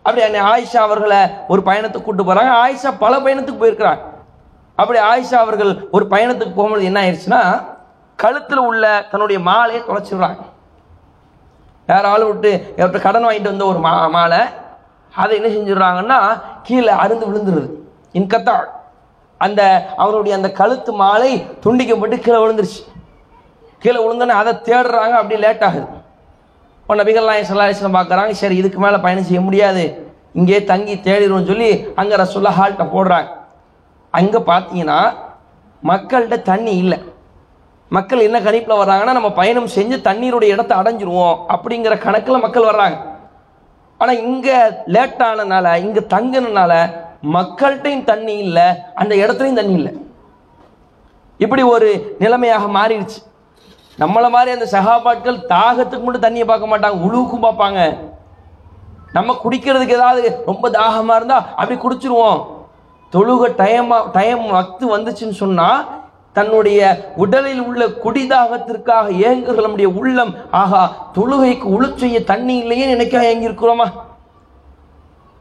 அப்படி 0.05 0.23
அன்னை 0.27 0.39
ஆயிஷா 0.53 0.79
அவர்களை 0.87 1.19
ஒரு 1.53 1.61
பயணத்துக்கு 1.67 2.07
கூட்டு 2.07 2.23
போகிறாங்க 2.29 2.53
ஆயிஷா 2.63 2.89
பல 3.03 3.13
பயணத்துக்கு 3.25 3.61
போயிருக்கிறாங்க 3.61 4.01
அப்படி 4.77 4.99
ஆயிஷா 5.11 5.37
அவர்கள் 5.45 5.71
ஒரு 5.95 6.05
பயணத்துக்கு 6.13 6.53
போகும்போது 6.57 6.89
என்ன 6.89 6.99
ஆயிடுச்சுன்னா 7.03 7.41
கழுத்தில் 8.19 8.65
உள்ள 8.69 8.85
தன்னுடைய 9.11 9.39
மாலையை 9.49 9.81
தொலைச்சிடுறாங்க. 9.87 10.41
வேற 11.89 12.03
ஆள் 12.13 12.25
விட்டு 12.27 12.51
எவர்கிட்ட 12.79 12.99
கடன் 13.05 13.25
வாங்கிட்டு 13.27 13.51
வந்த 13.51 13.65
ஒரு 13.71 13.79
மா 13.85 13.91
மாலை 14.15 14.41
அதை 15.13 15.33
என்ன 15.39 15.49
செஞ்சிடுறாங்கன்னா 15.55 16.19
கீழே 16.67 16.93
அருந்து 17.03 17.25
விழுந்துருது. 17.29 17.67
இன்கத்தா 18.19 18.55
அந்த 19.41 19.61
அவருடைய 20.03 20.33
அந்த 20.39 20.49
கழுத்து 20.59 20.91
மாலை 21.01 21.31
துண்டிக்கப்பட்டு 21.63 22.17
கீழே 22.25 22.39
விழுந்துருச்சு. 22.43 22.81
கீழே 23.83 23.99
விழுந்தோன்னே 24.03 24.35
அதை 24.41 24.51
தேடுறாங்க 24.67 25.15
அப்படி 25.19 25.39
லேட் 25.45 25.63
ஆகுது. 25.67 25.87
இப்போ 26.81 26.95
நபிகள்லாம் 27.01 27.47
சல்லாஹிஸ்லாம் 27.49 27.97
பார்க்குறாங்க 27.99 28.33
சரி 28.41 28.55
இதுக்கு 28.61 28.79
மேலே 28.85 28.97
பயணம் 29.05 29.27
செய்ய 29.29 29.41
முடியாது. 29.47 29.83
இங்கே 30.39 30.59
தங்கி 30.71 30.93
தேடிடுவோம் 31.07 31.49
சொல்லி 31.51 31.69
அங்கே 32.01 32.15
ரசுல்லா 32.23 32.51
ஹால்ட்டை 32.59 32.85
போடுறாங்க. 32.95 33.29
அங்கே 34.19 34.39
பார்த்தீங்கன்னா 34.51 34.99
மக்கள்கிட்ட 35.83 36.37
தண்ணி 36.51 36.73
இல்லை. 36.83 36.99
மக்கள் 37.95 38.25
என்ன 38.27 38.37
கணிப்பில் 38.45 38.79
வர்றாங்கன்னா 38.81 39.15
நம்ம 39.17 39.29
பயணம் 39.39 39.73
செஞ்சு 39.77 39.97
தண்ணீருடைய 40.07 40.53
இடத்த 40.55 40.73
அடைஞ்சிருவோம் 40.81 41.35
அப்படிங்கிற 41.53 41.95
கணக்கில் 42.05 42.43
மக்கள் 42.45 42.69
வர்றாங்க. 42.69 42.97
ஆனால் 44.01 44.21
இங்கே 44.27 44.57
லேட் 44.95 45.21
இங்கே 45.85 46.03
தங்கினால 46.15 46.73
மக்கள்கிட்டையும் 47.23 48.03
தண்ணி 48.03 48.37
இல்லை 48.37 48.65
அந்த 48.95 49.13
இடத்துலையும் 49.15 49.59
தண்ணி 49.59 49.73
இல்லை. 49.73 49.93
இப்படி 51.39 51.61
ஒரு 51.61 52.17
நிலைமையாக 52.19 52.65
மாறிடுச்சு. 52.77 53.19
நம்மளை 53.99 54.29
மாதிரி 54.29 54.51
அந்த 54.55 54.67
சகாபாட்கள் 54.75 55.45
தாகத்துக்கு 55.53 56.03
மட்டும் 56.03 56.25
தண்ணியை 56.25 56.45
பார்க்க 56.47 56.71
மாட்டாங்க 56.71 57.05
உழுவுக்கும் 57.07 57.45
பார்ப்பாங்க. 57.45 57.81
நம்ம 59.17 59.35
குடிக்கிறதுக்கு 59.43 59.97
ஏதாவது 59.97 60.43
ரொம்ப 60.45 60.69
தாகமாக 60.69 61.17
இருந்தால் 61.19 61.45
அப்படி 61.55 61.75
குடிச்சிருவோம். 61.79 62.39
தொழுக 63.13 63.49
டயமா 63.61 63.97
டைம் 64.11 64.45
வக்து 64.59 64.85
வந்துச்சுன்னு 64.95 65.37
சொன்னால் 65.43 65.83
தன்னுடைய 66.37 66.79
உடலில் 67.23 67.61
உள்ள 67.61 67.83
குடிதாகத்திற்காக 68.03 69.11
ஏங்குகிற 69.29 69.65
நம்முடைய 69.65 69.89
உள்ளம் 69.99 70.33
ஆகா 70.61 71.11
தொழுகைக்கு 71.17 71.67
உளுச்செய்ய 71.75 72.23
தண்ணி 72.23 72.57
இல்லையே 72.57 72.85
நினைக்க 72.85 73.31
ஏங்கியிருக்கிறோமா 73.31 73.87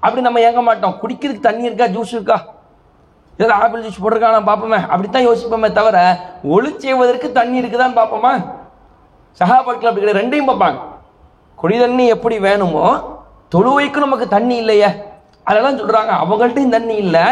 அப்படி 0.05 0.23
நம்ம 0.27 0.41
ஏங்க 0.41 0.63
மாட்டோம்? 0.63 0.95
குடிக்கிறதுக்கு 1.03 1.47
தண்ணி 1.49 1.69
இருக்கா? 1.69 1.87
ஜூஸ் 1.97 2.15
இருக்கா? 2.17 2.39
ஏதாவது 3.37 3.65
ஆப்பிள் 3.65 3.85
ஜூஸ் 3.85 4.01
போட்டிருக்கானா 4.03 4.41
பார்ப்போமே. 4.49 4.81
அப்படித்தான் 4.93 5.27
யோசிப்போமே 5.29 5.73
தவிர 5.73 5.99
ஒளி 6.55 6.71
செய்வதற்கு 6.79 7.33
தண்ணி 7.33 7.61
இருக்குதான்னு 7.61 7.99
பார்ப்போமா? 8.01 8.33
சகாபாக்கில் 9.41 9.91
அப்படி 9.91 10.03
கிடையாது. 10.03 10.21
ரெண்டையும் 10.21 10.51
பார்ப்பாங்க. 10.51 10.79
குடி 11.55 11.79
தண்ணி 11.79 12.07
எப்படி 12.07 12.39
வேணுமோ 12.39 12.85
தொழுவைக்கும் 13.55 14.07
நமக்கு 14.07 14.29
தண்ணி 14.29 14.57
இல்லையே. 14.57 14.91
அதெல்லாம் 15.45 15.79
சொல்கிறாங்க 15.79 16.13
அவங்கள்ட்டையும் 16.23 16.75
தண்ணி 16.77 16.95
இல்லை. 16.95 17.25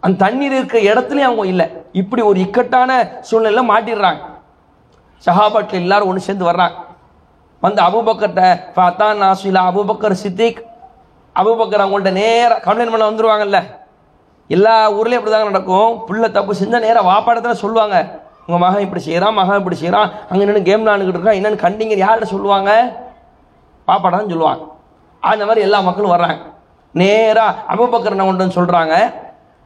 அந்த 0.00 0.16
தண்ணீர் 0.24 0.52
இருக்கிற 0.52 0.80
இடத்துலையும் 0.92 1.28
அவங்க 1.30 1.46
இல்லை. 1.46 1.66
இப்படி 1.92 2.22
ஒரு 2.22 2.38
இக்கட்டான 2.40 2.90
சூழ்நிலை 3.20 3.62
மாட்டிடுறாங்க. 3.68 4.20
சஹாபாட்டில் 5.26 5.82
எல்லாரும் 5.84 6.08
ஒன்று 6.08 6.20
சேர்ந்து 6.20 6.48
வர்றாங்க. 6.50 6.76
வந்து 7.60 7.80
அபுபக்கர்கிட்ட 7.82 8.44
பார்த்தா 8.78 9.06
நாசுலா 9.22 9.62
அபுபக்கர் 9.70 10.22
சித்திக். 10.24 10.60
அபுபக்கர் 11.38 11.84
அவங்கள்ட்ட 11.84 12.12
நேராக 12.22 12.62
கம்ப்ளைண்ட் 12.64 12.92
பண்ண 12.94 13.04
வந்துடுவாங்கல்ல 13.10 13.58
எல்லா 14.56 14.74
ஊர்லேயும் 14.92 15.20
அப்படி 15.20 15.32
தாங்க 15.32 15.50
நடக்கும். 15.50 15.90
பிள்ளை 16.06 16.28
தப்பு 16.36 16.52
செஞ்சால் 16.60 16.84
நேராக 16.86 17.08
வாப்பாடத்தில் 17.10 17.62
சொல்லுவாங்க. 17.64 17.96
உங்கள் 18.46 18.62
மகன் 18.64 18.84
இப்படி 18.86 19.02
செய்கிறான் 19.06 19.36
மகன் 19.40 19.58
இப்படி 19.60 19.76
செய்கிறான் 19.82 20.08
அங்கே 20.30 20.44
நின்று 20.44 20.62
கேம் 20.68 20.82
விளாண்டுக்கிட்டு 20.84 21.20
இருக்கான். 21.20 21.38
என்னென்னு 21.40 21.64
கண்டிங்க 21.64 21.96
யார்கிட்ட 22.04 22.28
சொல்லுவாங்க? 22.34 22.70
பாப்பாடான்னு 23.88 24.32
சொல்லுவாங்க. 24.34 24.64
அந்த 25.22 25.42
மாதிரி 25.46 25.64
எல்லா 25.66 25.80
மக்களும் 25.88 26.14
வர்றாங்க. 26.14 26.38
நேராக 26.94 27.58
அபுபக்கரனை 27.72 28.24
கொண்டு 28.26 28.44
வந்து 28.44 28.58
சொல்கிறாங்க 28.58 28.94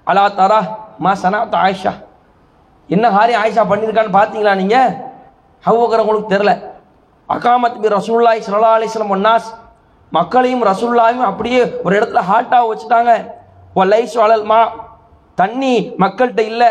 அலா 0.06 0.24
தாரா 0.38 0.60
மா 1.04 1.12
சனாத் 1.22 1.56
ஆயிஷா. 1.64 1.92
என்ன 2.88 3.10
ஹாரி 3.16 3.34
ஆயிஷா 3.42 3.62
பண்ணியிருக்கான்னு 3.70 4.16
பார்த்தீங்களா 4.18 4.54
நீங்கள் 4.62 4.90
அபுபக்கரன் 5.64 6.04
உங்களுக்கு 6.06 6.32
தெரில 6.34 6.52
அகாமத் 7.28 7.78
பி 7.82 7.88
ரசூல்லாய் 7.98 8.42
சல்லா 8.46 8.72
அலிஸ்லம் 8.78 9.14
ஒன்னாஸ் 9.16 9.48
மக்களையும் 10.18 10.64
ரசுல்லாவையும் 10.70 11.28
அப்படியே 11.30 11.60
ஒரு 11.84 11.94
இடத்துல 11.98 12.22
ஹாட்டாக 12.30 12.68
வச்சுட்டாங்க. 12.70 13.12
ஓ 13.78 13.84
லைஸ் 13.92 14.16
வளல்மா 14.22 14.60
தண்ணி 15.40 15.74
மக்கள்கிட்ட 16.02 16.42
இல்லை. 16.52 16.70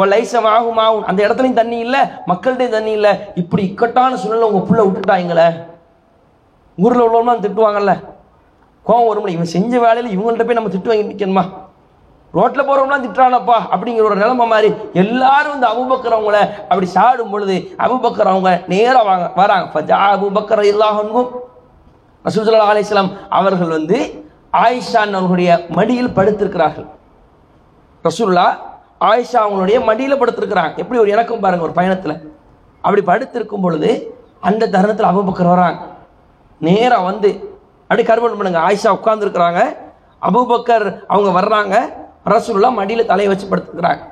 ஓ 0.00 0.04
லைசம் 0.12 0.46
ஆகும் 0.54 0.80
ஆகும் 0.84 1.06
அந்த 1.10 1.20
இடத்துலையும் 1.26 1.60
தண்ணி 1.60 1.78
இல்லை 1.86 2.00
மக்கள்கிட்டையும் 2.30 2.76
தண்ணி 2.78 2.92
இல்லை. 2.98 3.12
இப்படி 3.42 3.62
இக்கட்டான 3.70 4.16
சூழ்நிலை 4.22 4.48
உங்கள் 4.50 4.66
புள்ள 4.68 4.80
விட்டுட்டாங்களே 4.86 5.48
ஊரில் 6.78 7.04
உள்ளவங்களாம் 7.06 7.44
திட்டுவாங்கல்ல. 7.44 7.92
கோவம் 8.86 9.08
வரும்ல 9.08 9.34
இவன் 9.34 9.54
செஞ்ச 9.56 9.72
வேலையில் 9.84 10.14
இவங்கள்ட்ட 10.14 10.44
போய் 10.46 10.58
நம்ம 10.58 10.72
திட்டு 10.72 10.90
வாங்கி 10.90 11.10
நிற்கணுமா 11.10 11.44
ரோட்டில் 12.34 12.66
போகிறவங்களாம் 12.68 13.04
திட்டுறானப்பா 13.04 13.56
அப்படிங்கிற 13.74 14.04
ஒரு 14.08 14.16
நிலைமை 14.22 14.46
மாதிரி 14.52 14.68
எல்லாரும் 15.02 15.52
வந்து 15.54 15.68
அபுபக்கரவங்கள 15.72 16.38
அப்படி 16.70 16.86
சாடும் 16.96 17.32
பொழுது 17.34 17.56
அபுபக்கர் 17.84 18.30
அவங்க 18.32 18.50
நேராக 18.72 19.04
வாங்க 19.08 19.26
வராங்க. 19.40 19.66
ஃபஜா 19.74 20.00
அபுபக்கர் 20.16 20.62
இல்லாஹன்கும் 20.72 21.30
ரசூசல்லா 22.24 22.68
அலிஸ்லாம் 22.72 23.10
அவர்கள் 23.28 23.68
வந்து 23.68 23.98
ஆயிஷான் 24.52 25.14
அவர்களுடைய 25.16 25.66
மடியில் 25.68 26.14
படுத்திருக்கிறார்கள். 26.18 26.86
ரசூல்லா 28.04 28.46
ஆயிஷா 29.00 29.38
அவங்களுடைய 29.44 29.84
மடியில் 29.84 30.20
படுத்திருக்கிறாங்க. 30.20 30.76
எப்படி 30.82 31.00
ஒரு 31.00 31.10
இணக்கம் 31.10 31.40
பாருங்க 31.40 31.64
ஒரு 31.64 31.72
பயணத்தில். 31.72 32.16
அப்படி 32.80 33.02
படுத்திருக்கும் 33.02 33.60
பொழுது 33.60 33.90
அந்த 34.40 34.68
தருணத்தில் 34.68 35.10
அபுபக்கர் 35.10 35.52
வராங்க. 35.54 35.80
நேராக 36.60 37.02
வந்து 37.02 37.30
அப்படி 37.88 38.02
கருவல் 38.08 38.36
பண்ணுங்க. 38.38 38.60
ஆயிஷா 38.68 38.90
உட்கார்ந்துருக்குறாங்க. 38.98 39.60
அபுபக்கர் 40.28 40.86
அவங்க 41.06 41.30
வர்றாங்க. 41.40 41.74
ரசூல்லா 42.34 42.70
மடியில் 42.80 43.10
தலையை 43.10 43.28
வச்சு 43.32 43.46
படுத்துக்கிறாங்க 43.52 44.02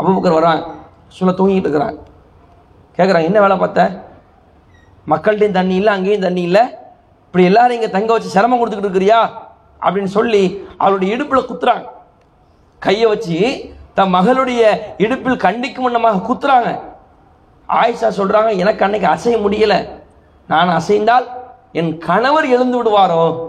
அபுபக்கர் 0.00 0.38
வர்றாங்க 0.38 0.62
ரசூலா 1.10 1.34
தூங்கிட்டு 1.40 1.66
இருக்கிறாங்க. 1.66 1.98
கேட்குறாங்க 2.96 3.28
என்ன 3.30 3.40
வேலை 3.40 3.56
பார்த்த? 3.56 4.04
மக்கள்கிட்டையும் 5.12 5.58
தண்ணி 5.60 5.74
இல்லை 5.74 5.92
அங்கேயும் 5.94 6.26
தண்ணி 6.26 6.42
இல்லை. 6.42 6.64
இப்படி 7.36 7.54
எல்லாரும் 7.54 7.74
இங்கே 7.74 7.90
தங்க 7.90 8.12
வச்சு 8.12 8.28
சிரமம் 8.28 8.58
கொடுத்துக்கிட்டு 8.58 8.88
இருக்கிறியா? 8.88 9.30
அப்படின்னு 9.80 10.04
சொல்லி 10.04 10.66
அவருடைய 10.78 11.14
இடுப்பில் 11.14 11.48
குத்துறாங்க. 11.48 11.88
கையை 12.78 13.08
வச்சு 13.08 13.70
தன் 13.94 14.14
மகளுடைய 14.14 14.80
இடுப்பில் 14.96 15.36
கண்டிக்கும் 15.36 15.80
வண்ணமாக 15.80 16.32
குத்துறாங்க. 16.32 16.80
ஆயிஷா 17.68 18.08
சொல்கிறாங்க 18.16 18.56
எனக்கு 18.56 18.84
அன்னைக்கு 18.84 19.08
அசைய 19.08 19.36
முடியலை. 19.36 19.88
நான் 20.46 20.68
அசைந்தால் 20.68 21.26
என் 21.72 21.98
கணவர் 21.98 22.46
எழுந்து 22.46 22.82
விடுவாரோ? 22.82 23.48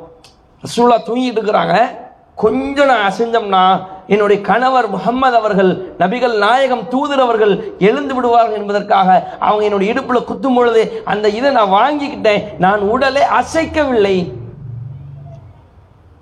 ரசூலா 0.64 0.98
தூங்கிட்டு 0.98 1.40
இருக்கிறாங்க. 1.40 1.98
கொஞ்சம் 2.36 2.86
நான் 2.86 3.12
அசைஞ்சோம்னா 3.12 3.88
என்னுடைய 4.08 4.42
கணவர் 4.42 4.90
முகம்மது 4.90 5.36
அவர்கள் 5.36 5.96
நபிகள் 6.00 6.38
நாயகம் 6.38 6.88
தூதர் 6.88 7.20
அவர்கள் 7.20 7.74
எழுந்து 7.80 8.16
விடுவார்கள் 8.16 8.60
என்பதற்காக 8.60 9.38
அவங்க 9.40 9.64
என்னுடைய 9.64 9.94
இடுப்புல 9.94 10.24
குத்தும் 10.24 10.56
பொழுது 10.56 11.02
அந்த 11.06 11.30
இதை 11.30 11.52
நான் 11.52 11.72
வாங்கிக்கிட்டேன். 11.72 12.44
நான் 12.58 12.80
உடலை 12.80 13.22
அசைக்கவில்லை. 13.22 14.34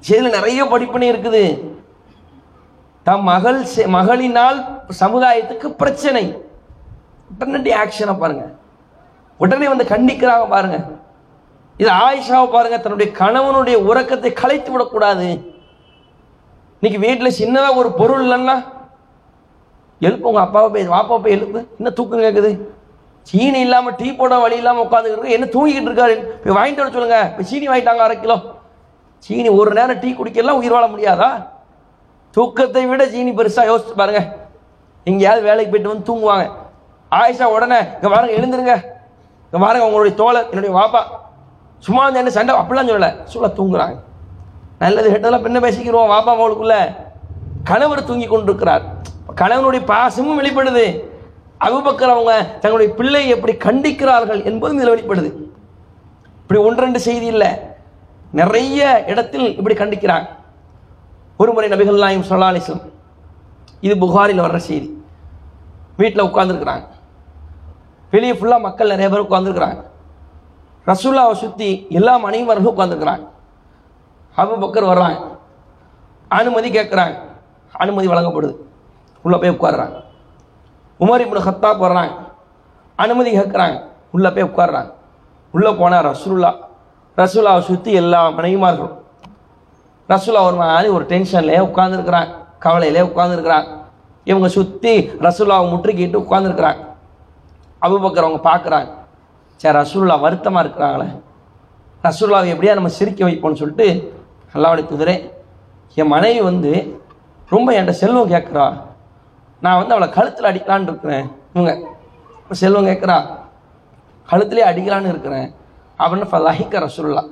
இதில் 0.01 0.29
நிறைய 0.29 0.65
படிப்பினை 0.65 1.11
இருக்குது. 1.11 1.61
தம் 3.03 3.23
மகள் 3.23 3.63
செ- 3.63 3.87
மகளினால் 3.87 4.65
சமுதாயத்துக்கு 4.99 5.65
பிரச்சனை. 5.65 6.37
உடனடி 7.39 7.71
ஆக்ஷனை 7.73 8.17
பாருங்க. 8.17 8.45
உடனே 9.37 9.67
வந்து 9.67 9.83
கண்டிக்கிறாங்க 9.83 10.49
பாருங்க. 10.49 10.83
இது 11.77 11.89
ஆயிஷாவை 11.89 12.51
பாருங்க 12.51 12.77
தன்னுடைய 12.77 13.11
கணவனுடைய 13.17 13.75
உறக்கத்தை 13.75 14.33
கலைத்து 14.33 14.71
விடக்கூடாது. 14.71 15.54
இன்னைக்கு 16.79 16.99
வீட்டில் 17.05 17.37
சின்னதாக 17.39 17.79
ஒரு 17.81 17.89
பொருள் 17.99 18.23
இல்லைன்னா 18.25 18.55
எழுப்பு 20.05 20.29
உங்கள் 20.31 20.45
அப்பாவை 20.45 20.67
போய் 20.73 20.93
வாப்பா 20.95 21.15
போய் 21.23 21.35
எழுப்பு. 21.35 21.59
என்ன 21.79 21.89
தூக்கம் 21.97 22.23
கேட்குது 22.25 22.51
சீனி 23.27 23.59
இல்லாமல் 23.65 23.95
டீ 23.99 24.07
போட 24.19 24.33
வழி 24.43 24.57
இல்லாமல் 24.61 24.83
உட்காந்துக்கிட்டு 24.85 25.35
என்ன 25.35 25.45
தூங்கிக்கிட்டு 25.53 25.89
இருக்காரு? 25.91 26.15
போய் 26.41 26.55
வாங்கிட்டு 26.57 26.81
வர 26.83 26.91
சொல்லுங்க. 26.95 27.19
இப்போ 27.29 27.43
சீனி 27.49 27.65
வாங்கிட்டாங்க 27.71 28.03
அரை 28.07 28.15
கிலோ. 28.23 28.37
சீனி 29.25 29.49
ஒரு 29.59 29.71
நேரம் 29.77 30.01
டீ 30.03 30.09
குடிக்கலாம் 30.17 30.59
உயிர் 30.61 30.75
வாழ 30.77 30.87
முடியாதா? 30.93 31.29
தூக்கத்தை 32.35 32.83
விட 32.91 33.03
சீனி 33.13 33.31
பெருசாக 33.39 33.69
யோசிச்சு 33.71 33.95
பாருங்க. 34.01 34.21
எங்கேயாவது 35.09 35.41
வேலைக்கு 35.49 35.71
போயிட்டு 35.71 35.93
வந்து 35.93 36.07
தூங்குவாங்க. 36.09 36.45
ஆயிஷா 37.11 37.47
உடனே 37.55 37.79
இங்கே 37.95 38.09
பாருங்க 38.15 38.33
எழுந்துருங்க. 38.39 38.75
இங்கே 39.45 39.59
பாருங்க 39.65 39.87
உங்களுடைய 39.89 40.15
தோழர் 40.21 40.49
என்னுடைய 40.51 40.73
வாப்பா. 40.79 41.01
சும்மா 41.87 42.03
வந்து 42.05 42.21
என்ன 42.21 42.33
சண்டை 42.37 42.53
அப்படிலாம் 42.61 42.91
சொல்லலை. 42.91 43.11
சொல்ல 43.33 43.47
தூங்குறாங்க. 43.59 43.97
நல்லது 44.79 45.09
கெட்டதெல்லாம் 45.11 45.45
பின்ன 45.45 45.59
பேசிக்கிறோம் 45.65 46.11
வாப்பா 46.13 46.31
அவளுக்குள்ள 46.35 46.75
கணவர் 47.63 48.07
தூங்கி 48.07 48.27
கொண்டிருக்கிறார். 48.27 48.83
கணவனுடைய 49.41 49.81
பாசமும் 49.91 50.39
வெளிப்படுது. 50.41 50.85
அபுபக்கர் 51.67 52.13
அவங்க 52.13 52.33
தங்களுடைய 52.61 52.89
பிள்ளையை 52.93 53.29
எப்படி 53.35 53.53
கண்டிக்கிறார்கள் 53.67 54.41
என்பதும் 54.49 54.79
இதில் 54.79 54.93
வெளிப்படுது. 54.93 55.29
இப்படி 56.41 56.59
ஒன்றெண்டு 56.67 56.95
செய்தி 56.95 57.25
இல்லை. 57.25 57.51
நிறைய 58.31 59.03
இடத்தில் 59.07 59.47
இப்படி 59.57 59.75
கண்டிக்கிறாங்க. 59.75 60.27
ஒரு 61.37 61.51
முறை 61.53 61.69
நபிகள் 61.69 62.03
நாயும் 62.03 62.27
சொல்லாலிசம் 62.29 62.81
இது 63.81 63.95
புகாரில் 63.97 64.43
வர்ற 64.45 64.59
செய்தி. 64.69 64.89
வீட்டில் 65.97 66.27
உட்காந்துருக்குறாங்க 66.29 66.85
வெளியே 68.11 68.33
ஃபுல்லாக 68.33 68.65
மக்கள் 68.67 68.93
நிறைய 68.93 69.09
பேர் 69.09 69.27
உட்காந்துருக்குறாங்க 69.27 69.81
ரசூல்லாவை 70.87 71.35
சுற்றி 71.43 71.69
எல்லா 71.89 72.13
மனைவர்களும் 72.25 72.73
உட்காந்துருக்குறாங்க 72.75 73.25
அபுபக்கர் 74.41 74.91
வர்றாங்க 74.91 75.19
அனுமதி 76.37 76.69
கேட்குறாங்க 76.77 77.15
அனுமதி 77.83 78.07
வழங்கப்படுது. 78.11 78.53
உள்ளே 79.25 79.37
போய் 79.41 79.55
உட்காடுறாங்க 79.55 79.97
உமர் 80.99 81.23
இப்னு 81.23 81.45
ஹத்தாப் 81.47 81.83
வர்றாங்க 81.85 82.13
அனுமதி 83.03 83.31
கேட்குறாங்க 83.37 83.77
உள்ளே 84.15 84.29
போய் 84.35 84.47
உட்காடுறாங்க 84.49 84.91
உள்ளே 85.53 85.71
போனால் 85.79 86.05
ரசூல்லா 86.11 86.51
ரசூலாவை 87.17 87.61
சுற்றி 87.69 87.91
எல்லா 88.01 88.21
மனைவிமார்களும். 88.37 88.95
ரசூலா 90.09 90.39
ஒரு 90.47 90.57
மாதிரி 90.61 90.87
ஒரு 90.95 91.05
டென்ஷன்லேயே 91.11 91.61
உட்காந்துருக்குறாங்க 91.69 92.31
கவலையிலே 92.65 93.03
உட்காந்துருக்குறாங்க 93.09 93.69
இவங்க 94.31 94.47
சுற்றி 94.57 94.93
ரசூலாவை 95.25 95.65
முற்றுக்கிட்டு 95.73 96.17
உட்காந்துருக்குறாங்க 96.23 96.81
அபுபக்கர் 97.85 98.27
அவங்க 98.27 98.41
பார்க்குறாங்க. 98.51 98.89
சரி 99.61 99.75
ரசூல்லா 99.81 100.15
வருத்தமாக 100.25 100.63
இருக்கிறாங்களே. 100.65 101.07
ரசூல்லாவை 102.03 102.47
எப்படியா 102.53 102.73
நம்ம 102.77 102.91
சிரிக்க 102.97 103.21
வைப்போம்னு 103.27 103.61
சொல்லிட்டு 103.61 103.87
அல்லாவுடைய 104.55 104.85
குதிரை 104.85 105.33
என் 105.95 106.07
மனைவி 106.07 106.41
வந்து 106.41 107.01
ரொம்ப 107.49 107.71
என்கிட்ட 107.71 107.89
செல்வம் 107.89 108.29
கேட்குறா. 108.29 108.81
நான் 109.59 109.77
வந்து 109.77 109.93
அவளை 109.93 110.13
கழுத்தில் 110.13 110.45
அடிக்கலான்னு 110.45 110.83
இருக்கிறேன். 110.83 111.31
இவங்க 111.53 111.87
செல்வம் 112.51 112.85
கேட்குறா. 112.85 113.25
கழுத்துலேயே 114.31 114.67
அடிக்கலான்னு 114.71 115.09
இருக்கிறேன். 115.09 115.55
அப்படின்னு 115.99 116.27
ஃபலாஹிக்க 116.31 116.79
ரசுல்லா 116.85 117.23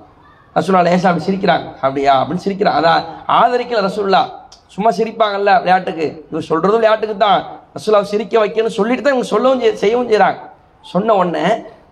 ரசூல்லா 0.56 0.82
லேசா 0.88 1.06
அப்படி 1.06 1.26
சிரிக்கிறாங்க. 1.26 1.74
அப்படியா? 1.74 2.24
அப்படின்னு 2.24 2.46
சிரிக்கிறான். 2.46 2.84
அதான் 2.84 3.04
ஆதரிக்கல 3.28 3.90
ரசுல்லா 3.90 4.22
சும்மா 4.68 4.90
சிரிப்பாங்கல்ல 4.90 5.58
விளையாட்டுக்கு. 5.58 6.28
இவர் 6.32 6.46
சொல்கிறதும் 6.50 6.80
விளையாட்டுக்கு 6.82 7.18
தான். 7.18 7.46
ரசுல்லாவை 7.76 8.02
சிரிக்க 8.02 8.46
வைக்கணும்னு 8.46 8.78
சொல்லிட்டு 8.80 9.04
தான் 9.04 9.14
இவங்க 9.14 9.30
சொல்லவும் 9.30 9.76
செய்யவும் 9.76 10.10
செய்கிறாங்க 10.12 10.40
சொன்ன 10.82 11.14
உடனே 11.14 11.46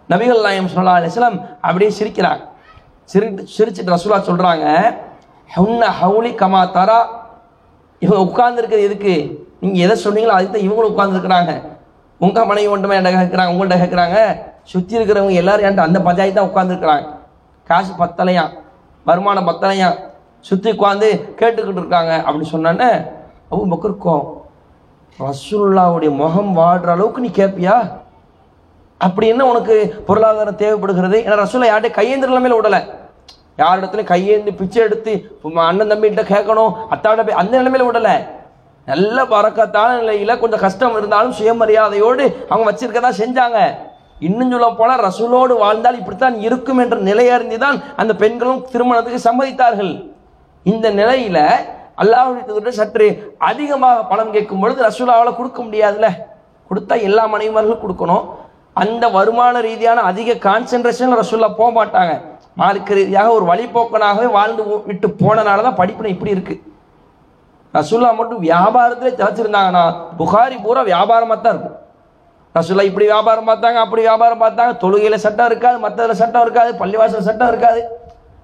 நபிகள் 0.09 0.41
நாயம் 0.41 0.67
சொல்லா 0.67 0.93
அலிஸ்லாம் 0.99 1.55
அப்படியே 1.61 1.91
சிரிக்கிறாங்க. 1.99 2.49
சிரி 3.13 3.27
சிரிச்சுட்டு 3.57 3.95
ரசூலா 3.95 4.19
சொல்கிறாங்க 4.19 4.95
ஹவுன்ன 5.55 5.83
ஹவுலி 5.99 6.31
கமா 6.41 6.59
தரா. 6.75 6.99
இவங்க 8.03 8.19
உட்கார்ந்துருக்கிறது 8.27 8.87
எதுக்கு? 8.89 9.13
நீங்கள் 9.61 9.83
எதை 9.85 9.95
சொன்னீங்களோ 10.03 10.35
அதுக்கு 10.35 10.53
தான் 10.53 10.65
இவங்களும் 10.67 10.91
உட்கார்ந்துருக்குறாங்க. 10.93 11.53
உங்கள் 12.25 12.47
மனைவி 12.49 12.69
மட்டுமே 12.71 12.97
என்கிட்ட 12.97 13.21
கேட்குறாங்க 13.23 13.53
உங்கள்கிட்ட 13.53 13.77
கேட்குறாங்க 13.81 14.17
சுற்றி 14.71 14.97
இருக்கிறவங்க 14.97 15.41
எல்லாரும் 15.41 15.65
என்கிட்ட 15.67 15.87
அந்த 15.89 15.99
பஞ்சாயத்து 16.07 16.37
தான் 16.39 16.49
உட்காந்துருக்குறாங்க 16.51 17.07
காசு 17.69 17.91
பத்தலையா? 18.01 18.45
வருமானம் 19.05 19.49
பத்தலையா? 19.49 19.89
சுற்றி 20.49 20.69
உட்காந்து 20.75 21.09
கேட்டுக்கிட்டு 21.39 21.81
இருக்காங்க. 21.81 22.13
அப்படின்னு 22.25 22.53
சொன்னோன்னே 22.53 22.89
அவங்க 23.51 23.67
பக்கம் 23.75 24.23
ரசுல்லாவுடைய 25.19 26.11
முகம் 26.21 26.51
வாடுற 26.59 26.91
அளவுக்கு 26.95 27.23
நீ 27.25 27.31
கேட்பியா 27.39 27.75
அப்படி 29.01 29.27
என்ன 29.33 29.43
உனக்கு 29.51 29.75
பொருளாதாரம் 30.07 30.61
தேவைப்படுகிறது? 30.63 31.17
ஏன்னா 31.25 31.37
ரசூலா 31.43 31.69
யார்கிட்ட 31.69 31.99
கையேந்திர 31.99 32.57
விடலை. 32.57 32.81
யார் 33.63 33.79
இடத்துலையும் 33.79 34.11
கையேந்தி 34.13 34.51
பிச்சை 34.59 34.81
எடுத்து 34.87 35.13
அண்ணன் 35.69 35.91
தம்பிகிட்ட 35.91 36.23
கேட்கணும் 36.33 36.75
அத்தாட 36.93 37.23
போய் 37.27 37.39
அந்த 37.41 37.53
நிலைமையில 37.61 37.87
விடலை. 37.87 38.15
நல்ல 38.87 39.23
பறக்கத்தான 39.31 39.89
நிலையில 40.01 40.31
கொஞ்சம் 40.41 40.63
கஷ்டம் 40.65 40.95
இருந்தாலும் 40.99 41.35
சுயமரியாதையோடு 41.39 42.23
அவங்க 42.51 42.67
வச்சிருக்கதான் 42.69 43.19
செஞ்சாங்க. 43.21 43.59
இன்னும் 44.27 44.51
சொல்ல 44.53 44.67
போனால் 44.79 45.03
ரசூலோடு 45.07 45.53
வாழ்ந்தால் 45.61 45.99
இப்படித்தான் 45.99 46.35
இருக்கும் 46.47 46.81
என்ற 46.83 46.97
நிலையறிந்து 47.09 47.57
தான் 47.65 47.77
அந்த 48.01 48.13
பெண்களும் 48.23 48.63
திருமணத்துக்கு 48.73 49.19
சம்மதித்தார்கள். 49.27 49.93
இந்த 50.71 50.87
நிலையில 50.99 51.39
அல்லாஹுடைய 52.01 52.73
சற்று 52.79 53.07
அதிகமாக 53.49 54.03
பணம் 54.11 54.33
கேட்கும் 54.35 54.61
பொழுது 54.63 54.79
ரசூலாவால் 54.89 55.37
கொடுக்க 55.39 55.59
முடியாதுல்ல. 55.65 56.09
கொடுத்தா 56.69 56.95
எல்லா 57.07 57.23
மனைவிமார்களும் 57.33 57.83
கொடுக்கணும். 57.85 58.25
அந்த 58.83 59.05
வருமான 59.15 59.61
ரீதியான 59.67 60.03
அதிக 60.11 60.35
கான்சென்ட்ரேஷன் 60.47 61.17
ரசூல்லா 61.21 61.49
போக 61.59 61.69
மாட்டாங்க. 61.79 62.13
மார்க்க 62.59 62.97
ரீதியாக 62.97 63.35
ஒரு 63.37 63.45
வழிபோக்கனாகவே 63.51 64.27
வாழ்ந்து 64.37 64.63
விட்டு 64.87 65.07
போனனால 65.21 65.63
தான் 65.67 65.77
படிப்பினை 65.81 66.11
இப்படி 66.15 66.35
இருக்கு. 66.35 66.55
ரசுல்லா 67.73 68.09
மட்டும் 68.19 68.41
வியாபாரத்திலே 68.47 69.11
திளைச்சிருந்தாங்கன்னா 69.19 69.83
புகாரி 70.19 70.57
பூரா 70.63 70.81
வியாபாரமாக 70.91 71.37
தான் 71.41 71.53
இருக்கும். 71.55 71.77
ரசுல்லா 72.55 72.83
இப்படி 72.89 73.05
வியாபாரம் 73.11 73.49
பார்த்தாங்க 73.49 73.79
அப்படி 73.85 74.01
வியாபாரம் 74.07 74.43
பார்த்தாங்க 74.43 74.73
தொழுகையில் 74.83 75.23
சட்டம் 75.25 75.49
இருக்காது 75.51 75.77
மற்றதில் 75.85 76.21
சட்டம் 76.21 76.43
இருக்காது 76.45 76.71
பள்ளிவாசல் 76.81 77.27
சட்டம் 77.29 77.51
இருக்காது. 77.51 77.81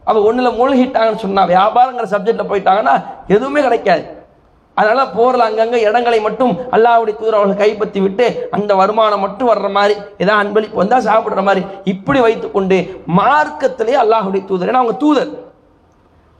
அவள் 0.10 0.28
ஒன்றில் 0.28 0.58
மூழ்கிட்டாங்கன்னு 0.60 1.24
சொன்னால் 1.26 1.52
வியாபாரங்கிற 1.56 2.08
சப்ஜெக்டில் 2.14 2.52
போயிட்டாங்கன்னா 2.52 2.96
எதுவுமே 3.36 3.64
கிடைக்காது. 3.68 4.06
அதனால 4.80 5.02
போரில் 5.16 5.46
அங்கங்கே 5.48 5.80
இடங்களை 5.88 6.20
மட்டும் 6.28 6.54
அல்லாவுடைய 6.76 7.16
தூதர் 7.20 7.38
அவர்கள் 7.40 7.62
கைப்பற்றி 7.64 8.00
விட்டு 8.06 8.26
அந்த 8.58 8.72
வருமானம் 8.82 9.24
மட்டும் 9.26 9.50
வர்ற 9.52 9.70
மாதிரி 9.78 9.96
ஏதாவது 10.22 10.42
அன்பளிப்பு 10.44 10.82
வந்தால் 10.82 11.06
சாப்பிட்ற 11.10 11.44
மாதிரி 11.50 11.64
இப்படி 11.94 12.20
வைத்துக்கொண்டு 12.26 12.78
மார்க்கத்திலே 13.20 13.96
அல்லாஹுடைய 14.04 14.44
தூதர். 14.52 14.70
ஏன்னா 14.72 14.84
அவங்க 14.84 14.98
தூதர். 15.04 15.32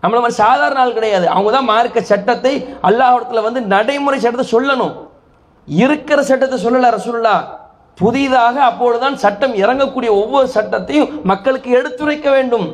நம்மள 0.04 0.20
மாதிரி 0.24 0.40
சாதாரண 0.44 0.80
ஆள் 0.82 0.98
கிடையாது. 0.98 1.26
அவங்க 1.36 1.52
தான் 1.56 1.70
மார்க்க 1.74 2.02
சட்டத்தை 2.12 2.54
அல்லாஹிடத்தில் 2.90 3.46
வந்து 3.48 3.62
நடைமுறை 3.76 4.20
சட்டத்தை 4.26 4.48
சொல்லணும். 4.56 4.94
இருக்கிற 5.68 6.20
சட்டத்தை 6.30 6.58
சொல்லலை 6.66 6.90
ரசூல்லா 6.98 7.36
புதிதாக 7.98 8.58
அப்பொழுதுதான் 8.70 9.18
சட்டம் 9.24 9.56
இறங்கக்கூடிய 9.64 10.10
ஒவ்வொரு 10.22 10.48
சட்டத்தையும் 10.58 11.10
மக்களுக்கு 11.32 11.70
எடுத்துரைக்க 11.80 12.28
வேண்டும். 12.36 12.68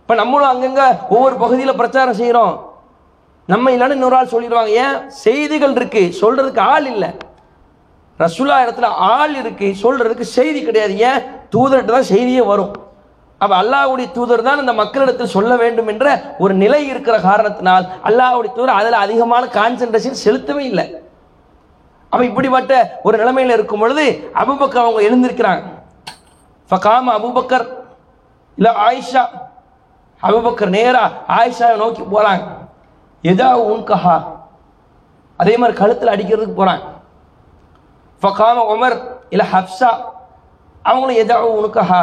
இப்போ 0.00 0.14
நம்மளும் 0.20 0.50
அங்கங்கே 0.52 0.86
ஒவ்வொரு 1.14 1.34
பகுதியில் 1.42 1.78
பிரச்சாரம் 1.80 2.18
செய்கிறோம் 2.20 2.54
நம்ம 3.48 3.70
இல்லைன்னு 3.70 3.90
இன்னொரு 3.90 4.16
ஆள் 4.16 4.32
சொல்லிடுவாங்க 4.34 4.72
ஏன்? 4.84 5.08
செய்திகள் 5.08 5.74
இருக்கு. 5.78 6.02
சொல்றதுக்கு 6.20 6.58
ஆள் 6.58 6.86
இல்லை. 6.86 7.10
ரசுல்லா 8.18 8.56
இடத்துல 8.64 8.84
ஆள் 8.84 9.34
இருக்கு 9.34 9.74
சொல்றதுக்கு 9.82 10.20
செய்தி 10.20 10.64
கிடையாது. 10.64 10.98
ஏன்? 10.98 11.20
தூதர்கிட்ட 11.54 11.86
தான் 11.86 12.10
செய்தியே 12.12 12.40
வரும். 12.40 12.72
அப்போ 13.40 13.54
அல்லாஹுடைய 13.62 14.12
தூதர் 14.12 14.42
தான் 14.42 14.58
இந்த 14.58 14.72
மக்களிடத்தில் 14.72 15.26
சொல்ல 15.26 15.56
வேண்டும் 15.56 15.88
என்ற 15.88 16.34
ஒரு 16.38 16.54
நிலை 16.54 16.88
இருக்கிற 16.88 17.20
காரணத்தினால் 17.20 17.86
அல்லாஹுடைய 18.08 18.54
தூதர் 18.54 18.78
அதில் 18.80 19.02
அதிகமான 19.04 19.46
கான்சென்ட்ரேஷன் 19.46 20.22
செலுத்தவே 20.24 20.62
இல்லை. 20.70 20.86
அப்போ 22.10 22.24
இப்படிப்பட்ட 22.24 23.00
ஒரு 23.02 23.18
நிலைமையில் 23.18 23.56
இருக்கும் 23.56 23.80
பொழுது 23.80 24.04
அபுபக்கர் 24.34 24.84
அவங்க 24.84 25.00
எழுந்திருக்கிறாங்க. 25.08 25.62
ஃபகாம 26.70 27.06
அபுபக்கர் 27.18 27.66
இல்லை 28.58 28.72
ஆயிஷா. 28.88 29.24
அபுபக்கர் 30.22 30.76
நேராக 30.78 31.12
ஆயிஷாவை 31.28 31.76
நோக்கி 31.76 32.02
போகிறாங்க 32.02 32.62
எதா 33.24 33.48
உன்கஹா? 33.70 34.16
அதே 35.38 35.54
மாதிரி 35.60 35.74
கழுத்தில் 35.78 36.12
அடிக்கிறதுக்கு 36.14 36.58
போகிறான் 36.58 36.82
ஃபகாம 38.22 38.58
உமர் 38.74 38.96
இல்லை 39.34 39.46
ஹப்ஸா 39.52 39.90
அவங்களும் 40.84 41.20
எதா 41.22 41.36
உனக்கஹா? 41.58 42.00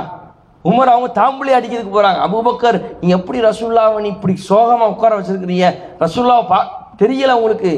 உமர் 0.66 0.92
அவங்க 0.94 1.10
தாம்புலி 1.20 1.52
அடிக்கிறதுக்கு 1.58 1.96
போகிறாங்க 1.96 2.20
அபுபக்கர் 2.26 2.78
நீ 3.02 3.08
எப்படி 3.18 3.40
ரசூல்லாவை 3.48 4.00
நீ 4.04 4.10
இப்படி 4.16 4.34
சோகமாக 4.50 4.94
உட்கார 4.94 5.12
வச்சிருக்கிறீங்க? 5.20 5.68
ரசூல்லாவை 6.04 6.44
பா 6.52 6.60
தெரியல 7.02 7.36
உங்களுக்கு. 7.40 7.72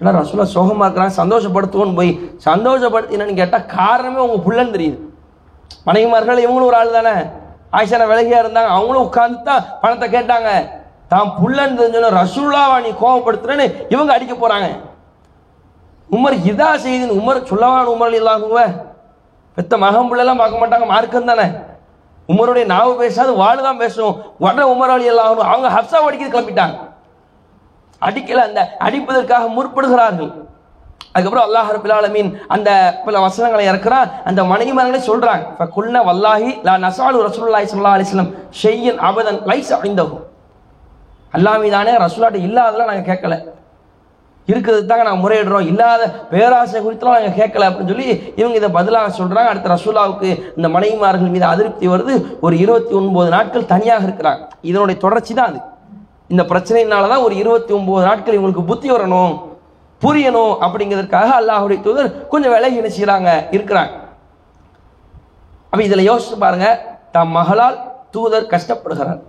ஏன்னா 0.00 0.10
ரசூல்லா 0.18 0.46
சோகமாக 0.56 0.86
இருக்கிறாங்க 0.86 1.14
சந்தோஷப்படுத்துவோன்னு 1.20 1.98
போய் 2.00 2.12
சந்தோஷப்படுத்தினு 2.46 3.40
கேட்டால் 3.40 3.66
காரணமே 3.76 4.20
உங்கள் 4.26 4.44
புள்ளன்னு 4.46 4.76
தெரியுது. 4.76 4.98
மனைவிமார்கள் 5.86 6.42
இவங்களும் 6.44 6.68
ஒரு 6.70 6.78
ஆள் 6.80 6.96
தானே? 6.98 7.14
ஆயிஷான 7.72 8.06
விலகியாக 8.12 8.42
இருந்தாங்க? 8.44 8.70
அவங்களும் 8.76 9.06
உட்காந்து 9.08 9.42
தான் 9.42 9.66
பணத்தை 9.82 10.06
கேட்டாங்க. 10.14 10.48
தான் 11.10 11.30
புள்ளன்னு 11.38 11.78
தெரிஞ்சோன்னு 11.80 12.10
ரசூல்லாவை 12.20 12.76
நீ 12.84 12.90
கோபப்படுத்துறேன்னு 13.02 13.66
இவங்க 13.94 14.10
அடிக்க 14.16 14.34
போறாங்க. 14.34 14.68
உமர் 16.10 16.36
இதா 16.50 16.68
செய்தின்னு 16.84 17.18
உமர் 17.20 17.48
சொல்லவான் 17.50 17.90
உமர் 17.94 18.18
இல்லாதவங்க 18.20 18.62
பெத்த 19.56 19.72
மகம்புள்ளெல்லாம் 19.84 20.10
பிள்ளைலாம் 20.10 20.40
பார்க்க 20.42 20.62
மாட்டாங்க 20.62 20.86
மார்க்கம் 20.92 21.30
தானே. 21.30 21.46
உமருடைய 22.28 22.64
நாவு 22.72 22.92
பேசாது 23.00 23.32
வாழ் 23.40 23.66
தான் 23.66 23.80
பேசும் 23.82 24.14
உடனே 24.44 24.64
உமர் 24.72 24.92
அலி 24.94 25.10
எல்லாம் 25.12 25.30
அவங்க 25.54 25.68
ஹப்சா 25.76 26.00
அடிக்கிறது 26.08 26.34
கிளம்பிட்டாங்க. 26.34 26.76
அடிக்கல 28.02 28.44
அந்த 28.48 28.60
அடிப்பதற்காக 28.86 29.48
முற்படுகிறார்கள். 29.56 30.32
அதுக்கப்புறம் 31.14 31.46
அல்லாஹ் 31.48 31.70
ரபில் 31.74 32.30
அந்த 32.54 32.70
பல 33.04 33.20
வசனங்களை 33.26 33.64
இறக்குறான் 33.70 34.10
அந்த 34.28 34.40
மனைவிமார்களே 34.52 35.00
சொல்றாங்க 35.10 35.44
இப்போ 35.52 35.66
குல்ன 35.76 36.02
வல்லாஹி 36.08 36.50
லா 36.68 36.74
நசாலு 36.86 37.24
ரசூல்லாய் 37.28 37.70
ஸல்லல்லாஹு 37.70 37.98
அலிஸ்லம் 37.98 38.30
வஸல்லம் 38.52 39.00
அபதன் 39.08 39.40
லைஸ் 39.50 39.72
அடைந்தகும் 39.78 40.24
அல்லாமீதானே 41.36 41.92
ரசூலாட்ட 42.04 42.38
இல்லாதெல்லாம் 42.48 42.90
நாங்கள் 42.92 43.08
கேட்கல. 43.10 43.34
இருக்கிறது 44.50 44.86
தாங்க 44.86 45.04
நாங்கள் 45.08 45.24
முறையிடுறோம். 45.24 45.66
இல்லாத 45.70 46.02
பேராசை 46.30 46.78
குறித்துலாம் 46.84 47.16
நாங்கள் 47.16 47.36
கேட்கல 47.40 47.66
அப்படின்னு 47.68 47.92
சொல்லி 47.92 48.08
இவங்க 48.40 48.56
இதை 48.60 48.70
பதிலாக 48.78 49.10
சொல்கிறாங்க 49.18 49.50
அடுத்த 49.52 49.68
ரசூலாவுக்கு 49.74 50.28
இந்த 50.58 50.68
மனைவிமார்கள் 50.76 51.34
மீது 51.34 51.46
அதிருப்தி 51.52 51.88
வருது. 51.88 52.14
ஒரு 52.40 52.58
இருபத்தி 52.58 52.94
ஒன்பது 53.00 53.30
நாட்கள் 53.36 53.70
தனியாக 53.74 54.06
இருக்கிறாங்க. 54.08 54.42
இதனுடைய 54.70 54.96
தொடர்ச்சி 55.00 55.34
தான் 55.34 55.50
அது. 55.52 55.60
இந்த 56.32 56.42
பிரச்சனையினால 56.50 57.08
தான் 57.12 57.24
ஒரு 57.26 57.36
இருபத்தி 57.42 57.72
ஒன்பது 57.78 58.06
நாட்கள் 58.06 58.36
இவங்களுக்கு 58.38 58.64
புத்தி 58.72 58.90
வரணும் 58.90 59.32
புரியணும் 60.02 60.52
அப்படிங்கிறதுக்காக 60.64 61.30
அல்லாஹுடைய 61.40 61.78
தூதர் 61.86 62.28
கொஞ்சம் 62.28 62.52
விலகி 62.52 62.78
என்ன 62.80 62.90
செய்கிறாங்க 62.98 63.30
இருக்கிறாங்க. 63.56 63.92
அப்போ 65.70 65.82
இதில் 65.88 66.08
யோசிச்சு 66.10 66.38
பாருங்க. 66.44 66.68
தன் 67.14 67.32
மகளால் 67.38 67.76
தூதர் 68.10 68.46
கஷ்டப்படுகிறார். 68.54 69.20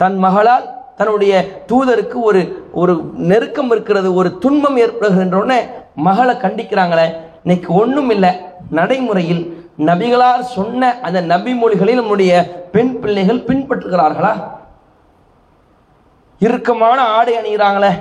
தன் 0.00 0.18
மகளால் 0.26 0.66
தன்னுடைய 0.98 1.32
தூதருக்கு 1.70 2.18
ஒரு 2.28 2.40
ஒரு 2.80 2.94
நெருக்கம் 3.30 3.70
இருக்கிறது 3.74 4.08
ஒரு 4.20 4.30
துன்பம் 4.44 4.78
ஏற்படுகின்றோடனே 4.84 5.58
மகளை 6.06 6.34
கண்டிக்கிறாங்களே. 6.44 7.06
இன்னைக்கு 7.42 7.70
ஒன்றும் 7.80 8.10
இல்லை 8.14 8.32
நடைமுறையில் 8.78 9.42
நபிகளார் 9.88 10.44
சொன்ன 10.56 10.90
அந்த 11.06 11.18
நபி 11.32 11.52
மொழிகளில் 11.62 12.00
நம்முடைய 12.00 12.32
பெண் 12.72 12.94
பிள்ளைகள் 13.00 13.46
பின்பற்றுகிறார்களா? 13.48 14.32
இறுக்கமான 16.46 16.98
ஆடை 17.16 17.34
அணிகிறாங்களே. 17.40 17.92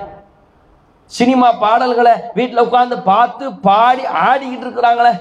சினிமா 1.12 1.50
பாடல்களை 1.64 2.14
வீட்டில் 2.38 2.66
உட்காந்து 2.68 2.96
பார்த்து 3.12 3.46
பாடி 3.68 4.04
ஆடிக்கிட்டு 4.26 4.66
இருக்கிறாங்களே. 4.68 5.14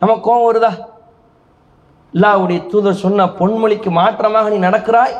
நம்ம 0.00 0.14
கோபம் 0.26 0.46
வருதா? 0.46 0.72
அல்லாஹ்வுடைய 2.14 2.60
தூதர் 2.72 3.02
சொன்ன 3.04 3.24
பொன்மொழிக்கு 3.40 3.90
மாற்றமாக 4.00 4.50
நீ 4.52 4.58
நடக்கிறாய்? 4.66 5.16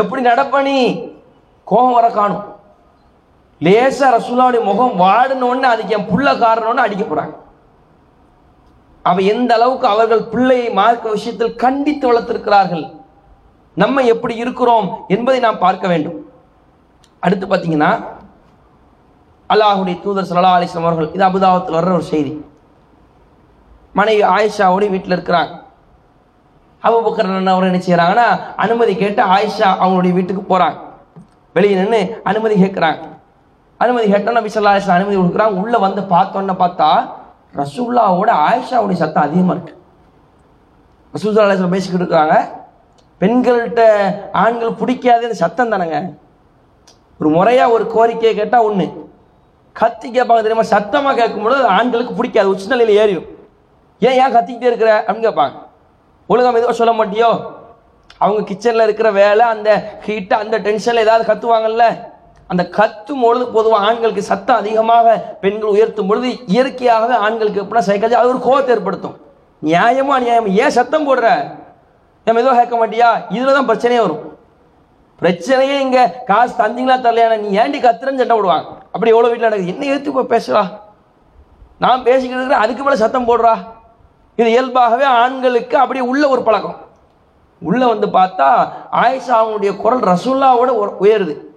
எப்படி 0.00 0.22
நடப்பணி 0.30 0.76
கோபம் 1.70 1.96
வர 1.98 2.06
காணும். 2.16 2.44
லேசா 3.66 4.06
ரசூலாவுடைய 4.16 4.62
முகம் 4.68 4.98
வாடினோன்னு 5.02 5.68
அதுக்கு 5.72 5.94
என் 5.96 6.08
புள்ள 6.10 6.28
காரணம்னு 6.42 6.84
அடிக்க 6.86 7.04
போறாங்க. 7.04 7.34
அவ 9.10 9.22
எந்த 9.32 9.50
அளவுக்கு 9.58 9.86
அவர்கள் 9.94 10.22
பிள்ளையை 10.32 10.68
மார்க்க 10.78 11.14
விஷயத்தில் 11.16 11.58
கண்டித்து 11.64 12.04
வளர்த்திருக்கிறார்கள்? 12.10 12.84
நம்ம 13.82 14.02
எப்படி 14.14 14.34
இருக்கிறோம் 14.42 14.88
என்பதை 15.14 15.40
நாம் 15.44 15.64
பார்க்க 15.64 15.86
வேண்டும். 15.92 16.18
அடுத்து 17.24 17.46
பார்த்தீங்கன்னா 17.46 17.90
அல்லாஹுடைய 19.52 19.96
தூதர் 20.04 20.28
ஸல்லல்லாஹு 20.28 20.58
அலிஸ்லாம் 20.58 20.88
அவர்கள் 20.88 21.12
இது 21.16 21.24
அபுதாபத்தில் 21.26 21.78
வர்ற 21.78 21.92
ஒரு 21.98 22.06
செய்தி. 22.12 22.32
மனைவி 23.98 24.22
ஆயிஷாவோடு 24.36 24.86
வீட்டில் 24.94 25.16
இருக்கிறாங்க. 25.16 25.52
அபுபக்கர் 26.86 27.48
அவர் 27.48 27.64
என்ன 27.64 27.80
செய்கிறாங்கன்னா 27.86 28.40
அனுமதி 28.56 28.96
கேட்டு 28.96 29.22
ஆயிஷா 29.22 29.68
அவங்களுடைய 29.82 30.12
வீட்டுக்கு 30.12 30.58
போகிறாங்க 30.58 30.84
வெளியே 31.52 31.74
நின்று 31.74 32.20
அனுமதி 32.24 32.62
கேட்குறாங்க. 32.62 32.98
அனுமதி 33.76 34.10
கேட்டால் 34.10 34.34
நபி 34.34 34.50
அனுமதி 34.96 35.16
கொடுக்குறாங்க. 35.16 35.62
உள்ளே 35.62 35.78
வந்து 35.78 36.02
பார்த்தோன்னே 36.02 36.54
பார்த்தா 36.62 37.08
ரசூல்லாவோட 37.54 38.30
ஆயிஷாவுடைய 38.48 38.92
சத்தம் 38.92 39.22
அதிகமாக 39.22 39.60
இருக்கு. 39.60 39.74
ரசூல்லா 41.14 41.68
பேசிக்கிட்டு 41.68 42.04
இருக்காங்க. 42.04 42.64
பெண்கள்கிட்ட 43.20 43.82
ஆண்கள் 44.32 44.78
பிடிக்காதுன்னு 44.80 45.30
சத்தம் 45.30 45.72
தானேங்க. 45.72 46.16
ஒரு 47.20 47.30
முறையாக 47.30 47.72
ஒரு 47.72 47.86
கோரிக்கையை 47.86 48.34
கேட்டால் 48.34 48.62
ஒன்று 48.62 49.04
கத்தி 49.72 50.10
கேட்பாங்க 50.10 50.36
தெரியுமா? 50.36 50.62
சத்தமாக 50.62 51.16
கேட்கும்போது 51.20 51.56
அது 51.56 51.66
ஆண்களுக்கு 51.66 52.14
பிடிக்காது. 52.14 52.48
உச்சநிலையில் 52.48 52.98
ஏறிடும். 53.02 53.28
ஏன் 54.00 54.18
ஏன் 54.22 54.34
கத்திக்கிட்டே 54.36 54.70
இருக்கிற 54.72 55.04
அப்படின்னு 55.06 55.26
கேட்பாங்க. 55.28 55.52
ஒழுங்கா 56.30 56.50
மெதுவாக 56.54 56.76
சொல்ல 56.80 56.92
மாட்டியோ? 56.98 57.30
அவங்க 58.24 58.40
கிச்சனில் 58.48 58.86
இருக்கிற 58.86 59.08
வேலை 59.22 59.44
அந்த 59.54 59.70
ஹீட்டு 60.06 60.34
அந்த 60.42 60.56
டென்ஷனில் 60.66 61.04
ஏதாவது 61.06 61.24
கத்துவாங்கல்ல? 61.30 61.84
அந்த 62.50 62.62
கத்தும் 62.76 63.22
பொழுது 63.24 63.44
பொதுவாக 63.56 63.86
ஆண்களுக்கு 63.88 64.22
சத்தம் 64.30 64.60
அதிகமாக 64.62 65.14
பெண்கள் 65.42 65.74
உயர்த்தும் 65.74 66.08
பொழுது 66.10 66.28
இயற்கையாகவே 66.54 67.16
ஆண்களுக்கு 67.26 67.62
எப்படின்னா 67.62 67.88
சைக்காலஜி 67.88 68.18
அது 68.20 68.32
ஒரு 68.32 68.40
கோபத்தை 68.46 68.72
ஏற்படுத்தும். 68.74 69.16
நியாயமாக 69.62 70.18
நியாயம்? 70.24 70.48
ஏன் 70.62 70.76
சத்தம் 70.78 71.06
போடுற? 71.08 71.28
ஏன் 72.26 72.36
மெதுவாக 72.38 72.56
கேட்க 72.60 72.76
மாட்டியா? 72.82 73.10
இதில் 73.36 73.56
தான் 73.58 73.68
பிரச்சனையே 73.70 74.00
வரும். 74.06 74.24
பிரச்சனையே 75.20 75.76
இங்கே 75.86 76.04
காசு 76.30 76.52
தந்தீங்களா 76.62 76.96
தரலையான 77.06 77.38
நீ 77.44 77.50
ஏண்டி 77.62 77.78
கத்துறன்னு 77.84 78.22
சண்டை 78.22 78.36
விடுவாங்க 78.38 78.68
அப்படி 78.94 79.12
எவ்வளோ 79.14 79.28
வீட்டில் 79.30 79.48
நடக்குது? 79.48 79.72
என்ன 79.74 79.86
எடுத்து 79.92 80.12
இப்போ 80.12 80.26
பேசுறா? 80.34 80.64
நான் 81.84 82.06
பேசிக்கிட்டு 82.08 82.40
இருக்கிறேன் 82.40 82.64
அதுக்கு 82.64 82.84
மேலே 82.84 83.02
சத்தம் 83.04 83.28
போடுறா? 83.30 83.54
இது 84.36 84.50
இயல்பாகவே 84.50 85.04
ஆண்களுக்கு 85.04 85.78
அப்படியே 85.78 86.06
உள்ள 86.06 86.28
ஒரு 86.28 86.42
பழக்கம். 86.42 86.76
உள்ள 87.60 87.86
வந்து 87.86 88.06
பார்த்தா 88.06 88.68
ஆயிஷா 88.92 89.32
அவங்களுடைய 89.32 89.76
குரல் 89.76 90.00
ரசுல்லாவோட 90.00 90.66
உ- 90.66 90.96
உயருது. 90.98 91.56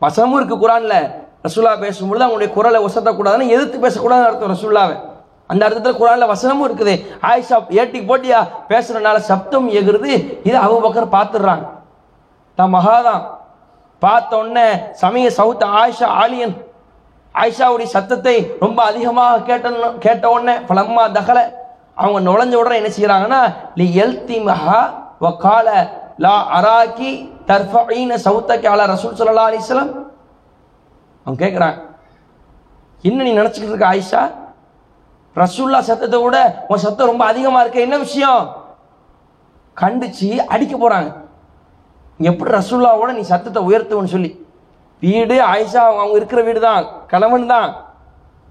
வசமும் 0.00 0.36
இருக்கு 0.36 0.56
குரான்ல. 0.56 1.14
ரசுல்லா 1.48 1.78
பேசும்பொழுது 1.80 2.26
அவங்களுடைய 2.26 2.50
குரலை 2.50 2.84
ஒசத்தக்கூடாதுன்னு 2.84 3.48
எதிர்த்து 3.48 3.88
பேசக்கூடாதுன்னு 3.88 4.24
அர்த்தம் 4.24 4.54
ரசுல்லாவை. 4.54 5.00
அந்த 5.46 5.64
அர்த்தத்தில் 5.64 6.02
குரானில் 6.02 6.28
வசனமும் 6.28 6.68
இருக்குது. 6.68 7.06
ஆயிஷா 7.22 7.62
ஏட்டிக்கு 7.70 8.06
போட்டியா? 8.06 8.48
பேசுறதுனால 8.68 9.16
சப்தம் 9.16 9.70
எகுறது 9.70 10.52
அவ 10.52 10.90
பக்கம் 10.90 11.12
பார்த்துடுறாங்க. 11.12 11.68
தான் 12.54 12.74
மகாதான். 12.74 13.22
பார்த்த 13.98 14.36
உடனே 14.36 14.78
சமய 14.92 15.30
சவுத் 15.30 15.62
ஆயிஷா 15.62 16.06
ஆலியன். 16.20 16.64
ஆயிஷாவுடைய 17.34 17.82
சத்தத்தை 17.82 18.54
ரொம்ப 18.60 18.82
அதிகமாக 18.82 19.38
கேட்ட 19.38 19.70
கேட்ட 19.98 20.28
உடனே 20.28 20.58
பலம்மா 20.58 21.10
தகலை. 21.12 21.64
அவங்க 21.96 22.18
நுழைஞ்ச 22.28 22.54
உடனே 22.60 22.78
என்ன 22.80 22.90
செய்கிறாங்கன்னா 22.96 23.40
லி 23.80 23.86
எல்தி 24.04 24.38
மஹா 24.48 24.80
வக்கால 25.24 25.68
லா 26.24 26.34
அராக்கி 26.58 27.10
தர்ஃபீன 27.50 28.16
சவுத்தக்கு 28.26 28.66
அலா 28.72 28.84
ரசூல் 28.94 29.18
சொல்லலா 29.20 29.46
அலிஸ்லாம் 29.50 29.92
அவங்க 31.26 31.38
கேட்குறாங்க 31.44 31.78
என்ன 33.04 33.24
நீ 33.26 33.32
நினச்சிக்கிட்டு 33.38 33.74
இருக்க 33.74 33.92
ஆயிஷா? 33.92 34.22
ரசூல்லா 35.36 35.78
சத்தத்தை 35.88 36.18
விட 36.22 36.36
உன் 36.68 36.82
சத்தம் 36.84 37.10
ரொம்ப 37.10 37.24
அதிகமாக 37.30 37.62
இருக்க. 37.62 37.78
என்ன 37.86 37.96
விஷயம்? 37.98 38.42
கண்டிச்சு 39.76 40.28
அடிக்க 40.54 40.74
போகிறாங்க 40.76 41.10
எப்படி 42.20 42.50
ரசூல்லாவோட 42.58 43.10
நீ 43.18 43.22
சத்தத்தை 43.32 43.62
உயர்த்துவன்னு 43.68 44.14
சொல்லி? 44.14 44.30
வீடு 45.02 45.36
ஆயிஷா 45.52 45.80
அவங்க 45.86 46.02
அவங்க 46.02 46.16
இருக்கிற 46.20 46.42
வீடு 46.42 46.60
தான் 46.60 46.84
கணவன் 47.12 47.50
தான். 47.54 47.68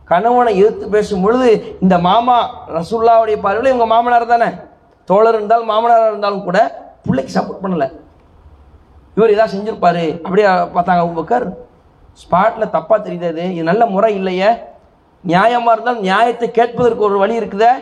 கணவனை 0.09 0.51
எதிர்த்து 0.61 0.87
பேசும் 0.95 1.23
பொழுது 1.25 1.77
இந்த 1.83 1.95
மாமா 2.07 2.37
ரசுல்லாவுடைய 2.77 3.37
பார்வையில் 3.45 3.71
இவங்க 3.71 3.87
மாமனார் 3.93 4.33
தானே? 4.33 4.49
தோழர் 5.09 5.37
இருந்தாலும் 5.37 5.71
மாமனாராக 5.73 6.11
இருந்தாலும் 6.11 6.45
கூட 6.47 6.59
பிள்ளைக்கு 7.05 7.35
சப்போர்ட் 7.37 7.63
பண்ணல. 7.63 7.85
இவர் 9.17 9.33
இதாக 9.33 9.49
செஞ்சிருப்பாரு. 9.53 10.05
அப்படியே 10.25 10.47
பார்த்தாங்க 10.75 11.03
அபூபக்கர். 11.05 11.45
ஸ்பாட்டில் 12.21 12.73
தப்பாக 12.75 12.99
தெரியுது 13.07 13.45
இது 13.55 13.69
நல்ல 13.71 13.83
முறை 13.95 14.11
இல்லையே. 14.19 14.49
நியாயமாக 15.23 15.75
இருந்தால் 15.75 16.03
நியாயத்தை 16.07 16.47
கேட்பதற்கு 16.59 17.07
ஒரு 17.09 17.17
வழி 17.23 17.39
இருக்குதே. 17.41 17.73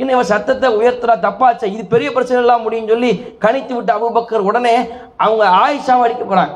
இன்னும் 0.00 0.14
இவன் 0.16 0.32
சத்தத்தை 0.32 0.68
உயர்த்துறா 0.80 1.14
தப்பாச்சா. 1.26 1.68
இது 1.74 1.84
பெரிய 1.94 2.08
பிரச்சனை 2.16 2.40
எல்லாம் 2.42 2.64
முடியும்னு 2.64 2.94
சொல்லி 2.94 3.12
கணித்து 3.44 3.72
விட்டு 3.76 3.92
அபுபக்கர் 3.96 4.48
உடனே 4.50 4.74
அவங்க 5.24 5.44
ஆயிஷாவை 5.62 6.04
அடிக்க 6.06 6.24
போகிறாங்க 6.24 6.54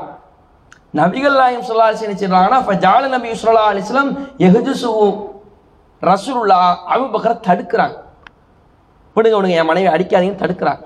நபிகள் 0.97 1.37
நாயம் 1.41 1.67
சொல்லா 1.67 1.85
அலிஸ்லாம் 1.89 2.43
என்ன 2.47 2.57
இப்போ 2.63 2.73
ஜால 2.85 3.03
நபி 3.13 3.29
சொல்லா 3.43 3.61
அலிஸ்லாம் 3.69 4.09
எஹஜுசு 4.45 4.89
ரசூல்லா 6.07 6.57
அபுபக்கரை 6.93 7.35
தடுக்கிறாங்க. 7.47 7.95
விடுங்க 9.15 9.35
விடுங்க 9.37 9.55
என் 9.61 9.69
மனைவி 9.69 9.89
அடிக்காதீங்கன்னு 9.93 10.41
தடுக்கிறாங்க. 10.41 10.83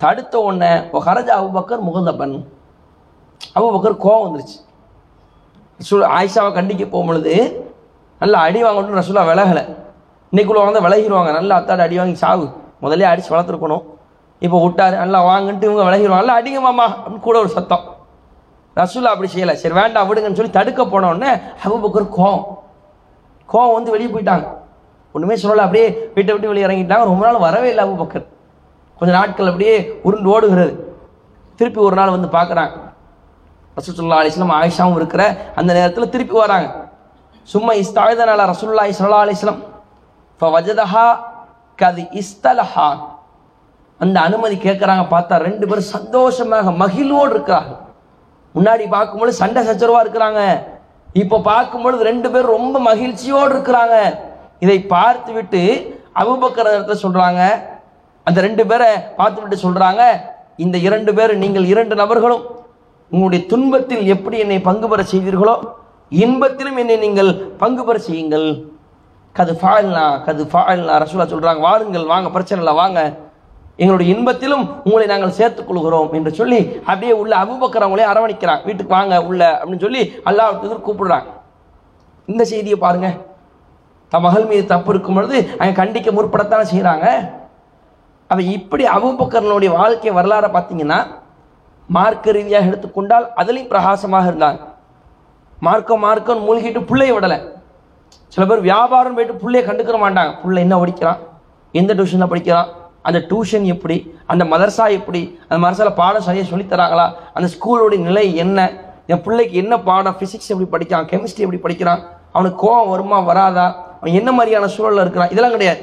தடுத்த 0.00 0.34
உடனே 0.46 0.70
ஹரஜா 1.06 1.34
அபுபக்கர் 1.40 1.82
முகந்தபன் 1.88 2.36
அபுபக்கர் 3.58 3.96
கோவம் 4.04 4.24
வந்துருச்சு. 4.26 4.58
ரசூல் 5.80 6.04
ஆயிஷாவை 6.18 6.50
கண்டிக்க 6.58 6.84
போகும்பொழுது 6.94 7.34
நல்லா 8.20 8.38
அடி 8.46 8.60
வாங்கணும்னு 8.66 9.00
ரசூலா 9.00 9.24
விலகலை. 9.30 9.64
இன்னைக்குள்ள 10.32 10.62
வந்து 10.68 10.84
விலகிடுவாங்க 10.86 11.32
நல்லா 11.38 11.58
அத்தாடி 11.60 11.84
அடி 11.86 11.98
வாங்கி 12.00 12.16
சாவு. 12.24 12.46
முதல்ல 12.84 13.10
அடிச்சு 13.10 13.32
வளர்த்துருக்கணும். 13.34 13.84
இப்போ 14.42 14.56
விட்டாரு 14.64 14.96
நல்லா 15.04 15.20
வாங்கன்ட்டு 15.30 15.68
இவங்க 15.70 15.84
விலகிடுவாங்க 15.88 16.22
நல்லா 16.22 16.38
அடிங்க 16.40 16.62
மாமா. 16.68 16.88
அப்படின்னு 17.02 17.26
கூட 17.28 17.38
ஒரு 17.44 17.52
சத்தம். 17.58 17.84
ரசூலா 18.80 19.10
அப்படி 19.14 19.28
செய்யலை. 19.34 19.54
சரி 19.62 19.74
வேண்டாம் 19.80 20.08
விடுங்கன்னு 20.08 20.38
சொல்லி 20.38 20.54
தடுக்க 20.56 20.82
போனோடனே 20.92 21.30
அபுபக்கர் 21.64 22.06
கோவம். 22.16 22.44
கோவம் 23.52 23.76
வந்து 23.76 23.92
வெளியே 23.94 24.10
போயிட்டாங்க. 24.14 24.46
ஒன்றுமே 25.14 25.36
சொல்லலை 25.42 25.62
அப்படியே 25.66 25.86
வீட்டை 26.16 26.32
விட்டு 26.32 26.50
வெளியே 26.50 26.66
இறங்கிட்டாங்க. 26.68 27.04
ரொம்ப 27.10 27.22
நாள் 27.26 27.44
வரவே 27.46 27.68
இல்லை 27.72 27.84
அபுபக்கர். 27.86 28.26
கொஞ்ச 28.98 29.10
நாட்கள் 29.18 29.50
அப்படியே 29.50 29.76
உருண்டு 30.06 30.28
ஓடுகிறது. 30.34 30.74
திருப்பி 31.58 31.80
ஒரு 31.86 31.96
நாள் 32.00 32.14
வந்து 32.16 32.28
பார்க்குறாங்க. 32.36 32.74
ரசூலுல்லாஹி 33.78 34.22
அலிஸ்லாம் 34.24 34.58
ஆயிஷாவும் 34.58 34.98
இருக்கிற 35.00 35.22
அந்த 35.60 35.70
நேரத்தில் 35.78 36.12
திருப்பி 36.14 36.36
வராங்க. 36.42 36.68
சும்மா 37.54 37.72
இஸ்தாயுதனால 37.82 38.46
ரசூல்லா 38.52 38.84
இஸ்லா 38.92 39.18
அலிஸ்லாம் 39.24 39.60
இப்போ 40.32 40.46
ஃபவஜதஹா 40.52 41.06
கதி 41.78 42.04
இஸ்தலஹா. 42.20 42.88
அந்த 44.00 44.16
அனுமதி 44.26 44.56
கேட்குறாங்க 44.66 45.04
பார்த்தா 45.14 45.34
ரெண்டு 45.48 45.64
பேரும் 45.68 45.92
சந்தோஷமாக 45.96 46.72
மகிழ்வோடு 46.82 47.32
இருக்கிறாங்க 47.36 47.72
முன்னாடி 48.56 48.84
பார்க்கும்பொழுது 48.96 49.40
சண்டை 49.42 49.62
சச்சரவா 49.68 50.00
இருக்கிறாங்க. 50.04 50.42
இப்போ 51.22 51.36
பார்க்கும்பொழுது 51.50 52.02
ரெண்டு 52.10 52.28
பேரும் 52.32 52.56
ரொம்ப 52.58 52.78
மகிழ்ச்சியோடு 52.90 53.52
இருக்கிறாங்க. 53.54 53.96
இதை 54.64 54.78
பார்த்து 54.94 55.30
விட்டு 55.38 55.62
அபுபக்கர் 56.20 57.02
சொல்றாங்க. 57.04 57.42
அந்த 58.26 58.38
ரெண்டு 58.46 58.62
பேரை 58.70 58.90
பார்த்து 59.18 59.40
விட்டு 59.42 59.56
சொல்றாங்க. 59.64 60.02
இந்த 60.64 60.76
இரண்டு 60.86 61.10
பேர் 61.16 61.32
நீங்கள் 61.42 61.66
இரண்டு 61.72 61.94
நபர்களும் 62.02 62.44
உங்களுடைய 63.12 63.40
துன்பத்தில் 63.50 64.04
எப்படி 64.14 64.36
என்னை 64.44 64.56
பங்கு 64.68 64.86
பெற 64.92 65.02
செய்தீர்களோ 65.10 65.56
இன்பத்திலும் 66.22 66.78
என்னை 66.82 66.96
நீங்கள் 67.04 67.30
பங்கு 67.62 67.82
பெற 67.88 67.98
செய்யுங்கள். 68.06 68.48
கது 69.38 69.54
ஃபாயில்னா 69.60 70.04
கது 70.26 70.44
ஃபாயில்னா 70.52 70.94
ரசூலா 71.02 71.26
சொல்கிறாங்க 71.32 71.62
வாருங்கள் 71.68 72.10
வாங்க 72.12 72.28
பிரச்சனை 72.36 72.60
இல்லை 72.62 72.74
வாங்க. 72.82 73.00
எங்களுடைய 73.80 74.08
இன்பத்திலும் 74.14 74.64
உங்களை 74.86 75.06
நாங்கள் 75.12 75.34
சேர்த்துக் 75.38 75.68
கொள்கிறோம் 75.68 76.12
என்று 76.18 76.30
சொல்லி 76.38 76.60
அப்படியே 76.88 77.14
உள்ள 77.22 77.32
அபுபக்கரவங்களே 77.44 78.04
அரவணைக்கிறான் 78.12 78.62
வீட்டுக்கு 78.66 78.94
வாங்க 78.96 79.16
உள்ள 79.30 79.42
அப்படின்னு 79.60 79.84
சொல்லி 79.86 80.02
அல்லாஹ் 80.28 80.60
கூப்பிடுறாங்க. 80.86 81.28
இந்த 82.32 82.42
செய்தியை 82.52 82.78
பாருங்க. 82.84 83.08
தன் 84.12 84.24
மகள் 84.26 84.46
மீது 84.50 84.64
தப்பு 84.70 84.90
இருக்கும் 84.92 85.16
பொழுது 85.18 85.36
அங்க 85.58 85.72
கண்டிக்க 85.80 86.08
முற்படத்தானே 86.16 86.64
செய்கிறாங்க 86.72 87.06
அப்ப 88.30 88.40
இப்படி 88.56 88.84
அபுபக்கரனுடைய 88.96 89.70
வாழ்க்கை 89.80 90.12
வரலாறை 90.18 90.48
பார்த்தீங்கன்னா 90.56 90.98
மார்க்க 91.96 92.36
ரீதியாக 92.36 92.68
எடுத்துக்கொண்டால் 92.70 93.26
அதுலேயும் 93.40 93.70
பிரகாசமாக 93.72 94.30
இருந்தாங்க. 94.30 94.60
மார்க்கம் 95.66 96.02
மார்க்கம் 96.06 96.42
மூழ்கிட்டு 96.46 96.80
பிள்ளைய 96.88 97.12
விடலை. 97.16 97.38
சில 98.34 98.46
பேர் 98.46 98.66
வியாபாரம் 98.70 99.14
போயிட்டு 99.16 99.40
பிள்ளைய 99.42 99.62
கண்டுக்கிற 99.68 99.98
மாட்டாங்க. 100.04 100.32
பிள்ளை 100.42 100.62
என்ன 100.66 100.78
படிக்கிறான்? 100.82 101.20
எந்த 101.80 101.94
டியூஷனில் 101.94 102.32
படிக்கிறான்? 102.32 102.70
அந்த 103.08 103.18
டியூஷன் 103.30 103.66
எப்படி 103.74 103.96
அந்த 104.32 104.44
மதர்சா 104.52 104.84
எப்படி 104.98 105.20
அந்த 105.48 105.58
மதர்சாவில் 105.64 105.98
பாடம் 106.00 106.26
சரியாக 106.28 106.48
சொல்லித் 106.50 106.72
தராங்களா 106.72 107.06
அந்த 107.36 107.46
ஸ்கூலோடைய 107.54 108.00
நிலை 108.08 108.24
என்ன 108.44 108.68
என் 109.12 109.22
பிள்ளைக்கு 109.26 109.56
என்ன 109.62 109.74
பாடம் 109.88 110.16
ஃபிசிக்ஸ் 110.18 110.52
எப்படி 110.52 110.68
படிக்கிறான் 110.74 111.08
கெமிஸ்ட்ரி 111.10 111.44
எப்படி 111.46 111.60
படிக்கிறான் 111.66 112.00
அவனுக்கு 112.32 112.58
கோவம் 112.62 112.88
வருமா 112.88 113.18
வராதா 113.28 113.66
அவன் 114.00 114.16
என்ன 114.20 114.30
மாதிரியான 114.38 114.70
சூழலில் 114.74 115.02
இருக்கிறான் 115.04 115.32
இதெல்லாம் 115.34 115.54
கிடையாது. 115.56 115.82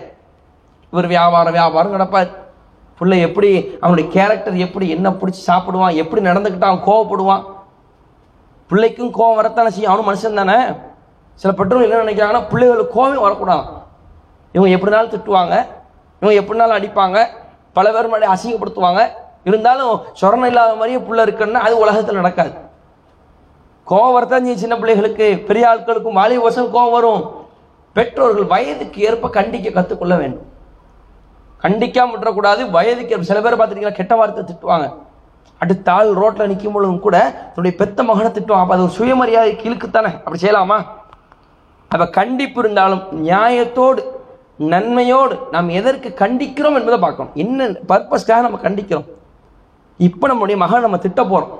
இவர் 0.92 1.08
வியாபாரம் 1.08 1.56
வியாபாரம் 1.60 1.94
கிடப்பார் 1.94 2.32
பிள்ளை 2.98 3.20
எப்படி 3.28 3.50
அவனுடைய 3.82 4.08
கேரக்டர் 4.16 4.58
எப்படி 4.66 4.88
என்ன 4.96 5.10
பிடிச்சி 5.10 5.42
சாப்பிடுவான் 5.48 5.96
எப்படி 6.02 6.22
நடந்துக்கிட்டான் 6.28 6.72
அவன் 6.72 6.88
கோவப்படுவான். 6.90 7.44
பிள்ளைக்கும் 8.70 9.14
கோவம் 9.14 9.40
வரத்தானே 9.40 9.70
செய்யும் 9.70 9.92
அவனும் 9.94 10.10
மனுஷன் 10.10 10.40
தானே. 10.42 10.58
சில 11.42 11.54
பெற்றோர்கள் 11.54 11.88
என்ன 11.90 12.04
நினைக்கிறாங்கன்னா 12.04 12.50
பிள்ளைகளுக்கு 12.52 12.96
கோவம் 12.98 13.26
வரக்கூடாது 13.28 13.66
இவங்க 14.56 14.72
எப்படினாலும் 14.78 15.14
திட்டுவாங்க. 15.14 15.56
இவங்க 16.24 16.42
எப்படினாலும் 16.42 16.80
அடிப்பாங்க. 16.80 17.26
பல 17.74 17.92
பேர் 17.92 18.12
முன்னாடி 18.12 18.34
அசிங்கப்படுத்துவாங்க. 18.34 19.08
இருந்தாலும் 19.44 20.00
சொரணம் 20.22 20.46
இல்லாத 20.46 20.76
மாதிரியே 20.76 21.00
புள்ள 21.08 21.22
இருக்குன்னா 21.24 21.54
அது 21.54 21.78
உலகத்தில் 21.78 22.16
நடக்காது. 22.16 22.54
கோவம் 23.88 24.14
வரத்தான் 24.14 24.40
செய்யும் 24.40 24.58
சின்ன 24.58 24.78
பிள்ளைகளுக்கு. 24.78 25.44
பெரிய 25.48 25.68
ஆட்களுக்கும் 25.68 26.20
வாலிப 26.20 26.42
வருஷம் 26.42 26.74
கோவம் 26.74 26.92
வரும். 26.92 27.32
பெற்றோர்கள் 27.94 28.46
வயதுக்கு 28.46 29.02
ஏற்ப 29.02 29.28
கண்டிக்க 29.28 29.74
கற்றுக்கொள்ள 29.74 30.16
வேண்டும். 30.16 30.46
கண்டிக்காம 31.62 32.14
விட்டுறக்கூடாது. 32.14 32.70
வயதுக்கு 32.70 33.10
ஏற்ப. 33.10 33.24
சில 33.24 33.42
பேர் 33.42 33.58
பார்த்துருக்கீங்களா? 33.60 33.94
கெட்ட 33.94 34.16
வார்த்தை 34.16 34.44
திட்டுவாங்க. 34.44 34.94
அடுத்த 35.58 35.92
ஆள் 35.92 36.14
ரோட்டில் 36.14 36.48
நிற்கும் 36.48 36.72
பொழுதும் 36.72 37.00
கூட 37.00 37.18
தன்னுடைய 37.32 37.78
பெத்த 37.78 38.04
மகனை 38.04 38.32
திட்டுவான். 38.32 38.64
அப்போ 38.64 38.74
அது 38.74 38.84
ஒரு 38.84 38.92
சுயமரியாதை 38.92 39.56
கிழக்குத்தானே 39.56 40.12
அப்படி 40.14 40.40
செய்யலாமா? 40.42 40.86
அப்போ 41.88 42.08
கண்டிப்பு 42.08 42.60
இருந்தாலும் 42.60 43.04
நியாயத்தோடு 43.12 44.13
நன்மையோடு 44.72 45.36
நாம் 45.52 45.70
எதற்கு 45.70 46.10
கண்டிக்கிறோம் 46.22 46.78
என்பதை 46.80 47.00
பார்க்கணும். 47.00 47.36
என்ன 47.36 47.68
பர்பஸ்க்காக 47.92 48.42
நம்ம 48.46 48.60
கண்டிக்கிறோம்? 48.64 49.08
இப்போ 50.00 50.28
நம்முடைய 50.28 50.58
மகன் 50.64 50.82
நம்ம 50.82 50.98
திட்ட 50.98 51.24
போகிறோம் 51.24 51.54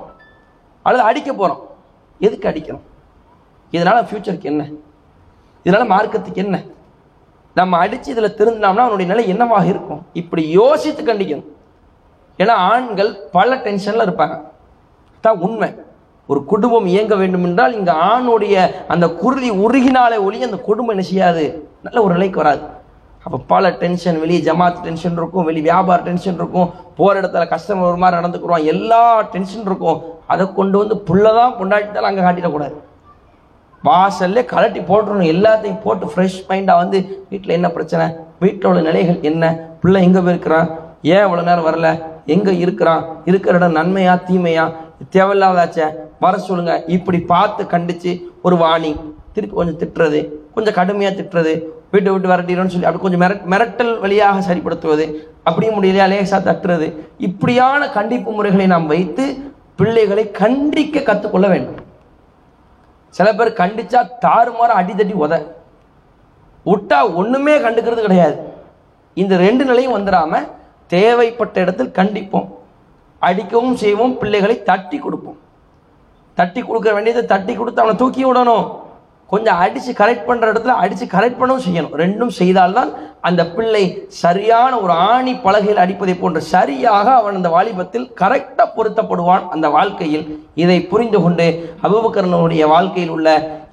அல்லது 0.82 1.04
அடிக்க 1.08 1.32
போகிறோம் 1.32 1.62
எதுக்கு 2.20 2.48
அடிக்கிறோம்? 2.48 2.84
இதனால் 3.70 4.06
ஃப்யூச்சருக்கு 4.08 4.50
என்ன? 4.52 4.64
இதனால் 5.62 5.90
மார்க்கத்துக்கு 5.92 6.40
என்ன? 6.44 6.56
நம்ம 7.54 7.78
அடித்து 7.78 8.10
இதில் 8.10 8.36
திருந்தினோம்னா 8.38 8.84
அவனுடைய 8.84 9.08
நிலை 9.12 9.28
என்னவாக 9.28 9.66
இருக்கும்? 9.66 10.06
இப்படி 10.12 10.50
யோசித்து 10.50 11.02
கண்டிக்கணும். 11.02 11.50
ஏன்னா 12.38 12.54
ஆண்கள் 12.72 13.10
பல 13.30 13.56
டென்ஷனில் 13.56 14.06
இருப்பாங்க. 14.06 14.36
தான் 15.20 15.38
உண்மை. 15.38 15.68
ஒரு 16.26 16.44
குடும்பம் 16.44 16.86
இயங்க 16.86 17.14
வேண்டும் 17.16 17.44
என்றால் 17.44 17.76
இங்கே 17.78 17.92
ஆணுடைய 17.92 18.56
அந்த 18.88 19.06
குருதி 19.08 19.50
உருகினாலே 19.50 20.18
ஒளி 20.26 20.42
அந்த 20.42 20.58
குடும்பம் 20.68 20.94
என்ன 20.94 21.04
செய்யாது? 21.10 21.44
நல்ல 21.82 22.02
ஒரு 22.02 22.12
நிலைக்கு 22.14 22.42
வராது. 22.42 22.62
அப்போ 23.24 23.38
பல 23.52 23.70
டென்ஷன் 23.82 24.18
வெளியே 24.22 24.40
ஜமாத் 24.48 24.80
டென்ஷன் 24.86 25.18
இருக்கும் 25.20 25.46
வெளியே 25.48 25.64
வியாபார 25.68 26.02
டென்ஷன் 26.08 26.38
இருக்கும். 26.40 26.68
போகிற 26.96 27.20
இடத்துல 27.20 27.44
கஸ்டமர் 27.52 27.90
ஒரு 27.90 28.00
மாதிரி 28.02 28.18
நடந்துக்குருவான். 28.20 28.66
எல்லா 28.72 29.02
டென்ஷன் 29.34 29.66
இருக்கும். 29.70 30.00
அதை 30.26 30.44
கொண்டு 30.52 30.76
வந்து 30.78 30.96
புள்ளதான் 31.08 31.56
பொண்டாட்டிட்டாலும் 31.60 32.10
அங்கே 32.10 32.24
காட்டிடக்கூடாது 32.26 32.76
வாசல்ல 33.84 34.42
கலட்டி 34.52 34.80
போட்டுருணும் 34.90 35.30
எல்லாத்தையும் 35.32 35.80
போட்டு 35.80 36.04
ஃப்ரெஷ் 36.12 36.38
மைண்டாக 36.48 36.80
வந்து 36.82 36.98
வீட்டில் 37.30 37.56
என்ன 37.56 37.68
பிரச்சனை? 37.70 38.06
வீட்டில் 38.38 38.68
உள்ள 38.70 38.80
நிலைகள் 38.80 39.18
என்ன? 39.30 39.44
பிள்ளை 39.80 40.02
எங்கே 40.02 40.20
போயிருக்கிறான் 40.20 40.68
ஏன் 41.02 41.24
இவ்வளோ 41.24 41.42
நேரம் 41.42 41.66
வரல? 41.66 41.88
எங்கே 42.26 42.52
இருக்கிறான்? 42.58 43.02
இருக்கிற 43.24 43.56
இடம் 43.58 43.76
நன்மையா 43.76 44.14
தீமையா? 44.28 44.64
தேவையில்லாதாச்சே? 45.16 45.86
வர 46.20 46.38
சொல்லுங்க. 46.38 46.74
இப்படி 46.86 47.20
பார்த்து 47.32 47.64
கண்டிச்சு 47.64 48.12
ஒரு 48.42 48.56
வாணி 48.56 48.92
திருப்பி 49.32 49.56
கொஞ்சம் 49.56 49.80
திட்டுறது. 49.82 50.20
கொஞ்சம் 50.54 50.74
கடுமையாக 50.74 51.16
திட்டுறது. 51.20 51.54
வீட்டை 51.94 52.10
விட்டு 52.12 52.30
விரட்டிடும்னு 52.32 52.72
சொல்லி 52.74 52.88
அப்படி 52.88 53.04
கொஞ்சம் 53.04 53.22
மிரட் 53.24 53.44
மிரட்டல் 53.52 53.92
வழியாக 54.04 54.42
சரிப்படுத்துவது 54.48 55.04
அப்படியும் 55.48 55.76
முடியலையா 55.76 56.06
லேசாக 56.12 56.40
தட்டுறது 56.46 56.86
இப்படியான 57.28 57.88
கண்டிப்பு 57.96 58.30
முறைகளை 58.38 58.66
நாம் 58.74 58.86
வைத்து 58.94 59.24
பிள்ளைகளை 59.78 60.24
கண்டிக்க 60.40 61.02
கற்றுக்கொள்ள 61.08 61.46
வேண்டும். 61.52 61.78
சில 63.16 63.28
பேர் 63.38 63.58
கண்டிச்சா 63.60 64.00
தாறுமாற 64.24 64.70
அடிதடி 64.80 65.14
உத. 65.24 65.34
விட்டா 66.70 66.98
ஒன்றுமே 67.20 67.54
கண்டுக்கிறது 67.64 68.04
கிடையாது. 68.06 68.36
இந்த 69.22 69.34
ரெண்டு 69.46 69.64
நிலையும் 69.70 69.96
வந்துடாம 69.96 70.42
தேவைப்பட்ட 70.94 71.56
இடத்தில் 71.64 71.96
கண்டிப்போம். 71.98 72.48
அடிக்கவும் 73.28 73.76
செய்வோம் 73.82 74.14
பிள்ளைகளை 74.22 74.56
தட்டி 74.70 74.98
கொடுப்போம். 74.98 75.38
தட்டி 76.38 76.60
கொடுக்க 76.62 76.88
வேண்டியதை 76.96 77.22
தட்டி 77.32 77.52
கொடுத்து 77.54 77.82
அவனை 77.82 77.96
தூக்கி 78.02 78.22
விடணும். 78.24 78.66
கொஞ்சம் 79.34 79.60
அடித்து 79.64 79.92
கரெக்ட் 80.02 80.28
பண்ணுற 80.28 80.52
இடத்துல 80.52 80.76
அடித்து 80.82 81.06
கரெக்ட் 81.16 81.40
பண்ணவும் 81.40 81.66
செய்யணும். 81.66 81.94
ரெண்டும் 82.02 82.32
செய்தால்தான் 82.40 82.90
அந்த 83.28 83.42
பிள்ளை 83.56 83.82
சரியான 84.22 84.72
ஒரு 84.84 84.94
ஆணி 85.10 85.32
பலகையில் 85.44 85.82
அடிப்பதை 85.84 86.14
போன்ற 86.18 86.40
சரியாக 86.54 87.06
அவன் 87.20 87.38
அந்த 87.38 87.50
வாலிபத்தில் 87.54 88.06
கரெக்டாக 88.20 88.68
பொருத்தப்படுவான் 88.76 89.44
அந்த 89.54 89.66
வாழ்க்கையில். 89.76 90.24
இதை 90.62 90.78
புரிந்து 90.92 91.20
கொண்டு 91.24 91.46
அபுபக்கரனுடைய 91.86 92.66
வாழ்க்கையில் 92.74 93.14
உள்ள 93.16 93.28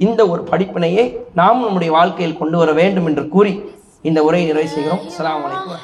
இந்த 0.07 0.21
ஒரு 0.33 0.43
படிப்பினையை 0.51 1.05
நாம் 1.41 1.65
நம்முடைய 1.65 1.91
வாழ்க்கையில் 1.97 2.39
கொண்டு 2.41 2.59
வர 2.61 2.71
வேண்டும் 2.81 3.09
என்று 3.11 3.25
கூறி 3.35 3.53
இந்த 4.09 4.19
உரையை 4.29 4.47
நிறைவு 4.51 4.71
செய்கிறோம். 4.75 5.03
அஸ்ஸலாமு 5.09 5.45
அலைக்கும் 5.49 5.79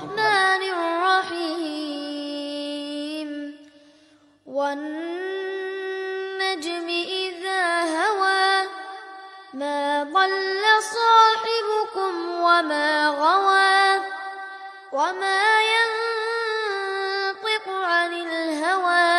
ما 9.56 9.80
ضل 10.10 10.64
صاحبكم 10.90 12.12
وما 12.40 12.90
غوى 13.22 13.82
وما 14.92 15.42
ينطق 15.72 17.66
عن 17.86 18.12
الهوى 18.12 19.14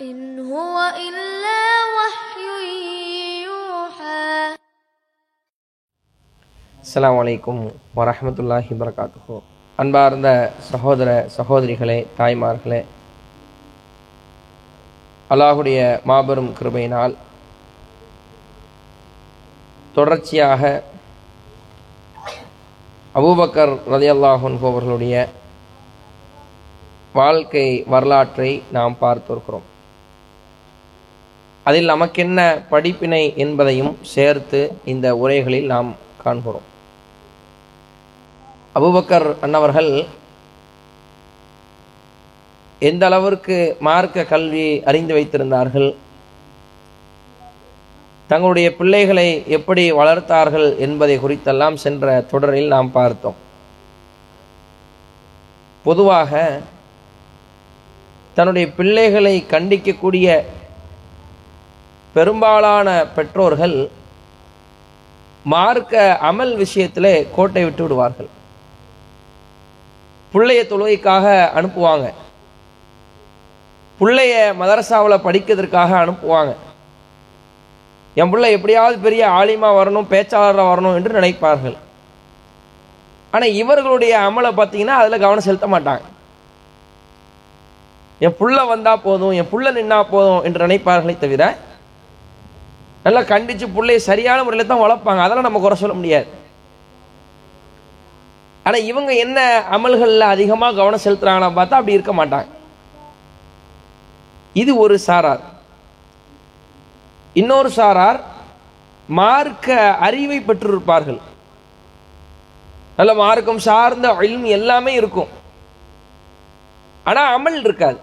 إن 0.00 0.18
هو 0.48 0.76
إلا 0.98 1.60
وحي 1.96 2.48
يوحى 3.44 4.32
அஸ்ஸலாமு 6.84 7.18
அலைக்கும் 7.22 7.62
வரஹ்மத்துல்லாஹி 7.98 8.72
வரகாத்துஹு 8.82 9.36
அன்பார்ந்த 9.78 10.28
சகோதர 10.68 11.08
சகோதரிகளே 11.36 11.96
தாய்மார்களே 12.18 12.80
அல்லாஹுடைய 15.30 15.78
மாபெரும் 16.10 16.50
கிருபையினால் 16.58 17.14
தொடர்ச்சியாக 19.95 20.83
அபூபக்கர் 23.19 23.73
ரதையல்லாஹன் 23.93 24.57
அவர்களுடைய 24.69 25.15
வாழ்க்கை 27.13 27.83
வரலாற்றை 27.93 28.51
நாம் 28.71 28.95
பார்த்திருக்கிறோம். 29.01 29.65
அதில் 31.63 31.85
நமக்கென்ன 31.85 32.39
படிப்பினை 32.69 33.33
என்பதையும் 33.37 33.97
சேர்த்து 34.13 34.61
இந்த 34.85 35.07
உரைகளில் 35.23 35.67
நாம் 35.73 35.89
காண்கிறோம். 36.23 36.67
அபுபக்கர் 38.75 39.27
அன்னவர்கள் 39.41 39.91
எந்த 42.89 43.05
அளவிற்கு 43.05 43.57
மார்க்க 43.79 44.23
கல்வி 44.31 44.67
அறிந்து 44.89 45.13
வைத்திருந்தார்கள் 45.17 45.89
தங்களுடைய 48.31 48.67
பிள்ளைகளை 48.79 49.29
எப்படி 49.57 49.83
வளர்த்தார்கள் 49.99 50.67
என்பதை 50.85 51.15
குறித்தெல்லாம் 51.23 51.77
சென்ற 51.83 52.05
தொடரில் 52.31 52.73
நாம் 52.73 52.91
பார்த்தோம். 52.91 53.39
பொதுவாக 55.87 56.31
தன்னுடைய 58.37 58.65
பிள்ளைகளை 58.77 59.35
கண்டிக்கக்கூடிய 59.53 60.27
பெரும்பாலான 62.13 62.87
பெற்றோர்கள் 63.15 63.77
மார்க்க 65.43 66.19
அமல் 66.29 66.53
விஷயத்திலே 66.63 67.13
கோட்டை 67.35 67.63
விட்டு 67.63 67.83
விடுவார்கள். 67.83 68.29
பிள்ளைய 70.33 70.63
தொழுகைக்காக 70.71 71.27
அனுப்புவாங்க. 71.59 72.07
பிள்ளைய 73.99 74.35
மதரசாவில் 74.63 75.23
படிக்கிறதுக்காக 75.27 75.91
அனுப்புவாங்க. 76.03 76.53
என் 78.19 78.31
பிள்ளை 78.31 78.47
எப்படியாவது 78.55 78.95
பெரிய 79.05 79.23
ஆலிமா 79.39 79.69
வரணும் 79.79 80.09
பேச்சாளராக 80.13 80.69
வரணும் 80.71 80.95
என்று 80.99 81.17
நினைப்பார்கள். 81.19 81.77
ஆனால் 83.35 83.55
இவர்களுடைய 83.61 84.13
அமலை 84.27 84.51
பார்த்தீங்கன்னா 84.57 84.95
அதில் 85.01 85.23
கவனம் 85.23 85.47
செலுத்த 85.47 85.67
மாட்டாங்க. 85.73 86.05
என் 88.25 88.37
புள்ள 88.39 88.57
வந்தால் 88.71 89.03
போதும் 89.05 89.35
என் 89.39 89.49
புள்ள 89.51 89.67
நின்னா 89.77 89.99
போதும் 90.13 90.43
என்று 90.47 90.65
நினைப்பார்களே 90.65 91.15
தவிர 91.21 91.43
நல்லா 93.05 93.21
கண்டித்து 93.31 93.65
பிள்ளையை 93.75 94.01
சரியான 94.09 94.39
முறையில் 94.45 94.71
தான் 94.71 94.83
வளர்ப்பாங்க. 94.83 95.21
அதெல்லாம் 95.23 95.47
நம்ம 95.47 95.61
குறை 95.61 95.77
சொல்ல 95.83 95.95
முடியாது. 95.99 96.27
ஆனால் 98.65 98.87
இவங்க 98.89 99.11
என்ன 99.25 99.39
அமல்களில் 99.75 100.33
அதிகமாக 100.33 100.77
கவனம் 100.79 101.03
செலுத்துறாங்கன்னு 101.05 101.57
பார்த்தா 101.59 101.79
அப்படி 101.79 101.97
இருக்க 101.97 102.13
மாட்டாங்க. 102.19 102.49
இது 104.61 104.71
ஒரு 104.83 104.95
சாரார். 105.07 105.43
இன்னொரு 107.33 107.69
சாரார் 107.69 108.19
மார்க்க 109.07 109.95
அறிவை 110.07 110.39
பெற்றிருப்பார்கள். 110.39 111.19
நல்ல 112.97 113.13
மார்க்கம் 113.13 113.59
சார்ந்த 113.59 114.07
அழிம் 114.09 114.43
எல்லாமே 114.43 114.93
இருக்கும். 114.93 115.29
ஆனா 117.03 117.21
அமல் 117.37 117.59
இருக்காது. 117.59 117.99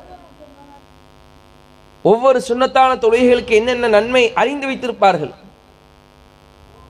ஒவ்வொரு 2.02 2.42
சுண்ணத்தான 2.48 2.92
தொழுகைகளுக்கு 3.02 3.54
என்னென்ன 3.60 3.88
நன்மை 3.88 4.32
அறிந்து 4.32 4.66
வைத்திருப்பார்கள்? 4.68 5.34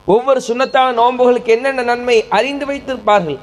ஒவ்வொரு 0.05 0.41
சுண்ணத்தான 0.47 0.91
நோன்புகளுக்கு 0.91 1.45
என்னென்ன 1.45 1.81
நன்மை 1.81 2.25
அறிந்து 2.29 2.65
வைத்திருப்பார்கள்? 2.65 3.39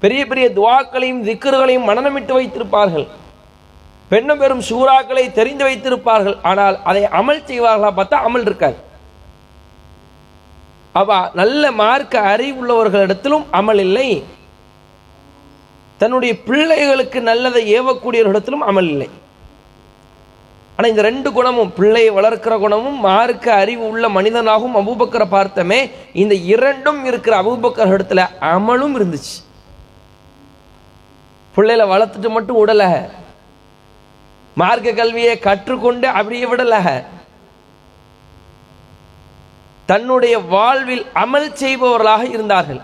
பெரிய 0.00 0.26
பெரிய 0.26 0.48
துவாக்களையும் 0.50 1.22
திக்கர்களையும் 1.28 1.88
மனநமிட்டு 1.90 2.32
வைத்திருப்பார்கள். 2.38 3.08
பெண்ணும் 4.10 4.40
பெரும் 4.42 4.64
சூறாக்களை 4.70 5.24
தெரிந்து 5.38 5.64
வைத்திருப்பார்கள். 5.68 6.36
ஆனால் 6.50 6.76
அதை 6.90 7.02
அமல் 7.20 7.46
செய்வார்களா? 7.50 7.90
பார்த்தா 7.98 8.18
அமல் 8.28 8.46
இருக்காது. 8.48 8.78
அவா 11.00 11.18
நல்ல 11.40 11.62
மார்க்க 11.82 12.20
அறிவுள்ளவர்களிடத்திலும் 12.32 13.46
அமல் 13.60 13.82
இல்லை. 13.86 14.08
தன்னுடைய 16.00 16.32
பிள்ளைகளுக்கு 16.48 17.18
நல்லதை 17.30 17.62
ஏவக்கூடியவர்களிடத்திலும் 17.76 18.66
அமல் 18.70 18.90
இல்லை. 18.92 19.08
ஆனால் 20.76 20.90
இந்த 20.92 21.02
ரெண்டு 21.08 21.28
குணமும் 21.36 21.74
பிள்ளையை 21.76 22.08
வளர்க்கிற 22.16 22.54
குணமும் 22.62 22.98
மார்க்க 23.08 23.46
அறிவு 23.62 23.84
உள்ள 23.90 24.06
மனிதனாகவும் 24.16 24.78
அபூபக்கரை 24.80 25.26
பார்த்தமே 25.36 25.78
இந்த 26.22 26.34
இரண்டும் 26.54 27.00
இருக்கிற 27.10 27.34
அபூபக்கர் 27.42 27.94
இடத்துல 27.96 28.24
அமலும் 28.54 28.96
இருந்துச்சு. 28.98 29.36
பிள்ளையில 31.54 31.84
வளர்த்துட்டு 31.92 32.30
மட்டும் 32.34 32.60
விடல 32.62 32.84
மார்க்க 34.60 34.98
கல்வியை 34.98 35.34
கற்றுக்கொண்டு 35.46 36.06
அப்படியே 36.18 36.44
விடல 36.50 36.76
தன்னுடைய 39.90 40.36
வாழ்வில் 40.54 41.04
அமல் 41.22 41.48
செய்பவர்களாக 41.62 42.22
இருந்தார்கள். 42.34 42.80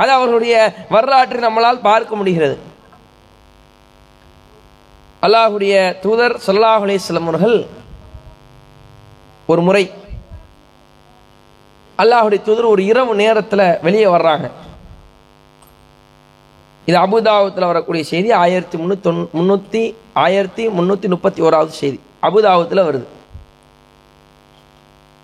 அது 0.00 0.10
அவர்களுடைய 0.16 0.54
வரலாற்றை 0.94 1.40
நம்மளால் 1.46 1.86
பார்க்க 1.88 2.20
முடிகிறது. 2.20 2.56
அல்லாஹுடைய 5.26 5.74
தூதர் 6.04 6.34
சொல்லாஹுலே 6.46 6.94
அலிஸ்லம் 6.94 7.28
அவர்கள் 7.28 7.58
ஒரு 9.52 9.62
முறை 9.66 9.84
அல்லாஹுடைய 12.02 12.40
தூதர் 12.48 12.72
ஒரு 12.74 12.82
இரவு 12.92 13.12
நேரத்தில் 13.22 13.66
வெளியே 13.86 14.08
வர்றாங்க. 14.14 14.46
இது 16.88 16.96
அபுதாபத்தில் 16.98 17.70
வரக்கூடிய 17.70 18.04
செய்தி 18.04 18.30
ஆயிரத்தி 18.42 18.76
முந்நூற்றி 18.78 19.10
முந்நூற்றி 19.38 19.82
ஆயிரத்தி 20.22 20.62
முந்நூற்றி 20.68 21.08
முப்பத்தி 21.14 21.40
ஓராவது 21.42 21.72
செய்தி. 21.82 21.98
அபுதாபத்தில் 22.28 22.86
வருது. 22.88 23.06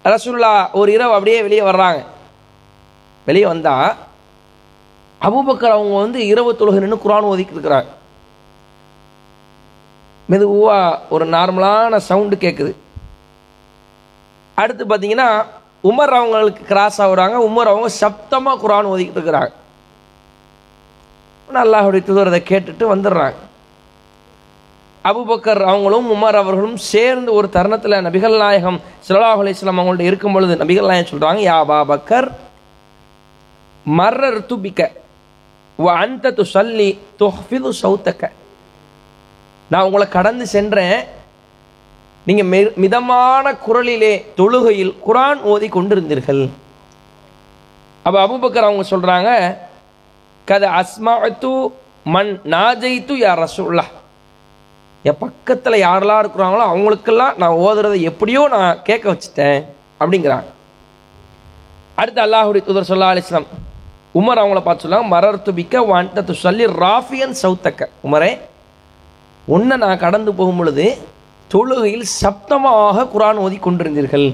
ரசுல்லா 0.05 0.53
ஒரு 0.81 0.91
இரவு 0.97 1.13
அப்படியே 1.17 1.39
வெளியே 1.47 1.63
வர்றாங்க. 1.71 2.01
வெளியே 3.29 3.47
வந்தால் 3.47 3.97
அபூபக்கர் 5.27 5.77
அவங்க 5.77 5.95
வந்து 6.05 6.19
இரவு 6.33 6.51
தொழுகை 6.59 6.81
நின்று 6.83 6.99
குரான் 7.05 7.29
ஓதிக்கிட்டு 7.31 7.57
இருக்கிறாங்க. 7.57 7.91
மெதுவாக 10.31 11.01
ஒரு 11.15 11.25
நார்மலான 11.35 11.97
சவுண்டு 12.09 12.37
கேட்குது 12.37 12.73
அடுத்து 14.55 14.85
பார்த்தீங்கன்னா 14.85 15.29
உமர் 15.91 16.19
அவங்களுக்கு 16.19 16.63
கிராஸ் 16.71 17.01
ஆகுறாங்க. 17.03 17.37
உமர் 17.49 17.71
அவங்க 17.73 17.89
சப்தமாக 18.03 18.61
குரான் 18.63 18.91
ஓதிக்கிட்டு 18.93 19.19
இருக்கிறாங்க. 19.21 19.51
அல்லாஹுடைய 21.65 22.03
தூதர் 22.09 22.31
அதை 22.31 22.43
கேட்டுட்டு 22.51 22.85
வந்துடுறாங்க. 22.95 23.39
அபுபக்கர் 25.05 25.63
அவங்களும் 25.71 26.09
உமர் 26.15 26.39
அவர்களும் 26.43 26.77
சேர்ந்து 26.77 27.31
ஒரு 27.33 27.49
தருணத்தில் 27.57 28.05
நபிகள் 28.07 28.37
நாயகம் 28.43 28.79
சிலாஹ் 29.09 29.41
அலிஸ்லாம் 29.43 29.81
அவங்கள்ட்ட 29.81 30.11
இருக்கும் 30.11 30.35
பொழுது 30.37 30.55
நபிகள் 30.63 30.91
நாயகம் 30.91 31.11
சொல்கிறாங்க 31.13 31.41
யா 31.49 31.59
பாபக்கர் 31.71 32.29
மர்ரர் 33.87 34.41
துபிக்க 34.47 34.91
வ 35.79 35.87
அந்த 36.03 36.33
து 36.39 36.45
சல்லி 36.55 36.89
தொஹ்ஃபிது 37.21 37.71
சௌத்தக்க. 37.83 38.25
நான் 39.71 39.87
உங்களை 39.87 40.09
கடந்து 40.09 40.47
சென்றேன். 40.47 40.99
நீங்கள் 42.27 42.49
மெ 42.53 42.61
மிதமான 42.85 43.53
குரலிலே 43.67 44.13
தொழுகையில் 44.39 44.95
குரான் 45.07 45.41
ஓதி 45.53 45.69
கொண்டிருந்தீர்கள். 45.69 46.43
அப்போ 48.05 48.19
அபுபக்கர் 48.27 48.69
அவங்க 48.69 48.85
சொல்கிறாங்க 48.91 49.31
கத 50.49 50.65
அஸ்மாத்து 50.81 51.51
மண் 52.07 52.33
நாஜைத்து 52.47 53.15
யார் 53.19 53.41
ரசூல்லா 53.41 53.85
என் 55.05 55.19
பக்கத்தில் 55.19 55.83
யாரெல்லாம் 55.83 56.21
இருக்கிறாங்களோ 56.23 56.65
அவங்களுக்கெல்லாம் 56.69 57.35
நான் 57.37 57.59
ஓதுறதை 57.59 57.99
எப்படியோ 58.03 58.43
நான் 58.49 58.81
கேட்க 58.83 59.07
வச்சுட்டேன் 59.11 59.59
அப்படிங்கிறாங்க. 60.01 60.49
அடுத்து 61.97 62.21
அல்லாஹுடைய 62.21 62.63
தூதர் 62.65 62.91
சொல்லா 62.91 63.11
அலிஸ்லாம் 63.13 63.49
உமர் 64.15 64.41
அவங்கள 64.41 64.61
பார்த்து 64.63 64.85
சொல்லாங்க 64.85 65.09
மரர் 65.09 65.43
துபிக்க 65.43 65.83
வாண்டத்து 65.83 66.35
சொல்லி 66.43 66.65
ராஃபியன் 66.79 67.35
சவுத்தக்க 67.43 67.89
உமரே 68.05 68.31
உன்னை 69.47 69.77
நான் 69.77 69.99
கடந்து 69.99 70.31
போகும் 70.35 70.57
பொழுது 70.57 70.87
தொழுகையில் 71.51 72.07
சப்தமாக 72.21 73.07
குரான் 73.13 73.39
ஓதி 73.39 73.59
கொண்டிருந்தீர்கள் 73.59 74.27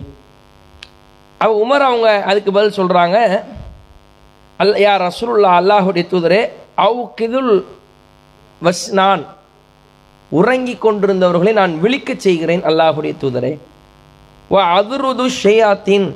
அவ 1.40 1.50
உமர் 1.56 1.86
அவங்க 1.86 2.08
அதுக்கு 2.24 2.50
பதில் 2.52 2.76
சொல்கிறாங்க 2.76 3.18
அல் 4.60 4.74
யா 4.82 4.92
ரசூலுல்லா 5.06 5.52
அல்லாஹுடைய 5.60 6.04
தூதரே 6.12 6.42
அவு 6.84 7.00
கிதுல் 7.18 7.54
வஸ் 8.62 8.84
நான் 9.00 9.22
உறங்கி 10.32 10.74
கொண்டிருந்தவர்களை 10.84 11.52
நான் 11.60 11.72
விழிக்கச் 11.84 12.24
செய்கிறேன் 12.26 12.62
அல்லாஹுடைய 12.70 13.12
தூதரே. 13.22 13.52
வ 14.50 14.56
அதுருது 14.76 15.24
ஷெயாத்தின் 15.42 16.06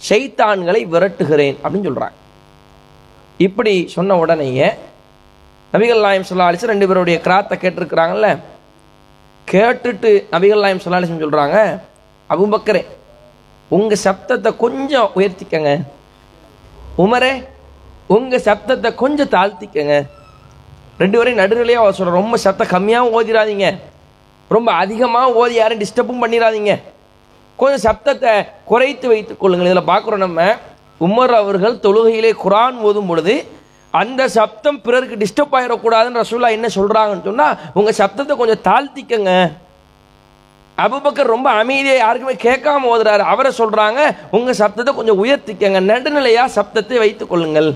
ஷைத்தான்களை 0.00 0.80
விரட்டுகிறேன் 0.92 1.56
அப்படின்னு 1.62 1.88
சொல்கிறாங்க 1.88 2.16
இப்படி 3.46 3.74
சொன்ன 3.96 4.16
உடனேயே 4.22 4.68
நபிகள் 5.72 6.04
நாயம் 6.06 6.28
சொல்லா 6.30 6.48
ரெண்டு 6.72 6.88
பேருடைய 6.90 7.16
கிராத்தை 7.26 7.56
கேட்டிருக்கிறாங்கல்ல 7.62 8.28
கேட்டுட்டு 9.48 10.10
நபிகள் 10.34 10.64
நாயம் 10.64 10.82
சொல்லா 10.84 11.00
அலிசன் 11.00 11.24
சொல்கிறாங்க 11.24 11.58
அபுபக்கரே 12.30 12.82
உங்கள் 13.70 14.04
சப்தத்தை 14.06 14.50
கொஞ்சம் 14.64 15.08
உயர்த்திக்கங்க. 15.18 15.70
உமரே 17.02 17.32
உங்கள் 18.14 18.44
சப்தத்தை 18.46 18.88
கொஞ்சம் 19.02 19.32
தாழ்த்திக்கங்க. 19.34 19.96
ரெண்டு 21.02 21.16
பேரையும் 21.18 21.40
நடுநிலையாக 21.42 21.82
அவர் 21.82 21.96
சொல்கிறேன் 21.98 22.20
ரொம்ப 22.20 22.36
சத்தம் 22.44 22.72
கம்மியாகவும் 22.72 23.14
ஓதிடாதீங்க 23.18 23.66
ரொம்ப 24.56 24.70
அதிகமாக 24.82 25.36
ஓதி 25.40 25.54
யாரும் 25.58 25.80
டிஸ்டர்பும் 25.82 26.22
பண்ணிடாதீங்க 26.22 26.72
கொஞ்சம் 27.60 27.84
சப்தத்தை 27.86 28.32
குறைத்து 28.70 29.06
வைத்துக் 29.12 29.40
கொள்ளுங்கள். 29.40 29.70
இதில் 29.70 29.90
பார்க்குறோம் 29.92 30.24
நம்ம. 30.26 30.42
உமர் 31.06 31.34
அவர்கள் 31.40 31.82
தொழுகையிலே 31.84 32.32
குரான் 32.44 32.78
ஓதும் 32.88 33.08
பொழுது 33.10 33.34
அந்த 34.00 34.22
சப்தம் 34.38 34.80
பிறருக்கு 34.86 35.16
டிஸ்டர்ப் 35.22 35.54
ஆகிடக்கூடாதுன்னு 35.58 36.20
ரசூல்லா 36.22 36.50
என்ன 36.56 36.68
சொல்கிறாங்கன்னு 36.78 37.28
சொன்னால் 37.28 37.56
உங்கள் 37.78 37.98
சப்தத்தை 38.00 38.34
கொஞ்சம் 38.40 38.64
தாழ்த்திக்கங்க. 38.68 39.32
அபுபக்கர் 40.84 41.32
ரொம்ப 41.34 41.48
அமைதியை 41.60 41.96
யாருக்குமே 41.98 42.34
கேட்காம 42.46 42.88
ஓதுறாரு. 42.92 43.22
அவரை 43.32 43.50
சொல்றாங்க 43.60 44.00
உங்க 44.38 44.50
சப்தத்தை 44.62 44.92
கொஞ்சம் 44.98 45.20
உயர்த்திக்கங்க. 45.22 45.80
நடுநிலையா 45.92 46.44
சப்தத்தை 46.56 46.98
வைத்துக் 47.02 47.30
கொள்ளுங்கள். 47.32 47.70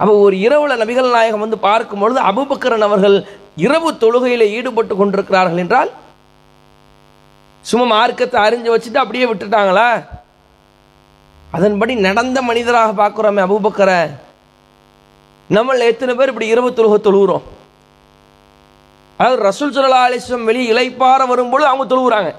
அப்போ 0.00 0.14
ஒரு 0.26 0.36
இரவுல 0.46 0.74
நபிகள் 0.80 1.14
நாயகம் 1.16 1.44
வந்து 1.44 1.58
பார்க்கும் 1.68 2.02
பொழுது 2.02 2.20
அபுபக்கரன் 2.30 2.86
அவர்கள் 2.88 3.16
இரவு 3.66 3.90
தொழுகையில் 4.02 4.52
ஈடுபட்டு 4.56 4.94
கொண்டிருக்கிறார்கள் 4.96 5.62
என்றால் 5.64 5.90
சும்மா 7.64 7.86
மார்க்கத்தை 7.92 8.38
அறிஞ்சு 8.46 8.70
வச்சுட்டு 8.72 9.02
அப்படியே 9.02 9.26
விட்டுட்டாங்களா? 9.30 9.88
அதன்படி 11.56 11.92
நடந்த 12.06 12.38
மனிதராக 12.48 12.92
பார்க்குறோமே 13.00 13.40
அபுபக்கரை. 13.46 14.00
நம்மள 15.56 15.86
எத்தனை 15.92 16.12
பேர் 16.18 16.30
இப்படி 16.32 16.52
இரவு 16.54 16.68
தொழுகை 16.78 16.98
தொழுகிறோம்? 17.06 17.46
அதாவது 19.18 19.42
ரசூல் 19.48 19.72
சுல்லா 19.72 20.08
அலிஸ்லம் 20.08 20.44
வெளியே 20.44 20.72
இலைப்பார 20.72 21.26
வரும்பொழுது 21.26 21.68
அவங்க 21.68 21.94
தொழுகிறாங்க 21.94 22.34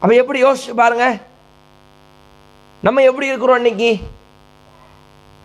அப்ப 0.00 0.14
எப்படி 0.14 0.44
யோசிச்சு 0.44 0.74
பாருங்க. 0.76 1.18
நம்ம 2.82 3.02
எப்படி 3.02 3.26
இருக்கிறோம் 3.26 3.56
இன்னைக்கு? 3.56 3.98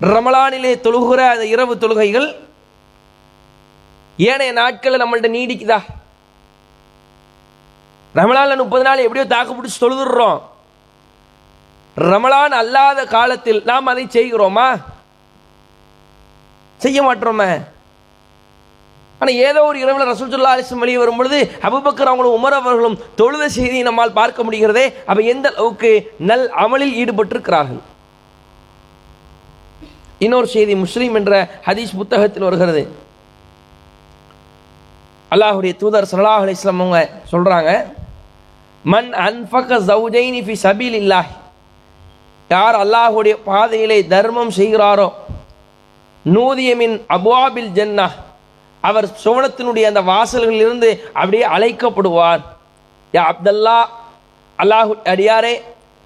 ரமலானிலே 0.01 0.73
தொழுகிற 0.75 1.29
அந்த 1.29 1.45
இரவு 1.45 1.75
தொழுகைகள் 1.75 2.35
ஏனைய 4.17 4.51
நாட்களில் 4.51 5.01
நம்மள்ட்ட 5.01 5.31
நீடிக்குதா? 5.37 5.79
ரமலானில் 8.15 8.57
முப்பது 8.57 8.83
நாள் 8.83 8.97
எப்படியோ 8.97 9.27
தாக்கு 9.27 9.53
பிடிச்சி 9.53 9.81
தொழுதுடுறோம். 9.81 10.41
ரமலான் 11.97 12.51
அல்லாத 12.51 13.05
காலத்தில் 13.05 13.61
நாம் 13.65 13.85
அதை 13.85 14.05
செய்கிறோமா? 14.05 14.81
செய்ய 16.77 17.03
மாட்டோமே. 17.03 17.71
ஆனால் 19.23 19.37
ஏதோ 19.47 19.59
ஒரு 19.67 19.77
இரவில் 19.81 20.09
ரசூலுல்லாஹி 20.11 20.55
அலிஸ்லம் 20.57 20.81
வெளியே 20.83 20.97
வரும்பொழுது 21.01 21.37
அபுபக்கர் 21.67 22.09
அவங்களும் 22.11 22.33
உமர் 22.37 22.55
அவர்களும் 22.57 22.97
தொழுத 23.19 23.43
செய்தியை 23.57 23.83
நம்மால் 23.87 24.17
பார்க்க 24.17 24.45
முடிகிறதே. 24.45 24.83
அவை 25.11 25.23
எந்த 25.33 25.47
அளவுக்கு 25.53 25.91
நல் 26.29 26.43
அமலில் 26.63 26.95
ஈடுபட்டிருக்கிறார்கள்? 27.01 27.81
இன்னொரு 30.25 30.47
செய்தி 30.55 30.73
முஸ்லீம் 30.81 31.15
என்ற 31.19 31.31
ஹதீஸ் 31.67 31.93
புத்தகத்தில் 31.99 32.47
வருகிறது. 32.47 32.83
அல்லாஹுடைய 35.31 35.73
தூதர் 35.83 36.09
ஸல்லல்லாஹு 36.11 36.43
அலிஸ்லாம் 36.47 36.81
அவங்க 36.83 36.99
சொல்றாங்க 37.31 37.71
மன் 38.85 39.09
அன்ஃபக 39.27 39.79
ஜௌஜைனி 39.89 40.41
ஃபி 40.47 40.57
சபீலில்லாஹ். 40.65 41.29
யார் 42.49 42.77
அல்லாஹுடைய 42.83 43.35
பாதையிலே 43.49 43.99
தர்மம் 44.13 44.53
செய்கிறாரோ 44.59 45.07
நூதியமின் 46.25 46.97
அபுவாபில் 47.17 47.73
ஜன்னா 47.79 48.09
அவர் 48.87 49.07
சுவனத்தினுடைய 49.23 49.85
அந்த 49.91 50.01
வாசல்களிலிருந்து 50.13 50.89
அப்படியே 51.19 51.45
அழைக்கப்படுவார். 51.55 52.41
யா 53.13 53.23
அப்தல்லா 53.31 53.79
அல்லாஹு 54.59 54.93
அடியாரே 55.13 55.53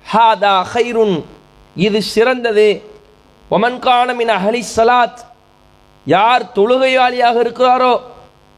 ஹாதா 0.06 0.54
ஹைருன் 0.74 1.16
இது 1.86 2.00
சிறந்தது. 2.14 2.70
ஒமன்கானமின் 3.56 4.32
அஹலி 4.38 4.62
சலாத் 4.78 5.20
யார் 6.06 6.44
தொழுகையாளியாக 6.58 7.36
இருக்கிறாரோ 7.46 7.94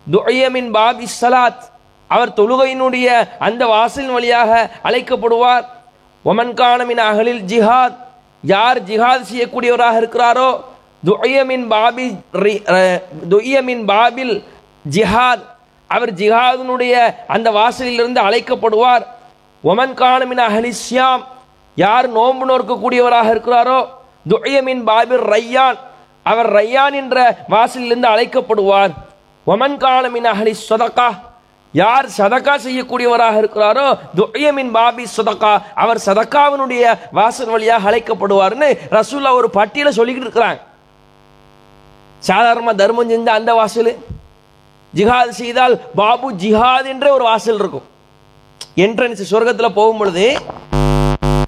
துயமின் 0.08 0.70
பாபி 0.78 1.08
சலாத் 1.22 1.64
அவர் 2.10 2.38
தொழுகையினுடைய 2.40 3.08
அந்த 3.48 3.62
வாசலின் 3.74 4.16
வழியாக 4.18 4.52
அழைக்கப்படுவார். 4.88 5.66
ஒமன்கானமின் 6.26 7.02
அகலில் 7.10 7.44
ஜிஹாத் 7.52 7.98
யார் 8.44 8.80
ஜிஹாத் 8.90 9.28
செய்யக்கூடியவராக 9.30 9.96
இருக்கிறாரோ 10.02 10.50
துயமின் 11.04 11.66
பாபி 11.68 12.08
துயமின் 12.34 13.30
துய்யமின் 13.30 13.84
பாபில் 13.86 14.36
ஜிஹாத் 14.86 15.46
அவர் 15.90 16.12
ஜிஹாதினுடைய 16.14 16.96
அந்த 17.28 17.48
வாசலிலிருந்து 17.52 18.22
அழைக்கப்படுவார் 18.22 19.06
ஒமன் 19.64 19.96
கானமின் 20.02 20.44
அஹலிஸ்யாம் 20.44 21.24
யார் 21.78 22.08
நோன்பு 22.10 22.46
நோக்கக்கூடியவராக 22.46 23.30
இருக்கிறாரோ 23.30 23.80
துயமின் 24.26 24.84
பாபிர் 24.86 25.26
ரையான் 25.28 25.80
அவர் 26.26 26.50
ரையான் 26.54 26.96
என்ற 26.96 27.18
வாசலிலிருந்து 27.50 28.10
அழைக்கப்படுவார் 28.10 28.94
ஒமன் 29.48 29.78
காலமின் 29.78 30.30
அஹலி 30.32 30.54
சொதக்கா 30.62 31.10
யார் 31.74 32.08
சதக்கா 32.18 32.54
செய்யக்கூடியவராக 32.58 33.36
இருக்கிறாரோ 33.42 33.88
துயமின் 34.18 34.72
பாபி 34.72 35.06
சதக்கா 35.16 35.54
அவர் 35.76 36.06
சதக்காவினுடைய 36.06 36.84
வாசல் 37.12 37.52
வழியாக 37.52 37.90
அழைக்கப்படுவார்னு 37.90 38.70
ரசூல்லா 38.92 39.32
ஒரு 39.34 39.50
பட்டியலை 39.52 39.94
சொல்லிக்கிட்டு 39.94 40.30
இருக்கிறாங்க 40.30 40.60
சாதாரணமாக 42.20 42.78
தர்மம் 42.78 43.10
செஞ்சால் 43.10 43.40
அந்த 43.42 43.54
வாசல். 43.54 43.92
ஜிஹாத் 44.96 45.38
செய்தால் 45.40 45.76
பாபு 45.96 46.32
ஜிஹாத் 46.32 46.86
என்ற 46.86 47.14
ஒரு 47.14 47.24
வாசல் 47.24 47.60
இருக்கும். 47.60 47.88
என்ட்ரன்ஸ் 48.76 49.30
சொர்க்கத்தில் 49.32 49.76
போகும் 49.78 49.98
பொழுது 49.98 50.26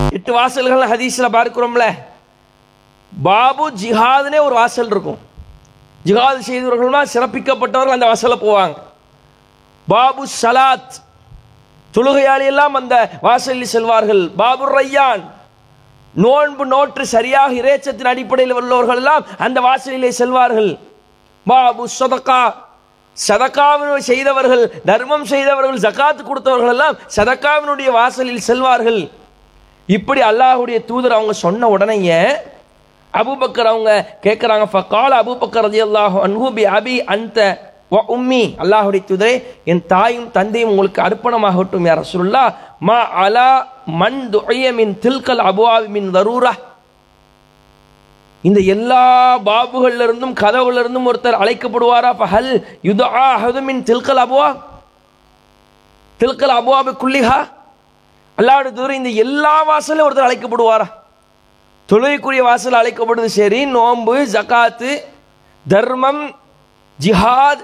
எட்டு 0.10 0.32
வாசல்கள் 0.34 0.90
ஹதீஸில் 0.92 1.36
பார்க்குறோம்ல. 1.36 1.86
பாபு 3.24 3.72
ஜிஹாதுனே 3.72 4.40
ஒரு 4.40 4.56
வாசல் 4.56 4.92
இருக்கும். 4.94 5.20
ஜிஹாத் 6.06 6.48
செய்தவர்கள்னா 6.48 7.02
சிறப்பிக்கப்பட்டவர்கள் 7.14 7.98
அந்த 7.98 8.06
வாசலில் 8.06 8.44
போவாங்க. 8.44 8.76
பாபு 9.88 10.26
சலாத் 10.42 10.96
தொழுகையாளி 11.94 12.46
எல்லாம் 12.46 12.74
அந்த 12.74 13.10
வாசலில் 13.22 13.74
செல்வார்கள். 13.74 14.24
பாபு 14.36 14.80
ரையான் 14.80 15.24
நோன்பு 16.16 16.64
நோற்று 16.74 17.04
சரியாக 17.16 17.52
இறைச்சத்தின் 17.62 18.12
அடிப்படையில் 18.14 18.58
உள்ளவர்கள் 18.60 19.00
எல்லாம் 19.02 19.24
அந்த 19.46 19.58
வாசலிலே 19.68 20.12
செல்வார்கள். 20.20 20.72
பாபு 21.46 21.84
சதக்கா. 22.00 22.42
சதக்காவின் 23.18 24.08
செய்தவர்கள் 24.10 24.64
தர்மம் 24.90 25.26
செய்தவர்கள் 25.32 25.82
ஜகாத்து 25.86 26.22
கொடுத்தவர்கள் 26.28 26.74
எல்லாம் 26.76 27.00
சதக்காவினுடைய 27.16 27.90
வாசலில் 28.00 28.46
செல்வார்கள். 28.50 29.02
இப்படி 29.90 30.22
அல்லாஹுடைய 30.30 30.78
தூதர் 30.90 31.18
அவங்க 31.18 31.34
சொன்ன 31.46 31.70
உடனேயே 31.76 32.22
அபுபக்கர் 33.14 33.72
அவங்க 33.72 33.92
கேட்குறாங்க 34.26 34.66
ஃபக்கால் 34.74 35.16
அபுபக்கர் 35.22 35.66
ரலியல்லாஹு 35.68 36.18
அல்லாஹ் 36.18 36.26
அன்ஹூபி 36.28 36.64
அபி 36.78 36.96
அந்த 37.16 37.40
வ 37.94 38.00
உம்மி. 38.16 38.44
அல்லாஹுடைய 38.64 39.02
தூதரே 39.10 39.34
என் 39.72 39.84
தாயும் 39.94 40.30
தந்தையும் 40.38 40.72
உங்களுக்கு 40.74 41.02
அர்ப்பணமாகட்டும் 41.08 41.88
யார் 41.90 42.04
சொல்லா 42.16 42.44
மா 42.90 43.00
அலா 43.24 43.50
மண் 44.00 44.20
துயமின் 44.34 44.94
தில்கல் 45.04 45.42
அபுவாபி 45.50 45.88
மின் 45.96 46.10
தரூரா. 46.16 46.54
இந்த 48.48 48.60
எல்லா 48.74 49.04
பாபுகள்ல 49.48 50.06
இருந்தும் 50.08 50.36
கதவுல 50.42 50.82
இருந்தும் 50.84 51.08
ஒருத்தர் 51.12 51.42
அழைக்கப்படுவாரா? 51.42 52.12
ஃபஹல் 52.20 52.52
யுதா 52.90 53.62
மின் 53.70 53.84
தில்கல் 53.90 54.22
அபுவா. 54.26 54.50
தில்கல் 56.20 56.56
அபுவாபு 56.60 56.92
குல்லிஹா. 57.04 57.40
அல்லாடு 58.38 58.70
தூரம் 58.74 59.00
இந்த 59.02 59.10
எல்லா 59.24 59.56
வாசலும் 59.70 60.08
ஒருத்தர் 60.08 60.28
அழைக்கப்படுவாரா? 60.30 60.88
தொழுகைக்குரிய 61.90 62.42
வாசல் 62.50 62.80
அழைக்கப்படுது 62.82 63.30
சரி 63.40 63.66
நோன்பு 63.66 64.16
ஜகாத்து 64.36 64.92
தர்மம் 65.66 66.24
ஜிஹாத். 67.00 67.64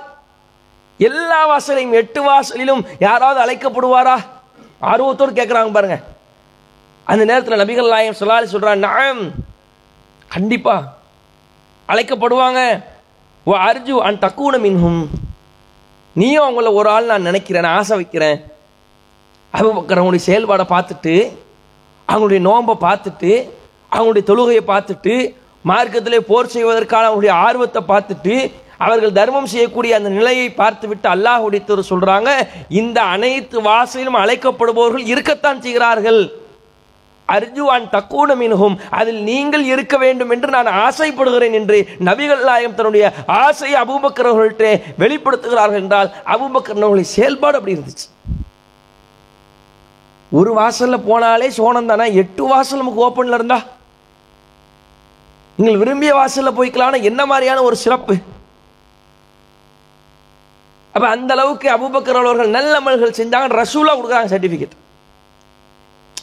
எல்லா 0.97 1.39
வாசலையும் 1.51 1.97
எட்டு 2.01 2.19
வாசலிலும் 2.29 2.83
யாராவது 2.99 3.39
அழைக்கப்படுவாரா? 3.45 4.17
ஆர்வத்தோடு 4.91 5.31
கேட்குறாங்க 5.37 5.71
பாருங்கள் 5.71 6.03
அந்த 7.11 7.23
நேரத்தில் 7.29 7.61
நபிகள் 7.61 7.93
நாயம் 7.93 8.19
சொல்லாலி 8.19 8.47
சொல்கிறான் 8.53 8.85
நாம் 8.87 9.19
கண்டிப்பாக 10.33 10.89
அழைக்கப்படுவாங்க. 11.89 12.61
ஓ 13.49 13.51
அர்ஜு 13.69 13.95
அன் 14.07 14.21
தக்கூன 14.23 14.55
மின்ஹும். 14.63 15.03
நீயும் 16.15 16.45
அவங்கள 16.45 16.69
ஒரு 16.79 16.89
ஆள் 16.95 17.11
நான் 17.11 17.27
நினைக்கிறேன் 17.29 17.65
நான் 17.65 17.77
ஆசை 17.81 17.95
வைக்கிறேன். 17.99 18.37
அபுபக்கர் 19.53 19.99
அவங்களுடைய 19.99 20.23
செயல்பாடை 20.29 20.65
பார்த்துட்டு 20.73 21.15
அவங்களுடைய 22.07 22.41
நோன்பை 22.47 22.75
பார்த்துட்டு 22.87 23.31
அவங்களுடைய 23.95 24.23
தொழுகையை 24.29 24.63
பார்த்துட்டு 24.71 25.13
மார்க்கத்திலே 25.69 26.19
போர் 26.29 26.53
செய்வதற்கான 26.55 27.07
அவங்களுடைய 27.07 27.33
ஆர்வத்தை 27.45 27.81
பார்த்துட்டு 27.91 28.35
அவர்கள் 28.85 29.17
தர்மம் 29.19 29.51
செய்யக்கூடிய 29.53 29.91
அந்த 29.99 30.09
நிலையை 30.17 30.49
பார்த்துவிட்டு 30.61 31.07
அல்லாஹ்வுடைய 31.13 31.61
தூதர் 31.67 31.91
சொல்கிறாங்க 31.91 32.29
இந்த 32.81 32.99
அனைத்து 33.13 33.57
வாசலிலும் 33.69 34.19
அழைக்கப்படுபவர்கள் 34.23 35.05
இருக்கத்தான் 35.13 35.63
செய்கிறார்கள். 35.65 36.21
அர்ஜுவான் 37.35 37.87
தக்கூன 37.95 38.35
மின்ஹும் 38.41 38.75
அதில் 38.99 39.21
நீங்கள் 39.29 39.65
இருக்க 39.73 39.95
வேண்டும் 40.03 40.31
என்று 40.35 40.49
நான் 40.55 40.69
ஆசைப்படுகிறேன் 40.85 41.57
என்று 41.59 41.79
நபிகள் 42.07 42.43
நாயகம் 42.49 42.77
தன்னுடைய 42.79 43.07
ஆசையை 43.25 43.77
அபூபக்கரவர்கள்ட்டே 43.81 44.71
வெளிப்படுத்துகிறார்கள் 45.01 45.81
என்றால் 45.83 46.11
அபூபக்கரவர்களின் 46.35 47.13
செயல்பாடு 47.15 47.57
அப்படி 47.59 47.75
இருந்துச்சு. 47.77 48.07
ஒரு 50.31 50.53
வாசலில் 50.53 51.05
போனாலே 51.09 51.49
சோனம் 51.57 51.91
தானே? 51.91 52.07
எட்டு 52.21 52.45
வாசல் 52.53 52.81
நமக்கு 52.83 53.03
ஓப்பனில் 53.07 53.37
இருந்தா? 53.39 53.59
நீங்கள் 55.59 55.79
விரும்பிய 55.83 56.13
வாசலில் 56.21 56.57
போய்க்கலாம்னா 56.57 56.99
என்ன 57.11 57.21
மாதிரியான 57.25 57.61
ஒரு 57.67 57.75
சிறப்பு? 57.83 58.15
அப்போ 60.95 61.07
அந்த 61.15 61.31
அளவுக்கு 61.35 61.67
அபூபக்கர் 61.77 62.19
அவர்கள் 62.19 62.55
நல்ல 62.57 62.73
அமல்கள் 62.81 63.17
செஞ்சாங்க 63.21 63.57
ரசூலாக 63.61 63.95
கொடுக்குறாங்க 63.97 64.29
சர்டிஃபிகேட் 64.35 64.75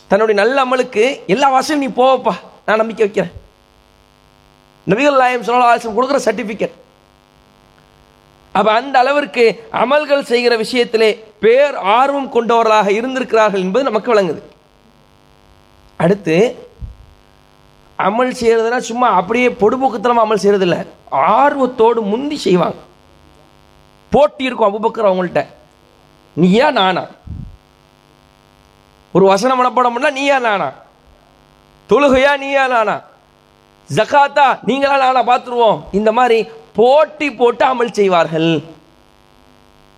தன்னுடைய 0.08 0.36
நல்ல 0.40 0.56
அமலுக்கு 0.64 1.04
எல்லா 1.26 1.48
வாசலும் 1.54 1.82
நீ 1.84 1.86
போவப்பா. 1.86 2.34
நான் 2.66 2.80
நம்பிக்கை 2.82 3.04
வைக்கிறேன். 3.06 3.32
நபிகள் 4.90 5.20
நாயம் 5.20 5.46
சொல்லலாம் 5.48 5.98
கொடுக்குற 5.98 6.18
சர்டிபிகேட் 6.24 6.74
அப்ப 8.52 8.72
அந்த 8.72 8.98
அளவிற்கு 8.98 9.44
அமல்கள் 9.72 10.28
செய்கிற 10.30 10.56
விஷயத்திலே 10.56 11.08
பேர் 11.44 11.76
ஆர்வம் 11.76 12.28
கொண்டவர்களாக 12.34 12.90
இருந்திருக்கிறார்கள் 12.98 13.60
என்பது 13.60 13.84
நமக்கு 13.84 14.14
விளங்குது. 14.14 14.42
அடுத்து 15.96 16.36
அமல் 17.98 18.32
செய்கிறதுனா 18.40 18.78
சும்மா 18.90 19.08
அப்படியே 19.20 19.48
பொடுபோக்குத்தனமா 19.48 20.22
அமல் 20.24 20.42
செய்கிறதில்ல 20.44 20.76
ஆர்வத்தோடு 21.10 22.00
முந்தி 22.02 22.36
செய்வாங்க. 22.36 22.80
போட்டி 24.10 24.44
இருக்கும் 24.44 24.70
அபுபக்கர் 24.70 25.10
அவங்கள்ட்ட. 25.10 25.46
நீயா 26.34 26.70
நானா? 26.70 27.04
ஒரு 29.16 29.24
வசனம் 29.32 29.58
மனப்பாடம் 29.60 30.16
நீயா 30.18 30.38
நானா? 30.46 30.68
தொழுகையா 31.90 32.32
நீயா 32.42 32.64
நானா? 32.72 32.96
ஜகாத்தா 33.90 34.46
நீங்களா 34.68 34.96
நானா 35.02 35.22
பார்த்துருவோம். 35.30 35.78
இந்த 35.98 36.10
மாதிரி 36.18 36.38
போட்டி 36.78 37.28
போட்டு 37.40 37.64
அமல் 37.72 37.96
செய்வார்கள். 37.98 38.50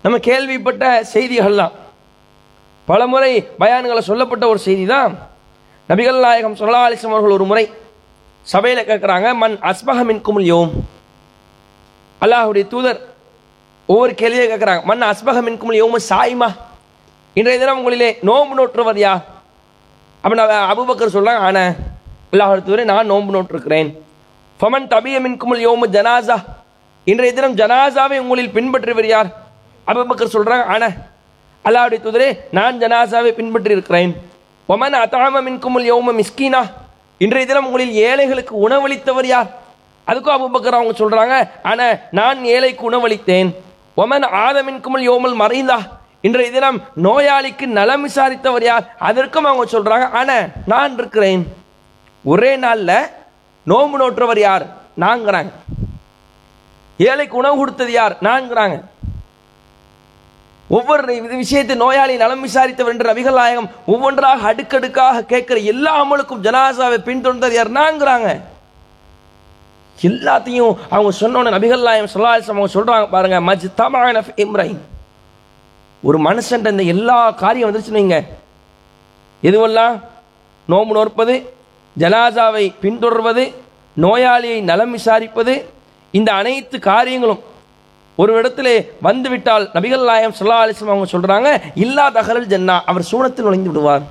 நம்ம 0.05 0.17
கேள்விப்பட்ட 0.29 0.85
செய்திகள்லாம். 1.15 1.75
பலமுறை 2.89 3.33
பயான்களை 3.61 4.03
சொல்லப்பட்ட 4.11 4.45
ஒரு 4.53 4.61
செய்தி 4.67 4.85
தான் 4.95 5.15
நபிகள் 5.89 6.25
நாயகம் 6.27 6.61
சொல்லா 6.61 6.83
அலிஸ்லாம் 6.87 7.15
அவர்கள் 7.17 7.37
ஒரு 7.39 7.47
முறை 7.51 7.65
சபையில் 8.47 8.89
கேட்குறாங்க 8.91 9.29
மண் 9.43 9.57
அஸ்மஹமின் 9.71 10.23
குமுல் 10.27 10.49
யோம்? 10.53 10.73
அல்லாஹுடைய 12.23 12.65
தூதர் 12.73 13.01
ஒவ்வொரு 13.89 14.13
கேள்வியை 14.21 14.47
கேட்குறாங்க 14.53 14.83
மண் 14.91 15.09
அஸ்மஹமின் 15.13 15.59
குமுல் 15.63 15.81
யோமு 15.83 15.99
சாய்மா? 16.11 16.49
இன்றைய 17.41 17.57
தினம் 17.61 17.79
உங்களிலே 17.81 18.07
நோன்பு 18.27 18.55
நோற்றுவர் 18.59 18.99
யார் 19.03 19.25
அப்போ 20.25 20.35
நான் 20.39 20.69
அபுபக்கர் 20.73 21.13
சொல்கிறாங்க 21.17 21.43
ஆனா 21.49 21.65
அல்லாஹ் 22.33 22.85
நான் 22.91 23.11
நோன்பு 23.13 23.35
நோட்டிருக்கிறேன் 23.35 23.89
ஃபமன் 24.61 24.87
தபிய 24.93 25.17
மின்குமுல் 25.25 25.61
யோமு 25.65 25.87
ஜனாசா. 25.97 26.37
இன்றைய 27.07 27.33
தினம் 27.39 27.57
ஜனாசாவை 27.59 28.19
உங்களில் 28.23 28.55
பின்பற்றுவர் 28.55 29.09
யார்? 29.11 29.29
அபுபக்கர் 29.87 30.33
சொல்கிறாங்க 30.37 30.65
ஆன 30.75 30.85
அல்லாஹுடைய 31.65 32.01
தூதரே 32.07 32.29
நான் 32.59 32.81
ஜனாசாவை 32.85 33.33
பின்பற்றி 33.41 33.77
இருக்கிறேன் 33.77 34.15
ஒமன் 34.69 34.97
அத்தாம 35.03 35.43
மின்குமுல் 35.49 35.87
யோம 35.91 36.17
மிஸ்கீனா. 36.21 36.63
இன்றைய 37.21 37.45
தினம் 37.51 37.69
உங்களில் 37.69 37.95
ஏழைகளுக்கு 38.09 38.55
உணவளித்தவர் 38.69 39.31
யார்? 39.35 39.49
அதுக்கும் 40.07 40.37
அபுபக்கர் 40.39 40.79
அவங்க 40.79 40.97
சொல்கிறாங்க 41.03 41.35
ஆனா 41.71 41.87
நான் 42.21 42.41
ஏழைக்கு 42.55 42.83
உணவளித்தேன். 42.91 43.51
ஒமன் 44.03 44.27
ஆதமின் 44.47 44.83
குமல் 44.87 45.07
யோமல் 45.11 45.39
மறைந்தா 45.45 45.79
இன்றைய 46.25 46.51
தினம் 46.51 46.79
நோயாளிக்கு 47.07 47.67
நலம் 47.79 48.05
விசாரித்தவர் 48.07 48.65
யார்? 48.69 48.85
அதற்கும் 49.09 49.49
அவங்க 49.49 49.65
சொல்கிறாங்க 49.75 50.07
ஆனால் 50.21 50.49
நான் 50.73 50.95
இருக்கிறேன். 50.99 51.43
ஒரே 52.25 52.53
நாளில் 52.65 52.99
நோம்பு 53.67 53.97
நோற்றவர் 54.03 54.41
யார்? 54.49 54.65
நாங்கிறாங்க 55.05 55.51
ஏழைக்கு 56.99 57.37
உணவு 57.41 57.57
கொடுத்தது 57.61 57.93
யார்? 57.93 58.15
நான்கிறாங்க. 58.29 58.77
ஒவ்வொரு 60.77 61.15
இது 61.17 61.37
விஷயத்தை 61.43 61.75
நோயாளி 61.83 62.15
நலம் 62.23 62.45
விசாரித்தவர் 62.47 62.93
என்று 62.95 63.11
நபிகள் 63.11 63.39
நாயகம் 63.41 63.71
ஒவ்வொன்றாக 63.93 64.49
அடுக்கடுக்காக 64.51 65.25
கேட்கிற 65.33 65.59
எல்லா 65.73 65.93
அமலுக்கும் 66.03 66.45
ஜனாசாவை 66.47 66.99
பின்தொடர்ந்தது 67.09 67.57
யார்? 67.59 67.73
நாங்கிறாங்க 67.81 68.31
எல்லாத்தையும் 69.99 70.75
அவங்க 70.95 71.13
சொன்னோன்னு 71.23 71.55
நபிகள் 71.57 71.89
நாயகம் 71.89 72.15
சொல்லாசம் 72.17 72.57
அவங்க 72.57 72.75
சொல்கிறாங்க 72.77 73.09
பாருங்க 73.15 73.41
மஜ் 73.51 73.69
தமான 73.81 74.23
இம்ரைன். 74.45 74.83
ஒரு 76.03 76.19
மனுஷன் 76.19 76.71
இந்த 76.71 76.83
எல்லா 76.83 77.31
காரியம் 77.31 77.75
வந்துருச்சுன்னு 77.75 78.01
வைங்க. 78.01 78.25
எதுவெல்லாம்? 79.43 80.01
நோம்பு 80.69 80.93
நோற்பது 80.93 81.55
ஜனாசாவை 81.99 82.75
பின்தொடர்வது 82.83 83.55
நோயாளியை 84.01 84.61
நலம் 84.61 84.97
விசாரிப்பது 84.97 85.65
இந்த 86.11 86.33
அனைத்து 86.33 86.79
காரியங்களும் 86.79 87.43
ஒரு 88.17 88.43
இடத்துல 88.43 88.89
வந்துவிட்டால் 89.03 89.71
நபிகள் 89.73 90.05
நாயம் 90.05 90.35
சொல்லா 90.39 90.57
அலிஸ்லாம் 90.65 90.95
அவங்க 90.95 91.09
சொல்கிறாங்க 91.13 91.63
இல்லா 91.75 92.11
தகரல் 92.11 92.47
ஜன்னா. 92.47 92.81
அவர் 92.87 93.03
சூனத்தில் 93.03 93.45
நுழைந்து 93.45 93.71
விடுவார். 93.71 94.03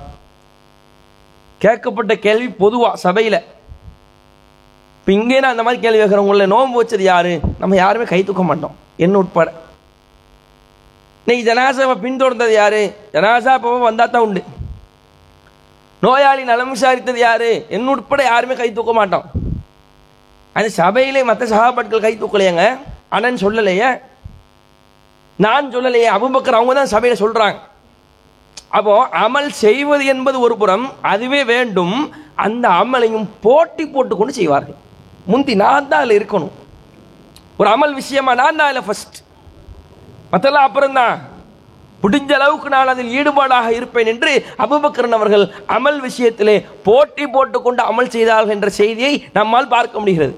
கேட்கப்பட்ட 1.58 2.14
கேள்வி 2.14 2.48
பொதுவாக 2.48 2.96
சபையில். 2.96 3.42
இப்போ 4.98 5.12
இங்கே 5.12 5.40
நான் 5.40 5.50
அந்த 5.50 5.62
மாதிரி 5.62 5.82
கேள்வி 5.82 6.00
கேட்குறேன் 6.00 6.46
நோன்பு 6.46 6.82
வச்சது 6.82 7.00
யார்? 7.00 7.58
நம்ம 7.58 7.76
யாருமே 7.76 8.04
கை 8.04 8.24
தூக்க 8.24 8.42
மாட்டோம். 8.42 8.76
என்ன 8.96 9.18
உட்பட. 9.18 9.52
இன்னைக்கு 11.26 11.46
ஜனாசாவை 11.46 11.94
பின்தொடர்ந்தது 12.02 12.52
யாரு? 12.56 12.80
ஜனாசா 13.14 13.52
அப்பவும் 13.56 13.86
வந்தா 13.86 14.04
தான் 14.10 14.24
உண்டு. 14.26 14.40
நோயாளி 16.04 16.42
நலம் 16.50 16.70
விசாரித்தது 16.74 17.18
யாரு? 17.22 17.48
என்ன 17.76 17.90
உட்பட 17.94 18.20
யாருமே 18.26 18.54
கை 18.60 18.68
தூக்க 18.76 18.92
மாட்டோம். 18.98 19.24
அது 20.58 20.68
சபையிலே 20.76 21.22
மற்ற 21.30 21.48
சகாபாட்கள் 21.54 22.04
கை 22.06 22.12
தூக்கலையாங்க. 22.20 22.66
அண்ணன் 23.16 23.42
சொல்லலையே. 23.44 23.90
நான் 25.38 25.72
சொல்லலையே. 25.74 26.06
அபுபக்கர் 26.16 26.58
அவங்க 26.60 26.78
தான் 26.80 26.92
சபையில் 26.94 27.22
சொல்கிறாங்க 27.24 27.58
அப்போ 28.78 28.94
அமல் 29.24 29.50
செய்வது 29.64 30.06
என்பது 30.14 30.36
ஒரு 30.46 30.54
புறம் 30.62 30.86
அதுவே 31.14 31.42
வேண்டும். 31.52 31.96
அந்த 32.46 32.66
அமலையும் 32.84 33.28
போட்டி 33.44 33.86
போட்டுக்கொண்டு 33.86 34.38
செய்வார்கள். 34.40 34.80
முந்தி 35.32 35.54
நான் 35.64 35.92
தான் 35.92 36.02
அதில் 36.02 36.18
இருக்கணும். 36.20 36.56
ஒரு 37.60 37.68
அமல் 37.76 38.00
விஷயமா 38.02 38.34
நான் 38.44 38.58
தான் 38.60 38.68
அதில் 38.70 38.88
ஃபஸ்ட் 38.88 39.24
மற்றெல்லாம் 40.32 40.68
அப்புறம் 40.68 40.98
தான் 41.00 41.16
முடிஞ்ச 42.02 42.30
அளவுக்கு 42.38 42.68
நான் 42.74 42.90
அதில் 42.92 43.14
ஈடுபாடாக 43.18 43.68
இருப்பேன் 43.76 44.10
என்று 44.12 44.32
அபுபக்கரன் 44.64 45.16
அவர்கள் 45.18 45.44
அமல் 45.76 46.00
விஷயத்திலே 46.06 46.56
போட்டி 46.88 47.24
போட்டுக்கொண்டு 47.34 47.82
அமல் 47.90 48.12
செய்தார்கள் 48.16 48.56
என்ற 48.56 48.68
செய்தியை 48.80 49.12
நம்மால் 49.38 49.72
பார்க்க 49.74 50.00
முடிகிறது. 50.00 50.34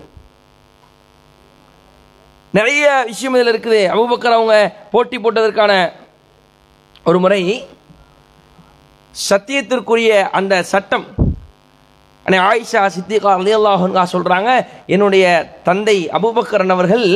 நிறைய 2.54 2.84
விஷயம் 3.08 3.34
இதில் 3.36 3.50
இருக்குது. 3.52 3.80
அபுபக்கர் 3.94 4.36
அவங்க 4.36 4.54
போட்டி 4.92 5.16
போட்டதற்கான 5.24 5.72
ஒரு 7.08 7.18
முறை 7.24 7.40
சத்தியத்திற்குரிய 9.14 10.12
அந்த 10.38 10.54
சட்டம் 10.72 11.06
அன்னை 12.26 12.38
ஆயிஷா 12.46 12.80
சித்திகா 12.94 13.30
அலியல்லாஹா 13.40 14.04
சொல்கிறாங்க 14.14 14.50
என்னுடைய 14.94 15.24
தந்தை 15.68 15.96
அபுபக்கரன் 16.18 16.74
அவர்கள் 16.74 17.06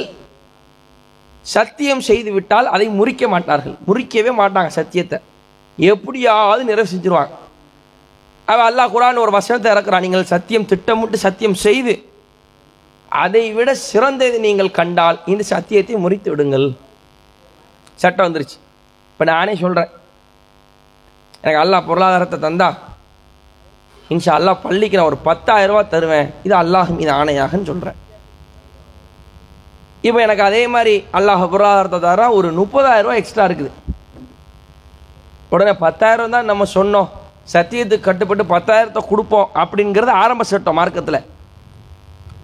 சத்தியம் 1.55 2.03
செய்து 2.09 2.31
விட்டால் 2.37 2.69
அதை 2.75 2.87
முறிக்க 2.99 3.29
மாட்டார்கள். 3.35 3.77
முறிக்கவே 3.89 4.33
மாட்டாங்க 4.41 4.71
சத்தியத்தை. 4.79 5.19
எப்படியாவது 5.79 6.63
நிறைவு 6.71 6.91
செஞ்சிருவாங்க. 6.93 7.35
அவள் 8.49 8.67
அல்லாஹ் 8.69 8.93
குரான் 8.95 9.23
ஒரு 9.25 9.33
வசனத்தை 9.39 9.69
இறக்குறான் 9.75 10.05
நீங்கள் 10.07 10.31
சத்தியம் 10.35 10.69
திட்டமிட்டு 10.73 11.19
சத்தியம் 11.27 11.57
செய்து 11.67 11.95
அதை 13.25 13.45
விட 13.57 13.71
சிறந்தது 13.89 14.37
நீங்கள் 14.47 14.77
கண்டால் 14.79 15.19
இந்த 15.33 15.43
சத்தியத்தை 15.55 15.97
முறித்து 16.05 16.29
விடுங்கள். 16.33 16.69
சட்டம் 18.03 18.27
வந்துருச்சு. 18.27 18.57
இப்போ 19.13 19.25
நானே 19.33 19.55
சொல்கிறேன் 19.65 19.91
எனக்கு 21.43 21.63
அல்லாஹ் 21.65 21.89
பொருளாதாரத்தை 21.89 22.39
தந்தா 22.47 22.69
இன்ஷா 24.15 24.33
அல்லாஹ் 24.39 24.63
பள்ளிக்கு 24.65 24.99
நான் 24.99 25.11
ஒரு 25.11 25.19
பத்தாயிரம் 25.29 25.91
தருவேன். 25.95 26.29
இது 26.47 26.55
அல்லாஹ் 26.63 26.91
மீது 26.99 27.13
ஆணையாகன்னு 27.19 27.71
சொல்கிறேன் 27.73 27.99
இப்போ 30.07 30.19
எனக்கு 30.27 30.43
அதே 30.49 30.63
மாதிரி 30.75 30.95
அல்லாஹ் 31.19 31.43
பொருளாதாரத்தை 31.53 31.99
தரா 32.05 32.27
ஒரு 32.39 32.49
முப்பதாயிரம் 32.61 33.19
எக்ஸ்ட்ரா 33.21 33.45
இருக்குது. 33.49 33.71
உடனே 35.55 35.73
பத்தாயிரம் 35.85 36.35
தான் 36.35 36.49
நம்ம 36.51 36.65
சொன்னோம். 36.79 37.09
சத்தியத்துக்கு 37.55 38.07
கட்டுப்பட்டு 38.09 38.45
பத்தாயிரத்தை 38.55 39.03
கொடுப்போம் 39.11 39.51
அப்படிங்கிறது 39.63 40.13
ஆரம்ப 40.23 40.45
சட்டம் 40.51 40.79
மார்க்கத்தில். 40.79 41.21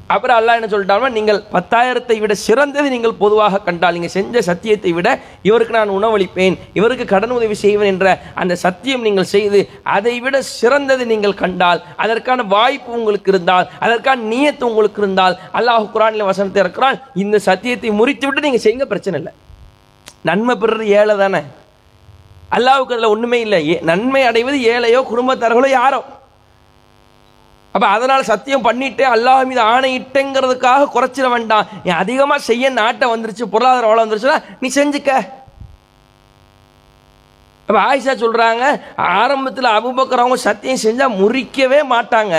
அப்புறம் 0.08 0.36
அல்லாஹ் 0.38 0.54
என்ன 0.54 0.68
சொல்லிட்டாலும் 0.68 1.08
நீங்கள் 1.08 1.42
பத்தாயிரத்தை 1.52 2.18
விட 2.18 2.34
சிறந்தது 2.34 2.90
நீங்கள் 2.90 3.14
பொதுவாக 3.14 3.60
கண்டால் 3.60 3.92
நீங்கள் 3.92 4.08
செஞ்ச 4.08 4.42
சத்தியத்தை 4.42 4.92
விட 4.92 5.08
இவருக்கு 5.42 5.74
நான் 5.74 5.88
உணவளிப்பேன் 5.88 6.58
இவருக்கு 6.72 7.04
கடன் 7.04 7.30
உதவி 7.30 7.54
செய்வேன் 7.54 7.86
என்ற 7.86 8.08
அந்த 8.34 8.56
சத்தியம் 8.56 9.02
நீங்கள் 9.02 9.24
செய்து 9.24 9.60
அதை 9.82 10.20
விட 10.20 10.42
சிறந்தது 10.42 11.06
நீங்கள் 11.06 11.34
கண்டால் 11.34 11.82
அதற்கான 11.96 12.42
வாய்ப்பு 12.42 12.92
உங்களுக்கு 12.92 13.30
இருந்தால் 13.30 13.70
அதற்கான 13.78 14.22
நீயத்து 14.28 14.62
உங்களுக்கு 14.62 15.02
இருந்தால் 15.02 15.38
அல்லாஹ் 15.52 15.90
குரானில் 15.90 16.22
வசனத்தை 16.22 16.62
இருக்கிறான் 16.62 17.02
இந்த 17.14 17.38
சத்தியத்தை 17.38 17.90
முறித்து 17.90 18.26
விட்டு 18.26 18.40
நீங்கள் 18.40 18.64
செய்யுங்க 18.64 18.84
பிரச்சனை 18.84 19.18
இல்லை. 19.20 19.32
நன்மை 20.22 20.56
பெறுறது 20.56 20.82
ஏழை 20.92 21.16
தானே 21.16 21.42
அல்லாவுக்கு 22.52 22.92
அதில் 22.92 23.04
ஒன்றுமே 23.04 23.40
இல்லை. 23.40 23.70
ஏ- 23.70 23.80
நன்மை 23.82 24.22
அடைவது 24.22 24.58
ஏழையோ 24.58 25.00
குடும்பத்தார்களோ 25.10 25.68
யாரோ? 25.68 26.00
அப்போ 27.74 27.86
அதனால் 27.94 28.28
சத்தியம் 28.30 28.64
பண்ணிட்டு 28.66 29.04
அல்லாஹ் 29.14 29.48
மீது 29.48 29.62
ஆணையிட்டேங்கிறதுக்காக 29.72 30.88
குறைச்சிட 30.94 31.26
வேண்டாம். 31.34 31.66
நீ 31.84 31.90
அதிகமாக 32.02 32.46
செய்ய 32.50 32.70
நாட்டை 32.78 33.06
வந்துருச்சு 33.10 33.52
பொருளாதாரம் 33.54 33.90
வளம் 33.92 34.04
வந்துருச்சுன்னா 34.04 34.38
நீ 34.62 34.68
செஞ்சுக்க. 34.78 35.12
அப்போ 37.68 37.78
ஆயிஷா 37.88 38.14
சொல்கிறாங்க 38.24 38.64
ஆரம்பத்தில் 39.20 39.70
அபுபக்கர் 39.76 40.22
அவங்க 40.24 40.38
சத்தியம் 40.48 40.84
செஞ்சால் 40.86 41.16
முறிக்கவே 41.20 41.80
மாட்டாங்க. 41.94 42.36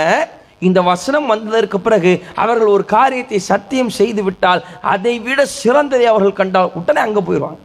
இந்த 0.68 0.78
வசனம் 0.90 1.30
வந்ததற்கு 1.32 1.78
பிறகு 1.84 2.12
அவர்கள் 2.42 2.74
ஒரு 2.76 2.84
காரியத்தை 2.96 3.38
சத்தியம் 3.50 3.92
செய்து 3.98 4.22
விட்டால் 4.26 4.64
அதை 4.94 5.14
விட 5.26 5.40
சிறந்ததை 5.60 6.06
அவர்கள் 6.12 6.38
கண்டால் 6.40 6.74
உடனே 6.80 7.00
அங்கே 7.06 7.22
போயிடுவாங்க. 7.28 7.60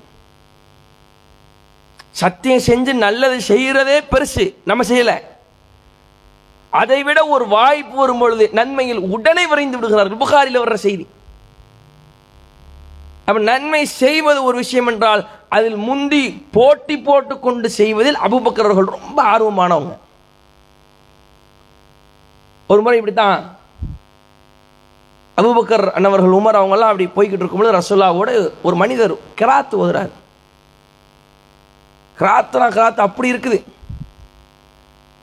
சத்தியம் 2.21 2.65
செஞ்சு 2.69 2.93
நல்லது 3.05 3.39
செய்கிறதே 3.51 3.97
பெருசு 4.11 4.45
நம்ம 4.71 4.83
செய்யலை. 4.91 5.17
அதை 6.81 6.99
விட 7.07 7.19
ஒரு 7.35 7.45
வாய்ப்பு 7.57 7.95
வரும் 8.01 8.21
பொழுது 8.21 8.45
நன்மையில் 8.59 9.01
உடனே 9.15 9.43
விரைந்து 9.51 9.77
விடுகிறார்கள். 9.77 10.21
புகாரில் 10.23 10.61
வர்ற 10.61 10.77
செய்தி. 10.87 11.05
அப்ப 13.27 13.39
நன்மை 13.51 13.81
செய்வது 13.85 14.39
ஒரு 14.47 14.55
விஷயம் 14.63 14.89
என்றால் 14.91 15.21
அதில் 15.55 15.77
முந்தி 15.87 16.23
போட்டி 16.57 16.95
போட்டு 17.07 17.35
கொண்டு 17.45 17.67
செய்வதில் 17.79 18.21
அபுபக்கரவர்கள் 18.27 18.95
ரொம்ப 18.97 19.17
ஆர்வமானவங்க. 19.33 19.93
ஒரு 22.71 22.81
முறை 22.81 22.97
இப்படித்தான். 22.99 23.39
அபுபக்கர் 25.37 25.85
அண்ணவர்கள் 25.95 26.37
உமர் 26.39 26.59
அவங்கெல்லாம் 26.59 26.91
அப்படி 26.91 27.07
போய்கிட்டு 27.15 27.41
இருக்கும்போது 27.43 27.77
ரசோல்லாவோட 27.77 28.29
ஒரு 28.67 28.75
மனிதர் 28.75 29.13
கிராத்து 29.41 29.75
ஓதுறார். 29.83 30.13
கிராத்துனா 32.19 32.67
கிராத்து 32.77 33.01
அப்படி 33.07 33.31
இருக்குது. 33.33 33.59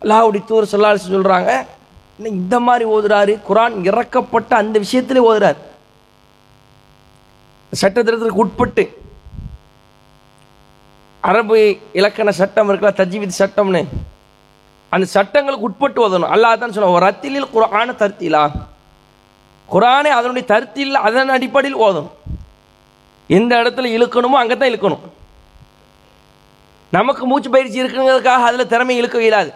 அல்லாஹ்வுடைய 0.03 0.43
தூர் 0.51 0.73
சொல்லால் 0.73 1.05
சொல்றாங்க 1.05 1.53
இந்த 2.39 2.57
மாதிரி 2.67 2.85
ஓதுறாரு? 2.95 3.33
குரான் 3.49 3.77
இறக்கப்பட்ட 3.91 4.53
அந்த 4.63 4.77
விஷயத்திலே 4.85 5.21
ஓதுறாரு. 5.29 5.59
சட்டத்திட்டத்திற்கு 7.81 8.43
உட்பட்டு 8.45 8.85
அரபு 11.29 11.57
இலக்கண 11.99 12.31
சட்டம் 12.41 12.69
இருக்குல்ல 12.71 12.93
தஜ்வீத் 13.01 13.41
சட்டம்னு 13.41 13.83
அந்த 14.95 15.07
சட்டங்களுக்கு 15.17 15.69
உட்பட்டு 15.69 15.99
ஓதணும். 16.07 16.33
அல்லாஹ் 16.35 16.61
தான் 16.63 16.75
சொல்லுவோம் 16.75 16.97
ஒரு 16.99 17.07
ரத்திலில் 17.09 17.53
குரான 17.55 17.89
தருத்திலா? 18.03 18.43
குரானை 19.69 20.11
அதனுடைய 20.19 20.45
தருத்தில் 20.53 20.95
அதன் 21.07 21.35
அடிப்படையில் 21.37 21.81
ஓதணும். 21.87 22.13
எந்த 23.39 23.53
இடத்துல 23.63 23.93
இழுக்கணுமோ 23.97 24.39
அங்கே 24.43 24.57
தான் 24.57 24.71
இழுக்கணும். 24.73 25.05
நமக்கு 26.97 27.23
மூச்சு 27.31 27.51
பயிற்சி 27.55 27.83
இருக்குங்கிறதுக்காக 27.83 28.49
அதில் 28.49 28.71
திறமை 28.73 28.97
இழுக்க 29.01 29.27
இயலாது 29.27 29.53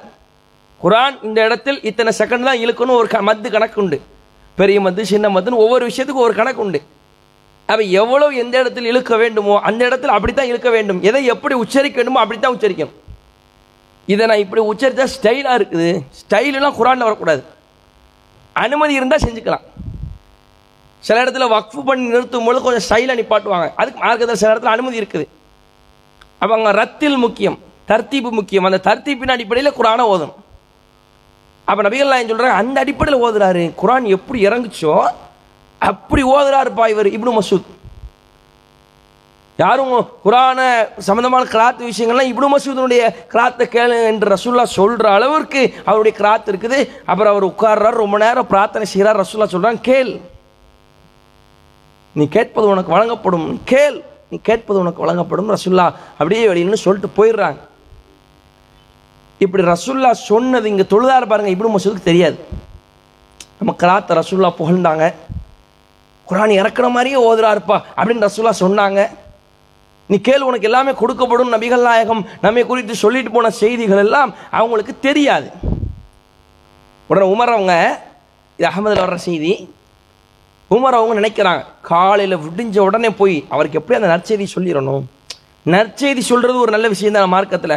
குரான் 0.87 1.17
இந்த 1.29 1.39
இடத்தில் 1.51 1.81
இத்தனை 1.91 2.13
செகண்ட் 2.21 2.49
தான் 2.51 2.61
இழுக்கணும் 2.65 2.99
ஒரு 3.03 3.09
க 3.15 3.23
மத்து 3.29 3.49
கணக்கு 3.55 3.81
உண்டு 3.85 3.99
பெரிய 4.59 4.81
மத்து 4.85 5.11
சின்ன 5.15 5.29
மத்துன்னு 5.37 5.63
ஒவ்வொரு 5.65 5.85
விஷயத்துக்கும் 5.89 6.27
ஒரு 6.29 6.37
கணக்கு 6.43 6.63
உண்டு 6.67 6.81
அப்போ 7.69 7.85
எவ்வளோ 8.01 8.27
எந்த 8.43 8.55
இடத்தில் 8.63 8.89
இழுக்க 8.91 9.13
வேண்டுமோ 9.21 9.55
அந்த 9.69 9.81
இடத்துல 9.89 10.15
அப்படித்தான் 10.17 10.51
இழுக்க 10.51 10.69
வேண்டும். 10.75 11.01
எதை 11.09 11.23
எப்படி 11.33 11.55
உச்சரிக்க 11.63 11.97
வேண்டுமோ 12.01 12.21
அப்படித்தான் 12.23 12.55
உச்சரிக்கணும். 12.57 12.97
இதை 14.13 14.25
நான் 14.31 14.43
இப்படி 14.43 14.63
உச்சரித்தா 14.73 15.07
ஸ்டைலாக 15.15 15.57
இருக்குது. 15.59 15.89
ஸ்டைலெலாம் 16.21 16.77
குரானில் 16.79 17.07
வரக்கூடாது. 17.09 17.43
அனுமதி 18.65 18.95
இருந்தால் 18.99 19.25
செஞ்சுக்கலாம். 19.27 19.65
சில 21.07 21.17
இடத்துல 21.25 21.49
வக்ஃபு 21.55 21.81
பண்ணி 21.89 22.07
நிறுத்தும் 22.15 22.47
பொழுது 22.49 22.65
கொஞ்சம் 22.67 22.87
ஸ்டைலாக 22.89 23.19
நிப்பாட்டுவாங்க. 23.21 23.69
அதுக்கு 23.81 24.01
மார்க்கத்தில் 24.05 24.41
சில 24.43 24.53
இடத்துல 24.53 24.75
அனுமதி 24.77 25.01
இருக்குது. 25.03 25.27
அப்போ 26.41 26.53
அங்கே 26.59 26.73
ரத்தில் 26.83 27.19
முக்கியம் 27.27 27.59
தர்த்தீப்பு 27.93 28.31
முக்கியம். 28.39 28.67
அந்த 28.69 28.81
தர்த்தீப்பின் 28.89 29.35
அடிப்படையில் 29.37 29.77
குரானை 29.81 30.07
ஓதணும். 30.13 30.39
அப்போ 31.69 31.81
நபிகள் 31.87 32.13
நாயன் 32.13 32.31
சொல்கிறாங்க 32.31 32.61
அந்த 32.63 32.77
அடிப்படையில் 32.83 33.23
ஓதுறாரு. 33.27 33.65
குரான் 33.81 34.05
எப்படி 34.17 34.39
இறங்குச்சோ 34.49 34.93
அப்படி 35.91 36.23
ஓதுறாருப்பா 36.35 36.85
இவர் 36.93 37.09
இப்னு 37.17 37.33
மசூத். 37.39 37.73
யாரும் 39.59 39.93
குரான 40.25 40.61
சம்மந்தமான 41.07 41.45
கிராத் 41.53 41.83
விஷயங்கள்லாம் 41.91 42.31
இப்னு 42.33 42.49
மசூதனுடைய 42.55 43.03
கிராத்தை 43.33 43.67
கேளு 43.75 43.99
என்று 44.11 44.27
ரசூல்லா 44.35 44.65
சொல்கிற 44.79 45.07
அளவிற்கு 45.19 45.61
அவருடைய 45.91 46.15
கிராத் 46.19 46.51
இருக்குது. 46.53 46.79
அப்புறம் 47.11 47.33
அவர் 47.33 47.51
உட்கார்றாரு 47.53 48.03
ரொம்ப 48.03 48.19
நேரம் 48.25 48.51
பிரார்த்தனை 48.53 48.87
செய்கிறார் 48.93 49.23
ரசூல்லா 49.23 49.49
சொல்கிறாங்க 49.55 49.81
கேள். 49.91 50.13
நீ 52.19 52.27
கேட்பது 52.37 52.67
உனக்கு 52.75 52.95
வழங்கப்படும் 52.97 53.49
கேள். 53.73 53.97
நீ 54.31 54.39
கேட்பது 54.51 54.79
உனக்கு 54.85 55.05
வழங்கப்படும் 55.05 55.51
ரசுல்லா 55.55 55.87
அப்படியே 56.19 56.45
வெளியின்னு 56.53 56.85
சொல்லிட்டு 56.85 57.11
போயிடுறாங்க. 57.19 57.61
இப்படி 59.45 59.63
ரசுல்லா 59.73 60.11
சொன்னது 60.31 60.67
இங்கே 60.73 60.87
தொழுதார 60.93 61.25
பாருங்க 61.31 61.51
இப்படி 61.55 61.71
மசூதுக்கு 61.73 62.11
தெரியாது. 62.11 62.37
நம்ம 63.59 63.73
கலாத்த 63.83 64.17
ரசுல்லா 64.19 64.51
புகழ்ந்தாங்க. 64.61 65.05
குரான் 66.29 66.59
இறக்குற 66.61 66.87
மாதிரியே 66.97 67.19
ஓதுறாருப்பா 67.29 67.77
அப்படின்னு 67.99 68.27
ரசுல்லா 68.27 68.53
சொன்னாங்க. 68.65 69.01
நீ 70.11 70.17
கேள் 70.27 70.47
உனக்கு 70.49 70.69
எல்லாமே 70.69 70.93
கொடுக்கப்படும் 71.01 71.55
நபிகள் 71.55 71.87
நாயகம் 71.89 72.23
நம்மை 72.45 72.63
குறித்து 72.67 72.95
சொல்லிட்டு 73.05 73.31
போன 73.37 73.51
செய்திகள் 73.61 74.03
எல்லாம் 74.05 74.31
அவங்களுக்கு 74.59 74.95
தெரியாது. 75.07 75.49
உடனே 77.11 77.27
உமர் 77.33 77.55
அவங்க 77.57 77.75
இது 78.59 78.69
அகமதில் 78.71 79.03
வர்ற 79.05 79.19
செய்தி 79.29 79.53
உமர் 80.71 80.99
அவங்க 80.99 81.15
நினைக்கிறாங்க 81.21 81.65
காலையில் 81.91 82.43
விடிஞ்ச 82.45 82.77
உடனே 82.87 83.11
போய் 83.21 83.37
அவருக்கு 83.55 83.79
எப்படி 83.81 83.99
அந்த 83.99 84.09
நற்செய்தி 84.13 84.47
சொல்லிடணும்? 84.55 85.05
நற்செய்தி 85.75 86.23
சொல்கிறது 86.31 86.59
ஒரு 86.65 86.75
நல்ல 86.77 86.89
விஷயம் 86.95 87.17
தான் 87.17 87.35
மார்க்கத்தில். 87.35 87.77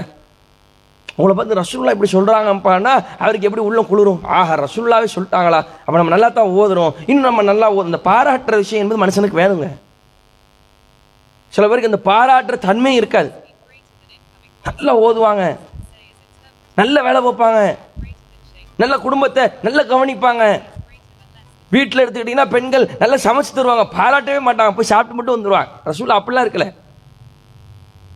உங்களை 1.19 1.33
பார்த்து 1.37 1.59
ரசுல்லா 1.59 1.93
இப்படி 1.95 2.11
சொல்கிறாங்கப்பான்னா 2.15 2.91
அவருக்கு 3.23 3.47
எப்படி 3.47 3.63
உள்ள 3.69 3.81
குளிரும்? 3.89 4.21
ஆஹா 4.37 4.53
ரசுல்லாவே 4.63 5.07
சொல்லிட்டாங்களா? 5.15 5.59
அப்போ 5.85 5.97
நம்ம 5.99 6.11
நல்லா 6.15 6.29
தான் 6.37 6.51
ஓதுறோம். 6.59 6.93
இன்னும் 7.11 7.27
நம்ம 7.29 7.41
நல்லா 7.51 7.67
ஓதும் 7.75 7.91
இந்த 7.91 8.01
பாராட்டுற 8.09 8.55
விஷயம் 8.63 8.83
என்பது 8.83 9.01
மனுஷனுக்கு 9.03 9.39
வேணுங்க. 9.41 9.67
சில 11.55 11.63
பேருக்கு 11.67 11.91
இந்த 11.91 12.01
பாராட்டுற 12.11 12.57
தன்மை 12.67 12.93
இருக்காது. 12.99 13.29
நல்லா 14.67 14.93
ஓதுவாங்க. 15.05 15.43
நல்ல 16.79 17.01
வேலை 17.07 17.19
பார்ப்பாங்க. 17.27 17.61
நல்ல 18.81 18.97
குடும்பத்தை 19.05 19.43
நல்ல 19.67 19.79
கவனிப்பாங்க. 19.91 20.43
வீட்டில் 21.75 22.03
எடுத்துக்கிட்டிங்கன்னா 22.03 22.49
பெண்கள் 22.55 22.85
நல்லா 23.01 23.17
சமைச்சு 23.25 23.53
தருவாங்க. 23.57 23.85
பாராட்டவே 23.97 24.39
மாட்டாங்க. 24.47 24.71
போய் 24.77 24.91
சாப்பிட்டு 24.91 25.17
மட்டும் 25.17 25.37
வந்துடுவாங்க 25.37 25.69
ரசூல் 25.89 26.17
அப்படிலாம் 26.19 26.47
இருக்கல. 26.47 26.67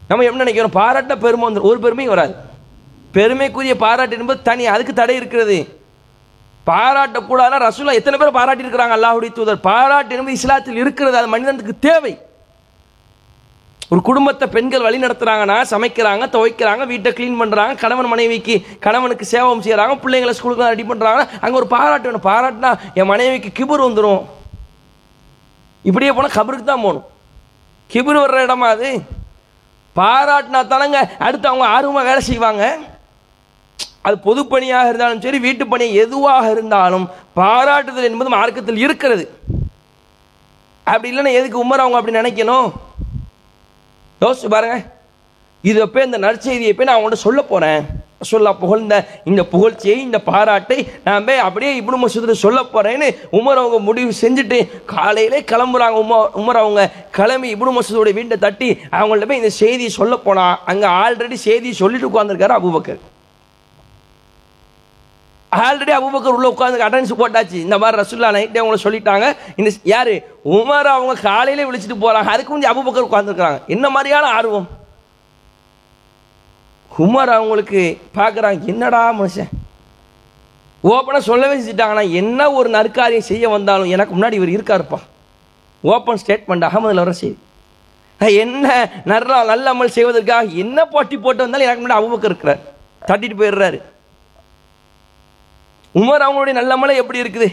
நம்ம 0.08 0.24
என்ன 0.30 0.44
நினைக்கிறோம்? 0.46 0.78
பாராட்ட 0.80 1.14
பெருமை 1.26 1.46
வந்துடும் 1.48 1.70
ஒரு 1.74 1.80
பெருமையும் 1.86 2.16
வராது. 2.16 2.34
பெருமைக்குரிய 3.16 3.74
பாராட்டு 3.86 4.20
என்பது 4.20 4.48
தனி 4.50 4.64
அதுக்கு 4.74 4.94
தடை 5.00 5.16
இருக்கிறது. 5.22 5.58
பாராட்டக்கூடாதுனா 6.68 7.58
ரசூலா 7.68 7.98
எத்தனை 8.00 8.18
பேர் 8.20 8.38
பாராட்டி 8.38 8.64
இருக்கிறாங்க 8.66 8.96
அல்லாஹுடைய 8.98 9.32
தூதர். 9.38 9.66
பாராட்டு 9.72 10.16
என்பது 10.18 10.38
இஸ்லாத்தில் 10.38 10.80
இருக்கிறது 10.84 11.18
அது 11.22 11.34
மனிதனுக்கு 11.34 11.76
தேவை. 11.88 12.14
ஒரு 13.92 14.02
குடும்பத்தை 14.10 14.46
பெண்கள் 14.54 14.86
வழி 14.86 15.00
நடத்துகிறாங்கன்னா 15.04 15.58
சமைக்கிறாங்க 15.72 16.26
துவைக்கிறாங்க 16.36 16.84
வீட்டை 16.92 17.10
க்ளீன் 17.18 17.40
பண்ணுறாங்க 17.42 17.74
கணவன் 17.82 18.10
மனைவிக்கு 18.14 18.56
கணவனுக்கு 18.86 19.26
சேவம் 19.34 19.64
செய்கிறாங்க 19.66 19.96
பிள்ளைங்களை 20.04 20.34
ஸ்கூலுக்கு 20.38 20.72
ரெடி 20.74 20.86
பண்ணுறாங்கன்னா 20.92 21.28
அங்கே 21.44 21.60
ஒரு 21.62 21.68
பாராட்டு 21.76 22.10
வேணும். 22.10 22.26
பாராட்டுனா 22.30 22.72
என் 23.00 23.12
மனைவிக்கு 23.12 23.52
கிபுர் 23.60 23.86
வந்துடும் 23.88 24.24
இப்படியே 25.90 26.14
போனால் 26.16 26.36
கபருக்கு 26.38 26.66
தான் 26.72 26.86
போகணும். 26.86 27.06
கிபுர் 27.90 28.24
வர்ற 28.24 28.40
இடமா 28.48 28.70
அது? 28.78 28.90
பாராட்டினா 29.96 30.62
தானங்க 30.74 31.00
அடுத்து 31.28 31.50
அவங்க 31.52 31.68
ஆர்வமாக 31.76 32.08
வேலை 32.10 32.24
செய்வாங்க. 32.32 32.64
அது 34.08 34.16
பொதுப்பணியாக 34.28 34.90
இருந்தாலும் 34.90 35.24
சரி 35.26 35.40
வீட்டு 35.46 35.66
பணி 35.74 35.86
எதுவாக 36.04 36.46
இருந்தாலும் 36.56 37.06
பாராட்டுதல் 37.40 38.10
என்பது 38.12 38.30
மார்க்கத்தில் 38.38 38.84
இருக்கிறது. 38.86 39.26
அப்படி 40.88 41.12
இல்லைன்னா 41.12 41.38
எதுக்கு 41.40 41.64
உமர் 41.66 41.84
அவங்க 41.84 42.00
அப்படி 42.00 42.20
நினைக்கணும்? 42.20 42.68
யோசிச்சு 44.22 44.50
பாருங்க. 44.56 44.78
இது 45.70 45.86
போய் 45.92 46.08
இந்த 46.08 46.18
நற்செய்தியை 46.26 46.74
போய் 46.78 46.88
நான் 46.88 46.98
அவங்கள்ட்ட 46.98 47.26
சொல்ல 47.28 47.42
போகிறேன் 47.52 47.84
சொல்ல 48.32 48.50
புகழ்ந்த 48.60 48.96
இந்த 49.30 49.42
புகழ்ச்சியை 49.54 49.96
இந்த 50.08 50.20
பாராட்டை 50.28 50.78
நான் 51.06 51.26
போய் 51.28 51.42
அப்படியே 51.46 51.72
இப்னு 51.80 51.98
மசூதில் 52.04 52.42
சொல்ல 52.44 52.60
போகிறேன்னு 52.74 53.08
உமர் 53.38 53.62
அவங்க 53.62 53.80
முடிவு 53.88 54.12
செஞ்சுட்டு 54.22 54.60
காலையிலே 54.94 55.40
கிளம்புறாங்க. 55.52 55.98
உமர் 56.04 56.30
உமர் 56.42 56.62
அவங்க 56.62 56.84
கிளம்பி 57.18 57.50
இப்படி 57.56 57.74
மசூதோடைய 57.78 58.18
வீட்டை 58.20 58.38
தட்டி 58.46 58.70
அவங்கள்ட்ட 59.00 59.30
போய் 59.32 59.42
இந்த 59.44 59.54
செய்தியை 59.62 59.92
சொல்ல 60.00 60.18
போனால் 60.28 60.60
அங்கே 60.74 60.88
ஆல்ரெடி 61.02 61.40
செய்தியை 61.48 61.76
சொல்லிட்டு 61.82 62.12
உட்காந்துருக்காரு 62.12 62.58
அபுபக்கர். 62.60 63.02
ஆல்ரெடி 65.62 65.94
அபுபக்கர் 66.00 66.36
உள்ள 66.38 66.48
உட்காந்து 66.54 66.86
அட்டன்ஸ் 66.88 67.20
போட்டாச்சு. 67.22 67.58
இந்த 67.66 67.78
மாதிரி 67.78 68.02
ரசுல்லா 68.02 68.30
நைட்டே 68.36 68.62
அவங்கள 68.62 68.78
சொல்லிட்டாங்க. 68.84 69.26
இந்த 69.56 69.72
யாரு? 69.84 70.14
உமர் 70.46 70.90
அவங்க 70.94 71.22
காலையிலே 71.22 71.68
விழிச்சிட்டு 71.70 71.98
போறாங்க. 72.04 72.32
அதுக்கு 72.36 72.52
முந்தைய 72.54 72.72
அபுபக்கர் 72.74 73.10
உட்காந்துருக்காங்க 73.10 73.60
என்ன 73.66 73.90
மாதிரியான 73.90 74.28
ஆர்வம்? 74.28 74.68
உமர் 76.92 77.32
அவங்களுக்கு 77.38 78.00
பார்க்குறாங்க. 78.18 78.60
என்னடா 78.66 79.14
மனுஷன்? 79.20 79.52
ஓப்பனாக 80.84 81.28
சொல்லவே 81.30 81.56
செஞ்சுட்டாங்கன்னா 81.58 82.12
என்ன 82.12 82.52
ஒரு 82.52 82.70
நற்காரியம் 82.70 83.30
செய்ய 83.32 83.50
வந்தாலும் 83.50 83.94
எனக்கு 83.96 84.16
முன்னாடி 84.16 84.38
இவர் 84.40 84.56
இருக்காருப்பா. 84.56 85.00
ஓப்பன் 85.82 86.20
ஸ்டேட்மெண்ட் 86.26 86.68
அகமதுல 86.70 87.04
வர 87.06 87.12
செய்தி. 87.12 87.38
என்ன 88.20 88.66
நல்ல 89.12 89.44
நல்ல 89.44 89.74
அமல் 89.74 89.96
செய்வதற்காக 89.96 90.46
என்ன 90.64 90.86
போட்டி 90.86 91.18
போட்டு 91.18 91.44
வந்தாலும் 91.44 91.68
எனக்கு 91.68 91.84
முன்னாடி 91.84 92.02
அபுபக்கர் 92.02 92.32
இருக்கிறார். 92.32 92.62
தட்டிட்டு 93.08 93.40
போயிடுறாரு. 93.40 93.80
உமர் 95.96 96.26
அவங்களுடைய 96.26 96.54
நல்ல 96.60 96.78
மலை 96.78 96.96
எப்படி 97.02 97.22
இருக்குது? 97.24 97.48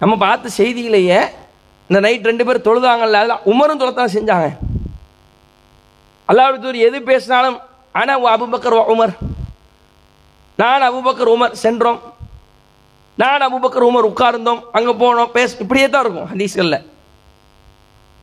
நம்ம 0.00 0.16
பார்த்த 0.16 0.50
செய்தியிலேயே 0.56 1.18
இந்த 1.88 2.00
நைட் 2.04 2.28
ரெண்டு 2.30 2.44
பேரும் 2.46 2.66
தொழுதாங்கல்ல 2.68 3.20
அதில் 3.20 3.42
உமரும் 3.52 3.80
தொலைத்தான் 3.80 4.14
செஞ்சாங்க. 4.16 4.48
அல்லாஹ் 6.28 6.78
எது 6.88 7.02
பேசினாலும் 7.10 7.58
ஆனால் 7.92 8.26
அபுபக்கர் 8.36 8.76
உமர். 8.94 9.12
நான் 10.60 10.86
அபுபக்கர் 10.88 11.32
உமர் 11.36 11.58
சென்றோம். 11.64 12.00
நான் 13.18 13.44
அபுபக்கர் 13.46 13.88
உமர் 13.90 14.10
உட்கார்ந்தோம். 14.10 14.60
அங்கே 14.72 14.92
போனோம். 15.02 15.30
பேச 15.36 15.56
இப்படியே 15.58 15.88
தான் 15.88 16.04
இருக்கும் 16.04 16.28
ஹதீஸ்களில். 16.32 16.84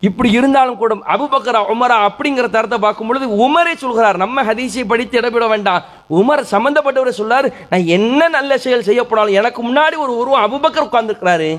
இப்படி 0.04 0.30
இருந்தாலும் 0.38 0.80
கூட 0.80 0.96
அபுபக்கரா 1.14 1.62
உமரா 1.74 1.96
அப்படிங்கிற 2.08 2.48
தரத்தை 2.56 2.78
பார்க்கும் 2.82 3.08
பொழுது 3.10 3.28
உமரே 3.46 3.74
சொல்கிறார் 3.84 4.18
நம்ம 4.24 4.44
ஹதீஸை 4.50 4.84
படித்து 4.92 5.16
இடப்பட 5.20 5.46
வேண்டாம். 5.54 5.86
உமர் 6.20 6.44
சம்பந்தப்பட்டவரை 6.52 7.14
சொல்லாரு 7.20 7.48
நான் 7.72 7.88
என்ன 7.98 8.28
நல்ல 8.36 8.58
செயல் 8.66 8.86
செய்யப்படாலும் 8.90 9.38
எனக்கு 9.42 9.62
முன்னாடி 9.70 9.96
ஒரு 10.06 10.14
உருவம் 10.22 10.46
அபுபக்கர் 10.48 10.88
உட்கார்ந்துருக்கிறாரு. 10.88 11.50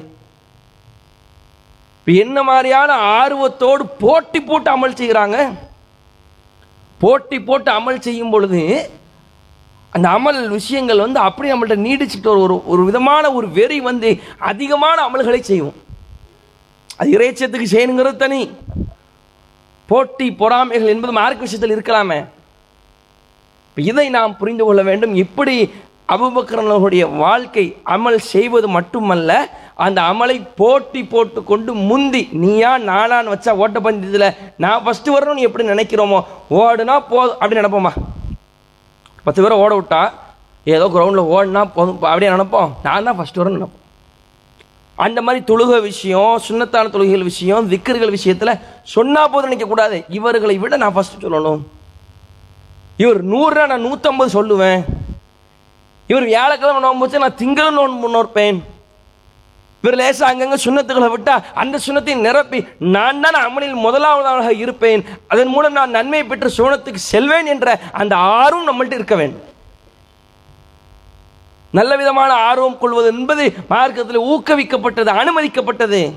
இப்போ 1.98 2.12
என்ன 2.24 2.42
மாதிரியான 2.50 2.92
ஆர்வத்தோடு 3.20 3.86
போட்டி 4.04 4.40
போட்டு 4.42 4.70
அமல் 4.74 4.98
செய்கிறாங்க? 5.00 5.38
போட்டி 7.00 7.40
போட்டு 7.48 7.70
அமல் 7.78 8.04
செய்யும் 8.06 8.32
பொழுது 8.34 8.62
அந்த 9.92 10.06
அமல் 10.16 10.40
விஷயங்கள் 10.56 11.04
வந்து 11.04 11.20
அப்படி 11.26 11.50
நம்மள்ட்ட 11.50 11.76
நீடிச்சுட்டு 11.84 12.30
ஒரு 12.46 12.56
ஒரு 12.72 12.82
விதமான 12.88 13.24
ஒரு 13.32 13.46
வெறி 13.58 13.78
வந்து 13.90 14.08
அதிகமான 14.50 14.98
அமல்களை 15.08 15.40
செய்வோம் 15.50 15.76
அது 17.00 17.10
இறைச்சத்துக்கு 17.16 17.72
செய்யணுங்கிறது 17.74 18.16
தனி. 18.22 18.40
போட்டி 19.88 20.26
பொறாமைகள் 20.40 20.92
என்பது 20.94 21.12
மார்க் 21.18 21.44
விஷயத்தில் 21.44 21.74
இருக்கலாமே. 21.76 22.18
இதை 23.76 24.06
நாம் 24.16 24.38
புரிந்து 24.40 24.64
கொள்ள 24.64 24.82
வேண்டும். 24.88 25.14
இப்படி 25.24 25.54
அபுபக்கரனுடைய 26.14 27.04
வாழ்க்கை 27.22 27.64
அமல் 27.94 28.16
செய்வது 28.32 28.68
மட்டுமல்ல 28.76 29.32
அந்த 29.86 29.98
அமலை 30.10 30.36
போட்டி 30.60 31.00
போட்டு 31.12 31.40
கொண்டு 31.50 31.70
முந்தி 31.88 32.22
நீயா 32.42 32.70
நானான்னு 32.88 33.32
வச்சா 33.34 33.52
ஓட்டப்பந்தயத்தில் 33.62 34.36
நான் 34.64 34.84
ஃபஸ்ட்டு 34.84 35.14
வரணும்னு 35.16 35.46
எப்படி 35.48 35.66
நினைக்கிறோமோ 35.72 36.20
ஓடுனா 36.60 36.96
போதும் 37.10 37.36
அப்படின்னு 37.40 37.62
நினைப்போமா? 37.62 37.92
பத்து 39.26 39.42
பேரை 39.42 39.58
ஓட 39.64 39.72
விட்டா 39.78 40.00
ஏதோ 40.76 40.86
கிரவுண்டில் 40.94 41.30
ஓடினா 41.34 41.62
போதும் 41.74 42.00
அப்படியே 42.12 42.32
நினைப்போம். 42.32 42.72
நான் 42.86 43.06
தான் 43.08 43.18
ஃபஸ்ட்டு 43.18 43.40
வரணும்னு 43.40 43.60
நினைப்போம். 43.60 43.84
அந்த 45.04 45.18
மாதிரி 45.26 45.40
தொழுக 45.50 45.74
விஷயம் 45.88 46.36
சுண்ணத்தான 46.46 46.90
தொழுகைகள் 46.94 47.28
விஷயம் 47.32 47.68
விக்கர்கள் 47.72 48.14
விஷயத்தில் 48.14 48.60
சொன்னால் 48.94 49.30
போதும் 49.32 49.50
நினைக்கக்கூடாது 49.50 49.98
இவர்களை 50.18 50.56
விட 50.62 50.76
நான் 50.82 50.96
ஃபஸ்ட்டு 50.96 51.24
சொல்லணும். 51.24 51.60
இவர் 53.02 53.20
நூறுரூவா 53.32 53.66
நான் 53.72 53.86
நூற்றம்பது 53.88 54.30
சொல்லுவேன். 54.38 54.80
இவர் 56.10 56.26
வியாழக்கிழமை 56.32 56.80
நோன்பு 56.86 57.04
வச்சு 57.04 57.22
நான் 57.24 57.40
திங்களும் 57.42 57.78
நோன்பு 57.78 58.08
நோற்பேன். 58.16 58.58
இவர் 59.82 59.96
லேசாக 60.00 60.30
அங்கங்கே 60.30 60.58
சுண்ணத்துகளை 60.64 61.08
விட்டால் 61.12 61.44
அந்த 61.62 61.76
சுண்ணத்தை 61.84 62.14
நிரப்பி 62.26 62.58
நான் 62.94 63.20
தான் 63.24 63.38
அமலில் 63.46 63.76
முதலாவதாக 63.84 64.48
இருப்பேன். 64.64 65.02
அதன் 65.32 65.52
மூலம் 65.54 65.76
நான் 65.78 65.94
நன்மை 65.96 66.22
பெற்று 66.30 66.50
சோனத்துக்கு 66.58 67.02
செல்வேன் 67.12 67.50
என்ற 67.54 67.76
அந்த 68.00 68.14
ஆர்வம் 68.40 68.68
நம்மள்ட்ட 68.70 68.98
இருக்க 69.00 69.16
வேண்டும். 69.20 69.44
நல்ல 71.70 71.96
விதமான 71.96 72.32
ஆர்வம் 72.34 72.78
கொள்வது 72.78 73.08
என்பது 73.16 73.44
மார்க்கத்தில் 73.68 74.26
ஊக்குவிக்கப்பட்டது 74.32 75.10
அனுமதிக்கப்பட்டது. 75.20 76.12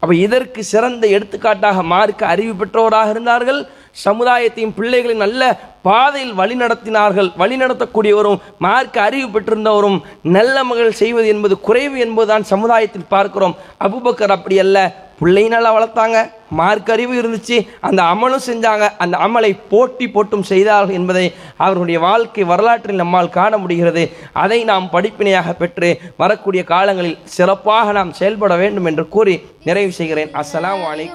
அப்ப 0.00 0.14
இதற்கு 0.14 0.64
சிறந்த 0.64 1.06
எடுத்துக்காட்டாக 1.06 1.82
மார்க்க 1.82 2.26
அறிவு 2.26 2.54
பெற்றோராக 2.54 3.10
இருந்தார்கள். 3.10 3.60
சமுதாயத்தையும் 4.04 4.74
பிள்ளைகளை 4.78 5.14
நல்ல 5.14 5.42
பாதையில் 5.82 6.34
வழி 6.34 6.56
நடத்தினார்கள். 6.56 7.32
வழி 7.36 7.56
நடத்தக்கூடியவரும் 7.56 8.40
மார்க்க 8.58 9.02
அறிவு 9.02 9.28
பெற்றிருந்தவரும் 9.28 9.98
நல்ல 10.22 10.64
மகள் 10.64 10.92
செய்வது 10.92 11.28
என்பது 11.28 11.60
குறைவு 11.60 11.98
என்பதுதான் 11.98 12.44
சமுதாயத்தில் 12.52 13.10
பார்க்கிறோம். 13.14 13.56
அபுபக்கர் 13.80 14.36
அப்படி 14.36 14.58
அல்ல. 14.58 14.78
பிள்ளை 15.18 15.48
நல்லா 15.48 15.74
வளர்த்தாங்க. 15.74 16.30
மார்க் 16.50 16.90
அறிவு 16.90 17.14
இருந்துச்சு. 17.14 17.68
அந்த 17.80 18.02
அமலும் 18.02 18.40
செஞ்சாங்க. 18.46 18.90
அந்த 18.98 19.16
அமலை 19.16 19.58
போட்டி 19.70 20.08
போட்டும் 20.08 20.42
செய்தார்கள் 20.42 20.94
என்பதை 20.94 21.34
அவர்களுடைய 21.56 22.00
வாழ்க்கை 22.00 22.44
வரலாற்றில் 22.44 22.94
நம்மால் 22.94 23.28
காண 23.28 23.58
முடிகிறது. 23.58 24.10
அதை 24.32 24.64
நாம் 24.64 24.88
படிப்பினையாக 24.92 25.52
பெற்று 25.52 26.00
வரக்கூடிய 26.16 26.64
காலங்களில் 26.64 27.18
சிறப்பாக 27.24 27.92
நாம் 27.92 28.12
செயல்பட 28.12 28.56
வேண்டும் 28.56 28.84
என்று 28.84 29.08
கூறி 29.08 29.46
நிறைவு 29.64 29.92
செய்கிறேன். 29.92 30.30
அஸ்லாம் 30.30 30.82
வலைக்கம் 30.82 31.12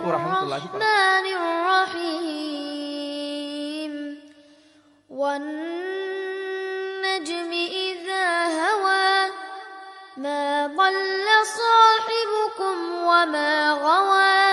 ما 10.19 10.66
ضل 10.69 11.27
صاحبكم 11.53 12.77
وما 13.05 13.53
غوى 13.74 14.45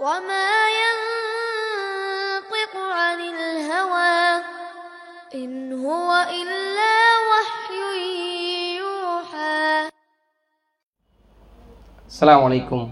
وما 0.00 0.48
ينطق 0.80 2.72
عن 2.92 3.20
الهوى 3.20 4.42
إن 5.34 5.52
هو 5.84 6.10
إلا 6.32 6.94
وحي 7.30 7.80
يوحى 8.78 9.88
அஸ்ஸலாமு 12.10 12.44
அலைக்கும் 12.48 12.86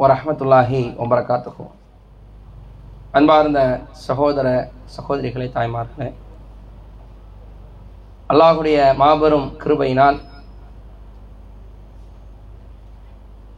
வரஹ்மத்துல்லாஹி 0.00 0.80
வபரகாத்துஹு 1.00 1.64
அன்பார்ந்த 3.18 3.60
சகோதர 4.06 4.46
சகோதரிகளை 4.96 5.46
தாய்மார்களே 5.56 6.08
அல்லாஹுடைய 8.31 8.79
மாபெரும் 9.01 9.45
கிருபையினால் 9.61 10.17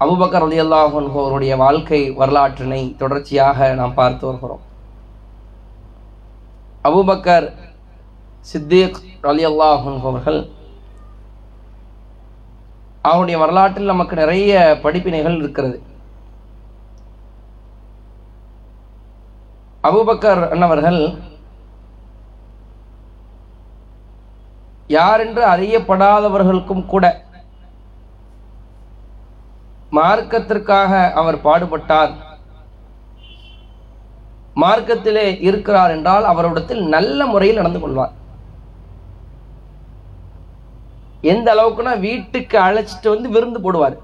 அபுபக்கர் 0.03 0.43
ரலி 0.43 0.60
அவருடைய 1.22 1.53
வாழ்க்கை 1.61 1.99
வரலாற்றினை 2.19 2.80
தொடர்ச்சியாக 3.02 3.68
நாம் 3.80 3.98
பார்த்து 3.99 4.26
வருகிறோம். 4.27 4.64
அபுபக்கர் 6.89 7.48
சித்தீக் 8.52 8.99
அலி 9.31 9.43
அவர்கள் 9.45 10.39
அவருடைய 13.10 13.38
வரலாற்றில் 13.43 13.91
நமக்கு 13.91 14.15
நிறைய 14.22 14.53
படிப்பினைகள் 14.84 15.38
இருக்கிறது. 15.41 15.77
அபூபக்கர் 19.89 20.41
அன்னவர்கள் 20.53 21.02
யாரென்று 24.98 25.44
அறியப்படாதவர்களுக்கும் 25.54 26.86
கூட 26.94 27.06
மார்க்கத்திற்காக 29.98 30.92
அவர் 31.20 31.38
பாடுபட்டார். 31.48 32.14
மார்க்கத்திலே 34.64 35.26
இருக்கிறார் 35.48 35.94
என்றால் 35.96 36.26
அவரிடத்தில் 36.32 36.82
நல்ல 36.96 37.26
முறையில் 37.34 37.60
நடந்து 37.60 37.80
கொள்வார். 37.84 38.14
எந்த 41.34 41.48
அளவுக்குன்னா 41.56 41.94
வீட்டுக்கு 42.08 42.58
அழைச்சிட்டு 42.68 43.14
வந்து 43.14 43.30
விருந்து 43.36 43.60
போடுவார். 43.66 43.98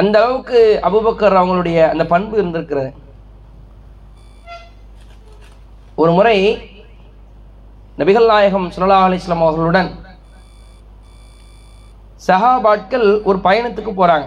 அந்த 0.00 0.16
அளவுக்கு 0.22 0.58
அபுபக்கர் 0.88 1.38
அவங்களுடைய 1.40 1.78
அந்த 1.92 2.04
பண்பு 2.14 2.34
இருந்திருக்கிறது. 2.40 2.90
ஒரு 6.02 6.12
முறை 6.18 6.36
நபிகள் 7.98 8.30
நாயகம் 8.30 8.66
சுல்லா 8.74 8.96
அலிஸ்லாம் 9.04 9.44
அவர்களுடன் 9.44 9.88
சஹாபாட்கள் 12.26 13.06
ஒரு 13.28 13.38
பயணத்துக்கு 13.46 13.92
போறாங்க. 14.00 14.26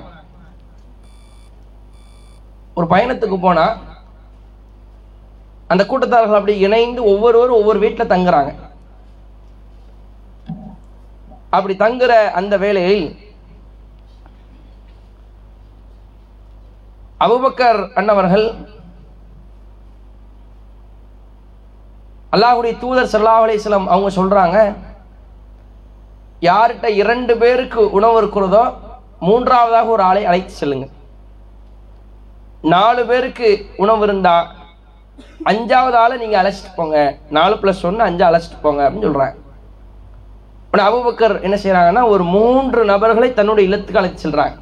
ஒரு 2.79 2.87
பயணத்துக்கு 2.93 3.37
போனா 3.45 3.65
அந்த 5.71 5.83
கூட்டத்தார்கள் 5.89 6.39
அப்படி 6.39 6.55
இணைந்து 6.65 7.01
ஒவ்வொருவரும் 7.11 7.59
ஒவ்வொரு 7.59 7.79
வீட்டில் 7.83 8.11
தங்குறாங்க. 8.13 8.51
அப்படி 11.57 11.73
தங்குற 11.83 12.11
அந்த 12.39 12.53
வேளையில் 12.63 13.05
அபுபக்கர் 17.25 17.81
அன்னவர்கள் 17.99 18.45
அல்லாஹுடைய 22.35 22.73
தூதர் 22.83 23.11
சல்லாஹ் 23.13 23.43
அலிஸ்லாம் 23.45 23.91
அவங்க 23.93 24.09
சொல்கிறாங்க 24.19 24.57
யார்கிட்ட 26.47 26.87
இரண்டு 27.01 27.33
பேருக்கு 27.41 27.81
உணவு 27.97 28.15
இருக்கிறதோ 28.21 28.63
மூன்றாவதாக 29.27 29.93
ஒரு 29.95 30.03
ஆளை 30.09 30.23
அழைத்து 30.29 30.53
செல்லுங்க 30.61 30.87
நாலு 32.73 33.01
பேருக்கு 33.09 33.49
உணவு 33.83 34.03
இருந்தால் 34.07 34.47
அஞ்சாவது 35.51 35.97
ஆளை 36.01 36.15
நீங்கள் 36.21 36.39
அழைச்சிட்டு 36.41 36.71
போங்க. 36.79 36.97
நாலு 37.37 37.55
ப்ளஸ் 37.61 37.83
ஒன்று 37.89 38.07
அஞ்சு 38.07 38.23
அழைச்சிட்டு 38.27 38.59
போங்க 38.65 38.81
அப்படின்னு 38.87 39.07
சொல்கிறேன் 39.09 39.37
உடனே 40.71 40.83
அபுபக்கர் 40.89 41.35
என்ன 41.47 41.55
செய்கிறாங்கன்னா 41.63 42.03
ஒரு 42.13 42.23
மூன்று 42.35 42.81
நபர்களை 42.91 43.29
தன்னுடைய 43.39 43.67
இல்லத்துக்கு 43.67 44.01
அழைத்து 44.01 44.25
செல்கிறாங்க 44.25 44.57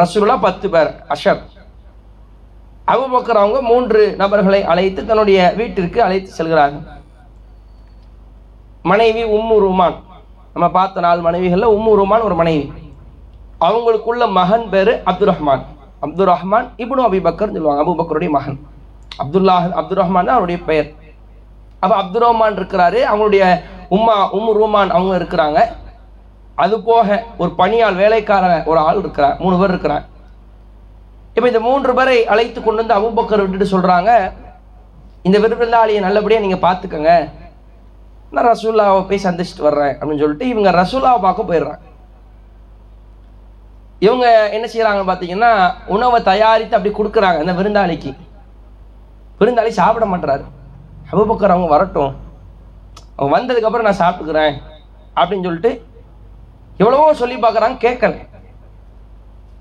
ரசூலா 0.00 0.36
பத்து 0.46 0.66
பேர் 0.74 0.90
அஷர். 1.14 1.40
அபுபக்கர் 2.92 3.40
அவங்க 3.42 3.58
மூன்று 3.70 4.02
நபர்களை 4.20 4.60
அழைத்து 4.72 5.00
தன்னுடைய 5.10 5.38
வீட்டிற்கு 5.58 5.98
அழைத்து 6.06 6.30
செல்கிறாங்க 6.38 6.78
மனைவி 8.90 9.22
உம்மு 9.36 9.56
ருமான். 9.64 9.96
நம்ம 10.54 10.66
பார்த்த 10.76 11.04
நாலு 11.06 11.20
மனைவிகளில் 11.26 11.72
உம்மு 11.76 11.92
ருமான் 12.00 12.26
ஒரு 12.28 12.36
மனைவி. 12.40 12.64
அவங்களுக்குள்ள 13.66 14.24
மகன் 14.38 14.64
பேரு 14.72 14.92
அப்துல் 15.10 15.30
ரஹ்மான் 15.32 15.64
அப்துல் 16.04 16.30
ரஹ்மான் 16.32 16.66
இப்னு 16.82 17.02
அபிபக்கர் 17.08 17.52
சொல்லுவாங்க 17.54 17.82
அபுபக்கருடைய 17.84 18.30
மகன். 18.38 18.58
அப்துல்லாஹ் 19.22 19.66
அப்துல் 19.80 20.00
ரஹ்மான் 20.02 20.28
தான் 20.28 20.38
அவருடைய 20.38 20.60
பெயர். 20.68 20.88
அப்போ 21.82 21.94
அப்துல் 22.02 22.24
ரஹ்மான் 22.26 22.58
இருக்கிறாரு 22.60 23.00
அவங்களுடைய 23.10 23.44
உம்மா 23.96 24.16
உம்மு 24.38 24.52
ரூமான் 24.60 24.94
அவங்க 24.96 25.12
இருக்கிறாங்க. 25.20 25.58
அது 26.64 26.74
போக 26.88 27.08
ஒரு 27.42 27.50
பணியாள் 27.60 28.00
வேலைக்காரன் 28.02 28.66
ஒரு 28.70 28.80
ஆள் 28.86 29.02
இருக்கிறார் 29.02 29.36
மூணு 29.42 29.58
பேர் 29.60 29.72
இருக்கிறான் 29.74 30.04
இப்போ 31.40 31.50
இந்த 31.50 31.60
மூன்று 31.66 31.92
பேரை 31.96 32.16
அழைத்து 32.32 32.60
கொண்டு 32.64 32.80
வந்து 32.80 32.94
அபுபக்கர் 32.96 33.40
விட்டுட்டு 33.42 33.66
சொல்றாங்க. 33.72 34.10
இந்த 35.26 35.36
விருந்தாளியை 35.42 36.00
நல்லபடியா 36.04 36.40
நீங்க 36.42 36.58
பார்த்துக்கோங்க 36.64 37.12
நான் 38.34 38.48
ரசூல்லாவை 38.48 38.98
போய் 39.10 39.22
சந்திச்சுட்டு 39.24 39.64
வர்றேன் 39.66 39.94
அப்படின்னு 39.98 40.22
சொல்லிட்டு 40.22 40.50
இவங்க 40.50 40.70
ரசூல்லாவை 40.78 41.20
பார்க்க 41.24 41.46
போயிடுறாங்க. 41.50 41.80
இவங்க 44.06 44.26
என்ன 44.56 44.66
செய்யறாங்க 44.72 45.04
பாத்தீங்கன்னா 45.10 45.52
உணவை 45.94 46.18
தயாரித்து 46.30 46.78
அப்படி 46.78 46.92
கொடுக்குறாங்க 46.98 47.44
அந்த 47.44 47.54
விருந்தாளிக்கு. 47.60 48.12
விருந்தாளி 49.40 49.72
சாப்பிட 49.80 50.06
மாட்டுறாரு 50.12 50.44
அபுபக்கர் 51.12 51.56
அவங்க 51.56 51.70
வரட்டும். 51.74 52.12
அவங்க 53.16 53.32
வந்ததுக்கு 53.38 53.70
அப்புறம் 53.70 53.88
நான் 53.90 54.02
சாப்பிட்டுக்கிறேன் 54.02 54.54
அப்படின்னு 55.20 55.48
சொல்லிட்டு 55.48 55.72
எவ்வளவோ 56.82 57.12
சொல்லி 57.22 57.38
பார்க்குறாங்க 57.46 57.78
கேட்கல. 57.86 58.14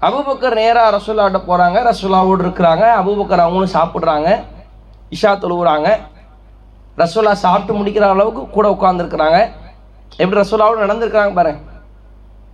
அபுபக்கர் 0.08 0.58
நேராக 0.60 0.92
ரசூல்லாட்ட 0.96 1.40
போகிறாங்க 1.48 1.78
ரசூல்லாவோடு 1.88 2.44
இருக்கிறாங்க 2.46 2.84
அபுபக்கர் 3.00 3.44
அவங்களும் 3.46 3.76
சாப்பிட்றாங்க 3.78 4.30
இஷா 5.16 5.32
தொழுவுறாங்க. 5.42 5.88
ரசூல்லா 7.02 7.34
சாப்பிட்டு 7.46 7.74
முடிக்கிற 7.80 8.06
அளவுக்கு 8.14 8.44
கூட 8.56 8.68
உட்காந்துருக்குறாங்க 8.76 9.40
எப்படி 10.22 10.40
ரசூல்லாவோடு 10.42 10.84
நடந்திருக்கிறாங்க 10.86 11.34
பாரு. 11.40 11.52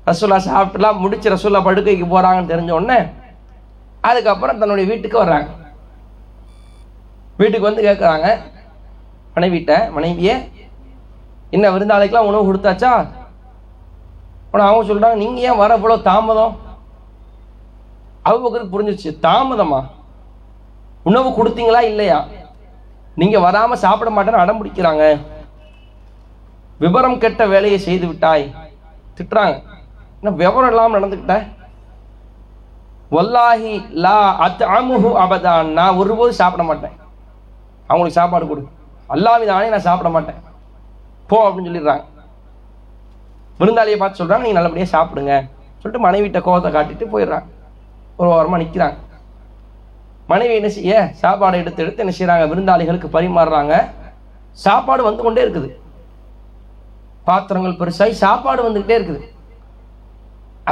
ரசூல்லா 0.10 0.40
சாப்பிட்டுலாம் 0.48 1.02
முடிச்சு 1.04 1.34
ரசூல்லா 1.36 1.62
படுக்கைக்கு 1.68 2.08
போகிறாங்கன்னு 2.14 2.52
தெரிஞ்ச 2.54 2.72
உடனே 2.80 3.00
அதுக்கப்புறம் 4.10 4.60
தன்னுடைய 4.64 4.86
வீட்டுக்கு 4.92 5.22
வர்றாங்க. 5.24 5.48
வீட்டுக்கு 7.40 7.70
வந்து 7.70 7.88
கேட்குறாங்க 7.88 8.28
மனைவிட்ட 9.38 9.72
மனைவியே 9.96 10.36
என்ன 11.56 11.66
விருந்தாளிக்கெலாம் 11.74 12.30
உணவு 12.30 12.48
கொடுத்தாச்சா? 12.50 12.92
ஆனால் 14.52 14.68
அவங்க 14.68 14.84
சொல்கிறாங்க 14.90 15.18
நீங்கள் 15.24 15.46
ஏன் 15.50 15.62
வர 15.64 15.74
இவ்வளோ 15.80 15.98
தாமதம்? 16.12 16.54
அபுபக்கருக்கு 18.28 18.74
புரிஞ்சிச்சு 18.76 19.10
தாமதமா? 19.26 19.80
உணவு 21.10 21.30
கொடுத்தீங்களா 21.38 21.82
இல்லையா? 21.92 22.20
நீங்க 23.22 23.38
வராம 23.46 23.76
சாப்பிட 23.84 24.10
மாட்டேன்னு 24.16 24.44
அடம் 24.44 24.60
பிடிக்கிறாங்க. 24.60 25.04
விவரம் 26.84 27.22
கெட்ட 27.24 27.42
வேலையை 27.54 27.78
செய்து 27.88 28.06
விட்டாய். 28.08 28.46
திட்டுறாங்க. 29.18 29.56
என்ன 30.20 30.34
விவரம் 30.42 30.72
இல்லாமல் 30.72 30.98
நடந்துக்கிட்ட? 30.98 31.36
வல்லாஹி 33.16 33.74
லா 34.06 34.18
அத் 34.46 34.64
அமுஹு 34.78 35.10
அபதான். 35.24 35.68
நான் 35.78 35.98
ஒருபோது 36.02 36.34
சாப்பிட 36.42 36.64
மாட்டேன். 36.70 36.96
அவங்களுக்கு 37.90 38.20
சாப்பாடு 38.20 38.46
கொடு. 38.50 38.64
அல்லாஹ் 39.16 39.50
தானே 39.54 39.68
நான் 39.74 39.88
சாப்பிட 39.90 40.10
மாட்டேன். 40.16 40.40
போ 41.30 41.38
அப்படின்னு 41.48 41.70
சொல்லிடுறாங்க. 41.70 42.06
விருந்தாளியை 43.60 43.98
பார்த்து 44.00 44.22
சொல்கிறாங்க 44.22 44.46
நீங்கள் 44.46 44.60
நல்லபடியாக 44.60 44.94
சாப்பிடுங்க. 44.96 45.34
சொல்லிட்டு 45.82 46.06
மனைவிட்ட 46.06 46.40
கோபத்தை 46.48 46.72
காட்டிட்டு 46.76 47.06
போயிடுறாங்க. 47.14 47.48
ஒரு 48.18 48.30
ஓரமா 48.36 48.58
நிக்கிறாங்க. 48.62 48.98
மனைவி 50.28 50.54
என்ன 50.60 50.70
செய்ய? 50.70 50.94
சாப்பாடு 51.22 51.58
எடுத்து 51.62 51.84
எடுத்து 51.84 52.04
என்ன 52.04 52.14
செய்கிறாங்க 52.20 52.46
விருந்தாளிகளுக்கு 52.52 53.10
பரிமாறுறாங்க. 53.16 53.74
சாப்பாடு 54.66 55.04
வந்து 55.08 55.24
கொண்டே 55.24 55.42
இருக்குது. 55.46 55.70
பாத்திரங்கள் 57.28 57.80
பெருசாகி 57.82 58.16
சாப்பாடு 58.26 58.62
வந்துக்கிட்டே 58.68 58.98
இருக்குது. 59.00 59.22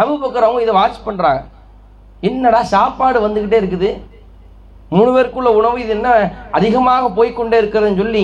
அபுபக்கர் 0.01 0.61
இதை 0.61 0.73
வாட்ச் 0.79 1.05
பண்றாங்க. 1.07 1.41
என்னடா 2.29 2.63
சாப்பாடு 2.75 3.17
வந்துக்கிட்டே 3.27 3.59
இருக்குது? 3.61 3.89
மூணு 4.95 5.09
பேருக்குள்ள 5.13 5.49
உணவு 5.59 5.77
இது 5.83 5.93
என்ன 5.97 6.09
அதிகமாக 6.51 7.09
போய்க்கொண்டே 7.09 7.59
இருக்கிறதுன்னு 7.61 8.01
சொல்லி 8.01 8.23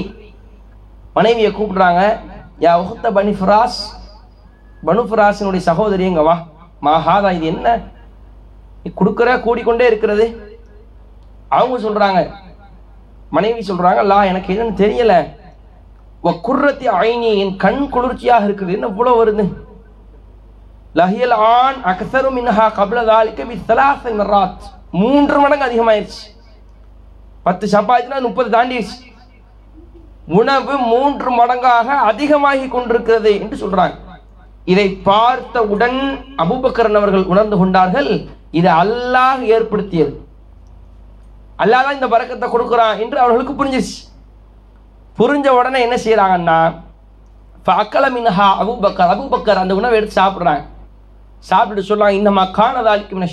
மனைவியை 1.14 1.52
கூப்பிடுறாங்க. 1.52 2.02
யா 2.66 2.72
உகத்த 2.82 3.08
பனி 3.18 3.32
ஃபிராஸ். 3.40 3.80
பனு 4.88 5.02
ஃபிராஸினுடைய 5.10 5.64
சகோதரி 5.70 6.04
எங்க 6.10 6.22
வா. 6.22 6.36
மாஹாதா 6.86 7.32
இது 7.38 7.46
என்ன? 7.46 7.68
நீ 8.84 8.92
கொடுக்குற 8.96 9.30
கூடிக்கொண்டே 9.42 9.86
இருக்கிறது. 9.88 10.26
அவங்க 11.50 11.78
சொல்றாங்க. 11.90 12.32
மனைவி 13.30 13.66
சொல்றாங்க 13.68 14.04
லா 14.04 14.24
எனக்கு 14.24 14.54
என்னன்னு 14.54 14.82
தெரியல. 14.84 15.14
வ 16.24 16.32
குர்ரத்தி 16.48 16.88
ஐனி 17.06 17.36
என் 17.44 17.56
கண் 17.56 17.90
குளிர்ச்சியாக 17.90 18.48
இருக்குது. 18.48 18.76
என்ன 18.78 18.88
இவ்வளவு 18.88 19.26
வருது? 19.26 19.46
லஹியல் 20.96 21.34
ஆண் 21.34 21.80
அக்சரும் 21.84 22.38
மின்ஹா 22.38 22.66
கபில 22.80 23.06
தாலிக்க 23.06 23.44
பி 23.44 23.56
சலாச 23.68 24.56
மூன்று 24.92 25.40
மடங்கு 25.40 25.66
அதிகமாயிருச்சு. 25.66 26.24
பத்து 27.44 27.68
சப்பாத்தினா 27.68 28.22
முப்பது 28.22 28.50
தாண்டிடுச்சு. 28.58 28.98
உணவு 30.26 30.78
மூன்று 30.78 31.30
மடங்காக 31.32 31.88
அதிகமாகி 32.12 32.68
கொண்டிருக்கிறது 32.68 33.40
என்று 33.40 33.58
சொல்றாங்க. 33.64 33.96
இதை 34.72 34.88
பார்த்தவுடன் 35.10 36.00
அபுபக்கரன் 36.44 37.00
அவர்கள் 37.00 37.30
உணர்ந்து 37.34 37.58
கொண்டார்கள் 37.62 38.10
இது 38.60 38.70
அல்லாஹ் 38.82 39.42
ஏற்படுத்தியது. 39.56 40.14
அல்லாஹ் 41.64 41.86
தான் 41.86 41.98
இந்த 42.00 42.08
பறக்கத்தை 42.14 42.48
கொடுக்குறான் 42.50 43.00
என்று 43.04 43.18
அவர்களுக்கு 43.24 43.54
புரிஞ்சிச்சு. 43.60 43.98
புரிஞ்ச 45.20 45.48
உடனே 45.60 45.80
என்ன 45.86 45.96
செய்யறாங்கன்னா 46.06 46.60
அக்கல 47.84 48.06
மின்ஹா 48.16 48.46
அபூபக்கர் 48.62 49.12
அபூபக்கர் 49.14 49.62
அந்த 49.62 49.74
உணவை 49.80 49.96
எடுத்து 49.98 50.20
சாப்பிட்றாங்க. 50.22 50.64
சாப்பிட்டுட்டு 51.50 51.90
சொல்லுவாங்க 51.90 52.20
இந்த 52.20 52.32
மக்கானதாலிக்கு 52.38 53.16
மின 53.18 53.30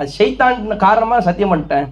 அது 0.00 0.14
ஷைத்தான் 0.18 0.58
காரணமாக 0.84 1.24
சத்தியம் 1.28 1.52
பண்ணிட்டேன். 1.52 1.88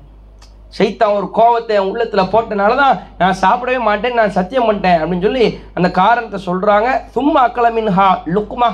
சைத்தான் 0.77 1.16
ஒரு 1.19 1.27
கோவத்தை 1.39 1.74
என் 1.78 1.89
உள்ளத்தில் 1.90 2.31
போட்டனால 2.32 2.77
தான் 2.82 2.94
நான் 3.20 3.40
சாப்பிடவே 3.43 3.81
மாட்டேன் 3.89 4.19
நான் 4.20 4.36
சத்தியம் 4.39 4.66
பண்ணிட்டேன் 4.69 5.01
அப்படின்னு 5.01 5.27
சொல்லி 5.28 5.47
அந்த 5.78 5.89
காரணத்தை 6.01 6.39
சொல்கிறாங்க 6.49 6.89
சும்மா 7.16 7.40
அக்கல 7.49 7.70
மின்ஹா 7.78 8.09
லுக்குமா 8.36 8.70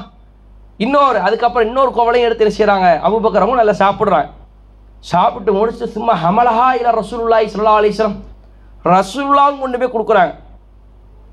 இன்னொரு 0.84 1.18
அதுக்கப்புறம் 1.26 1.68
இன்னொரு 1.68 1.90
கோவலையும் 1.96 2.26
எடுத்து 2.26 2.56
செய்கிறாங்க 2.58 2.88
செய்றாங்க? 2.90 3.60
நல்லா 3.60 3.74
சாப்பிட்றாங்க. 3.84 4.28
சாப்பிட்டு 5.10 5.50
முடிச்சு 5.56 5.86
சும்மா 5.96 6.14
ஹமலஹா 6.24 6.66
இல்லை 6.78 6.92
ரசூலுல்லாஹி 7.00 7.48
ஸல்லல்லாஹு 7.52 7.80
அலிஸ்லாம் 7.80 8.16
ரசூல்லாவும் 8.94 9.60
கொண்டு 9.62 9.78
போய் 9.80 9.92
கொடுக்குறாங்க. 9.94 10.32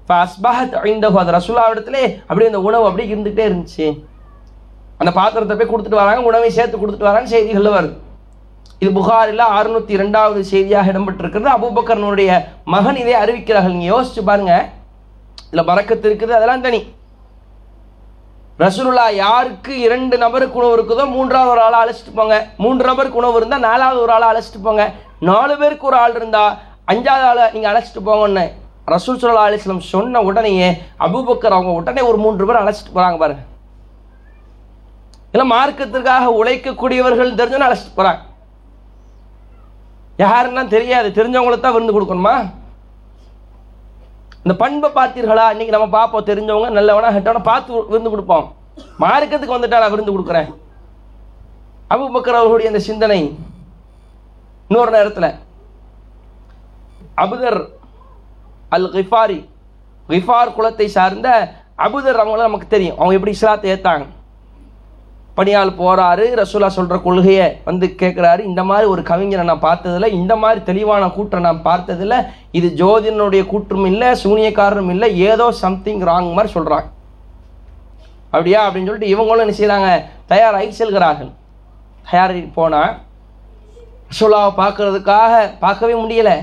ஃபஸ்பஹத் 0.07 0.75
ஐந்தஹு 0.89 1.17
அது 1.21 1.35
ரசூல்லா 1.37 1.67
இடத்துல 1.73 1.99
அப்படியே 2.27 2.49
அந்த 2.51 2.61
உணவு 2.67 2.87
அப்படியே 2.89 3.09
இருந்துகிட்டே 3.11 3.45
இருந்துச்சு. 3.49 3.87
அந்த 5.01 5.11
பாத்திரத்தை 5.19 5.55
போய் 5.59 5.71
கொடுத்துட்டு 5.71 6.01
வராங்க 6.01 6.29
உணவை 6.31 6.49
சேர்த்து 6.57 6.81
கொடுத்துட்டு 6.81 7.09
வராங்க 7.09 7.29
செய்திகளில் 7.35 7.75
வருது. 7.77 7.95
இது 8.85 8.91
புகாரில் 8.97 9.43
அறுநூத்தி 9.57 9.93
இரண்டாவது 9.97 10.39
செய்தியாக 10.49 10.91
இடம்பெற்றிருக்கிறது. 10.91 11.49
அபூபக்கரனுடைய 11.57 12.31
மகன் 12.73 12.99
இதை 13.03 13.13
அறிவிக்கிறார்கள். 13.21 13.73
நீங்க 13.75 13.87
யோசிச்சு 13.93 14.21
பாருங்க. 14.27 14.55
இதுல 15.47 15.63
பறக்கத்து 15.69 16.05
இருக்குது 16.09 16.35
அதெல்லாம் 16.37 16.63
தனி. 16.65 16.79
ரசூலுல்லா 18.63 19.05
யாருக்கு 19.23 19.71
இரண்டு 19.85 20.15
நபருக்கு 20.23 20.59
உணவு 20.59 20.75
இருக்குதோ 20.77 21.05
மூன்றாவது 21.13 21.51
ஒரு 21.53 21.63
ஆளை 21.67 21.79
அழைச்சிட்டு 21.83 22.13
போங்க. 22.19 22.35
மூன்று 22.63 22.85
நபருக்கு 22.89 23.19
உணவு 23.21 23.39
இருந்தா 23.39 23.59
நாலாவது 23.69 23.99
ஒரு 24.03 24.13
ஆளை 24.17 24.27
அழைச்சிட்டு 24.31 24.61
போங்க. 24.67 24.85
நாலு 25.29 25.55
பேருக்கு 25.61 25.89
ஒரு 25.91 25.99
ஆள் 26.03 26.15
இருந்தா 26.19 26.43
அஞ்சாவது 26.93 27.27
ஆளை 27.31 27.47
நீங்க 27.55 27.67
அழைச்சிட்டு 27.71 28.05
போங்கன்னு 28.09 28.45
ரசூல் 28.93 29.19
சுல்லா 29.23 29.47
அலிஸ்லம் 29.49 29.83
சொன்ன 29.93 30.21
உடனேயே 30.29 30.69
அபூபக்கர் 31.07 31.57
அவங்க 31.57 31.73
உடனே 31.79 32.03
ஒரு 32.11 32.19
மூன்று 32.25 32.47
பேர் 32.51 32.61
அழைச்சிட்டு 32.63 32.95
போறாங்க 32.99 33.19
பாருங்க. 33.23 33.43
இல்லை 35.33 35.47
மார்க்கத்திற்காக 35.55 36.31
உழைக்கக்கூடியவர்கள் 36.39 37.37
தெரிஞ்சுன்னு 37.41 37.69
அழைச்சிட்டு 37.69 37.99
போறாங்க. 37.99 38.21
யாருன்னா 40.23 40.63
தெரியாது. 40.75 41.07
தெரிஞ்சவங்களுக்கு 41.17 41.65
தான் 41.65 41.75
விருந்து 41.75 41.95
கொடுக்கணுமா? 41.95 42.35
இந்த 44.43 44.53
பண்பை 44.61 44.89
பார்த்தீர்களா? 44.97 45.45
இன்னைக்கு 45.53 45.75
நம்ம 45.75 45.87
பார்ப்போம். 45.97 46.27
தெரிஞ்சவங்க 46.29 46.69
நல்லவனா 46.77 47.09
ஹெட்டவனா 47.15 47.41
பார்த்து 47.51 47.81
விருந்து 47.93 48.13
கொடுப்போம். 48.13 48.45
மார்க்கத்துக்கு 49.03 49.55
வந்துட்டா 49.55 49.81
நான் 49.83 49.93
விருந்து 49.93 50.15
கொடுக்குறேன்? 50.15 50.49
அபுபக்கர் 51.93 52.39
அவர்களுடைய 52.39 52.71
அந்த 52.71 52.81
சிந்தனை 52.89 53.19
இன்னொரு 54.69 54.91
நேரத்தில். 54.97 55.29
அபுதர் 57.23 57.59
அல் 58.75 58.89
கிஃபாரி 58.95 59.39
கிஃபார் 60.09 60.55
குலத்தை 60.57 60.87
சார்ந்த 60.97 61.29
அபுதர் 61.85 62.21
அவங்கள 62.21 62.41
நமக்கு 62.47 62.67
தெரியும். 62.73 62.97
அவங்க 62.99 63.17
எப்படி 63.17 63.35
இஸ்லாத்தை 63.37 63.69
ஏற்றாங்க 63.73 64.05
பணியால் 65.37 65.77
போகிறாரு 65.79 66.25
ரசூலா 66.41 66.67
சொல்கிற 66.67 66.97
கொள்கையை 67.05 67.47
வந்து 67.65 67.85
கேட்குறாரு 68.01 68.41
இந்த 68.49 68.63
மாதிரி 68.63 68.87
ஒரு 68.87 69.01
கவிஞரை 69.01 69.43
நான் 69.43 69.65
பார்த்ததில்ல. 69.65 70.07
இந்த 70.19 70.35
மாதிரி 70.35 70.65
தெளிவான 70.65 71.09
கூற்றை 71.09 71.41
நான் 71.41 71.63
பார்த்ததில்ல. 71.63 72.17
இது 72.51 72.67
ஜோதிடனுடைய 72.81 73.43
கூற்றும் 73.53 73.85
இல்லை 73.85 74.09
சூனியக்காரரும் 74.23 74.89
இல்லை. 74.89 75.09
ஏதோ 75.19 75.51
சம்திங் 75.51 76.01
ராங் 76.01 76.33
மாதிரி 76.33 76.53
சொல்கிறாங்க 76.53 76.89
அப்படியா? 78.31 78.61
அப்படின்னு 78.67 78.89
சொல்லிட்டு 78.89 79.13
இவங்களும் 79.15 79.45
என்ன 79.45 79.57
செய்கிறாங்க 79.59 79.89
தயாராகி 80.25 80.71
செல்கிறார்கள். 80.71 81.31
தயாரி 82.11 82.41
போனால் 82.53 82.97
ரசூலாவை 84.09 84.51
பார்க்கறதுக்காக 84.57 85.33
பார்க்கவே 85.59 85.93
முடியலை. 86.01 86.35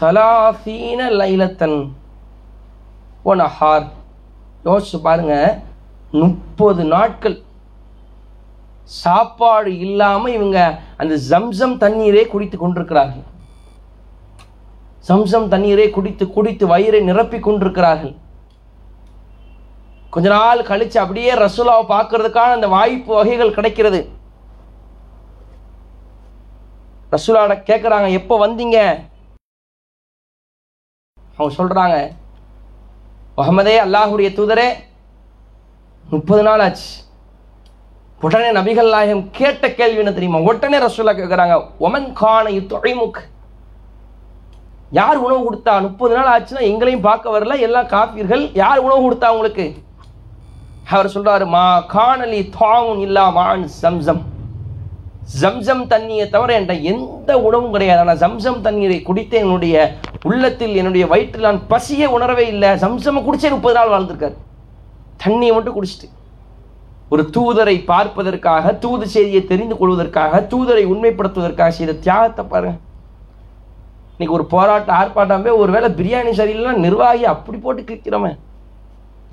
சலாசீன 0.00 1.00
லைலத்தன் 1.20 1.78
ஒனஹார் 3.24 3.86
யோசிச்சு 4.64 4.98
பாருங்க. 5.02 5.34
முப்பது 6.20 6.82
நாட்கள் 6.94 7.36
சாப்பாடு 9.02 9.70
இல்லாமல் 9.84 10.34
இவங்க 10.38 10.58
அந்த 11.02 11.14
ஜம்சம் 11.30 11.76
தண்ணீரே 11.84 12.24
குடித்து 12.32 12.56
கொண்டிருக்கிறார்கள். 12.58 13.24
சம்சம் 15.08 15.48
தண்ணீரை 15.54 15.86
குடித்து 15.94 16.24
குடித்து 16.34 16.64
வயிறை 16.74 17.00
நிரப்பி 17.08 17.38
கொண்டிருக்கிறார்கள். 17.46 18.14
கொஞ்ச 20.14 20.28
நாள் 20.34 20.68
கழிச்சு 20.70 20.98
அப்படியே 21.04 21.32
ரசூலாவை 21.44 21.84
பார்க்கறதுக்கான 21.94 22.56
அந்த 22.58 22.68
வாய்ப்பு 22.76 23.12
வகைகள் 23.18 23.56
கிடைக்கிறது. 23.56 24.00
ரசூலாட 27.14 27.54
கேட்குறாங்க 27.68 28.08
எப்போ 28.20 28.34
வந்தீங்க? 28.46 28.78
அவங்க 31.36 31.52
சொல்றாங்க 31.58 31.96
முகமதே 33.36 33.76
அல்லாஹுடைய 33.84 34.28
தூதரே 34.38 34.68
முப்பது 36.10 36.42
நாள் 36.42 36.60
ஆச்சு 36.60 36.90
உடனே 38.20 38.48
நபிகள் 38.58 38.90
நாயகம் 38.90 39.30
கேட்ட 39.30 39.70
கேள்வி 39.70 40.02
என்ன 40.02 40.12
தெரியுமா? 40.12 40.38
உடனே 40.40 40.78
ரசூலா 40.78 41.12
கேட்குறாங்க 41.16 41.54
ஒமன் 41.78 42.08
கான 42.20 42.50
தொழைமுக் 42.72 43.18
யார் 44.90 45.16
உணவு 45.16 45.40
கொடுத்தா 45.46 45.80
முப்பது 45.80 46.14
நாள் 46.14 46.30
ஆச்சுன்னா 46.34 46.60
எங்களையும் 46.60 47.06
பார்க்க 47.06 47.38
வரல 47.38 47.58
எல்லாம் 47.58 47.86
காப்பீர்கள். 47.86 48.50
யார் 48.54 48.78
உணவு 48.78 49.00
கொடுத்தா 49.04 49.28
உங்களுக்கு? 49.28 49.66
அவர் 50.90 51.10
சொல்றாரு 51.14 51.46
மா 51.46 51.80
காணலி 51.80 52.40
தாவும் 52.58 53.00
இல்லா 53.00 53.30
மான் 53.30 53.68
சம்சம். 53.82 54.22
ஜம்சம் 55.40 55.84
தண்ணியை 55.90 56.28
தவிர 56.28 56.60
என்கிட்ட 56.60 56.80
எந்த 56.82 57.40
உணவும் 57.40 57.72
கிடையாது. 57.72 58.00
ஆனால் 58.00 58.16
ஜம்சம் 58.16 58.60
தண்ணீரை 58.60 59.02
குடித்து 59.02 59.36
என்னுடைய 59.38 59.94
உள்ளத்தில் 60.22 60.74
என்னுடைய 60.76 61.06
வயிற்றில் 61.06 61.48
நான் 61.48 61.66
பசியை 61.66 62.06
உணரவே 62.06 62.46
இல்லை. 62.46 62.76
ஜம்சம் 62.76 63.24
குடிச்சே 63.28 63.50
முப்பது 63.50 63.78
நாள் 63.78 63.92
வாழ்ந்திருக்காரு. 63.94 64.36
தண்ணியை 65.22 65.52
மட்டும் 65.56 65.76
குடிச்சிட்டு. 65.76 66.08
ஒரு 67.12 67.22
தூதரை 67.34 67.74
பார்ப்பதற்காக 67.90 68.72
தூது 68.84 69.04
செய்தியை 69.14 69.42
தெரிந்து 69.50 69.74
கொள்வதற்காக 69.80 70.40
தூதரை 70.52 70.84
உண்மைப்படுத்துவதற்காக 70.92 71.72
செய்த 71.78 71.92
தியாகத்தை 72.06 72.44
பாருங்க. 72.52 72.76
இன்னைக்கு 74.14 74.36
ஒரு 74.38 74.46
போராட்ட 74.54 74.90
ஆர்ப்பாட்டமே 75.00 75.52
ஒருவேளை 75.60 75.88
பிரியாணி 75.98 76.32
சரியில்லைன்னா 76.40 76.82
நிர்வாகி 76.86 77.24
அப்படி 77.34 77.58
போட்டு 77.64 77.82
கிழிக்கிறவன் 77.88 78.36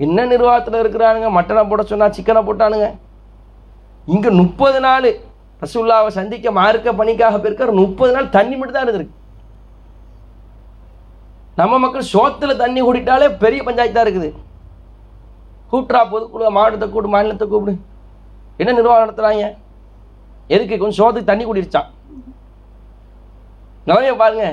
என்ன 0.04 0.24
நிர்வாகத்தில் 0.32 0.82
இருக்கிறானுங்க? 0.82 1.28
மட்டனை 1.38 1.62
போட 1.70 1.82
சொன்னா 1.90 2.06
சிக்கனை 2.16 2.42
போட்டானுங்க. 2.46 2.88
இங்கே 4.12 4.30
முப்பது 4.40 4.78
நாள் 4.86 5.08
ரசுல்லாவை 5.62 6.08
சந்திக்க 6.20 6.50
மார்க்க 6.60 6.98
பணிக்காக 7.00 7.36
போயிருக்கார் 7.42 7.80
முப்பது 7.82 8.12
நாள் 8.14 8.32
தண்ணி 8.36 8.54
மட்டும் 8.56 8.76
தான் 8.76 8.86
இருந்திருக்கு. 8.86 9.18
நம்ம 11.60 11.78
மக்கள் 11.84 12.10
சோத்துல 12.14 12.56
தண்ணி 12.62 12.80
குடிட்டாலே 12.82 13.28
பெரிய 13.44 13.60
பஞ்சாயத்தாக 13.66 14.06
இருக்குது. 14.06 14.30
கூட்டுறா 15.72 16.00
பொதுக்குழு 16.12 16.50
மாவட்டத்தை 16.56 16.86
கூப்பிடு 16.88 17.14
மாநிலத்தை 17.14 17.46
கூப்பிடு. 17.52 17.74
என்ன 18.60 18.74
நிர்வாகம் 18.78 19.04
நடத்துகிறாங்க 19.04 19.44
எதுக்கு? 20.54 20.74
கொஞ்சம் 20.80 21.00
சோத்துக்கு 21.00 21.30
தண்ணி 21.30 21.44
குடிருச்சான் 21.46 21.88
நிறைய 23.90 24.10
பாருங்க. 24.20 24.46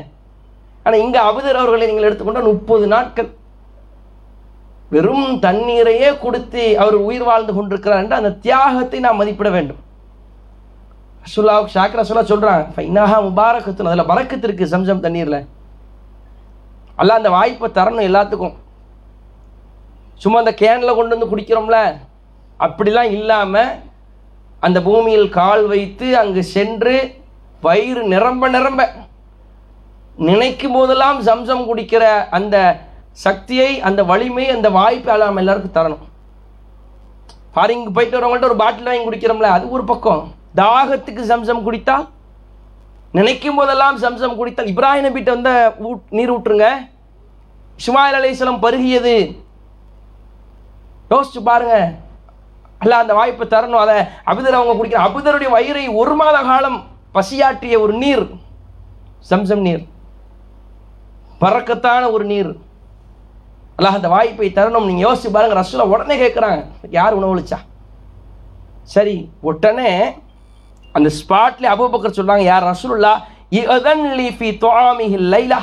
ஆனால் 0.85 1.01
இங்கே 1.05 1.19
அபுதர் 1.29 1.59
அவர்களை 1.61 1.87
நீங்கள் 1.89 2.07
எடுத்துக்கொண்டால் 2.07 2.49
முப்பது 2.51 2.85
நாட்கள். 2.93 3.29
வெறும் 4.93 5.27
தண்ணீரையே 5.45 6.09
கொடுத்து 6.23 6.63
அவர் 6.83 6.95
உயிர் 7.07 7.25
வாழ்ந்து 7.29 7.53
கொண்டிருக்கிறார் 7.57 8.01
என்று 8.03 8.19
அந்த 8.19 8.31
தியாகத்தை 8.45 8.99
நாம் 9.05 9.19
மதிப்பிட 9.21 9.49
வேண்டும். 9.55 9.81
ரசுல்லாவுக்கு 11.25 11.75
ஷாக்ரா 11.75 12.03
சொல்ல 12.09 12.23
சொல்கிறான் 12.31 12.63
ஃபைனாக 12.75 13.19
முபாரக்கத்துன்னு 13.27 13.91
அதில் 13.91 14.09
பறக்கத்து 14.11 14.47
இருக்குது 14.47 14.73
சம்சம் 14.73 15.03
தண்ணீரில். 15.05 15.39
அல்ல 17.01 17.17
அந்த 17.19 17.29
வாய்ப்பை 17.35 17.69
தரணும் 17.77 18.07
எல்லாத்துக்கும். 18.09 18.55
சும்மா 20.23 20.37
அந்த 20.43 20.53
கேனில் 20.61 20.97
கொண்டு 20.97 21.15
வந்து 21.15 21.31
குடிக்கிறோம்ல? 21.31 21.79
அப்படிலாம் 22.65 23.11
இல்லாமல் 23.17 23.71
அந்த 24.65 24.77
பூமியில் 24.87 25.29
கால் 25.39 25.63
வைத்து 25.73 26.07
அங்கு 26.21 26.41
சென்று 26.55 26.95
வயிறு 27.65 28.01
நிரம்ப 28.13 28.49
நிரம்ப 28.55 28.81
நினைக்கும் 30.29 30.75
போதெல்லாம் 30.77 31.19
சம்சம் 31.29 31.65
குடிக்கிற 31.69 32.03
அந்த 32.37 32.55
சக்தியை 33.25 33.71
அந்த 33.87 34.01
வலிமை 34.11 34.45
அந்த 34.55 34.67
வாய்ப்பை 34.77 35.11
எல்லாம் 35.15 35.39
எல்லாருக்கும் 35.41 35.77
தரணும். 35.77 36.05
ஃபாரிங்க்கு 37.53 37.95
போயிட்டு 37.95 38.17
வரவங்கள்ட்ட 38.17 38.49
ஒரு 38.51 38.61
பாட்டில் 38.63 38.89
வாங்கி 38.89 39.07
குடிக்கிறோம்ல 39.07 39.49
அது 39.55 39.65
ஒரு 39.75 39.83
பக்கம். 39.91 40.21
தாகத்துக்கு 40.61 41.23
சம்சம் 41.31 41.65
குடித்தால் 41.67 42.05
நினைக்கும் 43.17 43.59
போதெல்லாம் 43.59 43.97
சம்சம் 44.05 44.39
குடித்தால் 44.39 44.71
இப்ராஹிம் 44.71 45.05
நபிட்ட 45.05 45.29
வந்த 45.35 45.51
ஊட் 45.89 46.03
நீர் 46.17 46.33
ஊற்றுங்க. 46.35 46.67
இஸ்மாயில் 47.81 48.17
அலைஹிஸ்ஸலாம் 48.19 48.63
பருகியது. 48.65 49.15
யோசிச்சு 51.11 51.41
பாருங்க. 51.49 51.75
அல்ல 52.83 52.93
அந்த 53.03 53.13
வாய்ப்பு 53.19 53.45
தரணும். 53.53 53.81
அதை 53.85 53.95
அபிதர் 54.31 54.57
அவங்க 54.59 54.73
குடிக்கிற 54.79 54.99
அபிதருடைய 55.07 55.49
வயிறை 55.55 55.83
ஒரு 56.01 56.13
மாத 56.19 56.37
காலம் 56.49 56.77
பசியாற்றிய 57.17 57.77
ஒரு 57.85 57.93
நீர் 58.03 58.25
சம்சம் 59.31 59.63
நீர் 59.67 59.83
பறக்கத்தான 61.41 62.03
ஒரு 62.15 62.25
நீர். 62.33 62.51
அல்ல 63.77 63.89
அந்த 63.97 64.07
வாய்ப்பை 64.13 64.49
தரணும். 64.59 64.87
நீங்கள் 64.89 65.05
யோசிச்சு 65.07 65.29
பாருங்க 65.35 65.57
ரசூலா 65.59 65.89
உடனே 65.95 66.15
கேட்குறாங்க 66.21 66.61
யார் 66.99 67.17
உணவளிச்சா 67.19 67.59
சரி 68.93 69.17
உடனே 69.49 69.91
அந்த 70.97 71.09
ஸ்பாட்ல 71.19 71.73
அபுபக்கர் 71.73 72.17
சொல்றாங்க 72.19 72.45
யார் 72.51 72.69
ரசூலுல்லா 72.71 73.13
இஅதன் 73.59 74.05
லைலா. 75.33 75.59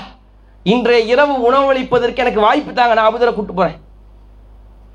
இன்றைய 0.75 1.01
இரவு 1.13 1.35
உணவளிப்பதற்கு 1.49 2.23
எனக்கு 2.25 2.47
வாய்ப்பு 2.47 2.73
தாங்க 2.79 2.95
நான் 2.97 3.09
அபுதரை 3.11 3.33
கூப்பிட்டு 3.35 3.61
போறேன். 3.61 3.77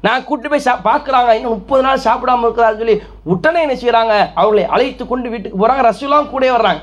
நான் 0.06 0.24
கூட்டு 0.28 0.50
போய் 0.52 0.64
சா 0.66 0.74
பார்க்குறாங்க 0.88 1.32
இன்னும் 1.38 1.56
முப்பது 1.56 1.84
நாள் 1.86 2.06
சாப்பிடாம 2.06 2.46
இருக்கிறாரு 2.46 2.80
சொல்லி 2.82 2.96
உடனே 3.34 3.60
என்ன 3.66 3.76
செய்கிறாங்க 3.82 4.14
அவர்களை 4.42 4.64
அழைத்து 4.76 5.04
கொண்டு 5.08 5.32
வீட்டுக்கு 5.34 5.62
போகிறாங்க 5.62 5.84
ரசூலாம் 5.90 6.32
கூட 6.34 6.46
வர்றாங்க. 6.58 6.82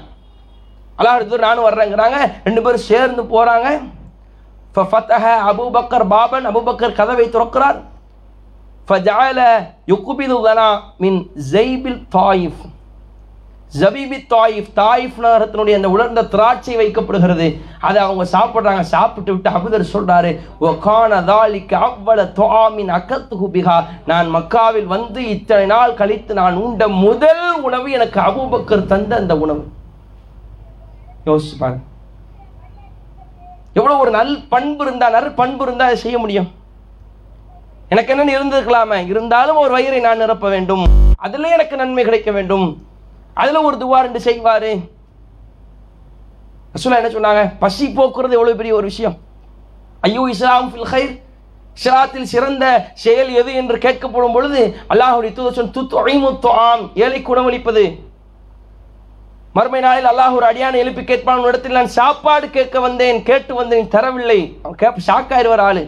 அல்லாஹ் 0.98 1.44
நானும் 1.46 1.66
வர்றேங்கிறாங்க. 1.68 2.18
ரெண்டு 2.46 2.62
பேரும் 2.62 2.88
சேர்ந்து 2.90 3.22
போகிறாங்க 3.34 3.68
ஃபத்தஹ 4.76 5.24
அபுபக்கர் 5.50 6.06
பாபன். 6.14 6.46
அபூபக்கர் 6.50 6.98
கதவை 6.98 7.26
திறக்கிறார். 7.36 7.78
ஃபஜால 8.88 9.40
யுக்குபிது 9.92 10.36
கனா 10.46 10.68
மின் 11.04 11.18
ஜெய்பில் 11.52 12.00
தாயிஃப். 12.16 12.62
ஜபீபி 13.76 14.18
தாயிஃப் 14.28 14.70
தாயிஃப் 14.76 15.18
நகரத்தினுடைய 15.22 15.74
அந்த 15.74 15.90
உலர்ந்த 15.90 16.24
திராட்சை 16.24 16.76
வைக்கப்படுகிறது. 16.76 17.60
அதை 17.80 18.02
அவங்க 18.02 18.24
சாப்பிட்றாங்க. 18.32 18.80
சாப்பிட்டு 18.80 19.32
விட்டு 19.32 19.50
அபுதர் 19.50 19.84
சொல்றாரு 19.92 20.40
ஓ 20.58 20.74
கான 20.78 21.20
தாலிக்கு 21.20 21.74
அவ்வள 21.74 22.22
தோமின் 22.22 22.86
அக்கத்து 22.86 23.36
குபிகா 23.36 23.84
நான் 24.06 24.34
மக்காவில் 24.34 24.84
வந்து 24.84 25.28
இத்தனை 25.28 25.66
நாள் 25.66 25.94
கழித்து 25.94 26.34
நான் 26.34 26.54
உண்ட 26.54 26.88
முதல் 26.88 27.60
உணவு 27.60 27.90
எனக்கு 27.90 28.20
அபுபக்கர் 28.20 28.86
தந்த 28.86 29.16
அந்த 29.16 29.38
உணவு. 29.38 29.66
யோசிச்சு 31.26 31.58
பாருங்க. 31.58 31.82
ஒரு 33.98 34.10
நல் 34.10 34.46
பண்பு 34.48 34.86
இருந்தா 34.86 35.10
நற்பண்பு 35.10 35.62
இருந்தா 35.62 35.84
அதை 35.84 35.96
செய்ய 35.96 36.18
முடியும். 36.18 36.50
எனக்கு 37.88 38.14
என்னன்னு 38.14 38.36
இருந்திருக்கலாமே. 38.38 39.06
இருந்தாலும் 39.06 39.56
ஒரு 39.56 39.78
வயிறை 39.78 40.00
நான் 40.00 40.16
நிரப்ப 40.16 40.48
வேண்டும். 40.48 40.86
அதுல 41.16 41.48
எனக்கு 41.48 41.76
நன்மை 41.76 42.04
கிடைக்க 42.04 42.30
வேண்டும். 42.30 42.87
அதில் 43.40 43.66
ஒரு 43.68 43.76
துவா 43.82 43.98
ரெண்டு 44.06 44.20
செய்வார். 44.28 44.70
ரசூலா 46.74 46.98
என்ன 47.00 47.10
சொன்னாங்க? 47.14 47.42
பசி 47.62 47.84
போக்குறது 47.98 48.36
எவ்வளோ 48.38 48.58
பெரிய 48.60 48.74
ஒரு 48.80 48.86
விஷயம். 48.92 49.16
ஐயோ 50.06 50.24
இஸ்லாம் 50.34 50.68
ஃபில் 50.72 50.90
ஹைர் 50.92 51.14
இஸ்லாத்தில் 51.78 52.30
சிறந்த 52.32 52.64
செயல் 53.02 53.30
எது 53.40 53.50
என்று 53.60 53.76
கேட்கப்படும் 53.84 54.34
பொழுது 54.36 54.60
அல்லாஹுடைய 54.92 55.32
தூதர் 55.34 55.56
சொன்ன 55.58 55.72
துத்து 55.76 56.48
ஆம் 56.68 56.84
ஏழை 57.04 57.20
குணமளிப்பது 57.28 57.84
மறுமை 59.56 59.80
நாளில் 59.84 60.08
அல்லாஹ் 60.10 60.34
ஒரு 60.38 60.46
அடியான 60.48 60.78
எழுப்பி 60.82 61.02
கேட்பான் 61.04 61.46
இடத்தில் 61.50 61.78
நான் 61.78 61.94
சாப்பாடு 61.98 62.46
கேட்க 62.56 62.80
வந்தேன் 62.86 63.18
கேட்டு 63.28 63.52
வந்தேன் 63.60 63.88
தரவில்லை. 63.94 64.40
அவன் 64.62 64.80
கேட்ப 64.82 65.36
ஆயிடுவார் 65.36 65.64
ஆளு. 65.68 65.82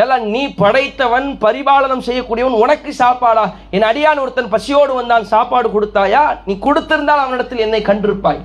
எல்லாம் 0.00 0.22
நீ 0.34 0.42
படைத்தவன் 0.62 1.26
பரிபாலனம் 1.44 2.04
செய்யக்கூடியவன் 2.06 2.60
உனக்கு 2.64 2.90
சாப்பாடா? 3.00 3.44
என் 3.74 3.88
அடியான் 3.88 4.20
ஒருத்தன் 4.22 4.52
பசியோடு 4.54 4.92
வந்தான் 4.98 5.24
சாப்பாடு 5.32 5.68
கொடுத்தாயா? 5.68 6.22
நீ 6.46 6.54
கொடுத்திருந்தால் 6.66 7.22
அவனிடத்தில் 7.24 7.64
என்னை 7.64 7.80
கண்டிருப்பாய். 7.88 8.40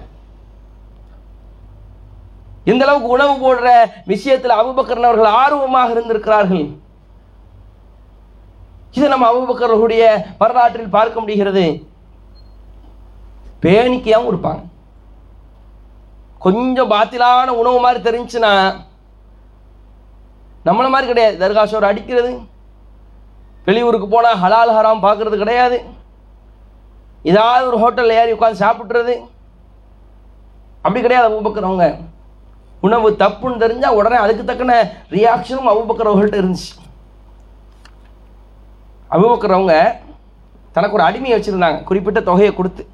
இந்த 2.71 2.83
அளவுக்கு 2.85 3.09
உணவு 3.17 3.33
போடுற 3.43 3.67
விஷயத்தில் 4.13 4.57
அபுபக்கர் 4.61 5.07
அவர்கள் 5.09 5.37
ஆர்வமாக 5.43 5.93
இருந்திருக்கிறார்கள்? 5.95 6.65
இது 8.97 9.07
நம்ம 9.13 9.27
அபுபக்கர்களுடைய 9.31 10.03
வரலாற்றில் 10.41 10.95
பார்க்க 10.97 11.19
முடிகிறது. 11.19 11.65
பேணிக்கையாகவும் 13.63 14.31
இருப்பாங்க. 14.31 14.63
கொஞ்சம் 16.45 16.91
பாத்திலான 16.95 17.55
உணவு 17.61 17.79
மாதிரி 17.85 18.01
தெரிஞ்சுன்னா 18.09 18.51
நம்மளை 20.67 20.89
மாதிரி 20.93 21.07
கிடையாது. 21.07 21.35
தர்காஷோர் 21.43 21.89
அடிக்கிறது. 21.91 22.31
வெளியூருக்கு 23.65 24.07
போனால் 24.07 24.41
ஹலால் 24.43 24.75
ஹராம் 24.77 25.05
பார்க்கறது 25.05 25.37
கிடையாது. 25.37 25.77
ஏதாவது 27.23 27.65
ஒரு 27.69 27.77
ஹோட்டலில் 27.83 28.17
ஏறி 28.19 28.33
உட்காந்து 28.33 28.63
சாப்பிட்றது 28.65 29.13
அப்படி 30.75 31.01
கிடையாது 31.01 31.29
அபுபக்கர் 31.29 32.05
உணவு 32.81 33.11
தப்புன்னு 33.11 33.61
தெரிஞ்சால் 33.63 33.97
உடனே 33.99 34.15
அதுக்கு 34.15 34.43
தக்கன 34.43 34.73
ரியாக்ஷனும் 35.09 35.71
அபுபக்கர் 35.71 36.37
இருந்துச்சு. 36.39 36.69
அபுபக்கர் 39.11 39.99
தனக்கு 40.75 40.97
ஒரு 40.97 41.03
அடிமையை 41.03 41.35
வச்சுருந்தாங்க. 41.37 41.83
குறிப்பிட்ட 41.83 42.21
தொகையை 42.21 42.53
கொடுத்து. 42.53 42.87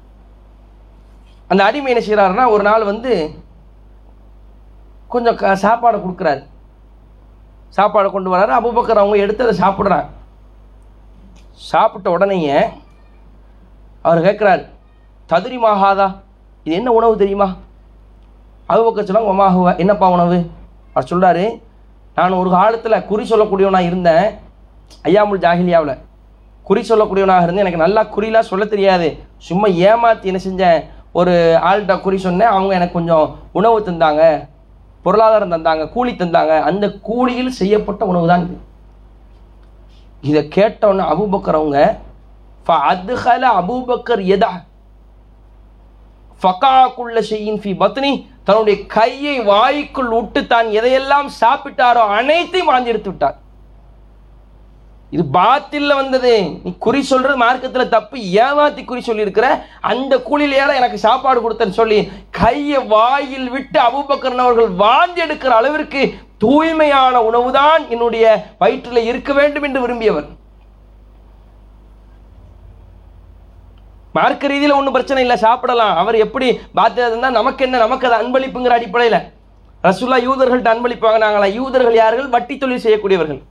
அந்த 1.48 1.64
அடிமை 1.64 1.94
என்ன 1.94 2.04
செய்கிறாருன்னா 2.06 2.50
ஒரு 2.50 2.62
நாள் 2.62 2.84
வந்து 2.84 3.12
கொஞ்சம் 5.08 5.36
க 5.36 5.54
சாப்பாடை 5.54 6.00
கொடுக்குறாரு. 6.06 6.42
சாப்பாடை 7.76 8.08
கொண்டு 8.10 8.32
வராரு. 8.34 8.52
அபுபக்கர் 8.58 9.02
அவங்க 9.02 9.16
எடுத்து 9.24 9.44
அதை 9.46 9.54
சாப்பிட்றாங்க. 9.62 10.06
சாப்பிட்ட 11.70 12.08
உடனேயே 12.16 12.58
அவர் 14.06 14.24
கேட்குறார் 14.26 14.62
ததுரி 15.30 15.58
மாகாதா 15.64 16.08
இது 16.64 16.74
என்ன 16.80 16.92
உணவு 16.98 17.14
தெரியுமா? 17.22 17.48
அபுபக்கர் 18.72 19.06
சொல்லுவாங்க 19.08 19.34
உமாகுவா 19.34 19.72
என்னப்பா 19.82 20.06
உணவு? 20.16 20.38
அவர் 20.94 21.10
சொல்கிறாரு 21.10 21.44
நான் 22.16 22.40
ஒரு 22.40 22.50
காலத்தில் 22.56 23.04
குறி 23.10 23.24
சொல்லக்கூடியவனாக 23.30 23.88
இருந்தேன் 23.90 24.26
ஐயாமுல் 25.08 25.42
ஜாகிலியாவில் 25.44 26.00
குறி 26.68 26.82
சொல்லக்கூடியவனாக 26.88 27.44
இருந்தேன். 27.46 27.64
எனக்கு 27.64 27.84
நல்லா 27.84 28.02
குறிலாம் 28.14 28.50
சொல்ல 28.50 28.64
தெரியாது. 28.74 29.08
சும்மா 29.48 29.68
ஏமாற்றி 29.88 30.30
என்ன 30.30 30.40
செஞ்சேன்? 30.46 30.78
ஒரு 31.18 31.32
ஆள்கிட்ட 31.68 31.94
குறி 32.04 32.18
சொன்னேன். 32.26 32.52
அவங்க 32.54 32.72
எனக்கு 32.78 32.98
கொஞ்சம் 32.98 33.26
உணவு 33.58 33.86
தந்தாங்க. 33.88 34.22
பொருளாதாரம் 35.04 35.54
தந்தாங்க 35.54 35.84
கூலி 35.94 36.12
தந்தாங்க 36.22 36.54
அந்த 36.68 36.84
கூலியில் 37.08 37.58
செய்யப்பட்ட 37.60 38.02
உணவு 38.10 38.30
தான் 38.32 38.44
இது. 38.46 38.56
இதை 40.28 40.42
கேட்டவுடனே 40.56 41.04
அபூபக்கர் 41.12 41.58
அவங்க 41.60 41.80
அதுகல 42.92 43.44
அபூபக்கர் 43.60 44.22
எதா 44.34 44.52
ஃபகாக்குள்ள 46.42 47.18
செய்யின் 47.30 47.60
ஃபி 47.62 47.72
பத்னி 47.82 48.12
தன்னுடைய 48.46 48.76
கையை 48.96 49.36
வாய்க்குள் 49.52 50.10
விட்டு 50.16 50.40
தான் 50.52 50.68
எதையெல்லாம் 50.78 51.28
சாப்பிட்டாரோ 51.40 52.02
அனைத்தையும் 52.18 52.70
வாந்தி 52.70 52.92
எடுத்து 52.92 53.10
விட்டார். 53.10 53.36
இது 55.10 55.24
பாத்தில்ல 55.38 55.94
வந்தது. 55.94 56.32
நீ 56.64 56.70
குறி 56.84 57.00
சொல்றது 57.02 57.36
மார்க்கத்தில் 57.42 57.92
தப்பு. 57.96 58.18
ஏமாத்தி 58.44 58.84
குறி 58.84 59.02
சொல்லியிருக்கிற 59.06 59.48
அந்த 59.80 60.16
கூலியில 60.28 60.74
எனக்கு 60.80 60.98
சாப்பாடு 61.06 61.40
கொடுத்தேன்னு 61.44 61.78
சொல்லி 61.80 61.98
கையை 62.30 62.80
வாயில் 62.94 63.50
விட்டு 63.56 63.80
அபுபக்கரன் 63.88 64.44
அவர்கள் 64.44 64.70
வாந்தி 64.84 65.22
எடுக்கிற 65.26 65.52
அளவிற்கு 65.60 66.02
தூய்மையான 66.44 67.20
உணவுதான் 67.28 67.82
என்னுடைய 67.88 68.24
வயிற்றில் 68.58 69.08
இருக்க 69.10 69.32
வேண்டும் 69.32 69.66
என்று 69.68 69.84
விரும்பியவர். 69.84 70.26
மார்க்க 74.18 74.50
ரீதியில் 74.50 74.76
ஒன்றும் 74.78 74.96
பிரச்சனை 74.96 75.22
இல்லை 75.22 75.36
சாப்பிடலாம். 75.36 75.96
அவர் 76.02 76.22
எப்படி 76.24 76.48
பாத்தியா 76.74 77.06
இருந்தால் 77.06 77.38
நமக்கு 77.38 77.64
என்ன? 77.64 77.78
நமக்கு 77.78 78.06
அது 78.08 78.20
அன்பளிப்புங்கிற 78.20 78.76
அடிப்படையில். 78.78 79.20
ரசுல்லா 79.86 80.18
யூதர்கள்ட்ட 80.28 80.68
அன்பளிப்பு 80.74 81.06
வாங்கினாங்களா 81.08 81.48
யூதர்கள் 81.60 82.02
யார்கள்? 82.04 82.28
வட்டி 82.28 82.56
தொழில் 82.58 82.84
செய்யக்கூடியவர்கள். 82.84 83.42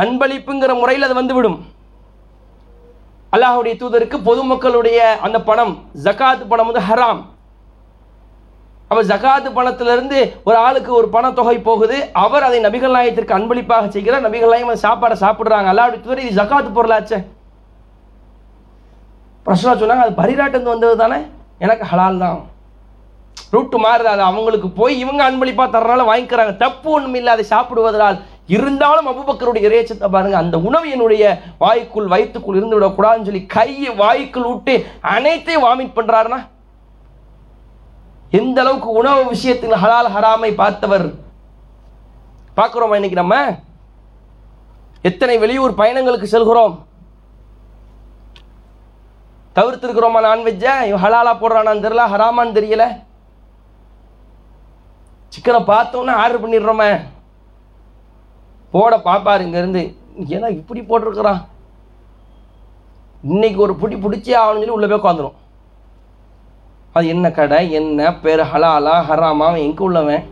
அன்பளிப்புங்கிற 0.00 0.72
முறையில் 0.80 1.06
அது 1.06 1.14
வந்துவிடும். 1.20 1.58
அல்லாஹுடைய 3.34 3.74
தூதருக்கு 3.80 4.16
பொதுமக்களுடைய 4.28 4.98
அந்த 5.26 5.38
பணம் 5.50 5.74
ஜகாத்து 6.06 6.44
பணம் 6.52 6.68
வந்து 6.70 6.86
ஹராம். 6.88 7.20
அப்போ 8.90 9.02
ஜகாத்து 9.10 9.50
பணத்திலிருந்து 9.58 10.18
ஒரு 10.48 10.56
ஆளுக்கு 10.64 10.90
ஒரு 11.00 11.08
பணத்தொகை 11.14 11.56
போகுது 11.68 11.98
அவர் 12.24 12.46
அதை 12.48 12.58
நபிகள் 12.66 12.96
நாயத்திற்கு 12.96 13.36
அன்பளிப்பாக 13.36 13.88
செய்கிறார் 13.94 14.26
நபிகள் 14.26 14.52
நாயம் 14.54 14.70
அந்த 14.70 14.82
சாப்பாடை 14.86 15.16
சாப்பிடுறாங்க. 15.24 15.68
அல்லாவுடைய 15.72 16.00
தூதர் 16.04 16.24
இது 16.24 16.38
ஜகாத் 16.40 16.76
பொருளாச்சே 16.78 17.20
பிரசனா 19.46 19.72
சொன்னாங்க 19.82 20.04
அது 20.06 20.20
பரிராட்டம் 20.22 20.72
வந்தது 20.74 20.96
தானே 21.02 21.18
எனக்கு 21.64 21.84
ஹலால் 21.92 22.22
தான். 22.24 22.40
ரூட்டு 23.54 23.78
மாறுது 23.84 24.08
அது 24.12 24.22
அவங்களுக்கு 24.28 24.68
போய் 24.80 24.94
இவங்க 25.04 25.22
அன்பளிப்பா 25.28 25.64
தர்றனால 25.72 26.04
வாங்கிக்கிறாங்க. 26.10 26.52
தப்பு 26.62 26.88
ஒன்றும் 26.96 27.16
இல்லை 27.20 27.30
அதை 27.34 27.44
சாப்பிடுவதால் 27.54 28.20
இருந்தாலும் 28.54 29.10
அபுபக்கருடைய 29.10 29.66
இறையச்சத்தை 29.68 30.08
பாருங்க 30.14 30.36
அந்த 30.42 30.56
உணவு 30.68 30.86
என்னுடைய 30.94 31.24
வாய்க்குள் 31.64 32.12
வயிற்றுக்குள் 32.12 32.58
இருந்து 32.58 32.78
விடக்கூடாதுன்னு 32.78 33.28
சொல்லி 33.28 33.44
கையை 33.56 33.92
வாய்க்குள் 34.02 34.48
விட்டு 34.52 34.74
அனைத்தையும் 35.16 35.66
வாமிட் 35.66 35.96
பண்றாருனா 35.98 36.40
எந்த 38.38 38.58
அளவுக்கு 38.60 38.90
உணவு 39.00 39.22
விஷயத்தில் 39.32 39.80
ஹலால் 39.82 40.14
ஹராமை 40.14 40.50
பார்த்தவர்? 40.62 41.06
பார்க்குறோமா 42.56 42.96
இன்னைக்கு 42.98 43.18
நம்ம? 43.20 43.36
எத்தனை 45.08 45.34
வெளியூர் 45.38 45.78
பயணங்களுக்கு 45.80 46.28
செல்கிறோம்? 46.34 46.74
தவிர்த்திருக்கிறோமா 49.56 50.20
நான்வெஜ்ஜை 50.26 50.74
இவன் 50.90 51.02
ஹலாலா 51.04 51.32
போடுறானான்னு 51.40 51.84
தெரியல 51.86 52.04
ஹராமான்னு 52.12 52.56
தெரியல. 52.58 52.84
சிக்கனை 55.34 55.60
பார்த்தோன்னே 55.72 56.14
ஆர்டர் 56.22 56.42
பண்ணிடுறோமே. 56.44 56.90
போட 58.72 58.92
பார்ப்பார் 59.06 59.44
இங்கேருந்து. 59.46 59.82
ஏன்னா 60.34 60.48
இப்படி 60.58 60.80
போட்டிருக்கிறான். 60.88 61.40
இன்னைக்கு 63.32 63.58
ஒரு 63.66 63.74
பிடி 63.80 63.96
பிடிச்சே 64.04 64.34
ஆகணும்னு 64.42 64.62
சொல்லி 64.62 64.76
உள்ளே 64.76 64.88
போய் 64.90 65.00
உட்காந்துரும் 65.02 65.38
அது 66.96 67.06
என்ன 67.14 67.26
கடை 67.36 67.58
என்ன 67.78 68.08
பேர் 68.22 68.42
ஹலாலா 68.52 68.94
ஹராமா 69.08 69.44
அவன் 69.48 69.64
எங்கே 69.66 69.82
உள்ளவன்? 69.86 70.24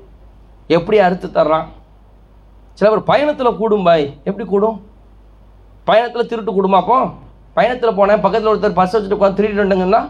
எப்படி 0.76 0.96
அறுத்து 1.04 1.28
தர்றான்? 1.36 1.66
சில 2.78 2.88
பேர் 2.90 3.08
பயணத்தில் 3.10 3.58
கூடும் 3.60 3.86
பாய். 3.88 4.04
எப்படி 4.28 4.44
கூடும்? 4.50 4.76
பயணத்தில் 5.88 6.28
திருட்டு 6.30 6.52
கூடுமாப்போ 6.56 6.98
பயணத்தில் 7.58 7.98
போனேன் 7.98 8.22
பக்கத்தில் 8.24 8.50
ஒருத்தர் 8.52 8.78
பஸ் 8.80 8.94
வச்சுட்டு 8.94 9.18
உட்காந்து 9.18 9.38
திருட்டு 9.38 9.64
வந்துங்கன்னா 9.64 10.02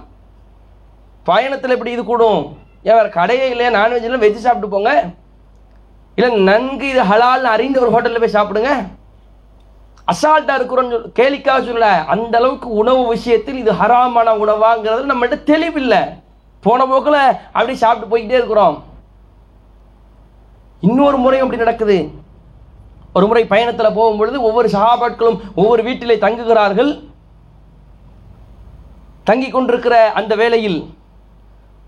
பயணத்தில் 1.28 1.74
எப்படி 1.77 1.94
இது 1.97 2.05
கூடும்? 2.11 2.43
ஏன் 2.89 2.97
வேறு 2.98 3.16
கடையே 3.19 3.47
இல்லையா? 3.52 3.70
நான்வெஜ்லாம் 3.78 4.24
வெஜ்ஜு 4.24 4.47
சாப்பிட்டு 4.47 4.74
போங்க. 4.74 4.93
இல்லை 6.21 6.39
நன்கு 6.49 6.87
இது 6.93 7.03
ஹலால்னு 7.11 7.55
அறிந்த 7.57 7.81
ஒரு 7.85 7.93
ஹோட்டலில் 7.95 8.23
போய் 8.23 8.37
சாப்பிடுங்க. 8.39 8.73
அசால்ட்டாக 10.13 10.59
இருக்கிறோன்னு 10.59 10.95
சொல் 10.95 11.11
கேலிக்காக 11.19 11.59
சொல்லல. 11.67 11.89
அந்த 12.15 12.35
அளவுக்கு 12.39 12.69
உணவு 12.83 13.03
விஷயத்தில் 13.15 13.61
இது 13.63 13.73
ஹராமான 13.81 14.33
உணவாங்கிறது 14.45 15.11
நம்மகிட்ட 15.11 15.37
தெளிவில்லை. 15.51 16.01
போன 16.67 16.87
போக்கில் 16.91 17.21
அப்படி 17.57 17.75
சாப்பிட்டு 17.83 18.11
போய்கிட்டே 18.13 18.39
இருக்கிறோம். 18.41 18.77
இன்னொரு 20.89 21.17
முறையும் 21.23 21.47
அப்படி 21.47 21.63
நடக்குது. 21.63 21.99
ஒரு 23.17 23.27
முறை 23.31 23.45
பயணத்தில் 23.53 23.97
போகும் 23.99 24.19
பொழுது 24.19 24.39
ஒவ்வொரு 24.49 24.69
சகாபாட்களும் 24.75 25.41
ஒவ்வொரு 25.61 25.83
வீட்டிலே 25.89 26.17
தங்குகிறார்கள். 26.27 26.93
தங்கி 29.31 29.49
கொண்டிருக்கிற 29.51 29.97
அந்த 30.21 30.35
வேளையில் 30.43 30.79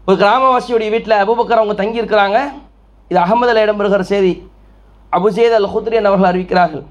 ஒரு 0.07 0.17
கிராமவாசியுடைய 0.25 0.91
வீட்டில் 0.95 1.21
அபுபக்கர் 1.23 1.61
அவங்க 1.61 1.77
தங்கியிருக்கிறாங்க. 1.83 2.41
இது 3.13 3.19
அகமதில் 3.25 3.63
இடம்பெறுகிற 3.63 4.05
செய்தி. 4.13 4.33
அபுசேத் 5.17 5.57
அல் 5.57 5.71
ஹுத்ரியன் 5.73 6.09
அவர்கள் 6.11 6.31
அறிவிக்கிறார்கள். 6.31 6.85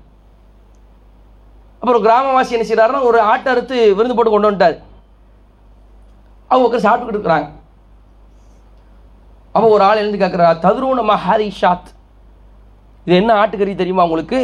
அப்புறம் 1.82 2.04
கிராமவாசி 2.06 2.56
என்ன 2.56 2.66
செய்கிறாருன்னா 2.70 3.08
ஒரு 3.10 3.20
ஆட்டை 3.30 3.50
அறுத்து 3.54 3.78
விருந்து 3.98 4.16
போட்டு 4.18 4.32
கொண்டு 4.34 4.50
வந்துட்டார். 4.50 4.78
அவங்க 6.52 6.68
உட்கார் 6.68 6.86
சாப்பிட்டுக்கிட்டு 6.86 7.20
இருக்கிறாங்க. 7.20 7.50
அப்போ 9.56 9.68
ஒரு 9.76 9.84
ஆள் 9.88 10.02
எழுந்து 10.02 10.22
கேட்குறா 10.24 10.50
ததுருணமா 10.66 11.16
ஹாரி 11.26 11.48
ஷாத். 11.62 11.90
இது 13.06 13.16
என்ன 13.22 13.32
ஆட்டுக்கறி 13.40 13.74
தெரியுமா 13.80 14.06
உங்களுக்கு? 14.08 14.40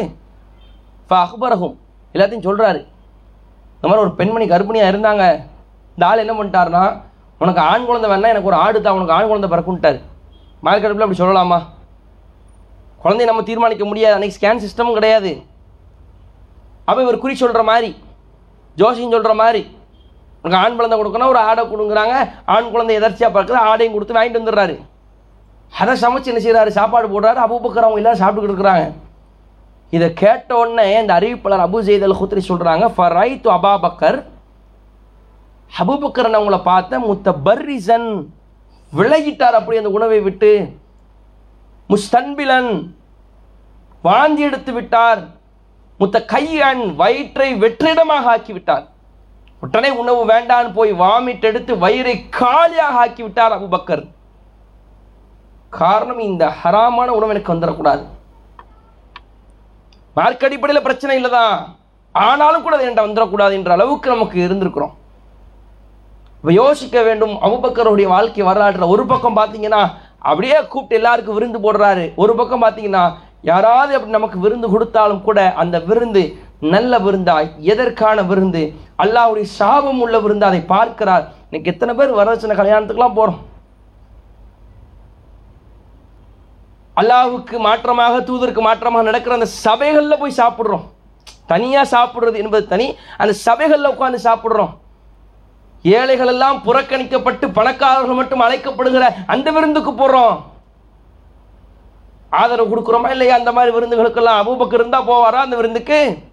இப்போ 1.01 1.15
அக்பரகும் 1.25 1.75
எல்லாத்தையும் 2.13 2.47
சொல்கிறாரு 2.47 2.81
இந்த 3.75 3.85
மாதிரி 3.87 4.03
ஒரு 4.05 4.13
பெண்மணி 4.19 4.45
கர்ப்பிணியாக 4.53 4.91
இருந்தாங்க. 4.93 5.23
இந்த 5.95 6.03
ஆள் 6.09 6.23
என்ன 6.25 6.33
பண்ணிட்டாருன்னா 6.37 6.85
உனக்கு 7.43 7.61
ஆண் 7.71 7.87
குழந்தை 7.87 8.07
வேணா 8.11 8.33
எனக்கு 8.33 8.51
ஒரு 8.51 8.61
ஆடு 8.65 8.77
தான் 8.85 8.97
உனக்கு 8.97 9.15
ஆண் 9.17 9.29
குழந்தை 9.31 9.49
பிறக்குன்ட்டார் 9.53 9.99
மார்க்கெட்டில் 10.65 11.05
அப்படி 11.05 11.21
சொல்லலாமா? 11.21 11.59
குழந்தைய 13.03 13.25
நம்ம 13.29 13.43
தீர்மானிக்க 13.49 13.85
முடியாது. 13.85 14.15
அன்றைக்கி 14.17 14.37
ஸ்கேன் 14.37 14.63
சிஸ்டமும் 14.65 14.97
கிடையாது. 14.99 15.31
அப்போ 16.87 16.99
இவர் 17.05 17.23
குறி 17.23 17.35
சொல்கிற 17.35 17.63
மாதிரி 17.71 17.89
ஜோசியம் 18.79 19.13
சொல்கிற 19.15 19.33
மாதிரி 19.41 19.61
உனக்கு 20.41 20.61
ஆண் 20.63 20.77
குழந்தை 20.77 20.97
கொடுக்கணும் 20.99 21.31
ஒரு 21.33 21.39
ஆடை 21.49 21.63
கொடுங்குறாங்க. 21.71 22.15
ஆண் 22.55 22.71
குழந்தை 22.73 22.93
எதர்ச்சியாக 22.99 23.31
பார்க்குறது 23.35 23.67
ஆடையும் 23.69 23.95
கொடுத்து 23.95 24.17
வாங்கிட்டு 24.17 24.41
வந்துடுறாரு. 24.41 24.75
அதை 25.79 25.93
சமைச்சு 26.03 26.31
என்ன 26.31 26.41
செய்கிறாரு 26.43 26.71
சாப்பாடு 26.79 27.07
போடுறாரு. 27.13 27.39
அபூபக்கர் 27.45 27.87
அவங்க 27.87 28.01
எல்லாம் 28.01 28.19
சாப்பிட்டுக்கிட்டு 28.21 28.55
இருக்கிறாங்க. 28.55 28.85
இதை 29.95 30.07
கேட்ட 30.21 30.49
உடனே 30.59 30.85
இந்த 31.01 31.13
அறிவிப்பாளர் 31.19 31.65
அபு 31.65 31.79
ஜெய்தல் 31.87 32.17
ஹுத்ரி 32.19 32.41
சொல்கிறாங்க 32.49 32.85
ஃபர் 32.95 33.15
ரைத் 33.19 33.47
அபாபக்கர் 33.57 34.17
அபுபக்கரன் 35.81 36.37
அவங்கள 36.37 36.57
பார்த்த? 36.71 36.99
முத்த 37.09 37.33
பர்ரிசன் 37.45 38.09
விலகிட்டார் 38.97 39.57
அப்படி 39.59 39.79
அந்த 39.79 39.91
உணவை 39.97 40.19
விட்டு. 40.27 40.51
முஸ்தன்பிலன் 41.93 42.71
வாந்தி 44.07 44.41
எடுத்து 44.47 44.71
விட்டார். 44.77 45.21
முத்த 45.99 46.17
கையன் 46.33 46.83
வயிற்றை 47.01 47.49
வெற்றிடமாக 47.63 48.29
ஆக்கி 48.33 48.51
விட்டார் 48.55 48.85
உடனே 49.65 49.89
உணவு 50.01 50.21
வேண்டான்னு 50.31 50.69
போய் 50.77 50.91
வாமிட் 51.01 51.47
எடுத்து 51.49 51.73
வயிறை 51.83 52.15
காலியாக 52.39 52.99
ஆக்கி 53.03 53.21
விட்டார் 53.23 53.55
அபுபக்கர். 53.57 54.03
காரணம் 55.79 56.21
இந்த 56.27 56.43
ஹராமான 56.59 57.07
உணவு 57.17 57.33
எனக்கு 57.35 57.53
வந்துடக்கூடாது 57.53 58.03
மார்க் 60.17 60.45
அடிப்படையில் 60.47 60.85
பிரச்சனை 60.85 61.15
இல்லைதான் 61.19 61.55
ஆனாலும் 62.15 62.63
கூட 62.65 62.75
அது 62.75 62.85
என்கிட்ட 62.87 63.07
வந்துடக்கூடாது 63.07 63.53
என்ற 63.59 63.71
அளவுக்கு 63.75 64.07
நமக்கு 64.13 64.37
இருந்திருக்கிறோம். 64.45 64.93
இப்போ 66.39 66.51
யோசிக்க 66.61 66.97
வேண்டும். 67.07 67.35
அபுபக்கருடைய 67.45 68.07
வாழ்க்கை 68.15 68.43
வரலாற்றில் 68.47 68.91
ஒரு 68.95 69.03
பக்கம் 69.11 69.37
பார்த்தீங்கன்னா 69.39 69.81
அப்படியே 70.29 70.57
கூப்பிட்டு 70.73 70.97
எல்லாருக்கும் 70.99 71.37
விருந்து 71.37 71.59
போடுறாரு. 71.65 72.03
ஒரு 72.23 72.33
பக்கம் 72.39 72.63
பார்த்தீங்கன்னா 72.65 73.03
யாராவது 73.49 73.91
அப்படி 73.95 74.17
நமக்கு 74.17 74.37
விருந்து 74.45 74.67
கொடுத்தாலும் 74.73 75.25
கூட 75.27 75.39
அந்த 75.61 75.77
விருந்து 75.89 76.23
நல்ல 76.73 76.99
விருந்தாய் 77.05 77.49
எதற்கான 77.71 78.23
விருந்து? 78.29 78.63
அல்லாஹ்வுடைய 79.03 79.47
சாபம் 79.59 79.99
உள்ள 80.05 80.15
விருந்து 80.25 80.49
அதை 80.49 80.61
பார்க்கிறார். 80.75 81.25
இன்னைக்கு 81.47 81.71
எத்தனை 81.73 81.93
பேர் 81.99 82.17
வரதட்சணை 82.19 82.55
கல்யாணத்துக்குலாம் 82.61 83.19
போகிறோம் 83.19 83.41
அல்லாவுக்கு 87.01 87.57
மாற்றமாக 87.67 88.15
தூதருக்கு 88.27 88.61
மாற்றமாக 88.67 89.07
நடக்கிற 89.07 89.33
அந்த 89.37 89.49
சபைகளில் 89.65 90.21
போய் 90.21 90.39
சாப்பிட்றோம். 90.41 90.85
தனியாக 91.51 91.91
சாப்பிட்றது 91.95 92.37
என்பது 92.43 92.65
தனி. 92.73 92.87
அந்த 93.21 93.33
சபைகளில் 93.47 93.93
உட்காந்து 93.95 94.27
சாப்பிட்றோம். 94.29 94.73
ஏழைகள் 95.83 96.27
எல்லாம் 96.27 96.63
புறக்கணிக்கப்பட்டு 96.65 97.53
பணக்காரர்கள் 97.53 98.15
மட்டும் 98.15 98.41
அழைக்கப்படுகிற 98.41 99.13
அந்த 99.25 99.51
விருந்துக்கு 99.51 99.93
போகிறோம் 99.93 100.55
ஆதரவு 102.29 102.69
கொடுக்குறோமா 102.71 103.09
இல்லையா? 103.09 103.35
அந்த 103.35 103.51
மாதிரி 103.51 103.77
விருந்துகளுக்கெல்லாம் 103.77 104.39
அபூபக்கு 104.41 104.73
இருந்தால் 104.73 105.05
போவாரா 105.05 105.39
அந்த 105.45 105.55
விருந்துக்கு? 105.55 106.25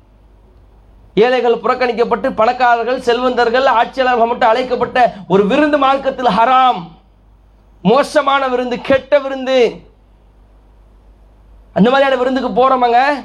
ஏழைகள் 1.15 1.55
புறக்கணிக்கப்பட்டு 1.55 2.31
பணக்காரர்கள் 2.35 3.01
செல்வந்தர்கள் 3.01 3.67
ஆட்சியாளர்கள் 3.67 4.27
மட்டும் 4.27 4.49
அழைக்கப்பட்ட 4.49 5.15
ஒரு 5.29 5.47
விருந்து 5.47 5.79
மார்க்கத்தில் 5.79 6.37
ஹராம். 6.39 6.83
மோசமான 7.83 8.49
விருந்து 8.49 8.81
கெட்ட 8.81 9.19
விருந்து. 9.19 9.83
அந்த 11.73 11.91
மாதிரியான 11.91 12.17
விருந்துக்கு 12.23 12.51
போறோமாங்க? 12.51 13.23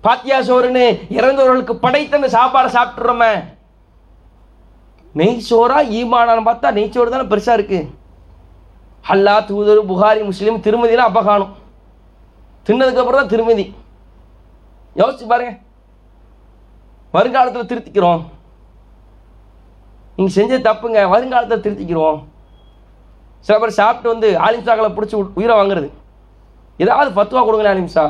பாத்தியா 0.00 0.38
சோறுன்னு 0.38 1.00
இறந்தவர்களுக்கு 1.10 1.72
படைத்த 1.72 2.16
அந்த 2.16 2.28
சாப்பாடை 2.38 2.70
சாப்பிட்டுறோமே. 2.76 3.51
நெய் 5.18 5.40
ஈமானான்னு 5.98 6.48
பார்த்தா 6.48 6.68
நெய் 6.76 6.92
தானே 7.14 7.26
பெருசாக 7.32 7.58
இருக்குது 7.58 7.88
அல்லா 9.12 9.34
தூதர் 9.48 9.80
புகாரி 9.90 10.20
முஸ்லீம் 10.28 10.62
திருமதிலாம் 10.66 11.10
அப்பா 11.10 11.22
காணும். 11.28 11.52
தான் 13.18 13.32
திருமதி. 13.32 13.64
யோசிச்சு 15.00 15.26
பாருங்க. 15.32 15.52
வருங்காலத்தில் 17.16 17.70
திருத்திக்கிறோம். 17.70 18.22
நீங்கள் 20.16 20.36
செஞ்சது 20.36 20.66
தப்புங்க 20.68 21.02
வருங்காலத்தில் 21.14 21.64
திருத்திக்கிறோம். 21.64 22.18
சில 23.46 23.54
பேர் 23.58 23.78
சாப்பிட்டு 23.80 24.12
வந்து 24.12 24.28
ஆலிம்சாக்களை 24.46 24.90
பிடிச்சி 24.96 25.16
உயிரை 25.38 25.54
வாங்குறது. 25.60 25.88
ஏதாவது 26.84 27.10
பத்துவா 27.18 27.44
கொடுங்க 27.44 27.74
ஆலிம்சா. 27.74 28.04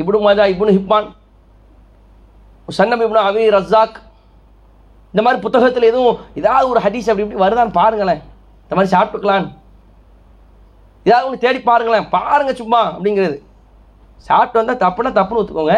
இப்படி 0.00 0.18
மஜா 0.26 0.44
இப்னு 0.52 0.76
ஹிப்பான். 0.78 1.08
சன்னம் 2.78 3.04
இப்னு 3.06 3.26
அமீ 3.28 3.44
ரஸாக். 3.58 3.96
இந்த 5.12 5.22
மாதிரி 5.24 5.42
புத்தகத்தில் 5.42 5.90
எதுவும் 5.92 6.18
ஏதாவது 6.34 6.68
ஒரு 6.68 6.80
ஹதீஸ் 6.80 7.08
அப்படி 7.10 7.24
இப்படி 7.24 7.42
வருதான்னு 7.42 7.72
பாருங்களேன். 7.72 8.22
இந்த 8.62 8.74
மாதிரி 8.76 8.92
சாப்பிட்டுக்கலாம் 8.94 9.48
ஏதாவது 11.04 11.26
ஒன்று 11.28 11.38
தேடி 11.38 11.60
பாருங்களேன். 11.60 12.08
பாருங்கள் 12.08 12.60
சும்மா 12.60 12.80
அப்படிங்கிறது. 12.98 13.36
சாப்பிட்டு 14.28 14.58
வந்தால் 14.60 14.82
தப்புனா 14.84 15.10
தப்புன்னு 15.18 15.40
ஒத்துக்கோங்க. 15.42 15.76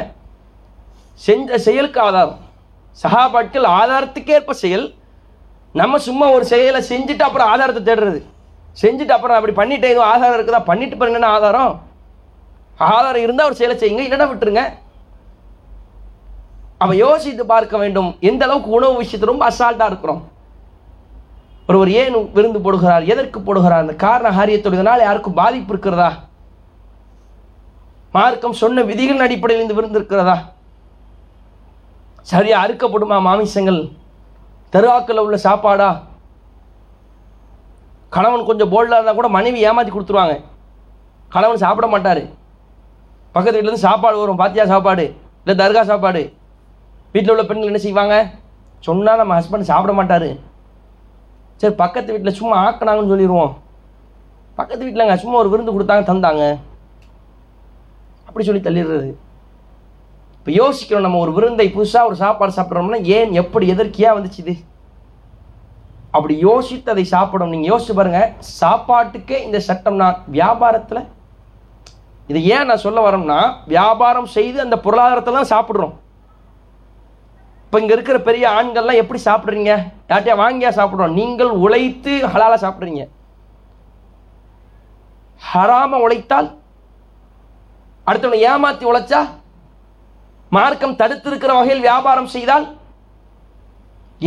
செஞ்ச 1.15 1.59
செயலுக்கு 1.59 2.01
ஆதாரம். 2.01 2.39
சகாபாட்கள் 3.03 3.67
ஆதாரத்துக்கேற்ப 3.79 4.51
செயல். 4.51 4.95
நம்ம 5.73 5.99
சும்மா 5.99 6.31
ஒரு 6.31 6.45
செயலை 6.45 6.81
செஞ்சுட்டு 6.89 7.25
அப்புறம் 7.29 7.49
ஆதாரத்தை 7.49 7.95
தேடுறது. 7.95 8.21
செஞ்சுட்டு 8.83 9.15
அப்புறம் 9.17 9.37
அப்படி 9.39 9.55
பண்ணிட்டேன் 9.61 9.95
எதுவும் 9.95 10.11
ஆதாரம் 10.13 10.37
இருக்குதா? 10.37 10.65
பண்ணிட்டு 10.65 10.97
பாருங்கன்னு 10.97 11.33
ஆதாரம்? 11.37 11.81
ஆதாரம் 12.79 13.23
இருந்தால் 13.23 13.47
ஒரு 13.47 13.55
செயலை 13.55 13.77
செய்யுங்க 13.79 14.03
இல்லைன்னா 14.07 14.29
விட்டுருங்க. 14.31 14.63
அவன் 16.85 17.01
யோசித்து 17.05 17.45
பார்க்க 17.55 17.75
வேண்டும். 17.83 18.09
எந்த 18.31 18.43
அளவுக்கு 18.47 18.71
உணவு 18.79 18.95
விஷயத்தை 19.01 19.27
ரொம்ப 19.31 19.45
அசால்ட்டாக 19.51 19.91
இருக்கிறோம். 19.93 20.23
ஒருவர் 21.69 21.91
ஏன் 22.01 22.17
விருந்து 22.37 22.61
போடுகிறார்? 22.65 23.05
எதற்கு 23.13 23.39
போடுகிறார்? 23.41 23.85
அந்த 23.85 23.95
காரண 24.07 24.29
காரியத்தோடு 24.39 25.03
யாருக்கும் 25.07 25.39
பாதிப்பு 25.43 25.73
இருக்கிறதா? 25.75 26.11
மார்க்கம் 28.17 28.59
சொன்ன 28.63 28.83
விதிகளின் 28.91 29.27
அடிப்படையில் 29.27 29.65
இந்த 29.65 29.77
விருந்து 29.79 29.99
இருக்கிறதா? 30.01 30.37
சரியா 32.33 32.59
அறுக்கப்படுமா 32.65 33.17
மாமிசங்கள்? 33.29 33.81
தெருவாக்கில் 34.75 35.25
உள்ள 35.25 35.37
சாப்பாடா? 35.47 35.89
கணவன் 38.15 38.49
கொஞ்சம் 38.51 38.73
போல்டாக 38.73 38.99
இருந்தால் 38.99 39.19
கூட 39.19 39.29
மனைவி 39.37 39.59
ஏமாற்றி 39.69 39.93
கொடுத்துருவாங்க. 39.95 40.35
கணவன் 41.35 41.63
சாப்பிட 41.65 41.87
மாட்டார். 41.95 42.23
பக்கத்து 43.35 43.59
வீட்டிலேருந்து 43.59 43.87
சாப்பாடு 43.89 44.17
வரும். 44.23 44.41
பாத்தியா 44.43 44.65
சாப்பாடு? 44.73 45.05
இல்லை 45.45 45.55
தர்கா 45.63 45.83
சாப்பாடு? 45.93 46.23
வீட்டில் 47.15 47.33
உள்ள 47.33 47.43
பெண்கள் 47.49 47.71
என்ன 47.71 47.81
செய்வாங்க? 47.85 48.15
சொன்னால் 48.87 49.21
நம்ம 49.21 49.35
ஹஸ்பண்ட் 49.39 49.71
சாப்பிட 49.71 49.93
மாட்டார். 49.99 50.31
சரி 51.61 51.75
பக்கத்து 51.83 52.15
வீட்டில் 52.15 52.39
சும்மா 52.39 52.57
ஆக்கினாங்கன்னு 52.67 53.13
சொல்லிடுவோம் 53.13 53.53
பக்கத்து 54.59 54.83
வீட்டிலங்க 54.87 55.17
சும்மா 55.23 55.37
ஒரு 55.43 55.53
விருந்து 55.53 55.75
கொடுத்தாங்க 55.75 56.05
தந்தாங்க. 56.11 56.45
அப்படி 58.29 58.45
சொல்லி 58.49 58.63
தள்ளிடுறது. 58.67 59.09
இப்போ 60.39 60.53
யோசிக்கிறோம் 60.61 61.07
நம்ம 61.07 61.21
ஒரு 61.25 61.33
விருந்தை 61.39 61.67
புதுசாக 61.77 62.09
ஒரு 62.11 62.17
சாப்பாடு 62.23 62.57
சாப்பிட்றோம்னா 62.59 63.01
ஏன் 63.17 63.33
எப்படி 63.43 63.67
எதற்கு 63.75 64.07
வந்துச்சு 64.19 64.41
இது? 64.45 64.55
அப்படி 66.17 66.35
யோசித்து 66.49 66.95
அதை 66.95 67.05
சாப்பிடணும். 67.17 67.55
நீங்கள் 67.55 67.71
யோசிச்சு 67.73 67.99
பாருங்க 67.99 68.23
சாப்பாட்டுக்கே 68.61 69.39
இந்த 69.49 69.61
சட்டம்னா 69.69 70.09
வியாபாரத்தில் 70.39 71.09
இது 72.31 72.41
ஏன் 72.55 72.69
நான் 72.71 72.85
சொல்ல 72.87 73.01
வரோம்னா 73.07 73.41
வியாபாரம் 73.73 74.33
செய்து 74.39 74.59
அந்த 74.65 74.77
பொருளாதாரத்தை 74.85 75.33
தான் 75.39 75.53
சாப்பிட்றோம். 75.55 75.95
இப்போ 77.75 77.85
இங்கே 77.85 77.95
இருக்கிற 77.97 78.19
பெரிய 78.27 78.45
ஆண்கள்லாம் 78.59 78.99
எப்படி 79.01 79.21
சாப்பிட்றீங்க? 79.29 79.71
யார்ட்டையா 80.11 80.35
வாங்கியா 80.41 80.71
சாப்பிட்றோம்? 80.77 81.15
நீங்கள் 81.21 81.49
உழைத்து 81.65 82.13
ஹலாலாக 82.33 82.59
சாப்பிட்றீங்க. 82.65 83.03
ஹராம 85.53 85.99
உழைத்தால் 86.05 86.49
அடுத்தவனை 88.11 88.39
ஏமாத்தி 88.51 88.85
உழைச்சா 88.91 89.21
மார்க்கம் 90.57 90.97
தடுத்திருக்கிற 91.01 91.53
வகையில் 91.59 91.85
வியாபாரம் 91.89 92.31
செய்தால் 92.37 92.67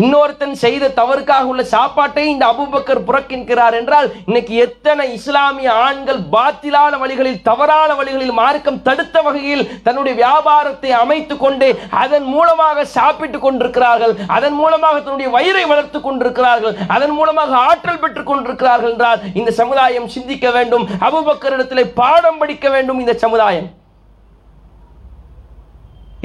இன்னொருத்தன் 0.02 0.56
செய்த 0.64 0.90
தவறுக்காக 0.98 1.50
உள்ள 1.52 1.64
சாப்பாட்டை 1.74 2.24
இந்த 2.32 2.44
அபூபக்கர் 2.52 3.02
புறக்கின்கிறார் 3.08 3.76
என்றால் 3.80 4.08
இன்னைக்கு 4.28 4.54
எத்தனை 4.66 5.06
இஸ்லாமிய 5.18 5.70
ஆண்கள் 5.86 6.20
பாத்திலான 6.36 6.98
வழிகளில் 7.04 7.40
தவறான 7.48 7.90
வழிகளில் 8.00 8.34
மார்க்கம் 8.42 8.82
தடுத்த 8.88 9.22
வகையில் 9.28 9.64
தன்னுடைய 9.86 10.16
வியாபாரத்தை 10.24 10.92
அமைத்து 11.04 11.38
கொண்டு 11.38 11.70
அதன் 12.04 12.28
மூலமாக 12.34 12.86
சாப்பிட்டுக் 12.98 13.46
கொண்டிருக்கிறார்கள் 13.46 14.14
அதன் 14.38 14.58
மூலமாக 14.62 15.00
தன்னுடைய 15.00 15.32
வயிறை 15.38 15.64
வளர்த்துக் 15.72 16.08
கொண்டிருக்கிறார்கள் 16.08 16.76
அதன் 16.98 17.16
மூலமாக 17.20 17.58
ஆற்றல் 17.70 18.02
பெற்றுக் 18.04 18.30
கொண்டிருக்கிறார்கள் 18.30 18.94
என்றால் 18.94 19.24
இந்த 19.40 19.54
சமுதாயம் 19.62 20.14
சிந்திக்க 20.18 20.52
வேண்டும் 20.58 20.86
அபூபக்கரிடத்திலே 21.08 21.86
பாடம் 22.02 22.40
படிக்க 22.44 22.68
வேண்டும் 22.76 23.02
இந்த 23.06 23.16
சமுதாயம். 23.26 23.68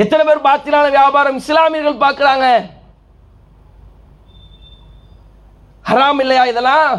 எத்தனை 0.02 0.22
பேர் 0.26 0.46
பாத்திலான 0.46 0.86
வியாபாரம் 0.98 1.40
இஸ்லாமியர்கள் 1.42 2.02
பார்க்கிறாங்க? 2.04 2.46
ஹராம் 5.88 6.20
இல்லையா 6.24 6.42
இதெல்லாம்? 6.50 6.92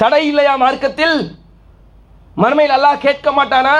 தடை 0.00 0.22
இல்லையா 0.30 0.54
மார்க்கத்தில்? 0.62 1.16
மறுமையில் 2.42 2.74
அல்லாஹ் 2.76 3.04
கேட்க 3.04 3.28
மாட்டானா? 3.38 3.76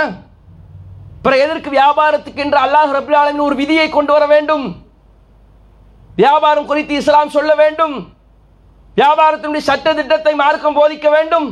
பிறகு 1.25 1.43
எதற்கு 1.47 1.71
வியாபாரத்துக்கு 1.79 2.41
என்று 2.45 2.59
அல்லாஹ் 2.65 2.95
ரபுல் 2.99 3.45
ஒரு 3.49 3.55
விதியை 3.61 3.89
கொண்டு 3.91 4.13
வர 4.13 4.25
வேண்டும்? 4.35 4.65
வியாபாரம் 6.23 6.69
குறித்து 6.71 6.95
இஸ்லாம் 7.01 7.35
சொல்ல 7.37 7.53
வேண்டும். 7.63 7.95
வியாபாரத்தினுடைய 9.01 9.65
சட்ட 9.69 9.95
திட்டத்தை 9.99 10.33
மார்க்கம் 10.41 10.79
போதிக்க 10.79 11.11
வேண்டும். 11.17 11.47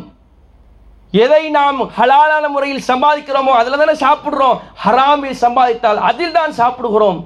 எதை 1.24 1.44
நாம் 1.58 1.78
ஹலாலான 1.98 2.48
முறையில் 2.54 2.88
சம்பாதிக்கிறோமோ 2.88 3.52
அதில் 3.60 3.80
தானே 3.82 3.94
சாப்பிடுறோம். 4.06 4.58
ஹராமில் 4.84 5.40
சம்பாதித்தால் 5.44 6.00
அதில் 6.10 6.36
தான் 6.38 6.52
சாப்பிடுகிறோம். 6.58 7.18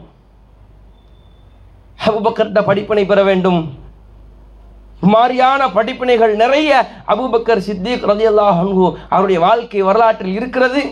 அபுபக்கர்கிட்ட 2.07 2.63
படிப்பினை 2.71 3.05
பெற 3.07 3.23
வேண்டும். 3.31 3.61
மாதிரியான 5.15 5.67
படிப்பினைகள் 5.77 6.35
நிறைய 6.43 6.71
அபுபக்கர் 7.13 7.65
சித்திக் 7.67 8.07
ரதியல்லாஹ் 8.11 8.59
அன்ஹு 8.65 8.87
அவருடைய 9.09 9.41
வாழ்க்கை 9.41 9.83
வரலாற்றில் 9.83 10.37
இருக்கிறது. 10.39 10.83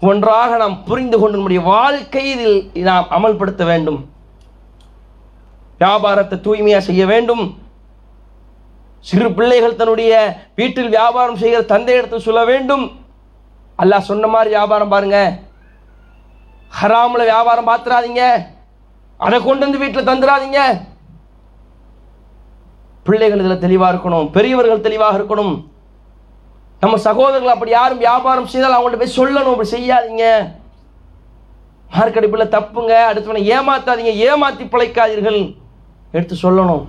ஒன்றாக 0.00 0.56
நாம் 0.56 0.84
புரிந்து 0.84 1.16
கொண்டு 1.18 1.36
நம்முடைய 1.36 1.62
வாழ்க்கையில் 1.62 2.72
நாம் 2.88 3.06
அமல்படுத்த 3.16 3.64
வேண்டும். 3.64 4.00
வியாபாரத்தை 5.82 6.40
தூய்மையாக 6.40 6.84
செய்ய 6.84 7.06
வேண்டும். 7.06 7.44
சிறு 9.08 9.28
பிள்ளைகள் 9.34 9.78
தன்னுடைய 9.80 10.12
வீட்டில் 10.54 10.88
வியாபாரம் 10.88 11.40
செய்கிற 11.42 11.60
தந்தை 11.62 11.94
எடுத்து 11.94 12.20
சொல்ல 12.20 12.40
வேண்டும். 12.44 12.84
அல்லாஹ் 13.82 14.08
சொன்ன 14.10 14.26
மாதிரி 14.26 14.50
வியாபாரம் 14.56 14.94
பாருங்க. 14.94 15.18
ஹராமில் 16.78 17.30
வியாபாரம் 17.32 17.68
பார்த்துறாதீங்க. 17.68 18.22
அதை 19.26 19.36
கொண்டு 19.42 19.64
வந்து 19.66 19.82
வீட்டில் 19.82 20.08
தந்துடாதீங்க 20.08 20.62
பிள்ளைகள் 23.08 23.42
இதில் 23.42 23.64
தெளிவாக 23.64 23.92
இருக்கணும் 23.94 24.28
பெரியவர்கள் 24.36 24.86
தெளிவாக 24.86 25.18
இருக்கணும். 25.18 25.54
நம்ம 26.82 26.96
சகோதரர்கள் 27.08 27.54
அப்படி 27.54 27.72
யாரும் 27.76 28.02
வியாபாரம் 28.04 28.50
செய்தால் 28.52 28.76
அவங்கள்ட்ட 28.76 29.00
போய் 29.02 29.18
சொல்லணும் 29.18 29.54
அப்படி 29.54 29.70
செய்யாதீங்க. 29.76 30.24
மார்க்கெடுப்பில் 31.94 32.52
தப்புங்க 32.56 32.94
அடுத்தவனை 33.10 33.42
ஏமாத்தாதீங்க 33.56 34.12
ஏமாத்தி 34.28 34.64
பிழைக்காதீர்கள். 34.72 35.40
எடுத்து 36.16 36.34
சொல்லணும். 36.42 36.84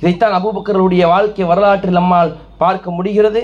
இதைத்தான் 0.00 0.36
அபூபக்கருடைய 0.36 1.04
வாழ்க்கை 1.14 1.46
வரலாற்றில் 1.52 1.98
நம்மால் 1.98 2.30
பார்க்க 2.62 2.96
முடிகிறது. 2.98 3.42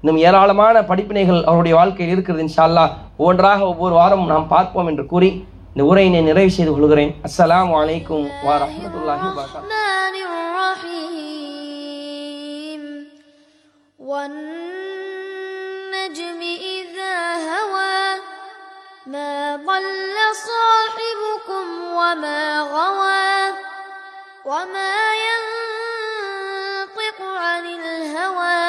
இன்னும் 0.00 0.20
ஏராளமான 0.26 0.76
படிப்பினைகள் 0.90 1.40
அவருடைய 1.48 1.74
வாழ்க்கையில் 1.78 2.14
இருக்கிறது 2.14 2.44
இன்ஷால்லா 2.44 2.84
ஒவ்வொன்றாக 3.20 3.60
ஒவ்வொரு 3.72 3.94
வாரம் 4.00 4.24
நாம் 4.32 4.46
பார்ப்போம் 4.54 4.88
என்று 4.90 5.04
கூறி 5.12 5.30
இந்த 5.73 5.81
உரையினை 5.89 6.21
நிறைவு 6.21 6.51
செய்து 6.51 6.71
கொள்கிறேன் 6.73 7.11
அஸ்ஸலாமு 7.27 7.73
அலைக்கும் 7.81 8.27
வா 8.45 8.53
ரஹ்மத்துல்லாஹி 8.63 9.27
வ 9.27 9.31
பரகாத்துஹு 9.31 9.65
الرحمن 9.69 10.15
الرحيم 11.49 12.81
والنجم 15.07 16.41
إذا 16.73 17.15
هوى 17.47 18.01
ما 19.07 19.35
ضل 19.57 20.15
صاحبكم 20.45 21.65
وما 21.93 22.43
غوى 22.69 23.33
وما 24.45 24.95
ينطق 25.25 27.19
عن 27.39 27.65
الهوى 27.75 28.67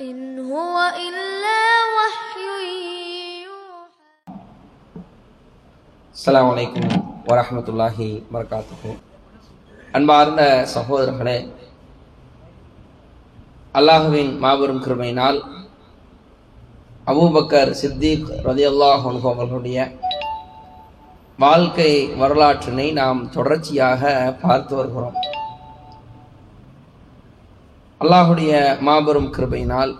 إن 0.00 0.18
هو 0.46 0.76
إلا 0.98 1.62
وحي 1.96 2.31
அஸ்லாம் 6.15 6.49
அலைக்கும் 6.51 6.91
வரமத்துல்லாஹி 7.29 8.07
வரகாத்துஹு 8.33 8.91
அன்பார்ந்த 9.93 10.41
சகோதரர்களே 10.73 11.37
அல்லாஹுவின் 13.75 14.31
மாபெரும் 14.37 14.83
கிருமையினால் 14.83 15.39
அபூபக்கர் 17.07 17.71
சித்திக் 17.81 18.29
ரதியல்லாஹ் 18.47 19.07
அவர்களுடைய 19.31 19.77
வாழ்க்கை 21.39 21.91
வரலாற்றினை 22.21 22.87
நாம் 22.91 23.21
தொடர்ச்சியாக 23.29 24.01
பார்த்து 24.41 24.73
வருகிறோம். 24.75 25.17
அல்லாஹுடைய 28.01 28.53
மாபெரும் 28.81 29.33
கிருபையினால் 29.35 29.93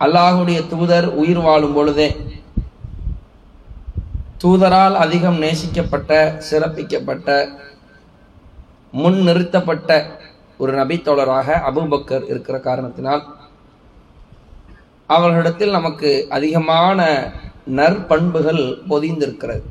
அல்லாஹுடைய 0.00 0.60
தூதர் 0.68 1.08
உயிர் 1.20 1.44
வாழும் 1.48 1.76
பொழுதே 1.76 2.08
தூதரால் 4.42 4.94
அதிகம் 4.94 5.42
நேசிக்கப்பட்ட 5.42 6.10
சிறப்பிக்கப்பட்ட 6.50 7.58
முன் 8.90 9.18
நிறுத்தப்பட்ட 9.20 9.90
ஒரு 10.58 10.72
நபித்தோழராக 10.72 11.48
அபுபக்கர் 11.70 12.24
இருக்கிற 12.24 12.58
காரணத்தினால் 12.58 13.22
அவர்களிடத்தில் 15.06 15.70
நமக்கு 15.70 16.26
அதிகமான 16.30 17.30
நற்பண்புகள் 17.76 18.62
பொதிந்திருக்கிறது. 18.90 19.62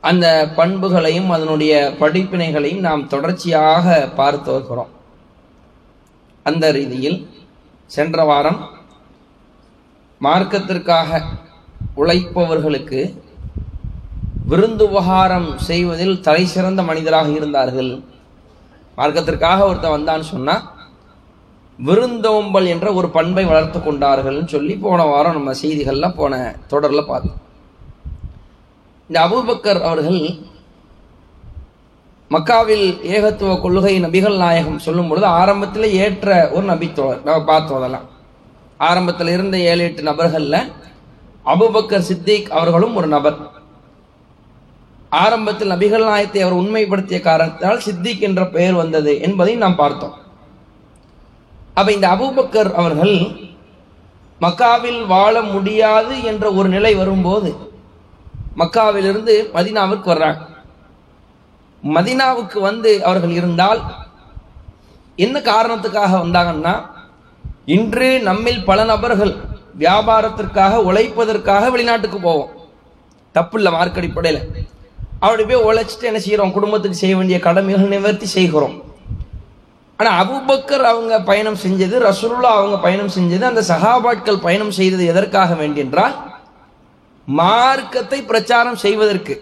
அந்த 0.00 0.26
பண்புகளையும் 0.56 1.30
அதனுடைய 1.30 1.94
படிப்பினைகளையும் 2.00 2.86
நாம் 2.88 3.06
தொடர்ச்சியாக 3.06 4.08
பார்த்து 4.16 4.52
வருகிறோம். 4.52 4.92
அந்த 6.42 6.72
ரீதியில் 6.72 7.18
சென்ற 7.86 8.24
வாரம் 8.24 8.60
மார்க்கத்திற்காக 10.20 11.22
உழைப்பவர்களுக்கு 11.96 13.00
விருந்துபகாரம் 14.50 15.54
செய்வதில் 15.56 16.20
தலை 16.20 16.44
சிறந்த 16.44 16.82
மனிதராக 16.82 17.28
இருந்தார்கள். 17.28 18.00
மார்க்கத்திற்காக 18.96 19.60
ஒருத்தன் 19.60 19.90
வந்தான்னு 19.90 20.20
சொன்னா 20.20 20.74
விருந்தோம்பல் 21.78 22.66
என்ற 22.66 22.92
ஒரு 22.92 23.08
பண்பை 23.08 23.44
வளர்த்து 23.44 23.78
கொண்டார்கள்னு 23.78 24.46
சொல்லி 24.46 24.76
போன 24.76 25.04
வாரம் 25.04 25.32
நம்ம 25.32 25.52
செய்திகள்லாம் 25.52 26.16
போன 26.16 26.56
தொடரில் 26.68 27.06
பார்த்தோம். 27.06 27.40
இந்த 29.08 29.20
அபூபக்கர் 29.20 29.80
அவர்கள் 29.80 30.20
மக்காவில் 32.30 32.86
ஏகத்துவ 33.14 33.60
கொள்கை 33.60 34.04
நபிகள் 34.04 34.36
நாயகம் 34.36 34.78
சொல்லும் 34.78 35.08
பொழுது 35.08 35.26
ஆரம்பத்தில் 35.26 35.92
ஏற்ற 35.92 36.50
ஒரு 36.52 36.66
நபித்தோழர். 36.66 37.22
நம்ம 37.22 37.44
பார்த்தோம் 37.44 37.78
அதெல்லாம். 37.78 38.06
ஆரம்பத்தில் 38.78 39.28
இருந்த 39.28 39.58
ஏழு 39.58 39.82
எட்டு 39.82 40.02
நபர்களில் 40.02 40.72
அபூபக்கர் 41.50 42.08
சித்திக் 42.08 42.50
அவர்களும் 42.58 42.96
ஒரு 42.98 43.08
நபர். 43.14 43.38
ஆரம்பத்தில் 45.22 45.72
நபிகள் 45.72 46.04
நாயத்தை 46.08 46.40
அவர் 46.42 46.58
உண்மைப்படுத்திய 46.60 47.18
காரணத்தினால் 47.20 47.82
சித்திக் 47.86 48.22
என்ற 48.28 48.42
பெயர் 48.56 48.76
வந்தது 48.82 49.12
என்பதை 49.26 49.54
நாம் 49.62 49.80
பார்த்தோம். 49.80 50.14
அப்ப 51.78 51.88
இந்த 51.96 52.06
அபூபக்கர் 52.14 52.70
அவர்கள் 52.82 53.16
மக்காவில் 54.44 55.00
வாழ 55.14 55.34
முடியாது 55.54 56.14
என்ற 56.30 56.44
ஒரு 56.58 56.68
நிலை 56.76 56.92
வரும்போது 57.00 57.50
மக்காவிலிருந்து 58.62 59.34
மதினாவுக்கு 59.56 60.08
வர்றாங்க. 60.12 60.40
மதினாவுக்கு 61.82 62.58
வந்து 62.68 62.90
அவர்கள் 63.08 63.34
இருந்தால் 63.40 63.80
என்ன 65.24 65.36
காரணத்துக்காக 65.52 66.12
வந்தாங்கன்னா 66.24 66.74
இன்று 67.76 68.08
நம்மில் 68.28 68.66
பல 68.68 68.84
நபர்கள் 68.92 69.32
வியாபாரத்திற்காக 69.80 70.80
உழைப்பதற்காக 70.88 71.70
வெளிநாட்டுக்கு 71.74 72.18
போவோம். 72.28 72.50
தப்பு 73.32 73.56
இல்லை 73.58 73.72
மார்க் 73.72 73.98
அடிப்படையில். 74.00 74.40
அப்படி 75.24 75.42
போய் 75.44 75.66
உழைச்சிட்டு 75.68 76.08
என்ன 76.10 76.18
செய்கிறோம் 76.18 76.54
குடும்பத்துக்கு 76.56 76.96
செய்ய 77.02 77.16
வேண்டிய 77.16 77.38
கடமைகள் 77.38 77.92
நிவர்த்தி 77.94 78.26
செய்கிறோம். 78.26 78.74
ஆனால் 79.96 80.18
அபுபக்கர் 80.22 80.84
அவங்க 80.90 81.20
பயணம் 81.20 81.58
செஞ்சது 81.64 81.96
ரசூலுல்லா 82.08 82.50
அவங்க 82.58 82.76
பயணம் 82.78 83.14
செஞ்சது 83.16 83.44
அந்த 83.50 83.62
சகாபாட்கள் 83.68 84.44
பயணம் 84.46 84.76
செய்தது 84.78 85.06
எதற்காக 85.06 85.54
வேண்டியென்றால் 85.54 86.14
மார்க்கத்தை 87.28 88.22
பிரச்சாரம் 88.22 88.76
செய்வதற்கு. 88.76 89.34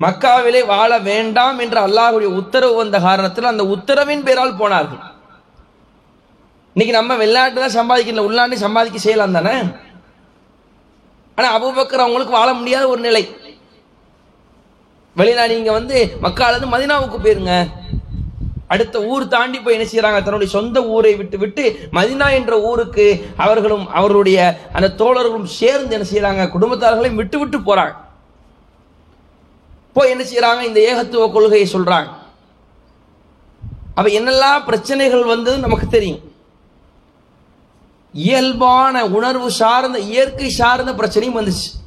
மக்காவிலே 0.00 0.66
வாழ 0.66 0.98
வேண்டாம் 0.98 1.58
என்று 1.58 1.78
அல்லாஹுடைய 1.86 2.30
உத்தரவு 2.40 2.74
வந்த 2.74 2.98
காரணத்தில் 2.98 3.50
அந்த 3.50 3.64
உத்தரவின் 3.64 4.24
பேரால் 4.26 4.58
போனார்கள். 4.60 5.02
இன்னைக்கு 6.74 6.92
நம்ம 6.96 7.16
வெளிநாட்டு 7.22 7.62
தான் 7.62 7.76
சம்பாதிக்கல 7.78 8.22
உள்நாட்டு 8.26 8.64
சம்பாதிக்க 8.64 8.98
செய்யலாம் 9.04 9.36
தானே? 9.38 9.54
ஆனால் 11.38 11.54
அபுபக்கர் 11.56 12.04
அவங்களுக்கு 12.04 12.38
வாழ 12.38 12.50
முடியாத 12.60 12.84
ஒரு 12.92 13.00
நிலை. 13.06 13.22
வெளிநாடு 15.16 15.56
இங்கே 15.58 15.72
வந்து 15.78 15.96
மக்கால 16.24 16.70
மதினாவுக்கு 16.74 17.18
போயிருங்க. 17.24 17.54
அடுத்த 18.74 18.96
ஊர் 19.12 19.24
தாண்டி 19.34 19.58
போய் 19.64 19.76
என்ன 19.76 19.86
செய்கிறாங்க 19.88 20.18
தன்னுடைய 20.26 20.50
சொந்த 20.54 20.78
ஊரை 20.94 21.12
விட்டு 21.18 21.36
விட்டு 21.42 21.64
மதினா 21.96 22.26
என்ற 22.38 22.54
ஊருக்கு 22.68 23.06
அவர்களும் 23.44 23.86
அவருடைய 23.98 24.38
அந்த 24.76 24.88
தோழர்களும் 25.00 25.52
சேர்ந்து 25.58 25.94
என்ன 25.96 26.06
செய்கிறாங்க 26.12 26.48
குடும்பத்தார்களையும் 26.54 27.20
விட்டு 27.20 27.38
விட்டு 27.42 27.58
போகிறாங்க 27.68 27.94
போய் 29.96 30.12
என்ன 30.14 30.24
செய்கிறாங்க 30.30 30.62
இந்த 30.70 30.80
ஏகத்துவ 30.90 31.30
கொள்கையை 31.36 31.68
சொல்கிறாங்க 31.76 32.10
அப்போ 33.96 34.10
என்னெல்லாம் 34.18 34.66
பிரச்சனைகள் 34.68 35.30
வந்தது 35.34 35.56
நமக்கு 35.66 35.86
தெரியும். 35.96 36.22
இயல்பான 38.12 39.06
உணர்வு 39.06 39.50
சார்ந்த 39.50 39.98
இயற்கை 39.98 40.50
சார்ந்த 40.50 40.92
பிரச்சனையும் 40.92 41.38
வந்துச்சு. 41.38 41.80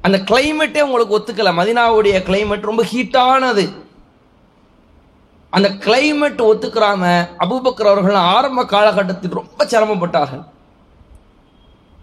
அந்த 0.00 0.18
கிளைமேட்டே 0.18 0.80
உங்களுக்கு 0.80 1.18
ஒத்துக்கல. 1.18 1.50
மதினாவுடைய 1.60 2.16
கிளைமேட் 2.28 2.60
ரொம்ப 2.60 2.84
ஹீட்டானது 2.84 3.80
அந்த 5.50 5.68
கிளைமேட் 5.68 6.40
ஒத்துக்கிறாம 6.50 7.28
அபுபக்கர் 7.38 7.90
அவர்கள் 7.90 8.14
ஆரம்ப 8.14 8.64
காலகட்டத்தில் 8.64 9.30
ரொம்ப 9.30 9.64
சிரமப்பட்டார்கள். 9.64 10.44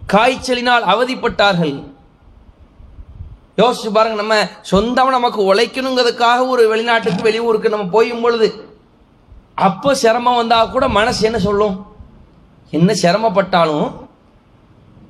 காய்ச்சலினால் 0.06 0.84
அவதிப்பட்டார்கள். 0.84 1.88
யோசிச்சு 3.56 3.90
பாருங்க 3.92 4.16
நம்ம 4.16 4.48
சொந்தம் 4.60 5.08
நமக்கு 5.08 5.54
உழைக்கணுங்கிறதுக்காக 5.54 6.48
ஒரு 6.48 6.68
வெளிநாட்டுக்கு 6.68 7.22
வெளியூருக்கு 7.22 7.68
நம்ம 7.68 7.84
போயும் 7.84 8.20
பொழுது 8.20 8.78
அப்போ 9.54 9.94
சிரமம் 9.94 10.34
வந்தால் 10.34 10.70
கூட 10.70 10.88
மனசு 10.88 11.24
என்ன 11.24 11.38
சொல்லும்? 11.38 11.89
என்ன 12.78 12.90
சிரமப்பட்டாலும் 13.02 13.88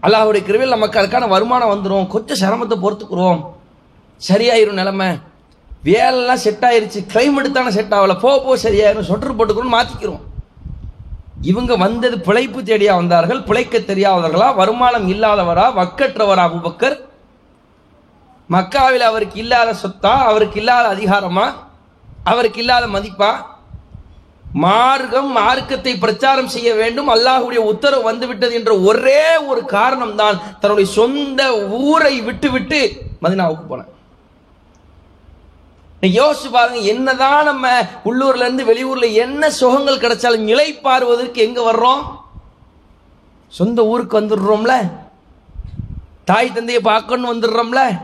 அல்லாஹுடைய 0.06 0.42
கிருவில் 0.46 0.74
நமக்கு 0.74 1.00
அதுக்கான 1.00 1.28
வருமானம் 1.32 1.72
வந்துடும் 1.72 2.06
கொஞ்சம் 2.12 2.40
சிரமத்தை 2.42 2.76
பொறுத்துக்குறோம் 2.84 3.40
சரியாயிரும் 4.28 4.78
நிலமை. 4.80 5.08
வேலைலாம் 5.88 6.42
செட் 6.44 6.64
ஆயிருச்சு. 6.68 7.00
கிளைமேட் 7.12 7.56
தானே 7.56 7.70
செட் 7.76 7.94
ஆகலை. 7.96 8.16
போ 8.24 8.30
போ 8.44 8.56
சரியாயிரும். 8.64 9.08
சொட்டர் 9.10 9.36
போட்டுக்கணும்னு 9.38 9.76
மாற்றிக்கிறோம் 9.76 10.24
இவங்க 11.50 11.76
வந்தது 11.76 12.16
பிழைப்பு 12.28 12.60
தேடியா 12.62 12.94
வந்தார்கள். 13.00 13.40
பிழைக்க 13.42 13.78
தெரியாதவர்களா 13.78 14.48
வருமானம் 14.60 15.06
இல்லாதவரா 15.12 15.66
வக்கற்றவரா 15.78 16.42
அபுபக்கர்? 16.48 16.96
மக்காவில் 18.50 19.08
அவருக்கு 19.10 19.38
இல்லாத 19.44 19.70
சொத்தா? 19.82 20.12
அவருக்கு 20.30 20.58
இல்லாத 20.62 20.86
அதிகாரமா? 20.94 21.46
அவருக்கு 22.30 22.60
இல்லாத 22.60 22.86
மதிப்பா? 22.86 23.30
மார்க்கம் 24.54 25.32
மார்க்கத்தை 25.32 25.98
பிரச்சாரம் 25.98 26.48
செய்ய 26.48 26.74
வேண்டும். 26.74 27.08
அல்லாஹுடைய 27.08 27.56
உத்தரவு 27.56 28.02
வந்துவிட்டது 28.02 28.54
என்ற 28.54 28.78
ஒரே 28.78 29.36
ஒரு 29.36 29.64
காரணம் 29.64 30.14
தான் 30.14 30.40
தன்னுடைய 30.60 30.90
சொந்த 30.90 31.56
ஊரை 31.68 32.20
விட்டுவிட்டு 32.20 33.08
மதினாவுக்கு 33.22 33.64
போனேன் 33.68 33.98
யோசிச்சு 36.02 36.50
பாருங்க 36.50 36.78
என்னதான் 36.78 37.44
நம்ம 37.44 37.86
உள்ளூர்ல 38.04 38.36
இருந்து 38.36 38.64
வெளியூர்ல 38.64 39.12
என்ன 39.12 39.50
சுகங்கள் 39.50 39.98
கிடைச்சாலும் 39.98 40.38
நிலை 40.38 40.72
பார்வதற்கு 40.72 41.42
எங்க 41.42 41.72
வர்றோம்? 41.72 42.02
சொந்த 43.48 43.84
ஊருக்கு 43.84 44.20
வந்துடுறோம்ல? 44.20 44.90
தாய் 46.24 46.52
தந்தையை 46.52 46.82
பார்க்கணும்னு 46.82 47.32
வந்துடுறோம்ல? 47.32 48.00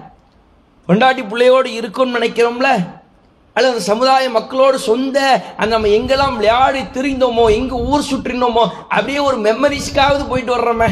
கொண்டாட்டி 0.88 1.22
பிள்ளையோடு 1.22 1.68
இருக்கணும்னு 1.80 2.18
நினைக்கிறோம்ல? 2.18 2.95
அல்லது 3.56 3.72
அந்த 3.72 3.84
சமுதாய 3.90 4.30
மக்களோடு 4.38 4.78
சொந்த 4.86 5.18
அந்த 5.60 5.70
நம்ம 5.74 5.90
எங்கெல்லாம் 5.98 6.34
விளையாடி 6.38 6.80
திரிந்தோமோ 6.96 7.44
எங்கே 7.58 7.76
ஊர் 7.90 8.08
சுற்றினோமோ 8.10 8.64
அப்படியே 8.94 9.20
ஒரு 9.28 9.38
மெமரிஸ்க்காவது 9.46 10.24
போயிட்டு 10.30 10.52
வர்றோமே. 10.56 10.88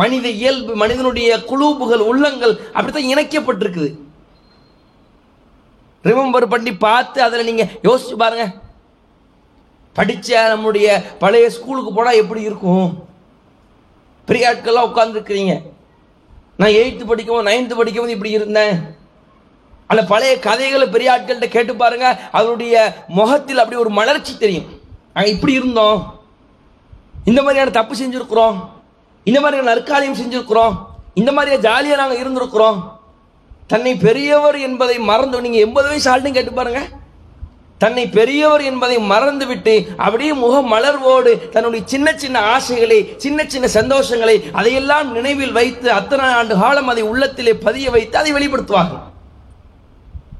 மனித 0.00 0.26
இயல்பு 0.42 0.72
மனிதனுடைய 0.82 1.30
குழுப்புகள் 1.50 2.02
உள்ளங்கள் 2.10 2.54
அப்படித்தான் 2.76 3.10
இணைக்கப்பட்டிருக்குது. 3.12 3.90
ரிமெம்பர் 6.08 6.52
பண்ணி 6.52 6.72
பார்த்து 6.86 7.18
அதில் 7.26 7.48
நீங்கள் 7.48 7.72
யோசிச்சு 7.88 8.14
பாருங்க. 8.22 8.46
படித்த 9.98 10.46
நம்முடைய 10.52 10.88
பழைய 11.22 11.46
ஸ்கூலுக்கு 11.56 11.92
போனால் 11.92 12.20
எப்படி 12.22 12.42
இருக்கும்? 12.48 12.88
பெரிய 14.28 14.48
ஆட்கள்லாம் 14.50 14.88
உட்காந்துருக்கிறீங்க 14.90 15.54
நான் 16.60 16.76
எயித்து 16.80 17.04
படிக்கவும் 17.10 17.48
நைன்த்து 17.50 17.78
படிக்கும்போது 17.80 18.16
இப்படி 18.16 18.32
இருந்தேன். 18.38 18.74
அந்த 19.90 20.02
பழைய 20.12 20.38
கதைகளை 20.38 20.86
பெரிய 20.86 21.12
ஆட்கள்கிட்ட 21.14 21.48
கேட்டு 21.54 21.74
பாருங்க. 21.76 22.06
அவருடைய 22.38 22.74
முகத்தில் 23.18 23.62
அப்படி 23.62 23.80
ஒரு 23.84 23.90
மலர்ச்சி 23.98 24.32
தெரியும். 24.36 24.68
நாங்கள் 25.14 25.34
இப்படி 25.34 25.52
இருந்தோம். 25.52 26.00
இந்த 27.30 27.40
மாதிரியான 27.42 27.74
தப்பு 27.78 27.94
செஞ்சுருக்குறோம். 28.02 28.56
இந்த 29.24 29.40
மாதிரியான 29.40 29.70
நற்காரியம் 29.72 30.20
செஞ்சுருக்குறோம். 30.20 30.76
இந்த 31.14 31.32
மாதிரியா 31.32 31.60
ஜாலியாக 31.66 32.00
நாங்கள் 32.02 32.22
இருந்திருக்கிறோம். 32.22 32.78
தன்னை 33.72 33.92
பெரியவர் 34.06 34.58
என்பதை 34.68 34.98
மறந்து 35.10 35.44
நீங்கள் 35.46 35.64
எண்பது 35.66 35.88
வயசு 35.88 36.08
ஆள்னு 36.12 36.36
கேட்டு 36.36 36.54
பாருங்க. 36.54 36.80
தன்னை 37.82 38.02
பெரியவர் 38.16 38.62
என்பதை 38.70 38.96
மறந்துவிட்டு 39.12 39.74
அப்படியே 39.96 40.32
முக 40.32 40.54
மலர்வோடு 40.72 41.30
தன்னுடைய 41.50 41.82
சின்ன 41.92 42.12
சின்ன 42.16 42.40
ஆசைகளை 42.54 42.98
சின்ன 43.16 43.44
சின்ன 43.46 43.68
சந்தோஷங்களை 43.78 44.36
அதையெல்லாம் 44.52 45.12
நினைவில் 45.12 45.52
வைத்து 45.52 45.88
அத்தனை 45.92 46.32
ஆண்டு 46.40 46.56
காலம் 46.58 46.90
அதை 46.94 47.02
உள்ளத்திலே 47.02 47.54
பதிய 47.66 47.90
வைத்து 47.90 48.18
அதை 48.18 48.32
வெளிப்படுத்துவாங்க 48.32 48.96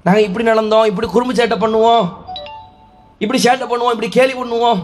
நாங்கள் 0.06 0.26
இப்படி 0.28 0.44
நடந்தோம் 0.50 0.88
இப்படி 0.90 1.06
குறும்பு 1.14 1.34
சேட்டை 1.38 1.56
பண்ணுவோம் 1.64 2.04
இப்படி 3.24 3.38
சேட்டை 3.44 3.66
பண்ணுவோம் 3.70 3.94
இப்படி 3.94 4.10
கேலி 4.16 4.34
பண்ணுவோம். 4.36 4.80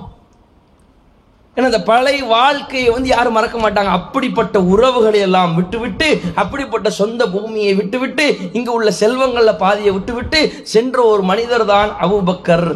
ஏன்னா 1.57 1.69
இந்த 1.71 1.81
பழைய 1.91 2.25
வாழ்க்கையை 2.33 2.89
வந்து 2.95 3.09
யாரும் 3.13 3.37
மறக்க 3.37 3.59
மாட்டாங்க. 3.61 3.93
அப்படிப்பட்ட 3.99 4.57
உறவுகளை 4.73 5.21
எல்லாம் 5.29 5.55
விட்டுவிட்டு 5.59 6.09
அப்படிப்பட்ட 6.43 6.89
சொந்த 6.99 7.23
பூமியை 7.35 7.73
விட்டுவிட்டு 7.79 8.27
இங்கு 8.59 8.71
உள்ள 8.79 8.91
செல்வங்களில் 9.01 9.61
பாதியை 9.63 9.93
விட்டுவிட்டு 9.97 10.41
சென்ற 10.75 10.99
ஒரு 11.13 11.25
மனிதர் 11.31 11.65
தான் 11.73 11.91
அபூபக்கர். 12.07 12.69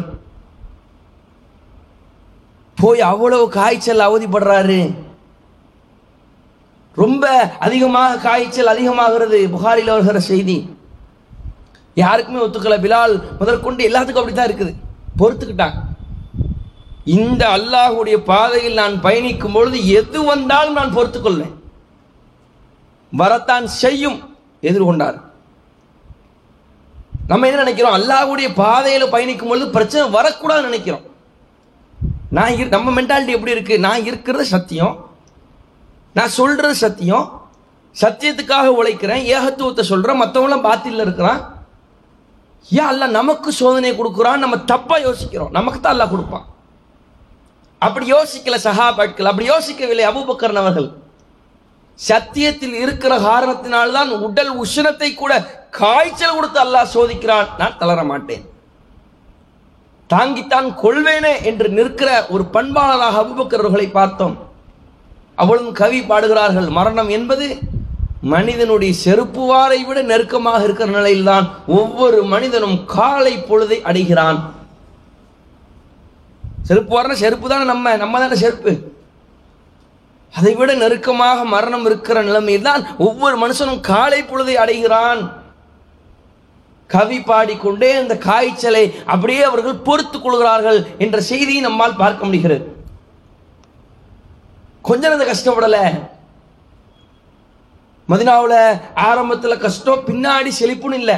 போய் 2.81 3.01
அவ்வளவு 3.11 3.45
காய்ச்சல் 3.59 4.07
அவதிப்படுறாரு. 4.09 4.81
ரொம்ப 6.97 7.25
அதிகமாக 7.65 8.21
காய்ச்சல் 8.27 8.71
அதிகமாகிறது 8.75 9.37
புகாரில் 9.55 9.95
வருகிற 9.95 10.19
செய்தி. 10.31 10.59
யாருக்குமே 11.93 12.45
ஒத்துக்கல. 12.45 12.79
பிலால் 12.79 13.37
முதற்கொண்டு 13.39 13.89
எல்லாத்துக்கும் 13.89 14.23
அப்படித்தான் 14.23 14.47
இருக்குது. 14.47 14.75
பொறுத்துக்கிட்டாங்க. 15.19 15.73
இந்த 17.05 17.47
அல்லாஹ்வுடைய 17.47 18.17
பாதையில் 18.17 18.73
நான் 18.73 19.01
பயணிக்கும் 19.01 19.51
பொழுது 19.51 19.87
எது 19.87 20.23
வந்தாலும் 20.23 20.73
நான் 20.73 20.97
பொறுத்துக்கொள்வேன். 20.97 21.53
வரத்தான் 23.11 23.67
செய்யும் 23.67 24.37
எதிர்கொண்டார். 24.61 25.21
நம்ம 27.27 27.45
என்ன 27.45 27.57
நினைக்கிறோம்? 27.57 27.95
அல்லாஹ்வுடைய 27.95 28.51
பாதையில் 28.55 29.09
பயணிக்கும் 29.09 29.47
பொழுது 29.47 29.69
பிரச்சனை 29.69 30.19
வரக்கூடாதுன்னு 30.19 30.61
நினைக்கிறோம். 30.61 31.01
நான் 32.29 32.55
நம்ம 32.55 33.01
மென்டாலிட்டி 33.01 33.27
எப்படி 33.27 33.51
இருக்கு? 33.51 33.79
நான் 33.79 34.05
இருக்கிறது 34.05 34.45
சத்தியம். 34.45 35.09
நான் 36.13 36.27
சொல்றது 36.27 36.75
சத்தியம். 36.75 37.49
சத்தியத்துக்காக 38.01 38.71
உழைக்கிறேன். 38.83 39.23
ஏகத்துவத்தை 39.23 39.81
சொல்றேன். 39.81 40.21
மற்றவங்களாம் 40.21 40.65
பாத்தியில் 40.65 41.01
இருக்கிறான். 41.01 41.60
ஏன் 42.69 42.89
அல்ல 42.91 43.07
நமக்கு 43.07 43.51
சோதனை 43.51 43.91
கொடுக்குறான் 43.91 44.43
நம்ம 44.43 44.57
தப்பா 44.71 44.97
யோசிக்கிறோம். 45.07 45.51
நமக்கு 45.57 45.79
தான் 45.79 45.93
அல்லாஹ் 45.95 46.13
கொடுப்பான். 46.13 46.45
அப்படி 47.79 48.05
யோசிக்கல 48.13 48.57
சஹாபாட்கள் 48.67 49.29
அப்படி 49.31 49.47
யோசிக்கவில்லை 49.49 50.05
அபூபக்கர் 50.09 50.61
அவர்கள். 50.63 50.89
சத்தியத்தில் 51.99 52.75
இருக்கிற 52.83 53.13
காரணத்தினால்தான் 53.29 54.11
உடல் 54.27 54.53
உஷ்ணத்தை 54.63 55.09
கூட 55.13 55.33
காய்ச்சல் 55.79 56.35
கொடுத்து 56.35 56.59
அல்லாஹ் 56.65 56.93
சோதிக்கிறான். 56.93 57.49
நான் 57.57 57.77
தளர 57.81 58.03
மாட்டேன். 58.03 58.43
தாங்கித்தான் 60.09 60.69
கொள்வேனே 60.83 61.33
என்று 61.49 61.67
நிற்கிற 61.69 62.09
ஒரு 62.29 62.43
பண்பாளராக 62.55 63.19
அபூபக்கர் 63.23 63.97
பார்த்தோம். 63.99 64.35
அவளும் 65.35 65.71
கவி 65.71 66.01
பாடுகிறார்கள் 66.01 66.69
மரணம் 66.77 67.09
என்பது 67.17 67.45
மனிதனுடைய 68.21 68.93
செருப்புவாரை 69.03 69.85
விட 69.85 70.01
நெருக்கமாக 70.01 70.63
இருக்கிற 70.63 70.89
நிலையில்தான் 70.91 71.45
ஒவ்வொரு 71.67 72.23
மனிதனும் 72.23 72.85
காலை 72.85 73.33
பொழுதை 73.37 73.81
அடைகிறான். 73.81 74.39
செருப்பு 76.63 76.95
வாரன 76.95 77.15
செருப்பு 77.15 77.49
தானே 77.49 77.63
நம்ம 77.63 77.95
நம்ம 77.95 78.19
தானே 78.19 78.35
செருப்பு. 78.35 78.73
அதை 80.33 80.53
விட 80.55 80.73
நெருக்கமாக 80.73 81.45
மரணம் 81.45 81.85
இருக்கிற 81.85 82.21
நிலைமையில் 82.21 82.67
தான் 82.69 82.87
ஒவ்வொரு 82.97 83.35
மனுஷனும் 83.43 83.79
காலை 83.79 84.23
பொழுதை 84.23 84.53
அடைகிறான். 84.53 85.21
கவி 86.87 87.19
பாடிக்கொண்டே 87.19 87.91
அந்த 87.93 88.17
காய்ச்சலை 88.17 88.93
அப்படியே 89.05 89.43
அவர்கள் 89.43 89.83
பொறுத்துக் 89.87 90.23
கொள்கிறார்கள் 90.23 90.87
என்ற 90.97 91.21
செய்தியை 91.21 91.61
நம்மால் 91.61 91.95
பார்க்க 91.95 92.25
முடிகிறது. 92.25 92.75
கொஞ்ச 94.81 95.11
அந்த 95.11 95.25
கஷ்டப்படலை. 95.25 95.85
மதினாவில் 98.11 98.79
ஆரம்பத்தில் 98.95 99.57
கஷ்டம் 99.57 100.05
பின்னாடி 100.05 100.51
செழிப்புன்னு 100.59 100.93
இல்லை. 100.93 101.17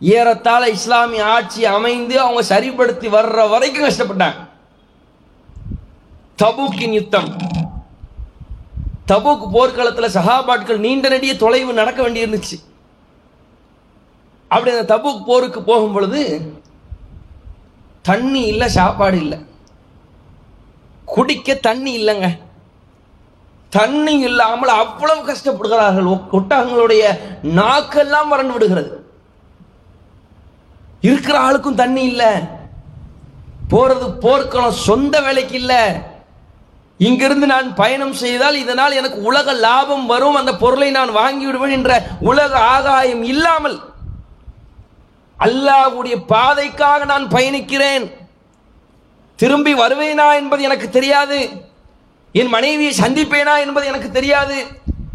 ஏறத்தாழ 0.00 0.68
இஸ்லாமிய 0.68 1.24
ஆட்சி 1.26 1.64
அமைந்து 1.64 2.20
அவங்க 2.20 2.42
சரிப்படுத்தி 2.42 3.08
வர்ற 3.08 3.48
வரைக்கும் 3.48 3.88
கஷ்டப்பட்டாங்க. 3.88 4.48
தபூக்கின் 6.42 6.92
யுத்தம். 6.92 7.36
தபூக் 9.08 9.50
போர்க்களத்தில் 9.50 10.22
சகாபாட்கள் 10.22 10.76
நீண்ட 10.76 11.08
நெடிய 11.08 11.36
தொலைவு 11.36 11.72
நடக்க 11.72 12.08
வேண்டியிருந்துச்சு 12.08 12.56
அப்படி 14.48 14.76
அந்த 14.76 14.96
தபூக் 14.96 15.24
போருக்கு 15.24 15.62
போகும் 15.62 15.92
பொழுது 15.92 16.52
தண்ணி 18.02 18.40
இல்லை 18.40 18.68
சாப்பாடு 18.68 19.18
இல்லை. 19.20 19.38
குடிக்க 21.04 21.54
தண்ணி 21.54 21.92
இல்லைங்க. 21.98 22.38
தண்ணி 23.70 24.18
இல்லாமல் 24.18 24.68
அவ்வளவு 24.68 25.32
கஷ்டப்படுகிறார்கள். 25.32 26.04
ஒ- 26.04 26.38
ஒட்டகங்களுடைய 26.38 27.18
நாக்கெல்லாம் 27.42 28.28
வறண்டு 28.28 28.52
விடுகிறது. 28.52 29.10
இருக்கிற 31.00 31.40
ஆளுக்கும் 31.40 31.74
தண்ணி 31.74 32.02
இல்லை. 32.02 32.26
போறது 33.70 34.10
போர்க்களம் 34.20 34.72
சொந்த 34.72 35.20
வேலைக்கு 35.20 35.54
இல்லை. 35.54 36.08
இங்கிருந்து 36.98 37.46
நான் 37.46 37.74
பயணம் 37.74 38.12
செய்தால் 38.12 38.54
இதனால் 38.54 38.92
எனக்கு 38.92 39.22
உலக 39.22 39.52
லாபம் 39.52 40.06
வரும். 40.06 40.34
அந்த 40.34 40.56
பொருளை 40.56 40.90
நான் 40.90 41.12
வாங்கி 41.12 41.46
விடுவேன் 41.46 41.70
என்ற 41.70 42.06
உலக 42.20 42.58
ஆதாயம் 42.58 43.22
இல்லாமல் 43.22 43.80
அல்லாவுடைய 45.40 46.24
பாதைக்காக 46.28 47.04
நான் 47.04 47.26
பயணிக்கிறேன். 47.26 48.12
திரும்பி 49.36 49.74
வருவேனா 49.74 50.34
என்பது 50.34 50.62
எனக்கு 50.62 50.90
தெரியாது. 50.90 51.68
என் 52.32 52.46
மனைவியை 52.46 52.92
சந்திப்பேனா 53.00 53.58
என்பது 53.58 53.86
எனக்கு 53.86 54.10
தெரியாது. 54.10 54.64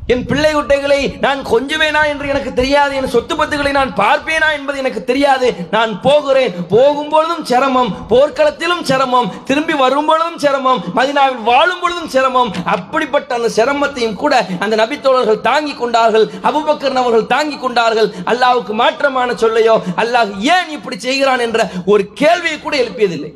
என் 0.07 0.25
பிள்ளை 0.25 0.53
குட்டைகளை 0.53 1.15
நான் 1.21 1.45
கொஞ்சுவேனா 1.45 2.05
என்று 2.07 2.27
எனக்கு 2.27 2.53
தெரியாது. 2.53 2.95
என் 2.95 3.07
சொத்து 3.07 3.35
பத்துகளை 3.35 3.71
நான் 3.71 3.93
பார்ப்பேனா 3.93 4.51
என்பது 4.55 4.77
எனக்கு 4.77 5.03
தெரியாது. 5.03 5.55
நான் 5.71 6.01
போகிறேன். 6.01 6.53
போகும்பொழுதும் 6.69 7.43
சிரமம். 7.43 7.95
போர்க்களத்திலும் 8.09 8.81
சிரமம். 8.81 9.31
திரும்பி 9.45 9.73
வரும்பொழுதும் 9.73 10.37
சிரமம். 10.37 10.83
மதினாவில் 10.95 11.43
வாழும் 11.43 11.79
பொழுதும் 11.81 12.09
சிரமம். 12.09 12.53
அப்படிப்பட்ட 12.65 13.35
அந்த 13.35 13.49
சிரமத்தையும் 13.55 14.13
கூட 14.13 14.45
அந்த 14.59 14.75
நபித்தோழர்கள் 14.75 15.41
தாங்கி 15.41 15.73
கொண்டார்கள். 15.73 16.27
அபுபக்கர் 16.43 16.93
அவர்கள் 16.93 17.27
தாங்கி 17.27 17.57
கொண்டார்கள். 17.57 18.13
அல்லாவுக்கு 18.25 18.73
மாற்றமான 18.73 19.35
சொல்லையோ 19.35 19.81
அல்லாஹ் 19.97 20.39
ஏன் 20.39 20.69
இப்படி 20.69 20.99
செய்கிறான் 20.99 21.39
என்ற 21.39 21.69
ஒரு 21.85 22.13
கேள்வியை 22.13 22.59
கூட 22.59 22.77
எழுப்பியதில்லை. 22.77 23.31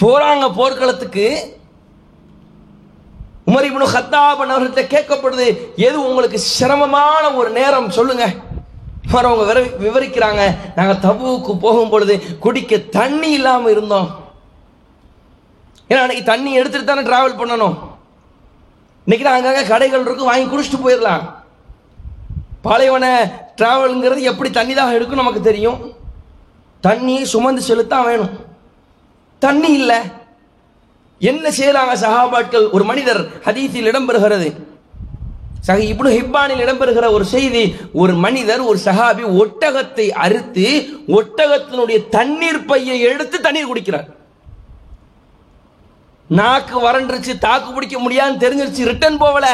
போறாங்க 0.00 0.54
போர்க்களத்துக்கு. 0.54 1.56
உமர் 3.46 3.64
இப்னு 3.64 3.86
ஹத்தாபன் 3.94 4.50
அவர்கிட்ட 4.50 4.80
கேட்கப்படுது 4.82 5.74
எது 5.76 6.08
உங்களுக்கு 6.08 6.38
சிரமமான 6.38 7.30
ஒரு 7.30 7.50
நேரம் 7.50 7.90
சொல்லுங்க. 7.90 8.34
அவங்க 9.12 9.52
விவரி- 9.52 9.72
விவரிக்கிறாங்க 9.82 10.56
நாங்க 10.76 11.08
தபுவுக்கு 11.08 11.58
போகும் 11.58 11.88
பொழுது 11.88 12.38
குடிக்க 12.38 12.76
தண்ணி 12.76 13.30
இல்லாம 13.30 13.70
இருந்தோம். 13.70 14.18
ஏன்னா 15.88 15.94
அன்னைக்கு 15.94 16.24
தண்ணி 16.24 16.52
எடுத்துட்டு 16.52 16.86
தானே 16.86 17.00
டிராவல் 17.00 17.36
பண்ணணும். 17.36 17.78
இன்னைக்கு 19.04 19.22
நான் 19.22 19.44
அங்கங்க 19.44 19.68
கடைகள் 19.68 20.00
இருக்கும் 20.00 20.26
வாங்கி 20.26 20.56
குடிச்சிட்டு 20.56 20.80
போயிடலாம் 20.84 21.34
பாலைவன 22.62 23.30
டிராவலுங்கிறது 23.56 24.20
எப்படி 24.20 24.50
தண்ணி 24.50 24.74
தான் 24.74 24.92
எடுக்கும் 24.92 25.16
நமக்கு 25.16 25.40
தெரியும். 25.40 25.92
தண்ணியை 26.82 27.22
சுமந்து 27.22 27.66
செலுத்தான் 27.66 28.04
வேணும். 28.04 28.49
தண்ணி 29.44 29.70
இல்லை. 29.80 30.00
என்ன 31.30 31.46
செய்யறாங்க 31.58 31.94
சஹாபாட்கள் 32.04 32.66
ஒரு 32.76 32.84
மனிதர் 32.90 33.20
ஹதீஸில் 33.46 33.88
இடம்பெறுகிறது? 33.90 34.48
சஹி 35.66 35.84
இப்னு 35.92 36.10
ஹிப்பானில் 36.18 36.62
இடம்பெறுகிற 36.64 37.06
ஒரு 37.16 37.24
செய்தி 37.32 37.62
ஒரு 38.02 38.12
மனிதர் 38.24 38.62
ஒரு 38.70 38.78
சஹாபி 38.84 39.24
ஒட்டகத்தை 39.42 40.06
அறுத்து 40.24 40.68
ஒட்டகத்தினுடைய 41.18 41.98
தண்ணீர் 42.16 42.66
பையை 42.70 42.96
எடுத்து 43.10 43.36
தண்ணீர் 43.46 43.70
குடிக்கிறார். 43.70 44.08
நாக்கு 46.38 46.76
வறண்டுருச்சு 46.86 47.32
தாக்கு 47.46 47.70
பிடிக்க 47.72 47.98
முடியாதுன்னு 47.98 48.42
தெரிஞ்சிருச்சு 48.44 48.90
ரிட்டர்ன் 48.90 49.22
போகல. 49.24 49.46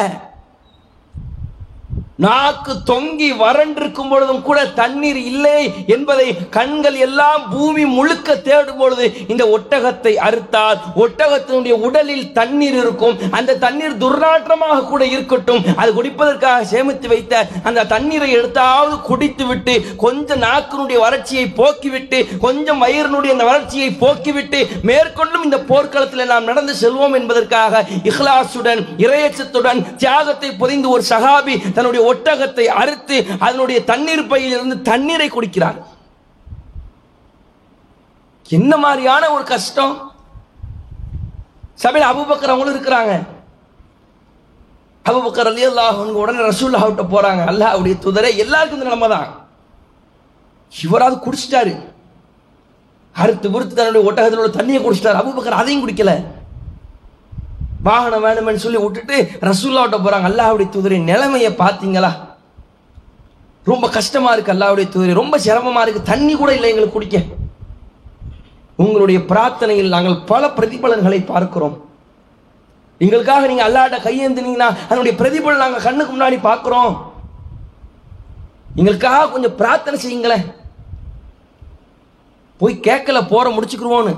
நாக்கு 2.18 2.72
தொங்கி 2.90 3.28
வறண்டிருக்கும் 3.40 4.10
பொழுதும் 4.10 4.42
கூட 4.42 4.58
தண்ணீர் 4.78 5.18
இல்லை 5.30 5.58
என்பதை 5.86 6.28
கண்கள் 6.56 6.94
எல்லாம் 7.06 7.42
பூமி 7.50 7.84
முழுக்க 7.96 8.36
தேடும் 8.36 8.76
பொழுது 8.76 9.06
இந்த 9.32 9.42
ஒட்டகத்தை 9.56 10.12
அறுத்தால் 10.28 10.78
ஒட்டகத்தினுடைய 11.04 11.74
உடலில் 11.86 12.32
தண்ணீர் 12.32 12.78
இருக்கும். 12.82 13.18
அந்த 13.30 13.56
தண்ணீர் 13.64 13.98
துர்நாற்றமாக 14.04 14.78
கூட 14.84 15.02
இருக்கட்டும். 15.06 15.64
அது 15.76 15.90
குடிப்பதற்காக 15.98 16.64
சேமித்து 16.72 17.08
வைத்த 17.08 17.34
அந்த 17.64 17.84
தண்ணீரை 17.84 18.30
எடுத்தாவது 18.38 18.96
குடித்து 19.00 19.46
விட்டு 19.46 19.74
கொஞ்சம் 20.04 20.42
நாக்கினுடைய 20.46 21.00
வறட்சியை 21.04 21.46
போக்கிவிட்டு 21.60 22.20
கொஞ்சம் 22.46 22.82
வயிறினுடைய 22.84 23.36
அந்த 23.36 23.46
வறட்சியை 23.50 23.90
போக்கிவிட்டு 24.02 24.62
மேற்கொண்டும் 24.82 25.42
இந்த 25.42 25.60
போர்க்களத்தில் 25.70 26.30
நாம் 26.32 26.44
நடந்து 26.44 26.74
செல்வோம் 26.82 27.18
என்பதற்காக 27.20 27.84
இஹ்லாசுடன் 28.10 28.82
இரையச்சத்துடன் 29.04 29.84
தியாகத்தை 29.96 30.50
பொதிந்து 30.56 30.88
ஒரு 30.88 31.04
சகாபி 31.12 31.56
தன்னுடைய 31.72 32.04
ஒட்டகத்தை 32.10 32.66
அறுத்து 32.80 33.16
அதனுடைய 33.38 33.84
தண்ணீர் 33.84 34.26
பையில் 34.26 34.56
இருந்து 34.56 34.82
தண்ணீரை 34.90 35.28
குடிக்கிறார். 35.30 35.78
என்ன 38.48 38.76
மாதிரியான 38.76 39.30
ஒரு 39.30 39.44
கஷ்டம்? 39.44 39.94
சபையில் 41.84 42.10
அபுபக்கர் 42.10 42.52
அவங்களும் 42.52 42.74
இருக்கிறாங்க. 42.74 43.14
அபுபக்கர் 45.04 45.50
அலி 45.50 45.64
அல்லாஹ் 45.66 45.98
உடனே 46.22 46.38
ரசூல்லாஹ்விட்ட 46.50 47.04
போறாங்க. 47.14 47.42
அல்லாஹ்வுடைய 47.52 47.96
துதரை 48.04 48.30
எல்லாருக்கும் 48.44 48.78
இந்த 48.78 48.90
நிலைமை 48.90 49.08
தான். 49.08 49.28
இவராவது 50.72 51.16
குடிச்சிட்டாரு. 51.26 51.74
அறுத்து 53.12 53.50
பொறுத்து 53.50 53.74
தன்னுடைய 53.74 54.06
ஒட்டகத்தில் 54.08 54.40
உள்ள 54.42 54.52
தண்ணியை 54.56 54.80
குடிச்சிட்டார். 54.86 55.20
அபுபக்கர் 55.20 55.60
அதையும் 55.60 55.82
குடிக்கல. 55.82 56.12
வாகனம் 57.88 58.24
வேணுமென்னு 58.26 58.64
சொல்லி 58.64 58.80
விட்டுட்டு 58.82 59.16
ரசூல்லாவிட்ட 59.48 59.96
போகிறாங்க 60.04 60.28
அல்லாஹுடைய 60.30 60.68
தூதரின் 60.74 61.10
நிலைமையை 61.12 61.50
பார்த்தீங்களா? 61.62 62.12
ரொம்ப 63.70 63.86
கஷ்டமாக 63.96 64.34
இருக்குது 64.34 64.54
அல்லாஹ்வுடைய 64.54 64.86
தூதரை. 64.92 65.14
ரொம்ப 65.22 65.38
சிரமமாக 65.46 65.84
இருக்குது 65.84 66.10
தண்ணி 66.12 66.34
கூட 66.42 66.50
இல்லை 66.56 66.70
எங்களுக்கு 66.72 66.96
குடிக்க. 66.96 67.18
உங்களுடைய 68.84 69.18
பிரார்த்தனையில் 69.30 69.94
நாங்கள் 69.94 70.22
பல 70.30 70.42
பிரதிபலன்களை 70.56 71.20
பார்க்கிறோம். 71.32 71.76
எங்களுக்காக 73.04 73.46
நீங்கள் 73.50 73.66
அல்லாட்ட 73.68 73.98
கையேந்தினீங்கன்னா 74.06 74.68
அதனுடைய 74.88 75.14
பிரதிபலன் 75.20 75.64
நாங்கள் 75.64 75.84
கண்ணுக்கு 75.86 76.12
முன்னாடி 76.14 76.38
பார்க்குறோம். 76.48 76.92
எங்களுக்காக 78.80 79.28
கொஞ்சம் 79.34 79.58
பிரார்த்தனை 79.60 79.98
செய்யுங்களேன். 80.04 80.46
போய் 82.60 82.84
கேட்கல 82.88 83.18
போற 83.32 83.46
முடிச்சுக்கிருவோன்னு. 83.54 84.14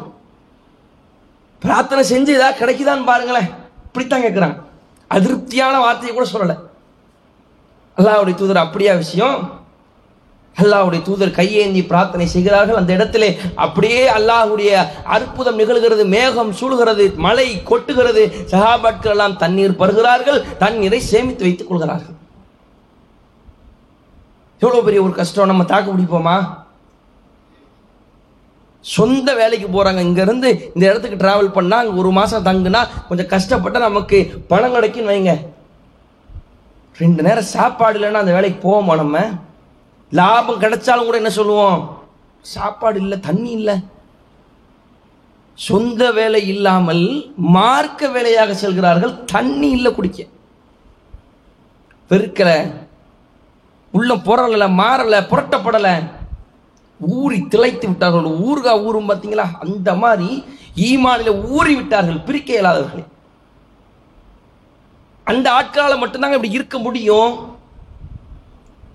பிரார்த்தனை 1.62 2.03
செஞ்சு 2.11 2.36
ஏதாவது 2.39 2.61
கிடைக்குதான்னு 2.61 3.11
பாருங்களேன். 3.11 3.49
இப்படித்தான் 4.01 4.25
கேட்குறாங்க 4.25 4.62
அதிருப்தியான 5.11 5.79
வார்த்தையை 5.79 6.16
கூட 6.16 6.29
சொல்லலை. 6.33 6.59
அல்லாவுடைய 7.97 8.35
தூதர் 8.35 8.57
அப்படியா 8.57 8.95
விஷயம்? 8.95 9.57
அல்லாஹ்வுடைய 10.61 11.03
தூதர் 11.03 11.31
கையேந்தி 11.31 11.85
பிரார்த்தனை 11.85 12.27
செய்கிறார்கள். 12.27 12.77
அந்த 12.77 12.93
இடத்திலே 12.93 13.39
அப்படியே 13.55 14.11
அல்லாஹ்வுடைய 14.11 14.87
அற்புதம் 15.05 15.59
நிகழ்கிறது. 15.59 16.07
மேகம் 16.07 16.55
சூழ்கிறது. 16.55 17.15
மழை 17.15 17.62
கொட்டுகிறது. 17.65 18.33
சகாபாட்கள் 18.51 19.11
எல்லாம் 19.11 19.37
தண்ணீர் 19.37 19.77
பருகிறார்கள். 19.77 20.57
தண்ணீரை 20.57 21.01
சேமித்து 21.01 21.43
வைத்துக் 21.43 21.69
கொள்கிறார்கள். 21.69 22.15
எவ்வளோ 24.59 24.83
பெரிய 24.83 25.03
ஒரு 25.03 25.12
கஷ்டம். 25.12 25.47
நம்ம 25.47 25.65
தாக்கு 25.65 25.93
பிடிப்போமா? 25.93 26.57
சொந்த 28.94 29.35
வேலைக்கு 29.40 29.69
போகிறாங்க 29.69 30.01
இங்கேருந்து 30.09 30.51
இந்த 30.74 30.85
இடத்துக்கு 30.90 31.23
ட்ராவல் 31.24 31.55
பண்ணால் 31.56 31.82
அங்கே 31.82 32.01
ஒரு 32.02 32.10
மாதம் 32.19 32.47
தங்குனா 32.48 32.81
கொஞ்சம் 33.09 33.31
கஷ்டப்பட்டால் 33.35 33.89
நமக்கு 33.89 34.19
பணம் 34.48 34.74
கிடைக்குன்னு 34.74 35.12
வைங்க. 35.12 35.35
ரெண்டு 37.02 37.23
நேரம் 37.27 37.52
சாப்பாடு 37.56 37.97
இல்லைன்னா 37.98 38.23
அந்த 38.23 38.32
வேலைக்கு 38.36 38.59
போவோமா 38.66 38.94
நம்ம? 38.97 39.19
லாபம் 40.10 40.60
கிடைச்சாலும் 40.62 41.09
கூட 41.09 41.16
என்ன 41.16 41.31
சொல்லுவோம்? 41.31 41.78
சாப்பாடு 42.40 42.98
இல்லை 43.01 43.20
தண்ணி 43.20 43.51
இல்லை. 43.51 43.77
சொந்த 45.55 46.02
வேலை 46.19 46.40
இல்லாமல் 46.47 47.05
மார்க்க 47.36 48.09
வேலையாக 48.09 48.55
செல்கிறார்கள் 48.55 49.24
தண்ணி 49.24 49.70
இல்லை 49.70 49.90
குடிக்க. 49.94 50.27
வெறுக்கலை. 52.10 52.59
உள்ளம் 53.90 54.24
பொறலை 54.28 54.69
மாறலை 54.81 55.20
புரட்டப்படலை. 55.32 55.94
ஊறி 57.01 57.39
திளைத்து 57.41 57.87
விட்டார்கள். 57.89 58.25
ஊர்கா 58.25 58.73
ஊரும் 58.83 59.09
பார்த்தீங்களா? 59.11 59.47
அந்த 59.61 59.95
மாதிரி 59.95 60.45
ஈமானில 60.77 61.31
ஊறி 61.49 61.75
விட்டார்கள் 61.75 62.20
பிரிக்க 62.20 62.53
இயலாதவர்களே. 62.55 63.05
அந்த 65.25 65.51
ஆட்களால் 65.51 66.03
மட்டும்தாங்க 66.03 66.39
இப்படி 66.39 66.57
இருக்க 66.59 66.79
முடியும். 66.79 67.57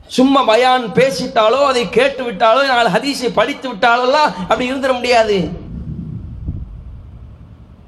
சும்மா 0.07 0.43
பயான் 0.43 0.85
பேசிட்டாலோ 0.85 1.59
அதை 1.71 1.89
கேட்டு 1.89 2.23
விட்டாலோ 2.23 2.67
நாலு 2.67 2.89
ஹதீஸை 2.89 3.29
படித்து 3.33 3.73
விட்டாலோ 3.73 4.23
அப்படி 4.49 4.71
இருந்துட 4.71 4.93
முடியாது. 4.93 5.37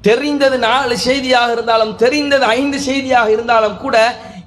தெரிந்தது 0.00 0.58
நாலு 0.58 0.98
செய்தியாக 0.98 1.52
இருந்தாலும் 1.52 1.96
தெரிந்தது 1.96 2.44
ஐந்து 2.44 2.80
செய்தியாக 2.80 3.30
இருந்தாலும் 3.30 3.76
கூட 3.76 3.96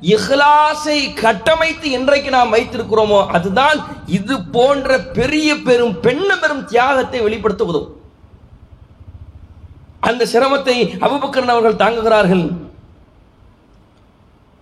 இஹ்லாசை 0.02 1.14
கட்டமைத்து 1.14 1.92
என்றைக்கு 1.92 2.30
நாம் 2.30 2.54
வைத்திருக்கிறோமோ 2.54 3.28
அதுதான் 3.28 3.80
இது 4.06 4.36
போன்ற 4.56 5.00
பெரிய 5.00 5.56
பெரும் 5.56 6.00
பெண்ண 6.00 6.38
பெரும் 6.38 6.66
தியாகத்தை 6.66 7.22
வெளிப்படுத்த 7.22 7.64
உதவும் 7.64 7.96
அந்த 10.00 10.26
சிரமத்தை 10.26 10.76
அபுபக்கரன் 11.06 11.54
அவர்கள் 11.54 11.82
தாங்குகிறார்கள். 11.82 12.44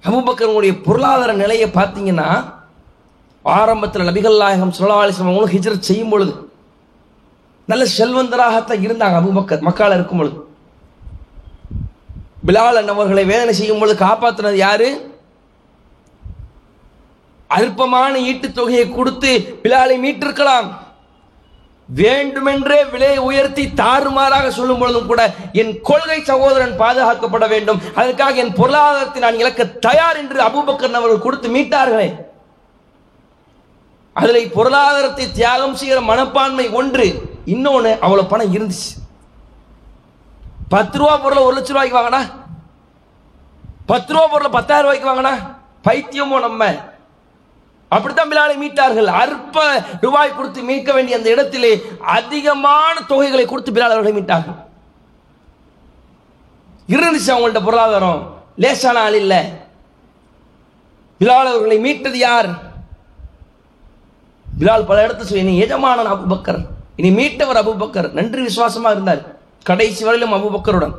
அபுபக்கரனுடைய 0.04 0.82
பொருளாதார 0.82 1.34
நிலையை 1.34 1.68
பார்த்தீங்கன்னா 1.70 2.30
ஆரம்பத்தில் 3.46 4.08
நபிகள் 4.10 4.42
நாயகம் 4.42 4.74
சுல்லாலிஸ்லாம் 4.78 5.30
அவங்களும் 5.30 5.54
ஹிஜ்ரத் 5.56 5.90
செய்யும் 5.90 6.10
பொழுது 6.10 6.34
நல்ல 7.66 7.86
செல்வந்தராகத்தான் 7.98 8.86
இருந்தாங்க 8.88 9.20
அபுபக்கர் 9.22 9.66
மக்கால 9.68 9.94
இருக்கும் 9.94 10.18
பொழுது. 10.18 10.38
பிலால் 12.48 12.80
அண்ணவர்களை 12.82 13.26
வேதனை 13.26 13.54
செய்யும் 13.54 13.80
பொழுது 13.80 14.06
காப்பாற்றினது 14.06 14.54
யாரு? 14.54 14.90
அற்பமான 17.48 18.18
ஈட்டுத் 18.20 18.56
தொகையை 18.56 18.90
கொடுத்து 18.90 19.60
பிலாலை 19.64 19.96
மீட்டிருக்கலாம். 20.06 20.68
வேண்டுமென்றே 21.90 22.86
விலையை 22.86 23.18
உயர்த்தி 23.18 23.74
தாறுமாறாக 23.74 24.52
சொல்லும் 24.52 24.78
பொழுதும் 24.78 25.06
கூட 25.06 25.34
என் 25.54 25.82
கொள்கை 25.82 26.24
சகோதரன் 26.24 26.80
பாதுகாக்கப்பட 26.80 27.48
வேண்டும். 27.48 27.82
அதற்காக 27.96 28.34
என் 28.34 28.54
பொருளாதாரத்தை 28.54 29.22
நான் 29.22 29.40
இழக்க 29.40 29.66
தயார் 29.66 30.18
என்று 30.18 30.42
அபுபக்கர் 30.44 30.92
அவர்கள் 30.92 31.26
கொடுத்து 31.26 31.50
மீட்டார்களே. 31.50 32.10
அதில் 34.14 34.52
பொருளாதாரத்தை 34.52 35.32
தியாகம் 35.32 35.76
செய்கிற 35.76 36.02
மனப்பான்மை 36.02 36.70
ஒன்று 36.70 37.08
இன்னொன்று 37.46 37.98
அவ்வளவு 38.02 38.28
பணம் 38.28 38.54
இருந்துச்சு. 38.54 38.90
பத்து 40.70 40.98
ரூபா 40.98 41.18
பொருளை 41.18 41.44
ஒரு 41.44 41.58
லட்ச 41.58 41.68
ரூபாய்க்கு 41.68 42.00
வாங்கினா 42.00 42.22
பத்து 43.86 44.14
ரூபா 44.14 44.28
பொருளை 44.28 44.52
பத்தாயிரம் 44.52 44.88
ரூபாய்க்கு 44.88 45.10
வாங்கினா 45.12 45.34
பைத்தியமோ 45.88 46.40
நம்ம. 46.40 46.96
அப்படித்தான் 47.90 48.30
பிலாலை 48.30 48.56
மீட்டார்கள். 48.64 49.06
அற்ப 49.06 49.84
ரூபாய் 50.02 50.36
கொடுத்து 50.36 50.62
மீட்க 50.62 50.94
வேண்டிய 50.94 51.18
அந்த 51.18 51.30
இடத்திலே 51.30 51.82
அதிகமான 52.02 53.00
தொகைகளை 53.10 53.46
கொடுத்து 53.46 53.72
பிலால் 53.72 53.96
அவர்களை 53.96 54.22
மீட்டார்கள். 54.22 54.66
இருந்துச்சு 56.88 57.28
அவங்கள்ட்ட 57.28 57.64
பொருளாதாரம். 57.64 58.36
லேசான 58.56 59.00
ஆள் 59.00 59.14
இல்லை. 59.14 59.46
பிலால் 61.20 61.50
அவர்களை 61.52 61.80
மீட்டது 61.80 62.18
யார்? 62.18 62.50
பிலால் 64.60 64.86
பல 64.86 65.08
இடத்துல 65.08 65.20
சொல்லி 65.20 65.58
எஜமானன் 65.58 66.12
அபுபக்கர். 66.12 66.66
இனி 66.96 67.28
மீட்டவர் 67.28 67.64
அபுபக்கர். 67.64 68.12
நன்றி 68.12 68.46
விசுவாசமா 68.46 68.92
இருந்தார். 68.92 69.36
கடைசி 69.64 70.04
வரையிலும் 70.04 70.34
அபுபக்கருடன். 70.34 70.94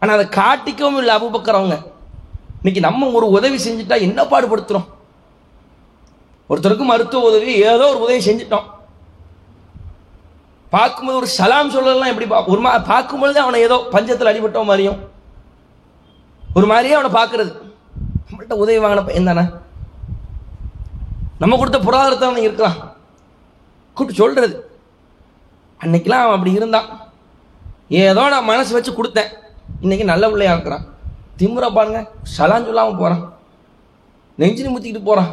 ஆனா 0.00 0.12
அதை 0.12 0.26
காட்டிக்கவும் 0.26 0.96
இல்லை 0.96 1.16
அபுபக்கர் 1.16 1.58
அவங்க. 1.58 1.78
இன்னைக்கு 2.56 2.80
நம்ம 2.80 3.10
ஒரு 3.10 3.28
உதவி 3.28 3.56
செஞ்சுட்டா 3.56 4.00
என்ன 4.00 4.22
பாடுபடுத்துறோம்? 4.22 4.86
ஒருத்தருக்கு 6.50 6.84
மருத்துவ 6.90 7.28
உதவி 7.30 7.52
ஏதோ 7.70 7.84
ஒரு 7.92 8.00
உதவி 8.04 8.20
செஞ்சுட்டோம். 8.28 8.68
பார்க்கும்போது 10.74 11.18
ஒரு 11.20 11.28
சலாம் 11.36 11.72
சொல்லலாம் 11.74 12.10
எப்படி 12.12 12.26
ஒரு 12.52 12.60
மா 12.64 12.72
பார்க்கும்பொழுது 12.92 13.38
அவனை 13.44 13.60
ஏதோ 13.66 13.76
பஞ்சத்தில் 13.94 14.30
அடிபட்ட 14.30 14.62
மாதிரியும் 14.70 14.98
ஒரு 16.58 16.66
மாதிரியே 16.72 16.96
அவனை 16.98 17.10
பார்க்கறது. 17.18 17.52
நம்மள்கிட்ட 18.26 18.56
உதவி 18.62 18.78
வாங்கின 18.84 19.04
பையன் 19.08 19.30
தானே? 19.30 19.44
நம்ம 21.42 21.56
கொடுத்த 21.58 21.78
பொருளாதாரத்தை 21.84 22.26
அவன் 22.28 22.46
இருக்கலாம். 22.46 22.78
கூப்பிட்டு 23.96 24.20
சொல்கிறது 24.22 24.56
அன்னைக்கெல்லாம் 25.80 26.24
அவன் 26.24 26.36
அப்படி 26.36 26.58
இருந்தான். 26.58 26.88
ஏதோ 28.04 28.22
நான் 28.34 28.50
மனசு 28.50 28.72
வச்சு 28.76 28.92
கொடுத்தேன். 28.96 29.30
இன்னைக்கு 29.84 30.04
நல்ல 30.12 30.24
பிள்ளையாக 30.32 30.56
இருக்கிறான். 30.56 30.84
திமுறை 31.38 31.68
பாருங்க 31.76 32.00
சலான் 32.36 32.68
சொல்லாமல் 32.68 33.00
போகிறான் 33.02 33.22
நெஞ்சு 34.40 34.72
முத்திக்கிட்டு 34.74 35.08
போகிறான் 35.08 35.30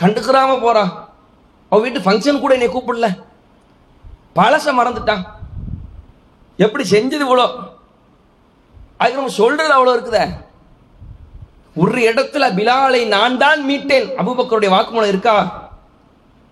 கண்டுக்கிறாம 0.00 0.60
போறான் 0.60 0.90
அவன் 1.68 1.84
வீட்டு 1.84 2.04
ஃபங்க்ஷன் 2.06 2.40
கூட 2.40 2.52
என்னை 2.56 2.68
கூப்பிடல. 2.68 3.08
பழச 4.38 4.72
மறந்துட்டான் 4.78 5.22
எப்படி 6.64 6.84
செஞ்சது 6.90 7.24
இவ்வளோ? 7.26 7.46
அதுக்கு 8.98 9.20
நம்ம 9.20 9.36
சொல்றது 9.42 9.72
அவ்வளோ 9.76 9.94
இருக்குத. 9.96 10.18
ஒரு 11.74 12.00
இடத்துல 12.10 12.44
பிலாலை 12.58 13.00
நான் 13.06 13.38
தான் 13.38 13.62
மீட்டேன். 13.70 14.06
அபூபக்கருடைய 14.20 14.70
வாக்குமூலம் 14.74 15.12
இருக்கா? 15.12 15.34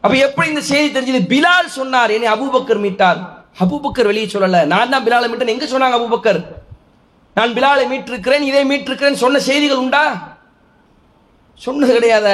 அப்ப 0.00 0.16
எப்படி 0.16 0.48
இந்த 0.48 0.60
செய்தி 0.60 0.88
தெரிஞ்சது? 0.96 1.20
பிலால் 1.32 1.76
சொன்னார் 1.78 2.10
என்னை 2.10 2.28
அபூபக்கர் 2.32 2.84
மீட்டார். 2.86 3.20
அபூபக்கர் 3.64 4.10
வெளியே 4.10 4.26
சொல்லல. 4.26 4.66
நான் 4.66 4.90
தான் 4.90 5.04
பிலாலை 5.06 5.28
மீட்டேன். 5.30 5.54
எங்க 5.54 5.64
சொன்னாங்க 5.64 5.98
அபூபக்கர்? 5.98 6.40
நான் 7.34 7.54
பிலாலை 7.54 7.84
மீட்டிருக்கிறேன் 7.92 8.40
இதை 8.40 8.64
மீட்டிருக்கிறேன் 8.70 9.22
சொன்ன 9.22 9.38
செய்திகள் 9.38 9.82
உண்டா? 9.84 10.04
சொன்னது 11.54 11.92
கிடையாத. 11.94 12.28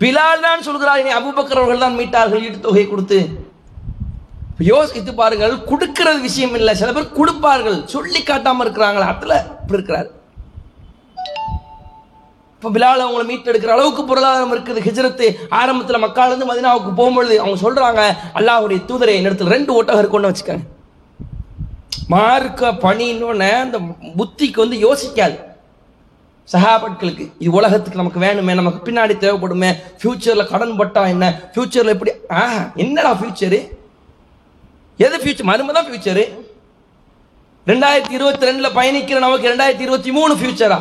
பிலால் 0.00 0.44
தான் 0.46 0.66
சொல்கிறார் 0.66 1.00
என்னை 1.00 1.14
அபுபக்கர் 1.16 1.60
அவர்கள் 1.60 1.84
தான் 1.84 1.98
மீட்டார்கள் 2.00 2.44
ஈட்டு 2.46 2.86
கொடுத்து. 2.92 3.18
யோசித்து 4.70 5.12
பாருங்கள் 5.18 5.54
கொடுக்கிறது 5.68 6.18
விஷயம் 6.28 6.56
இல்லை. 6.58 6.72
சில 6.80 6.90
பேர் 6.96 7.16
கொடுப்பார்கள் 7.18 7.78
சொல்லி 7.92 8.20
காட்டாமல் 8.30 8.64
இருக்கிறாங்களா 8.64 9.06
அதில் 9.12 9.36
இப்படி 9.60 9.78
இருக்கிறார். 9.78 10.08
இப்போ 12.56 12.70
பிலால் 12.74 13.04
அவங்களை 13.04 13.24
மீட்டெடுக்கிற 13.28 13.72
அளவுக்கு 13.76 14.02
பொருளாதாரம் 14.08 14.52
இருக்குது. 14.54 14.80
ஹிஜ்ரத்து 14.86 15.26
ஆரம்பத்தில் 15.60 16.02
மக்காலேருந்து 16.04 16.48
மதினாவுக்கு 16.50 16.90
போகும்பொழுது 16.98 17.36
அவங்க 17.42 17.58
சொல்கிறாங்க 17.66 18.02
அல்லாஹுடைய 18.40 18.80
தூதரை 18.88 19.14
இடத்துல 19.26 19.54
ரெண்டு 19.56 19.72
ஒட்டகம் 19.78 20.14
கொண்டு 20.14 20.30
வச்சுக்காங்க. 20.30 20.66
மார்க்க 22.14 22.72
பணின்னு 22.84 23.52
அந்த 23.64 23.78
புத்திக்கு 24.18 24.64
வந்து 24.64 24.78
யோசிக்காது. 24.86 25.36
சகாபாட்களுக்கு 26.52 27.24
இது 27.38 27.50
உலகத்துக்கு 27.58 28.00
நமக்கு 28.00 28.20
வேணுமே 28.26 28.54
நமக்கு 28.60 28.80
பின்னாடி 28.86 29.14
தேவைப்படுமே 29.24 29.70
ஃப்யூச்சரில் 30.00 30.50
கடன் 30.52 30.78
பட்டா 30.80 31.02
என்ன? 31.06 31.26
ஃப்யூச்சரில் 31.52 31.94
எப்படி 31.94 32.12
ஆ 32.38 32.42
என்னடா 32.84 33.12
ஃபியூச்சரு 33.20 33.60
எது 34.98 35.16
ஃபியூச்சர் 35.22 35.50
மருமை 35.50 35.74
தான் 35.74 35.88
ஃபியூச்சரு 35.88 36.24
ரெண்டாயிரத்தி 37.66 38.14
இருபத்தி 38.18 38.46
ரெண்டில் 38.48 38.74
பயணிக்கிற 38.78 39.18
நமக்கு 39.18 39.50
ரெண்டாயிரத்தி 39.52 39.86
இருபத்தி 39.86 40.10
மூணு 40.10 40.34
ஃபியூச்சரா 40.40 40.78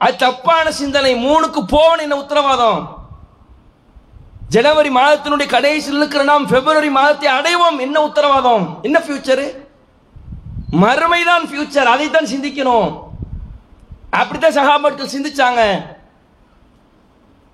அது 0.00 0.16
தப்பான 0.16 0.70
சிந்தனை. 0.70 1.12
மூணுக்கு 1.26 1.60
போகணும் 1.74 2.04
என்ன 2.06 2.16
உத்தரவாதம்? 2.16 2.80
ஜனவரி 4.54 4.90
மாதத்தினுடைய 4.98 5.48
கடைசியில் 5.54 5.98
இருக்கிற 6.00 6.22
நாம் 6.24 6.46
பிப்ரவரி 6.52 6.90
மாதத்தை 6.98 7.28
அடைவோம். 7.38 7.78
என்ன 7.86 7.96
உத்தரவாதம்? 8.08 8.64
என்ன 8.82 8.98
ஃபியூச்சரு 9.06 9.46
மறுமைதான் 10.82 11.46
ஃபியூச்சர் 11.50 11.92
அதைத்தான் 11.94 12.30
சிந்திக்கணும். 12.32 12.88
அப்படித்தான் 14.10 14.56
சகாபாட்கள் 14.58 15.14
சிந்திச்சாங்க. 15.14 15.62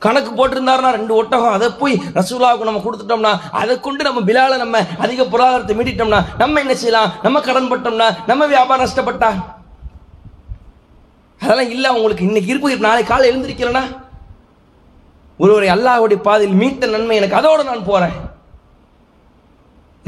கணக்கு 0.05 0.31
போட்டிருந்தாருனா 0.39 0.91
ரெண்டு 0.97 1.15
ஒட்டகம். 1.19 1.55
அதை 1.57 1.69
போய் 1.81 1.95
ரசூலாவுக்கு 2.17 2.69
நம்ம 2.69 2.83
கொடுத்துட்டோம்னா 2.85 3.33
அதை 3.61 3.75
கொண்டு 3.81 4.03
நம்ம 4.07 4.21
பிலால 4.29 4.57
நம்ம 4.63 4.81
அதிக 5.05 5.25
பொருளாதாரத்தை 5.25 5.77
மீட்டிட்டோம்னா 5.79 6.21
நம்ம 6.43 6.61
என்ன 6.65 6.75
செய்யலாம்? 6.81 7.13
நம்ம 7.23 7.41
கடன் 7.49 7.71
பட்டோம்னா 7.73 8.09
நம்ம 8.31 8.47
வியாபாரம் 8.47 8.85
நஷ்டப்பட்டா? 8.87 9.31
அதெல்லாம் 11.41 11.73
இல்லை 11.77 11.91
உங்களுக்கு 11.97 12.27
இன்னைக்கு 12.29 12.53
இருப்பு 12.53 12.87
நாளை 12.89 13.05
காலை 13.05 13.31
எழுந்திருக்கலனா? 13.31 13.85
ஒருவரை 15.43 15.69
அல்லாஹுடைய 15.77 16.19
பாதையில் 16.29 16.59
மீட்ட 16.61 16.91
நன்மை 16.91 17.17
எனக்கு 17.21 17.39
அதோட 17.41 17.65
நான் 17.71 17.89
போறேன். 17.91 18.17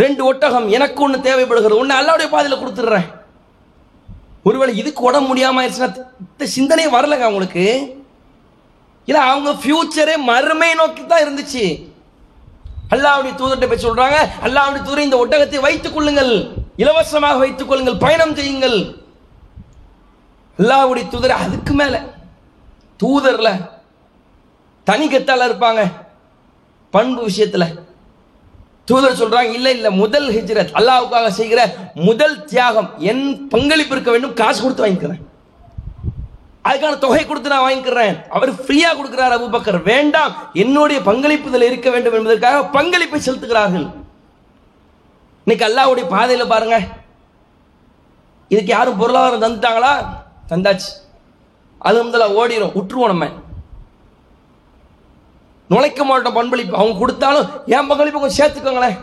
ரெண்டு 0.02 0.22
ஒட்டகம் 0.30 0.68
எனக்கு 0.76 1.02
ஒன்று 1.04 1.26
தேவைப்படுகிறது. 1.26 1.80
ஒன்று 1.82 2.00
அல்லாவுடைய 2.00 2.28
பாதையில் 2.34 2.60
கொடுத்துடுறேன். 2.62 3.08
ஒருவேளை 4.46 4.76
இதுக்கு 4.76 5.02
உடம்பு 5.02 5.28
முடியாம 5.30 5.60
ஆயிடுச்சுன்னா 5.60 6.06
இந்த 6.38 6.46
சிந்தனையே 6.56 6.88
வரலங்க 6.94 7.26
அவங்களுக்கு 7.28 7.64
இல்ல 9.06 9.20
அவங்க 9.20 9.50
ஃபியூச்சரே 9.50 10.16
மறுமை 10.16 10.74
நோக்கி 10.74 11.06
தான் 11.06 11.22
இருந்துச்சு. 11.22 11.64
அல்லாவுடைய 12.90 13.32
தூதர்கிட்ட 13.38 13.68
போய் 13.68 13.84
சொல்றாங்க 13.84 14.16
அல்லாவுடைய 14.42 14.82
தூதர் 14.82 15.06
இந்த 15.06 15.26
ஒட்டகத்தை 15.26 15.60
வைத்துக் 15.60 15.94
கொள்ளுங்கள். 15.94 16.52
இலவசமாக 16.76 17.38
வைத்துக் 17.38 17.68
கொள்ளுங்கள். 17.68 17.96
பயணம் 17.96 18.34
செய்யுங்கள். 18.34 18.78
அல்லாவுடைய 20.58 21.08
தூதர் 21.08 21.30
அதுக்கு 21.30 21.72
மேல 21.72 22.00
தூதர்ல 23.04 23.70
தனி 24.84 25.06
கத்தால 25.06 25.48
இருப்பாங்க. 25.48 25.92
பண்பு 26.90 27.26
விஷயத்துல. 27.28 27.85
தூதர் 28.86 29.18
சொல்றாங்க 29.18 29.52
இல்ல 29.52 29.70
இல்ல 29.70 29.90
முதல் 29.90 30.28
ஹிஜ்ரத் 30.28 30.74
அல்லாவுக்காக 30.74 31.28
செய்கிற 31.28 31.74
முதல் 31.94 32.44
தியாகம் 32.44 32.90
என் 32.98 33.48
பங்களிப்பு 33.48 33.92
இருக்க 33.92 34.10
வேண்டும் 34.10 34.34
காசு 34.34 34.62
கொடுத்து 34.62 34.86
வாங்கிக்கிறேன். 34.86 35.22
அதுக்கான 36.64 36.98
தொகை 36.98 37.26
கொடுத்து 37.26 37.48
நான் 37.48 37.72
வாங்கிக்கிறேன். 37.72 38.28
அவர் 38.28 38.52
ஃப்ரீயா 38.52 38.90
கொடுக்கிறார் 38.92 39.34
அபுபக்கர் 39.38 39.82
வேண்டாம் 39.82 40.50
என்னுடைய 40.52 41.02
பங்களிப்பு 41.02 41.48
இதில் 41.48 41.62
இருக்க 41.62 41.90
வேண்டும் 41.90 42.12
என்பதற்காக 42.12 42.64
பங்களிப்பை 42.64 43.20
செலுத்துகிறார்கள். 43.20 43.92
இன்னைக்கு 45.44 45.64
அல்லாவுடைய 45.66 46.08
பாதையில் 46.08 46.46
பாருங்க. 46.46 46.80
இதுக்கு 48.48 48.72
யாரும் 48.72 48.96
பொருளாதாரம் 48.96 49.42
தந்துட்டாங்களா? 49.42 49.92
தந்தாச்சு. 50.48 50.88
அது 51.78 52.04
முதல்ல 52.04 52.34
ஓடிடும் 52.34 52.72
விட்டுருவோம் 52.74 53.06
நம்ம. 53.06 53.28
நுழைக்க 55.68 56.04
மாட்டோம் 56.04 56.36
பண்பளிப்பு. 56.38 56.72
அவங்க 56.72 56.98
கொடுத்தாலும் 56.98 57.50
என் 57.66 57.86
பங்களிப்பு 57.86 58.20
கொஞ்சம் 58.20 58.38
சேர்த்துக்கோங்களேன். 58.40 58.96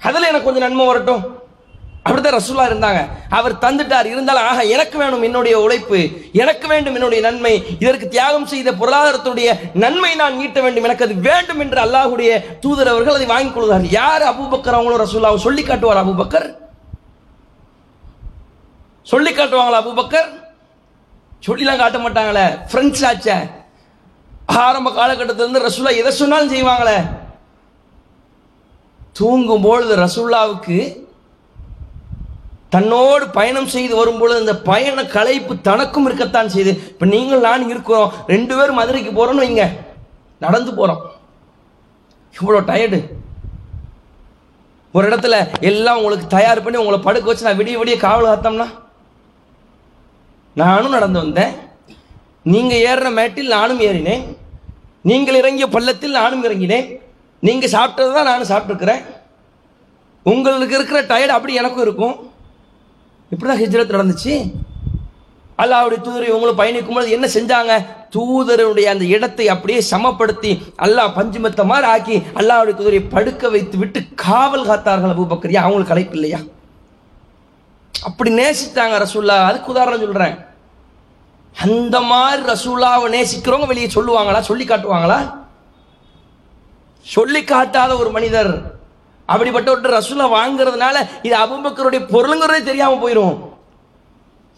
அதில் 0.00 0.28
எனக்கு 0.30 0.42
கொஞ்சம் 0.42 0.66
நன்மை 0.66 0.86
வரட்டும். 0.86 1.42
அப்படித்தான் 2.06 2.40
ரசூலா 2.40 2.64
இருந்தாங்க. 2.70 3.08
அவர் 3.30 3.54
தந்துட்டார். 3.54 4.04
இருந்தாலும் 4.04 4.42
ஆக 4.42 4.64
எனக்கு 4.64 4.98
வேணும் 4.98 5.22
என்னுடைய 5.22 5.60
உழைப்பு 5.60 6.08
எனக்கு 6.32 6.68
வேண்டும் 6.68 6.94
என்னுடைய 6.94 7.30
நன்மை 7.30 7.66
இதற்கு 7.78 8.08
தியாகம் 8.08 8.46
செய்த 8.46 8.72
பொருளாதாரத்துடைய 8.72 9.54
நன்மை 9.74 10.14
நான் 10.14 10.40
ஈட்ட 10.40 10.60
வேண்டும் 10.60 10.84
எனக்கு 10.84 11.04
அது 11.04 11.14
வேண்டும் 11.14 11.60
என்று 11.60 11.80
அல்லாஹுடைய 11.82 12.58
தூதர் 12.58 12.88
அவர்கள் 12.88 13.14
அதை 13.14 13.26
வாங்கிக் 13.26 13.54
கொள்கிறார். 13.54 13.86
யார் 14.00 14.22
அபூபக்கர் 14.22 14.78
அவங்களும் 14.78 15.02
ரசூலாவும் 15.06 15.46
சொல்லி 15.46 15.62
காட்டுவார் 15.62 16.04
அபூபக்கர் 16.04 16.56
சொல்லி 19.02 19.32
காட்டுவாங்களா 19.34 19.80
அபூபக்கர் 19.82 20.30
சொல்லிலாம் 21.46 21.78
காட்ட 21.78 21.98
மாட்டாங்களே. 21.98 22.46
ஃப்ரெண்ட்ஸ் 22.72 23.06
ஆச்சே. 23.10 23.62
ஆரம்ப 24.46 24.90
காலகட்டத்திலிருந்து 24.90 25.64
ரசுல்லா 25.66 25.92
எதை 26.00 26.12
சொன்னாலும் 26.12 26.52
செய்வாங்களே? 26.54 26.98
தூங்கும் 29.18 29.64
பொழுது 29.66 29.96
ரசூல்லாவுக்கு 29.96 30.78
தன்னோடு 32.74 33.24
பயணம் 33.30 33.72
செய்து 33.74 33.94
வரும்பொழுது 33.96 34.40
இந்த 34.40 34.54
பயண 34.70 35.02
களைப்பு 35.16 35.60
தனக்கும் 35.68 36.06
இருக்கத்தான் 36.08 36.50
செய்யுது 36.54 36.72
இப்போ 36.92 37.06
நீங்கள் 37.06 37.44
நான் 37.48 37.68
இருக்கிறோம். 37.68 38.12
ரெண்டு 38.26 38.56
பேரும் 38.56 38.78
மதுரைக்கு 38.80 39.10
போகிறோம்னு 39.10 39.44
வைங்க. 39.44 39.66
நடந்து 40.38 40.74
போகிறோம் 40.74 41.02
இவ்வளோ 42.36 42.60
டயர்டு 42.70 42.98
ஒரு 44.94 45.04
இடத்துல 45.10 45.36
எல்லாம் 45.60 45.96
உங்களுக்கு 45.96 46.26
தயார் 46.26 46.62
பண்ணி 46.62 46.80
உங்களை 46.80 46.98
படுக்க 46.98 47.28
வச்சு 47.28 47.46
நான் 47.46 47.60
விடிய 47.60 47.78
விடிய 47.78 47.96
காவல் 47.96 48.28
காத்தோம்னா? 48.30 48.68
நானும் 50.56 50.96
நடந்து 50.96 51.22
வந்தேன். 51.22 51.54
நீங்கள் 52.52 52.82
ஏறின 52.88 53.10
மேட்டில் 53.18 53.54
நானும் 53.56 53.80
ஏறினேன். 53.88 54.24
நீங்கள் 55.10 55.38
இறங்கிய 55.40 55.66
பள்ளத்தில் 55.74 56.18
நானும் 56.20 56.44
இறங்கினேன். 56.46 56.86
நீங்கள் 57.46 57.74
சாப்பிட்டது 57.76 58.12
தான் 58.16 58.30
நானும் 58.30 58.50
சாப்பிட்ருக்குறேன் 58.52 59.02
உங்களுக்கு 60.32 60.76
இருக்கிற 60.78 61.00
டயர்டு 61.10 61.36
அப்படி 61.36 61.58
எனக்கும் 61.62 61.84
இருக்கும். 61.86 62.14
இப்படி 63.32 63.48
தான் 63.50 63.62
ஹிஜ்ரத் 63.62 63.96
நடந்துச்சு. 63.96 64.34
அல்லாவுடைய 65.62 65.98
தூதர் 66.04 66.30
இவங்களும் 66.30 66.60
பயணிக்கும்போது 66.60 67.14
என்ன 67.16 67.26
செஞ்சாங்க? 67.34 67.72
தூதருடைய 68.14 68.86
அந்த 68.92 69.04
இடத்தை 69.16 69.44
அப்படியே 69.54 69.80
சமப்படுத்தி 69.90 70.50
அல்லாஹ் 70.84 71.14
பஞ்சுமத்த 71.18 71.64
மாதிரி 71.70 71.86
ஆக்கி 71.92 72.16
அல்லாவுடைய 72.40 72.74
தூதரை 72.78 73.00
படுக்க 73.14 73.48
வைத்து 73.54 73.76
விட்டு 73.82 74.00
காவல் 74.24 74.66
காத்தார்கள் 74.70 75.14
அபூபக்கரியா 75.14 75.62
அவங்களுக்கு 75.66 75.94
அழைப்பு 75.94 76.16
இல்லையா? 76.18 76.40
அப்படி 77.94 78.30
நேசித்தாங்க 78.40 78.96
ரசூல்லா 79.04 79.36
அதுக்கு 79.50 79.72
உதாரணம் 79.74 80.04
சொல்கிறேன் 80.04 80.34
அந்த 81.60 82.00
மாதிரி 82.00 82.42
ரசூலாவை 82.52 83.08
நேசிக்கிறவங்க 83.16 83.66
வெளியே 83.66 83.86
சொல்லுவாங்களா? 83.86 84.40
சொல்லி 84.40 84.64
காட்டுவாங்களா? 84.64 85.42
சொல்லி 87.00 87.44
காட்டாத 87.44 87.98
ஒரு 87.98 88.10
மனிதர். 88.10 88.72
அப்படிப்பட்ட 89.26 89.70
ஒரு 89.70 89.98
ரசூலா 89.98 90.26
வாங்குறதுனால 90.38 91.08
இது 91.22 91.36
அபுபக்கருடைய 91.38 92.02
பொருளுங்கிறதே 92.14 92.62
தெரியாமல் 92.62 93.02
போயிடும் 93.02 93.38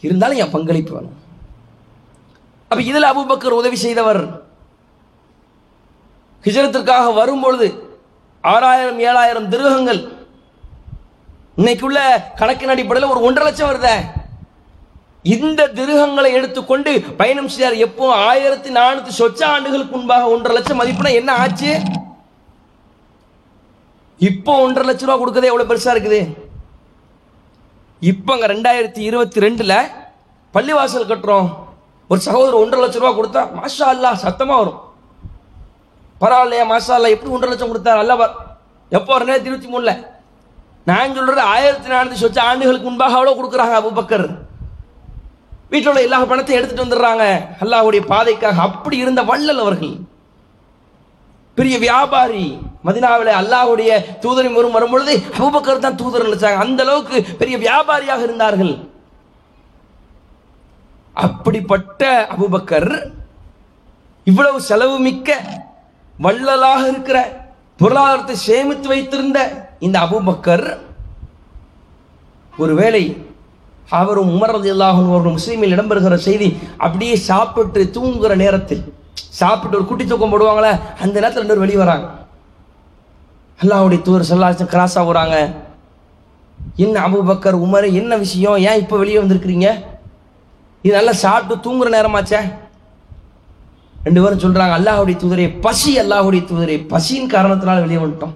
இருந்தாலும் 0.00 0.36
என் 0.36 0.50
பங்களிப்பு 0.50 0.92
வேணும். 0.92 1.16
அப்ப 2.68 2.82
இதில் 2.82 3.02
அபுபக்கர் 3.02 3.58
உதவி 3.60 3.76
செய்தவர். 3.76 4.44
ஹிஜரத்திற்காக 6.44 7.14
வரும்பொழுது 7.14 7.98
ஆறாயிரம் 8.40 9.00
ஏழாயிரம் 9.00 9.48
திருகங்கள். 9.48 10.12
இன்னைக்குள்ள 11.56 11.98
கணக்கின் 12.36 12.68
அடிப்படையில் 12.68 13.12
ஒரு 13.12 13.20
ஒன்றரை 13.20 13.52
லட்சம் 13.52 13.70
வருதே. 13.70 14.24
இந்த 15.34 15.60
திருகங்களை 15.76 16.30
எடுத்துக்கொண்டு 16.38 16.90
பயணம் 17.20 17.50
செய்தார். 17.52 17.76
எப்போ? 17.86 18.06
ஆயிரத்தி 18.30 18.70
நானூத்தி 18.78 19.12
சொச்ச 19.20 19.40
ஆண்டுகளுக்கு 19.54 19.94
முன்பாக 19.96 20.32
ஒன்றரை 20.34 20.54
லட்சம் 20.56 20.80
மதிப்புனா 20.80 21.12
என்ன 21.20 21.30
ஆச்சு? 21.42 21.70
இப்போ 24.30 24.52
ஒன்றரை 24.64 24.84
லட்ச 24.88 25.04
ரூபா 25.06 25.16
கொடுக்கதே 25.20 25.50
எவ்வளவு 25.52 25.70
பெருசா 25.70 25.94
இருக்குது? 25.94 26.20
இப்போங்க 28.12 28.46
ரெண்டாயிரத்தி 28.54 29.02
இருபத்தி 29.08 29.44
ரெண்டுல 29.46 29.74
பள்ளிவாசல் 30.54 31.10
கட்டுறோம். 31.12 31.48
ஒரு 32.10 32.20
சகோதரர் 32.26 32.62
ஒன்றரை 32.62 32.82
லட்ச 32.84 32.98
ரூபா 33.02 33.12
கொடுத்தா 33.18 33.42
மாஷா 33.58 33.86
அல்லா 33.94 34.10
சத்தமாக 34.24 34.60
வரும். 34.62 34.80
பரவாயில்லையா 36.22 36.66
மாஷா 36.72 36.92
அல்லா 36.98 37.14
எப்படி 37.14 37.32
ஒன்றரை 37.36 37.52
லட்சம் 37.52 37.72
கொடுத்தாரு? 37.72 38.02
அல்ல 38.04 38.14
எப்போ? 38.92 39.12
ரெண்டாயிரத்தி 39.20 39.50
இருபத்தி 39.50 39.70
மூணுல. 39.74 39.92
நான் 40.90 41.16
சொல்றது 41.20 41.42
ஆயிரத்தி 41.54 41.88
நானூற்றி 41.92 42.18
சொச்ச 42.24 42.38
ஆண்டுகளுக்கு 42.50 42.88
முன்பாக 42.88 43.16
அவ்வளோ 43.18 43.32
கொடுக்குறாங்க 43.38 43.76
அபுபக்கர். 43.82 44.28
வீட்டில் 45.72 45.90
உள்ள 45.90 46.02
எல்லா 46.06 46.18
பணத்தையும் 46.30 46.58
எடுத்துட்டு 46.58 46.84
வந்துடுறாங்க. 46.84 47.24
அல்லாஹுடைய 47.62 48.02
பாதைக்காக 48.12 48.60
அப்படி 48.68 48.96
இருந்த 49.04 49.22
வள்ளல் 49.30 49.62
அவர்கள். 49.64 49.94
பெரிய 51.58 51.76
வியாபாரி. 51.86 52.46
மதினாவில் 52.86 53.30
அல்லாஹுடைய 53.40 53.90
தூதரை 54.24 54.50
வரும் 54.56 54.76
வரும்பொழுது 54.76 55.12
அபுபக்கர் 55.36 55.84
தான் 55.84 56.00
தூதர் 56.00 56.26
நினைச்சாங்க 56.28 56.64
அந்த 56.64 56.82
அளவுக்கு 56.86 57.16
பெரிய 57.40 57.56
வியாபாரியாக 57.64 58.22
இருந்தார்கள். 58.26 58.74
அப்படிப்பட்ட 61.26 62.02
அபுபக்கர் 62.34 62.90
இவ்வளவு 64.26 64.58
செலவு 64.70 64.96
மிக்க 65.06 65.38
வள்ளலாக 66.24 66.82
இருக்கிற 66.92 67.18
பொருளாதாரத்தை 67.80 68.36
சேமித்து 68.48 68.88
வைத்திருந்த 68.92 69.38
இந்த 69.86 69.96
அபுபக்கர் 70.06 70.66
ஒருவேளை 72.54 73.02
அவரும் 74.00 74.30
உமர் 74.34 74.52
ரலியல்லாஹு 74.56 75.02
ஒரு 75.16 75.30
முஸ்லீமில் 75.36 75.74
இடம்பெறுகிற 75.76 76.16
செய்தி 76.28 76.48
அப்படியே 76.84 77.16
சாப்பிட்டு 77.30 77.80
தூங்குகிற 77.96 78.34
நேரத்தில் 78.44 78.82
சாப்பிட்டு 79.40 79.78
ஒரு 79.78 79.86
குட்டி 79.88 80.04
தூக்கம் 80.04 80.32
போடுவாங்களே 80.32 80.72
அந்த 81.04 81.14
நேரத்தில் 81.20 81.42
ரெண்டு 81.42 81.54
பேர் 81.54 81.64
வெளியே 81.64 81.80
வராங்க. 81.82 82.06
அல்லாவுடைய 83.62 84.00
தூர் 84.06 84.28
சொல்லாச்சும் 84.30 84.70
கிராஸ் 84.72 84.96
ஆகுறாங்க 85.00 85.36
என்ன 86.84 86.96
அபுபக்கர் 87.06 87.58
உமர் 87.66 87.86
என்ன 88.00 88.12
விஷயம் 88.24 88.58
ஏன் 88.68 88.80
இப்போ 88.82 88.96
வெளியே 89.02 89.18
வந்திருக்கிறீங்க? 89.20 89.68
இது 90.84 90.94
நல்லா 90.98 91.14
சாப்பிட்டு 91.24 91.54
தூங்குற 91.66 91.90
நேரமாச்சே. 91.96 92.40
ரெண்டு 94.06 94.22
பேரும் 94.22 94.42
சொல்கிறாங்க 94.44 94.74
அல்லாஹுடைய 94.78 95.16
தூதரே 95.22 95.46
பசி 95.66 95.92
அல்லாஹுடைய 96.02 96.42
தூதரே 96.50 96.76
பசியின் 96.92 97.32
காரணத்தினால் 97.34 97.84
வெளியே 97.84 98.02
வந்துட்டோம். 98.02 98.34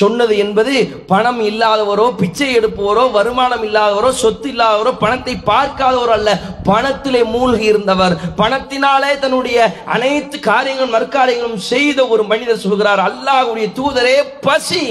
சொன்னது 0.00 0.34
என்பது 0.42 0.74
பணம் 1.12 1.40
இல்லாதவரோ 1.50 2.06
பிச்சை 2.20 2.48
எடுப்பவரோ 2.58 3.04
வருமானம் 3.16 3.64
இல்லாதவரோ 3.68 4.10
சொத்து 4.22 4.48
இல்லாதவரோ 4.52 4.92
பணத்தை 5.02 5.34
பார்க்காதவரோ 5.50 6.12
அல்ல. 6.18 6.30
பணத்திலே 6.70 7.22
மூழ்கி 7.34 7.66
இருந்தவர். 7.72 8.14
பணத்தினாலே 8.40 9.12
தன்னுடைய 9.24 9.58
அனைத்து 9.94 10.36
காரியங்களும் 10.50 10.96
நற்காரியங்களும் 10.96 11.62
செய்த 11.72 12.06
ஒரு 12.14 12.24
மனிதர் 12.32 12.64
சொல்கிறார் 12.66 13.02
அல்லாஹுடைய 13.08 13.68
தூதரே 13.80 14.16
பசி. 14.48 14.84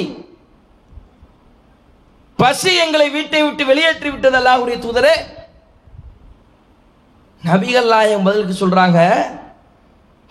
பசி 2.39 2.71
எங்களை 2.85 3.07
வீட்டை 3.17 3.41
விட்டு 3.43 3.65
வெளியேற்றி 3.71 4.09
விட்டது 4.09 4.37
அல்லாஹுடைய 4.41 4.77
தூதரே. 4.85 5.15
நபிகள் 7.41 7.91
நாயகம் 7.93 8.25
பதிலுக்கு 8.27 8.55
சொல்றாங்க 8.61 8.99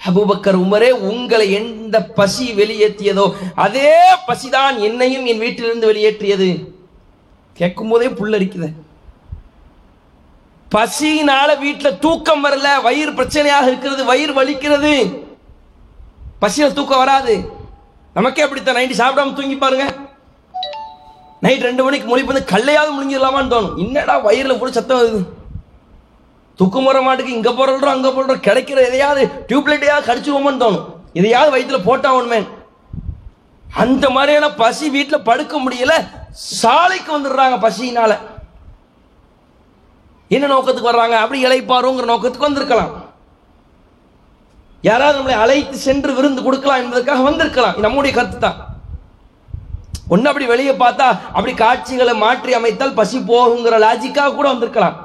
அபூபக்கர் 0.07 0.59
உமரே 0.65 0.91
உங்களை 0.91 1.53
எந்த 1.53 2.05
பசி 2.05 2.53
வெளியேற்றியதோ 2.53 3.33
அதே 3.55 3.95
பசிதான் 4.27 4.79
என்னையும் 4.79 5.27
என் 5.27 5.39
வீட்டிலிருந்து 5.39 5.93
வெளியேற்றியது. 5.93 6.65
கேட்கும் 7.55 7.89
போதே 7.89 8.07
புல்லரிக்குது. 8.07 8.69
பசியினால 10.75 11.59
வீட்டில் 11.59 11.99
தூக்கம் 11.99 12.45
வரல 12.45 12.83
வயிறு 12.83 13.13
பிரச்சனையாக 13.13 13.67
இருக்கிறது 13.67 14.05
வயிறு 14.05 14.45
வலிக்கிறது. 14.45 15.23
பசியில் 16.39 16.73
தூக்கம் 16.73 16.99
வராது. 16.99 17.51
நமக்கே 18.15 18.43
அப்படித்தான் 18.43 18.77
நைட்டு 18.77 19.01
சாப்பிடாம 19.03 19.35
தூங்கி 19.35 19.57
பாருங்க. 19.57 19.95
நைட் 21.41 21.63
ரெண்டு 21.63 21.85
மணிக்கு 21.85 22.09
மொழி 22.09 22.23
வந்து 22.23 22.45
கல்லையாவது 22.49 22.97
முடிஞ்சிடலாமான்னு 22.97 23.53
தோணும். 23.53 23.77
என்னடா 23.77 24.19
வயிறில் 24.19 24.59
கூட 24.59 24.71
சத்தம் 24.71 24.99
வருது? 24.99 25.40
துக்கு 26.59 26.81
முற 26.87 26.97
மாட்டுக்கு 27.03 27.37
இங்கே 27.37 27.53
போடுறோம் 27.59 27.95
அங்கே 27.97 28.11
போடுறோம் 28.17 28.47
கிடைக்கிற 28.49 28.79
எதையாவது 28.89 29.23
டியூப்லைட்டையாவது 29.51 30.09
கடிச்சுவோமோன்னு 30.09 30.63
தோணும். 30.65 30.87
எதையாவது 31.21 31.53
வயிற்றுல 31.55 31.79
போட்டா 31.89 32.11
அந்த 33.83 34.05
மாதிரியான 34.15 34.47
பசி 34.61 34.87
வீட்டில் 34.95 35.27
படுக்க 35.29 35.55
முடியல 35.65 35.95
சாலைக்கு 36.61 37.11
வந்துடுறாங்க 37.17 37.57
பசியினால. 37.65 38.13
என்ன 40.37 40.49
நோக்கத்துக்கு 40.53 40.91
வர்றாங்க? 40.91 41.17
அப்படி 41.23 41.45
இளைப்பாருங்கிற 41.47 42.07
நோக்கத்துக்கு 42.11 42.49
வந்திருக்கலாம். 42.49 42.93
யாராவது 44.89 45.19
நம்மளை 45.19 45.37
அழைத்து 45.45 45.77
சென்று 45.87 46.11
விருந்து 46.19 46.43
கொடுக்கலாம் 46.45 46.83
என்பதற்காக 46.83 47.25
வந்திருக்கலாம். 47.29 47.79
நம்முடைய 47.85 48.13
கருத்து 48.17 48.39
தான் 48.39 48.59
ஒன்று 50.15 50.31
அப்படி 50.31 50.47
வெளியே 50.53 50.75
பார்த்தா 50.83 51.09
அப்படி 51.37 51.53
காட்சிகளை 51.65 52.15
மாற்றி 52.25 52.53
அமைத்தால் 52.59 52.99
பசி 53.01 53.19
போகுங்கிற 53.31 53.77
லாஜிக்காக 53.87 54.35
கூட 54.35 54.47
வந்திருக்கலாம். 54.53 54.97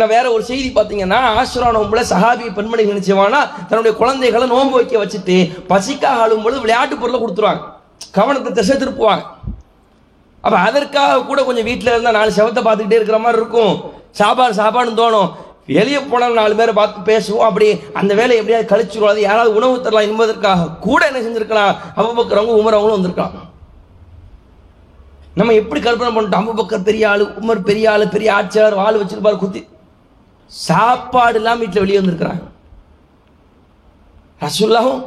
ஏன்னா 0.00 0.08
வேற 0.16 0.26
ஒரு 0.34 0.42
செய்தி 0.48 0.68
பார்த்தீங்கன்னா 0.74 1.16
ஆசுரா 1.40 1.70
நோம்புல 1.76 2.02
சஹாபி 2.10 2.46
பெண்மணி 2.58 2.84
நினைச்சவானா 2.90 3.40
தன்னுடைய 3.70 3.92
குழந்தைகளை 3.98 4.46
நோன்பு 4.52 4.74
வைக்க 4.78 4.94
வச்சுட்டு 5.00 5.36
பசிக்காக 5.72 6.20
ஆளும் 6.22 6.44
பொழுது 6.44 6.62
விளையாட்டு 6.64 6.94
பொருளை 7.02 7.18
கொடுத்துருவாங்க. 7.22 7.62
கவனத்தை 8.16 8.50
திசை 8.58 8.76
திருப்புவாங்க. 8.82 9.24
அப்ப 10.44 10.54
அதற்காக 10.68 11.18
கூட 11.30 11.42
கொஞ்சம் 11.48 11.68
வீட்டில் 11.70 11.92
இருந்தால் 11.92 12.16
நாலு 12.18 12.30
செவத்தை 12.38 12.62
பார்த்துக்கிட்டே 12.68 12.98
இருக்கிற 13.00 13.18
மாதிரி 13.24 13.40
இருக்கும். 13.42 13.74
சாப்பாடு 14.20 14.54
சாப்பாடுன்னு 14.60 15.00
தோணும். 15.02 15.28
வெளியே 15.78 16.00
போனால் 16.12 16.40
நாலு 16.40 16.56
பேரை 16.60 16.74
பார்த்து 16.80 17.08
பேசுவோம். 17.10 17.46
அப்படி 17.48 17.68
அந்த 18.02 18.14
வேலையை 18.20 18.38
எப்படியாவது 18.40 18.70
கழிச்சுருவோம் 18.72 19.12
அது 19.14 19.28
யாராவது 19.28 19.52
உணவு 19.58 19.82
தரலாம் 19.86 20.08
என்பதற்காக 20.10 20.70
கூட 20.86 21.00
என்ன 21.10 21.22
செஞ்சிருக்கலாம். 21.26 21.74
அவ்வப்பக்கிறவங்க 21.98 22.56
உமரவங்களும் 22.62 22.98
வந்திருக்கலாம். 22.98 23.36
நம்ம 25.38 25.52
எப்படி 25.58 25.80
கற்பனை 25.80 26.12
பண்ணிட்டோம்? 26.14 26.48
பக்கம் 26.60 26.88
பெரிய 26.88 27.04
ஆளு 27.10 27.26
உமர் 27.40 27.68
பெரிய 27.68 27.84
ஆள் 27.90 28.12
பெரிய 28.14 28.30
ஆட்சியாளர் 28.38 28.80
வாழ் 28.80 28.98
வச்சிருப்பார் 29.02 29.42
குத்தி. 29.42 29.60
சாப்பாடு 30.66 31.38
இல்லாமல் 31.38 31.62
வீட்டில் 31.62 31.82
வெளியே 31.82 32.00
வந்திருக்கிறாங்க. 32.00 32.42
ரசுல்லாவும் 34.44 35.02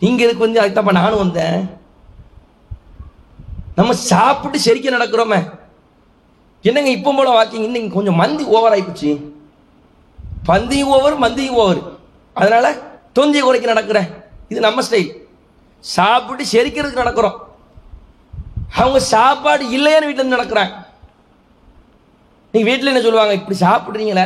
நீங்கள் 0.00 0.26
இதுக்கு 0.26 0.46
வந்து 0.46 0.60
அதுக்கு 0.60 0.92
நானும் 0.92 1.22
வந்தேன். 1.24 1.78
நம்ம 3.74 3.92
சாப்பிட்டு 3.92 4.58
செரிக்க 4.64 4.96
நடக்கிறோமே. 4.96 5.40
என்னங்க 6.62 6.90
இப்போ 6.90 7.12
போல 7.12 7.28
வாக்கிங் 7.36 7.66
இன்னைக்கு 7.68 7.90
கொஞ்சம் 7.96 8.20
மந்தி 8.22 8.44
ஓவர் 8.44 8.72
ஆகிப்போச்சு 8.72 9.12
பந்தியும் 10.48 10.92
ஓவர் 10.96 11.16
மந்தியும் 11.24 11.58
ஓவர் 11.62 11.80
அதனால் 12.32 12.80
தொந்தியை 13.12 13.44
குறைக்க 13.44 13.72
நடக்கிறேன். 13.72 14.10
இது 14.48 14.60
நம்ம 14.60 14.82
ஸ்டைல் 14.86 15.10
சாப்பிட்டு 15.78 16.44
செரிக்கிறதுக்கு 16.52 17.02
நடக்கிறோம். 17.02 17.38
அவங்க 18.80 19.00
சாப்பாடு 19.00 19.64
இல்லையான்னு 19.76 20.08
வீட்டில் 20.08 20.24
இருந்து 20.24 20.38
நடக்கிறாங்க. 20.38 20.74
நீங்கள் 22.52 22.70
வீட்டில் 22.70 22.90
என்ன 22.92 23.00
சொல்லுவாங்க? 23.00 23.34
இப்படி 23.34 23.58
சாப்பிட்றீங்களே. 23.58 24.24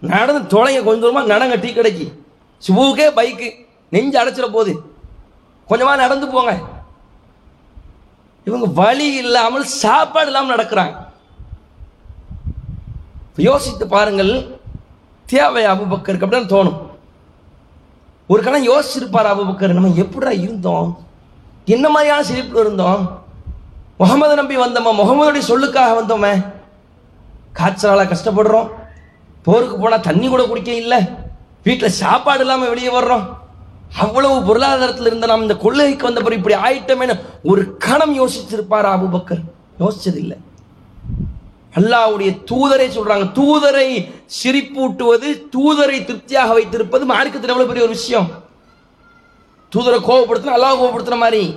நடந்து 0.00 0.40
தொலைங்க 0.52 0.84
கொஞ்சம் 0.84 1.02
தூரமாக 1.02 1.32
நடங்க 1.32 1.56
டீ 1.60 1.72
கடைக்கு. 1.72 2.06
சுபுக்கே 2.66 3.06
பைக்கு 3.18 3.48
நெஞ்சு 3.88 4.18
அடைச்சிட 4.20 4.46
போகுது. 4.52 4.72
கொஞ்சமாக 5.66 6.02
நடந்து 6.02 6.28
போங்க. 6.28 6.52
இவங்க 8.44 8.66
வழி 8.80 9.14
இல்லாமல் 9.14 9.64
சாப்பாடு 9.64 10.26
இல்லாமல் 10.26 10.54
நடக்கிறாங்க. 10.54 10.94
யோசித்து 13.36 13.86
பாருங்கள். 13.86 14.32
தேவை 15.26 15.64
அபுபக்கருக்கு 15.64 16.26
அப்படின்னு 16.26 16.52
தோணும். 16.54 16.80
ஒரு 18.26 18.42
கணம் 18.42 18.68
யோசிச்சிருப்பார் 18.70 19.30
அபுபக்கர் 19.32 19.76
நம்ம 19.78 19.92
எப்படிடா 20.02 20.32
இருந்தோம்? 20.42 20.88
என்ன 21.64 21.88
மாதிரியான 21.88 22.22
சிரிப்பில் 22.22 22.60
இருந்தோம்? 22.60 23.02
முகமது 23.98 24.34
நம்பி 24.34 24.56
வந்தோமா? 24.56 24.92
முகமதுடைய 25.00 25.44
சொல்லுக்காக 25.50 25.94
வந்தோமே? 26.00 26.32
காய்ச்சலால் 27.52 28.08
கஷ்டப்படுறோம். 28.08 28.68
போருக்கு 29.42 29.78
போனால் 29.78 30.00
தண்ணி 30.00 30.28
கூட 30.28 30.42
குடிக்க 30.46 30.72
இல்லை. 30.72 30.98
வீட்டில் 31.62 31.90
சாப்பாடு 31.90 32.40
இல்லாமல் 32.40 32.68
வெளியே 32.68 33.00
வர்றோம். 33.00 33.24
அவ்வளவு 33.98 34.42
பொருளாதாரத்தில் 34.42 35.06
இருந்த 35.06 35.26
நாம் 35.26 35.40
இந்த 35.40 35.56
கொள்ளைக்கு 35.56 36.04
வந்த 36.04 36.20
பிறகு 36.20 36.42
இப்படி 36.42 36.54
ஆயிட்டமேனு 36.54 37.20
ஒரு 37.42 37.76
கணம் 37.76 38.20
யோசிச்சிருப்பார் 38.20 38.88
அபுபக்கர்? 38.94 39.42
யோசிச்சதில்லை. 39.78 40.36
அல்லாவுடைய 41.74 42.30
தூதரை 42.50 42.86
சொல்றாங்க. 42.96 43.26
தூதரை 43.32 44.12
சிரிப்பூட்டுவது 44.42 45.28
தூதரை 45.56 46.04
திருப்தியாக 46.04 46.52
வைத்திருப்பது 46.52 47.04
மார்க்கத்தில் 47.04 47.54
எவ்வளவு 47.54 47.66
பெரிய 47.66 47.84
ஒரு 47.84 47.92
விஷயம். 47.92 48.30
தூதரை 49.74 50.00
கோவப்படுத்தின 50.08 50.56
அல்லாஹ் 50.58 50.80
கோவப்படுத்துற 50.80 51.16
மாதிரி. 51.16 51.56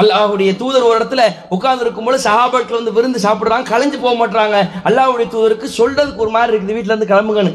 அல்லாஹுடைய 0.00 0.50
தூதர் 0.62 0.88
ஒரு 0.88 0.96
இடத்துல 0.98 1.22
உட்கார்ந்து 1.54 1.84
இருக்கும்போது 1.84 2.18
சஹாபாட்கள் 2.26 2.78
வந்து 2.80 2.96
விருந்து 2.96 3.20
சாப்பிட்றாங்க 3.26 3.70
கலைஞ்சு 3.72 3.98
போக 4.02 4.14
மாட்டாங்க 4.22 4.56
அல்லாஹுடைய 4.88 5.26
தூதருக்கு 5.34 5.68
சொல்றதுக்கு 5.78 6.24
ஒரு 6.24 6.32
மாதிரி 6.36 6.52
இருக்குது 6.52 6.76
வீட்டிலேருந்து 6.76 7.10
கிளம்புங்கன்னு. 7.12 7.54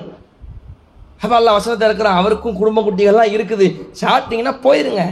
அப்போ 1.23 1.35
அல்லாஹ் 1.39 1.57
வசனத்தை 1.57 1.87
இருக்கிறான் 1.89 2.19
அவருக்கும் 2.21 2.57
குடும்ப 2.61 2.81
குட்டிகள்லாம் 2.85 3.33
இருக்குது. 3.35 3.67
சாப்பிட்டீங்கன்னா 4.01 4.53
போயிருங்க. 4.65 5.03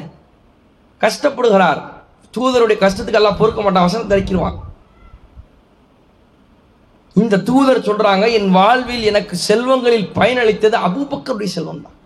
கஷ்டப்படுகிறார். 1.04 1.82
தூதருடைய 2.36 2.78
கஷ்டத்துக்கு 2.86 3.22
எல்லாம் 3.22 3.40
பொறுக்க 3.42 3.60
மாட்டான் 3.66 3.88
வசனத்தை 3.88 4.16
இறக்கிடுவான். 4.18 4.58
இந்த 7.22 7.36
தூதர் 7.50 7.86
சொல்றாங்க 7.90 8.26
என் 8.40 8.52
வாழ்வில் 8.58 9.08
எனக்கு 9.12 9.36
செல்வங்களில் 9.48 10.10
பயனளித்தது 10.18 10.78
அபூபக்கருடைய 10.88 11.50
செல்வம் 11.56 11.86
தான் 11.86 11.98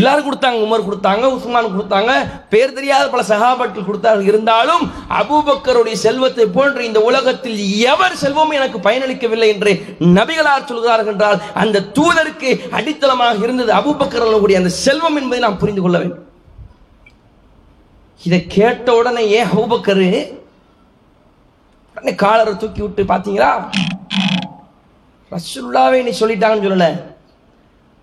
எல்லாரும் 0.00 0.26
கொடுத்தாங்க 0.26 0.58
உமர் 0.66 0.86
கொடுத்தாங்க 0.86 1.24
உஸ்மான் 1.36 1.68
கொடுத்தாங்க. 1.74 2.12
பேர் 2.52 2.74
தெரியாத 2.78 3.04
பல 3.12 3.22
சகாபாட்கள் 3.30 3.86
கொடுத்தார்கள் 3.88 4.30
இருந்தாலும் 4.30 4.82
அபூபக்கருடைய 5.20 5.96
செல்வத்தை 6.04 6.46
போன்று 6.56 6.82
இந்த 6.88 7.00
உலகத்தில் 7.08 7.58
எவர் 7.92 8.20
செல்வமும் 8.22 8.56
எனக்கு 8.58 8.80
பயனளிக்கவில்லை 8.86 9.48
என்று 9.54 9.72
நபிகளார் 10.18 10.68
சொல்கிறார்கள் 10.70 11.14
என்றால் 11.14 11.40
அந்த 11.62 11.84
தூதருக்கு 11.98 12.52
அடித்தளமாக 12.78 13.44
இருந்தது 13.46 13.72
அபூபக்கர்களுடைய 13.80 14.62
அந்த 14.62 14.74
செல்வம் 14.84 15.18
என்பதை 15.22 15.42
நாம் 15.46 15.60
புரிந்து 15.62 15.84
கொள்ள 15.84 15.96
வேண்டும். 16.02 16.26
இதை 18.26 18.42
கேட்ட 18.56 18.88
உடனே 19.00 19.22
ஏன் 19.38 19.50
அபூபக்கரு 19.52 20.10
உடனே 21.96 22.14
காலரை 22.24 22.52
தூக்கி 22.60 22.80
விட்டு 22.82 23.02
பார்த்தீங்களா 23.10 23.50
ரசுல்லாவே 25.32 25.98
நீ 26.06 26.12
சொல்லிட்டாங்கன்னு 26.20 26.66
சொல்லலை. 26.66 26.92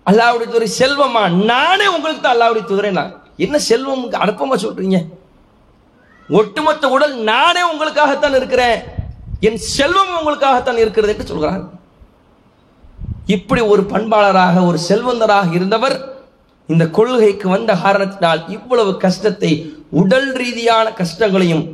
அல்லாவுடைய 0.06 0.46
தூதரை 0.50 0.68
செல்வமா? 0.78 1.44
நானே 1.44 1.86
உங்களுக்கு 1.86 2.22
தான் 2.22 2.36
அல்லாவுடைய 2.36 2.64
தூதரே 2.68 2.90
நான். 2.90 3.12
என்ன 3.36 3.58
செல்வம்? 3.58 4.10
அனுப்பமா 4.10 4.56
சொல்றீங்க. 4.64 4.98
ஒட்டுமொத்த 6.28 6.88
உடல் 6.88 7.14
நானே 7.14 7.62
உங்களுக்காகத்தான் 7.72 8.36
இருக்கிறேன். 8.36 8.82
என் 9.40 9.56
செல்வம் 9.56 10.12
உங்களுக்காகத்தான் 10.18 10.76
இருக்கிறது 10.76 11.12
என்று 11.12 11.26
சொல்கிறார் 11.26 11.62
இப்படி 13.26 13.60
ஒரு 13.60 13.82
பண்பாளராக 13.82 14.66
ஒரு 14.66 14.78
செல்வந்தராக 14.88 15.54
இருந்தவர் 15.54 15.96
இந்த 16.68 16.90
கொள்கைக்கு 16.90 17.48
வந்த 17.48 17.72
காரணத்தினால் 17.74 18.48
இவ்வளவு 18.48 18.96
கஷ்டத்தை 18.96 19.50
உடல் 19.90 20.32
ரீதியான 20.32 20.92
கஷ்டங்களையும் 20.92 21.64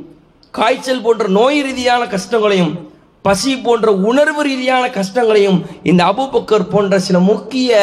காய்ச்சல் 0.50 1.02
போன்ற 1.02 1.26
நோய் 1.28 1.62
ரீதியான 1.62 2.06
கஷ்டங்களையும் 2.06 2.72
பசி 3.22 3.56
போன்ற 3.56 3.92
உணர்வு 3.92 4.42
ரீதியான 4.42 4.90
கஷ்டங்களையும் 4.90 5.66
இந்த 5.82 6.04
அபூபக்கர் 6.04 6.70
போன்ற 6.70 6.98
சில 6.98 7.18
முக்கிய 7.18 7.76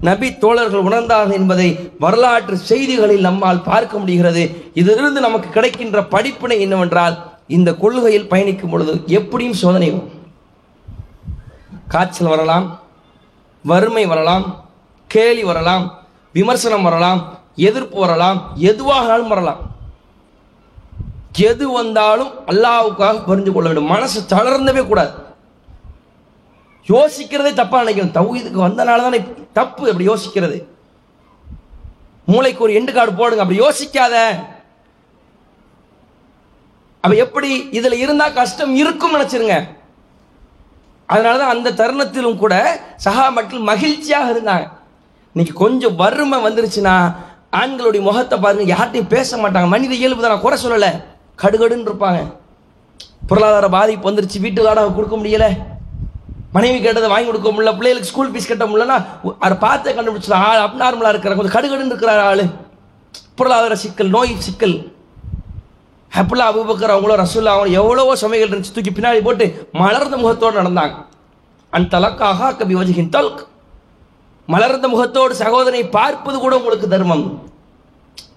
நபி 0.00 0.38
தோழர்கள் 0.38 0.82
உணர்ந்தார்கள் 0.82 1.32
என்பதை 1.32 1.90
வரலாற்று 1.98 2.56
செய்திகளில் 2.56 3.20
நம்மால் 3.20 3.62
பார்க்க 3.62 3.98
முடிகிறது. 3.98 4.70
இதிலிருந்து 4.74 5.20
நமக்கு 5.20 5.48
கிடைக்கின்ற 5.48 6.04
படிப்பினை 6.04 6.60
என்னவென்றால் 6.60 7.32
இந்த 7.46 7.74
கொள்கையில் 7.74 8.28
பயணிக்கும் 8.28 8.70
பொழுது 8.70 9.02
எப்படியும் 9.06 9.54
சோதனை 9.54 9.90
வரும். 9.90 10.10
காய்ச்சல் 11.88 12.28
வரலாம் 12.28 12.80
வறுமை 13.62 14.06
வரலாம் 14.06 14.64
கேலி 15.06 15.44
வரலாம் 15.44 15.98
விமர்சனம் 16.32 16.82
வரலாம் 16.82 17.38
எதிர்ப்பு 17.56 18.00
வரலாம் 18.00 18.52
எதுவாகனாலும் 18.56 19.28
வரலாம். 19.28 19.60
எது 21.32 21.72
வந்தாலும் 21.72 22.30
அல்லாவுக்காக 22.46 23.22
புரிஞ்சு 23.26 23.52
கொள்ள 23.52 23.68
வேண்டும். 23.68 23.84
மனசு 23.84 24.36
தளர்ந்தவே 24.36 24.86
கூடாது. 24.86 25.10
யோசிக்கிறதே 26.92 27.52
தப்பா 27.54 27.78
நினைக்கும் 27.82 28.14
தௌஹீதுக்கு 28.18 28.60
வந்தனால 28.66 29.02
தானே 29.06 29.18
தப்பு 29.58 29.90
அப்படி 29.90 30.08
யோசிக்கிறது. 30.08 30.58
மூளைக்கு 32.32 32.64
ஒரு 32.64 32.72
எண்டு 32.78 32.92
கார்டு 32.92 33.12
போடுங்க. 33.14 33.42
அப்படி 33.44 33.60
யோசிக்காத. 33.64 34.14
அப்ப 37.00 37.16
எப்படி 37.24 37.50
இதுல 37.78 37.92
இருந்தா 37.92 38.28
கஷ்டம் 38.28 38.74
இருக்கும் 38.74 39.14
நினைச்சிருங்க. 39.16 39.56
அதனாலதான் 41.08 41.52
அந்த 41.54 41.74
தருணத்திலும் 41.80 42.40
கூட 42.42 42.54
சகா 43.04 43.26
மக்கள் 43.36 43.68
மகிழ்ச்சியாக 43.70 44.32
இருந்தாங்க. 44.32 44.66
இன்னைக்கு 45.32 45.54
கொஞ்சம் 45.64 45.96
வறுமை 45.96 46.38
வந்துருச்சுன்னா 46.46 46.94
ஆண்களுடைய 47.60 48.00
முகத்தை 48.00 48.38
பாருங்க 48.38 48.74
யார்ட்டையும் 48.74 49.12
பேச 49.14 49.36
மாட்டாங்க. 49.36 49.68
மனித 49.68 49.94
இயல்பு 49.94 50.22
தான் 50.22 50.32
நான் 50.32 50.46
குறை 50.46 50.58
சொல்லலை. 50.64 50.90
கடுகடுன்னு 51.42 51.88
இருப்பாங்க. 51.88 52.20
பொருளாதார 53.28 53.68
பாதிப்பு 53.68 54.10
வந்துருச்சு 54.10 54.44
வீட்டு 54.44 54.62
வாடகை 54.62 54.94
கொடுக்க 54.94 55.16
முடியலை. 55.16 55.50
மனைவி 56.58 56.78
கேட்டதை 56.84 57.08
வாங்கி 57.14 57.28
கொடுக்க 57.30 57.48
முடியல 57.54 57.72
பிள்ளைகளுக்கு 57.78 58.12
ஸ்கூல் 58.12 58.30
ஃபீஸ் 58.34 58.52
கட்ட 58.52 58.66
முடியலன்னா 58.68 59.00
அதை 59.46 59.56
பார்த்து 59.66 59.96
கண்டுபிடிச்சலாம் 59.96 60.46
ஆள் 60.50 60.66
அப்நார்மலாக 60.68 61.12
இருக்கிற 61.14 61.34
கொஞ்சம் 61.38 61.56
கடுகடுன்னு 61.56 61.92
இருக்கிற 61.94 62.12
ஆள். 62.30 62.44
பொருளாதார 63.38 63.74
சிக்கல் 63.82 64.14
நோய் 64.14 64.32
சிக்கல். 64.46 64.78
அப்படிலாம் 66.18 66.50
அபுபக்கர் 66.52 66.92
அவங்களும் 66.94 67.20
ரசூல்லா 67.22 67.52
அவங்க 67.56 67.78
எவ்வளவோ 67.80 68.12
சமையல் 68.22 68.50
இருந்துச்சு 68.50 68.74
தூக்கி 68.76 68.92
பின்னாடி 68.96 69.20
போட்டு 69.26 69.46
மலர்ந்த 69.80 70.16
முகத்தோடு 70.22 70.60
நடந்தாங்க. 70.60 70.96
அன் 71.76 71.90
தலக்காக 71.94 72.50
கபி 72.60 72.74
வஜகின் 72.78 73.12
தல்க். 73.16 73.42
மலர்ந்த 74.54 74.86
முகத்தோடு 74.94 75.34
சகோதரனை 75.42 75.82
பார்ப்பது 75.98 76.36
கூட 76.44 76.54
உங்களுக்கு 76.60 76.88
தர்மம். 76.94 77.26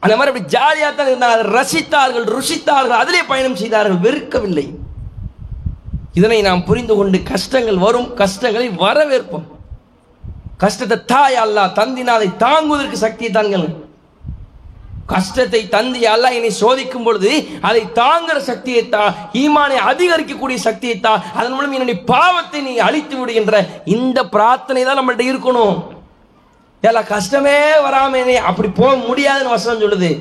அந்த 0.04 0.14
மாதிரி 0.18 0.32
அப்படி 0.32 0.52
ஜாலியாக 0.56 0.92
தான் 1.00 1.10
இருந்தாங்க 1.12 1.38
அதை 1.38 1.48
ரசித்தார்கள் 1.58 2.26
ருசித்தார்கள் 2.36 3.02
அதிலே 3.02 3.22
பயணம் 3.32 3.60
செய்தார்கள் 3.62 4.04
வெறுக்கவில்லை. 4.06 4.68
இதனை 6.20 6.40
நாம் 6.48 6.66
புரிந்து 6.70 6.94
கொண்டு 7.00 7.18
கஷ்டங்கள் 7.32 7.84
வரும் 7.86 8.10
கஷ்டங்களை 8.22 8.68
வரவேற்போம். 8.86 9.46
கஷ்டத்தை 10.64 10.98
தாய் 11.12 11.38
அல்லா 11.44 11.64
தந்தினா 11.78 12.16
அதை 12.20 12.28
தாங்குவதற்கு 12.44 12.98
சக்தியை 13.06 13.32
தாங்கள் 13.38 13.66
கஷ்டத்தை 15.14 15.62
தந்தி 15.76 16.02
அல்ல 16.12 16.26
என்னை 16.38 16.50
சோதிக்கும் 16.60 17.06
பொழுது 17.06 17.32
அதை 17.70 17.82
தாங்குற 18.00 18.38
சக்தியை 18.50 18.84
தா 18.94 19.02
ஈமானை 19.42 19.78
அதிகரிக்கக்கூடிய 19.92 20.58
சக்தியை 20.66 20.98
தா 21.06 21.14
அதன் 21.38 21.56
மூலம் 21.56 21.74
என்னுடைய 21.78 21.98
பாவத்தை 22.12 22.60
நீ 22.68 22.74
அழித்து 22.88 23.16
விடுகின்ற 23.20 23.56
இந்த 23.96 24.20
பிரார்த்தனை 24.36 24.84
தான் 24.90 25.00
நம்மள்ட்ட 25.00 25.26
இருக்கணும். 25.32 25.76
எல்லாம் 26.90 27.10
கஷ்டமே 27.16 27.58
வராம 27.88 28.22
அப்படி 28.52 28.70
போக 28.82 28.94
முடியாதுன்னு 29.10 29.56
வசனம் 29.56 29.84
சொல்லுது. 29.84 30.12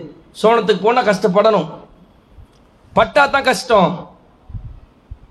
சோனத்துக்கு 0.41 0.87
போனா 0.87 1.03
கஷ்டப்படணும். 1.11 1.69
பட்டா 2.99 3.25
தான் 3.27 3.49
கஷ்டம். 3.51 3.93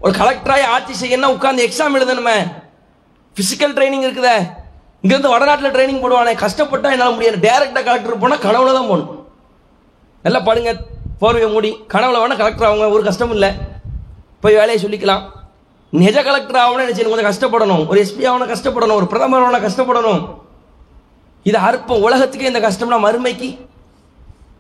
ஒரு 0.02 0.14
கலெக்டராக 0.14 0.64
ஆட்சி 0.64 0.94
செய்யணும் 1.02 1.34
உட்காந்து 1.36 1.68
எக்ஸாம் 1.68 1.96
எழுதணுமே. 1.96 2.38
ஃபிசிக்கல் 3.36 3.76
ட்ரைனிங் 3.78 4.06
இருக்குதே. 4.08 4.52
இங்கேருந்து 5.04 5.30
வடநாட்டில் 5.30 5.72
ட்ரைனிங் 5.72 6.04
போடுவானே. 6.04 6.46
கஷ்டப்பட்டா 6.46 6.92
என்னால் 6.92 7.14
முடியாது. 7.14 7.38
டேரெக்டாக 7.38 7.84
கலெக்டர் 7.84 8.18
போனால் 8.18 8.38
கனவுல 8.38 8.74
தான் 8.74 8.88
போகணும். 8.88 9.28
நல்லா 10.24 10.40
படுங்க. 10.40 10.76
போர்வையை 11.22 11.52
மூடி. 11.52 11.84
கனவுல 11.88 12.20
வேணால் 12.22 12.38
கலெக்டர் 12.38 12.72
ஆகுங்க 12.72 12.90
ஒரு 12.90 13.04
கஷ்டமும் 13.04 13.34
இல்லை. 13.34 13.54
போய் 14.40 14.54
வேலையை 14.54 14.86
சொல்லிக்கலாம். 14.86 15.22
நிஜ 15.90 16.24
கலெக்டர் 16.24 16.62
ஆகணும்னு 16.62 16.90
நினச்சி 16.90 17.10
கொஞ்சம் 17.10 17.32
கஷ்டப்படணும். 17.32 17.88
ஒரு 17.88 18.02
எஸ்பி 18.04 18.22
ஆகணும் 18.22 18.56
கஷ்டப்படணும். 18.56 18.94
ஒரு 18.94 19.08
பிரதமர் 19.08 19.42
ஆகணும் 19.42 19.70
கஷ்டப்படணும். 19.70 20.38
இது 21.44 21.58
அற்பம். 21.58 22.02
உலகத்துக்கே 22.02 22.48
இந்த 22.48 22.60
கஷ்டம்னா 22.60 23.00
மறுமைக்கு. 23.06 23.68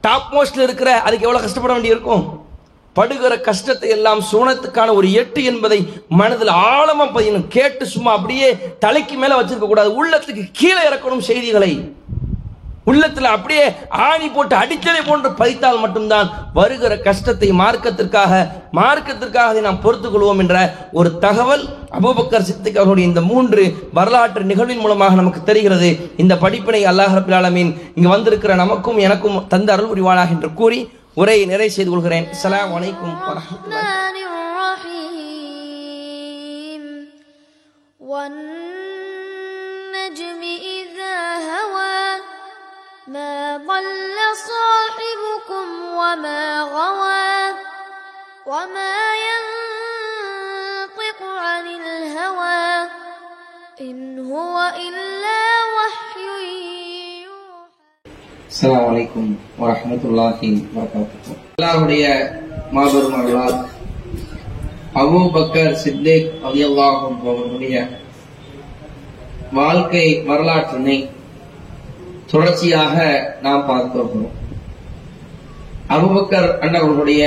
டாப் 0.01 0.33
மோஸ்ட்டில் 0.33 0.59
இருக்கிற 0.59 1.01
அதுக்கு 1.01 1.25
எவ்வளோ 1.25 1.39
கஷ்டப்பட 1.39 1.73
வேண்டியிருக்கும்? 1.73 2.48
படுகிற 2.99 3.33
கஷ்டத்தை 3.49 3.89
எல்லாம் 3.97 4.21
சூனத்துக்கான 4.31 4.93
ஒரு 4.99 5.07
எட்டு 5.21 5.43
என்பதை 5.51 5.79
மனதில் 6.21 6.53
ஆழமா 6.71 7.07
பதியணும். 7.15 7.47
கேட்டு 7.57 7.85
சும்மா 7.93 8.11
அப்படியே 8.17 8.49
தலைக்கு 8.85 9.17
மேல 9.21 9.37
வச்சிருக்க 9.39 9.69
கூடாது. 9.69 9.91
உள்ளத்துக்கு 10.01 10.45
கீழே 10.59 10.83
இறக்கணும் 10.89 11.27
செய்திகளை. 11.31 11.73
உள்ளத்தில் 12.89 13.27
அப்படியே 13.33 13.65
ஆணி 14.05 14.27
போட்டு 14.35 14.53
அடித்தலை 14.59 15.01
போன்று 15.07 15.29
பதித்தால் 15.39 15.81
மட்டும்தான் 15.81 16.27
வருகிற 16.57 16.93
கஷ்டத்தை 17.07 17.49
மார்க்கத்திற்காக 17.59 18.39
மார்க்கத்திற்காக 18.79 19.49
அதை 19.51 19.61
நாம் 19.65 19.81
பொறுத்துக் 19.83 20.13
கொள்வோம் 20.13 20.41
என்ற 20.43 20.55
ஒரு 20.99 21.09
தகவல் 21.25 21.63
அபூபக்கர் 21.97 22.47
சித்திக் 22.49 22.79
அவர்களுடைய 22.79 23.09
இந்த 23.09 23.21
மூன்று 23.31 23.63
வரலாற்று 23.97 24.43
நிகழ்வின் 24.51 24.83
மூலமாக 24.83 25.19
நமக்கு 25.21 25.43
தெரிகிறது. 25.49 25.89
இந்த 26.23 26.35
படிப்பினை 26.45 26.81
அல்லாஹ் 26.91 27.15
ரபில் 27.17 27.37
ஆலமீன் 27.41 27.71
இங்கு 27.97 28.15
வந்திருக்கிற 28.15 28.55
நமக்கும் 28.63 29.01
எனக்கும் 29.07 29.37
தந்த 29.53 29.71
அருள் 29.75 29.91
புரிவானாக 29.91 30.35
என்று 30.37 30.51
கூறி 30.61 30.79
உரையை 31.14 31.44
நிறைவு 31.46 31.72
செய்து 31.76 31.90
கொள்கிறேன் 31.92 32.26
அஸ்ஸலாமு 32.34 32.76
அலைக்கும் 32.78 33.16
வரஹ்மத்துல்லாஹி 33.28 33.72
الرحمن 33.76 34.16
الرحيم 35.44 36.82
والنجم 39.04 40.40
إذا 40.74 41.16
هوى 41.50 42.02
ما 43.06 43.34
ضل 43.58 44.18
صاحبكم 44.50 45.66
وما 46.00 46.44
غوى 46.76 47.38
وما 48.46 48.96
ينطق 49.28 51.20
عن 51.38 51.66
الهوى 51.66 52.68
إن 53.80 53.98
هو 54.32 54.56
إلا 54.78 55.40
وحي 55.76 56.07
يوحى 56.07 56.07
அஸ்லாம் 58.49 58.85
வலைக்கும் 58.85 59.29
வரமத்துல்லாஹி 59.59 60.47
வரகாத்துஹு. 60.75 61.33
அல்லாஹ்வுடைய 61.51 62.05
மாபெரும் 62.75 63.17
அல்லாஹ் 63.19 63.57
அபு 65.01 65.19
பக்கர் 65.35 65.77
சித்திக் 65.81 66.29
ரலியல்லாஹு 66.43 66.99
அவர்களுடைய 67.23 67.75
வாழ்க்கை 69.53 70.05
வரலாற்றினை 70.27 70.97
தொடர்ச்சியாக 72.31 72.95
நாம் 73.41 73.67
பார்த்து 73.67 73.97
வருகிறோம் 73.99 74.35
அபூபக்கர் 75.89 76.49
அண்ணவர்களுடைய 76.63 77.21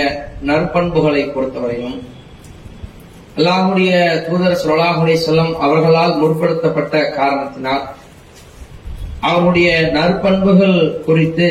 நற்பண்புகளை 0.49 1.23
பொறுத்தவரையிலும் 1.31 1.99
அல்லாஹுடைய 3.36 3.91
தூதர் 4.26 4.62
சொல்லாஹுடைய 4.62 5.17
செல்லம் 5.23 5.52
அவர்களால் 5.60 6.18
முற்படுத்தப்பட்ட 6.20 6.97
காரணத்தினால் 7.17 7.84
அவருடைய 9.23 9.91
நற்பண்புகள் 9.94 11.01
குறித்து 11.01 11.49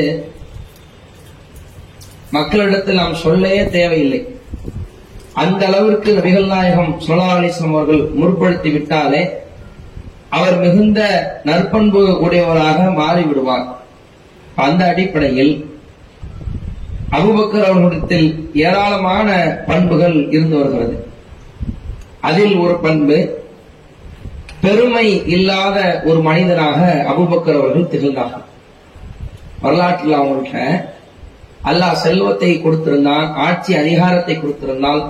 மக்களிடத்தில் 2.32 2.96
நாம் 2.96 3.22
சொல்லவே 3.26 3.70
தேவையில்லை. 3.70 4.22
அந்த 5.34 5.66
அளவிற்கு 5.66 6.16
நபிகள் 6.16 6.48
நாயகம் 6.48 7.02
சொல்லா 7.08 7.28
அவர்கள் 7.68 8.02
முற்படுத்தி 8.14 8.70
விட்டாலே 8.70 9.22
அவர் 10.30 10.58
மிகுந்த 10.60 11.00
நற்பண்பு 11.46 12.20
உடையவராக 12.20 12.84
மாறிவிடுவார். 12.84 13.68
அந்த 14.56 14.82
அடிப்படையில் 14.88 15.54
அபுபக்கர் 17.12 17.68
அவர்களிடத்தில் 17.68 18.28
ஏராளமான 18.54 19.30
பண்புகள் 19.68 20.18
இருந்து 20.32 20.58
வருகிறது. 20.58 20.96
அதில் 22.22 22.56
ஒரு 22.56 22.76
பண்பு 22.76 23.41
பெருமை 24.64 25.08
இல்லாத 25.36 25.78
ஒரு 26.10 26.20
மனிதனாக 26.28 26.80
அபுபக்கர் 27.12 27.60
அவர்கள் 27.60 27.92
திகழ்ந்தார்கள். 27.94 28.48
வரலாற்றில் 29.64 30.18
அவங்கள்ட்ட 30.20 30.58
அல்லாஹ் 31.70 32.02
செல்வத்தை 32.04 32.52
கொடுத்திருந்தான் 32.62 33.28
ஆட்சி 33.48 33.72
அதிகாரத்தை 33.82 34.36
கொடுத்திருந்தான் 34.36 35.02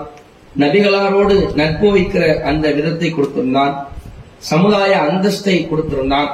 நபிகளாரோடு 0.61 1.35
நட்பு 1.59 1.87
வைக்கிற 1.95 2.23
அந்த 2.49 2.65
விதத்தை 2.77 3.09
கொடுத்திருந்தான் 3.11 3.73
சமுதாய 4.51 4.91
அந்தஸ்தை 5.07 5.57
கொடுத்திருந்தான். 5.71 6.29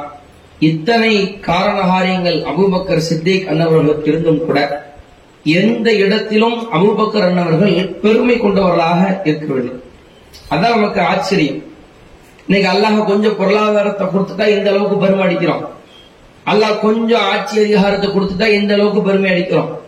இத்தனை 0.69 1.13
காரணகாரியங்கள் 1.49 2.39
அபுபக்கர் 2.51 3.05
சித்திக் 3.07 3.47
அண்ணவர்களுக்கு 3.51 4.07
இருந்தும் 4.11 4.43
கூட 4.45 4.59
எந்த 5.45 5.87
இடத்திலும் 6.03 6.57
அபுபக்கர் 6.77 7.27
அண்ணவர்கள் 7.27 7.75
பெருமை 8.03 8.37
கொண்டவர்களாக 8.37 9.01
இருக்கவில்லை. 9.29 9.75
அதான் 10.53 10.75
நமக்கு 10.77 11.01
ஆச்சரியம். 11.11 11.61
இன்னைக்கு 12.50 12.69
அல்லாஹ் 12.74 13.06
கொஞ்சம் 13.06 13.35
பொருளாதாரத்தை 13.35 14.08
கொடுத்துட்டா 14.08 14.45
எந்த 14.58 14.69
அளவுக்கு 14.72 14.98
பெருமை 14.98 15.24
அடிக்கிறோம். 15.26 15.64
அல்லாஹ் 16.51 16.80
கொஞ்சம் 16.80 17.26
ஆட்சி 17.32 17.59
அதிகாரத்தை 17.59 18.09
கொடுத்துட்டா 18.09 18.48
எந்த 18.59 18.74
அளவுக்கு 18.74 19.01
பெருமை 19.01 19.32
அடிக்கிறோம். 19.32 19.80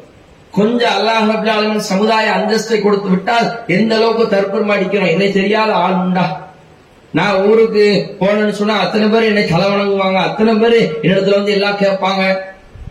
கொஞ்சம் 0.52 0.90
அல்லாஹ் 0.90 1.30
ரப்பல் 1.32 1.80
சமுதாய 1.80 2.32
அந்தஸ்தை 2.38 2.82
கொடுத்து 2.82 3.10
விட்டால் 3.10 3.64
எந்த 3.68 3.96
அளவுக்கு 3.96 4.36
தற்பெருமை 4.36 4.74
அடிக்கிறோம்? 4.76 5.08
என்னை 5.08 5.32
தெரியாத 5.32 5.74
ஆள் 5.74 5.94
உண்டா? 5.94 6.26
நான் 7.12 7.46
ஊருக்கு 7.50 8.16
போனேன்னு 8.20 8.50
சொன்னா 8.50 8.76
அத்தனை 8.80 9.08
பேர் 9.10 9.30
என்னை 9.30 9.46
தலை 9.46 9.68
வணங்குவாங்க. 9.72 10.16
அத்தனை 10.16 10.54
பேர் 10.54 10.78
என்னிடத்துல 11.04 11.40
வந்து 11.40 11.52
எல்லாம் 11.52 11.82
கேட்பாங்க. 11.84 12.42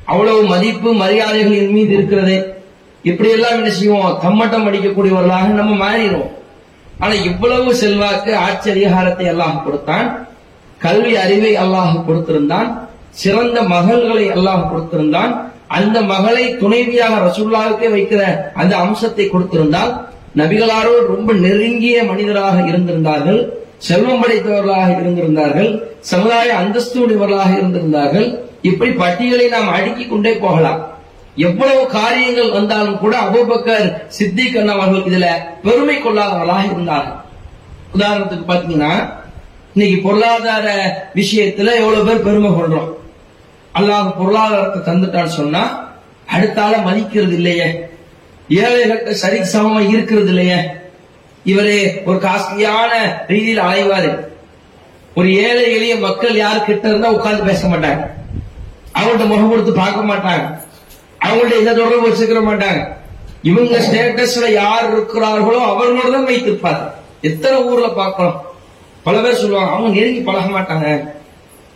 அவ்வளவு 0.04 0.42
மதிப்பு 0.42 0.92
மரியாதைகள் 0.92 1.60
என் 1.60 1.72
மீது 1.72 1.92
இருக்கிறது. 1.92 2.62
இப்படி 3.02 3.30
எல்லாம் 3.30 3.52
என்ன 3.52 3.70
செய்வோம்? 3.70 4.18
தம்மட்டம் 4.22 4.66
அடிக்கக்கூடியவர்களாக 4.68 5.46
நம்ம 5.46 5.74
மாறிடுவோம். 5.84 6.32
ஆனா 6.98 7.14
இவ்வளவு 7.14 7.74
செல்வாக்கு 7.74 8.32
ஆச்சரியகாரத்தை 8.46 9.26
எல்லாம் 9.26 9.64
கொடுத்தான். 9.64 10.08
கல்வி 10.78 11.16
அறிவை 11.16 11.52
அல்லாஹ் 11.56 11.94
கொடுத்திருந்தான். 12.08 12.68
சிறந்த 13.10 13.62
மகள்களை 13.62 14.26
அல்லாஹ் 14.36 14.68
கொடுத்திருந்தான். 14.70 15.32
அந்த 15.66 16.00
மகளை 16.00 16.44
துணைவியாக 16.56 17.14
ரசூல்லாவுக்கே 17.26 17.88
வைக்கிற 17.94 18.20
அந்த 18.54 18.76
அம்சத்தை 18.76 19.24
கொடுத்திருந்தால் 19.30 19.92
நபிகளாரோடு 20.36 21.02
ரொம்ப 21.06 21.32
நெருங்கிய 21.32 22.04
மனிதராக 22.04 22.56
இருந்திருந்தார்கள் 22.60 23.40
செல்வம் 23.78 24.22
படைத்தவர்களாக 24.22 24.88
இருந்திருந்தார்கள் 25.00 25.70
சமுதாய 26.00 26.54
அந்தஸ்து 26.54 26.96
உடையவர்களாக 27.04 27.52
இருந்திருந்தார்கள். 27.60 28.28
இப்படி 28.62 28.90
பட்டியலை 28.90 29.48
நாம் 29.48 29.68
அடுக்கிக் 29.68 30.10
கொண்டே 30.10 30.32
போகலாம். 30.44 30.80
எவ்வளவு 31.38 31.86
காரியங்கள் 31.86 32.50
வந்தாலும் 32.50 32.98
கூட 32.98 33.16
அபுபக்கர் 33.18 34.06
சித்திக் 34.06 34.56
அவர்கள் 34.56 35.12
இதுல 35.12 35.26
பெருமை 35.62 35.96
கொள்ளாதவர்களாக 35.96 36.64
இருந்தார்கள். 36.64 37.18
உதாரணத்துக்கு 37.94 38.46
பாத்தீங்கன்னா 38.48 39.10
இன்னைக்கு 39.74 40.00
பொருளாதார 40.02 40.66
விஷயத்துல 41.14 41.74
எவ்வளவு 41.74 42.06
பேர் 42.06 42.22
பெருமை 42.22 42.50
கொள்றோம். 42.50 42.88
அல்லாஹ் 43.74 44.16
பொருளாதாரத்தை 44.18 44.94
தந்துட்டான்னு 44.94 45.36
சொன்னா 45.40 45.92
அடுத்த 46.26 46.62
மதிக்கிறது 46.62 47.34
இல்லையே. 47.34 47.88
ஏழைகள்கிட்ட 48.48 49.10
சரி 49.10 49.38
சமமா 49.38 49.88
இருக்கிறது 49.88 50.28
இல்லையே. 50.28 50.56
இவரே 51.44 52.02
ஒரு 52.04 52.18
காஸ்ட்லியான 52.18 52.90
ரீதியில் 53.26 53.58
அலைவாரு. 53.58 54.26
ஒரு 55.14 55.34
ஏழை 55.34 55.74
எளிய 55.76 55.96
மக்கள் 55.96 56.36
யாரு 56.36 56.64
கிட்ட 56.64 56.88
இருந்தா 56.88 57.10
உட்கார்ந்து 57.10 57.42
பேச 57.42 57.68
மாட்டாங்க. 57.68 58.10
அவங்கள்ட்ட 58.94 59.26
முகம் 59.26 59.48
கொடுத்து 59.48 59.72
பார்க்க 59.72 60.14
மாட்டாங்க. 60.14 60.66
அவங்கள்ட்ட 61.26 61.60
எந்த 61.62 61.72
தொடர்பு 61.80 62.06
வச்சுக்கிற 62.08 62.40
மாட்டாங்க. 62.48 62.80
இவங்க 63.50 63.74
ஸ்டேட்டஸ்ல 63.86 64.46
யார் 64.60 64.86
இருக்கிறார்களோ 64.92 65.60
அவர்களோட 65.70 66.08
தான் 66.16 66.28
வைத்திருப்பார். 66.30 66.82
எத்தனை 67.28 67.56
ஊர்ல 67.70 67.88
பார்க்கலாம். 68.00 68.36
பல 69.06 69.16
பேர் 69.24 69.40
சொல்லுவாங்க 69.42 69.72
அவங்க 69.74 69.90
நெருங்கி 69.98 70.20
பழக 70.28 70.48
மாட்டாங்க. 70.56 70.86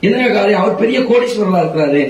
என்ன 0.07 0.29
காரியம் 0.37 0.63
அவர் 0.63 0.81
பெரிய 0.83 0.99
கோடீஸ்வரலா 1.11 1.63
இருக்கிறாரு. 1.65 2.03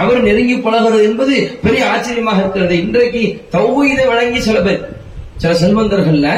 அவர் 0.00 0.20
நெருங்கி 0.28 0.54
பழகிறது 0.66 1.04
என்பது 1.08 1.34
பெரிய 1.64 1.82
ஆச்சரியமாக 1.92 2.40
இருக்கிறது. 2.42 2.74
இன்றைக்கு 2.84 3.22
தௌஹீதை 3.56 4.04
வழங்கி 4.12 4.40
சில 4.48 4.58
பேர் 4.66 4.80
சில 5.42 5.52
செல்வந்தர்கள்ல 5.62 6.30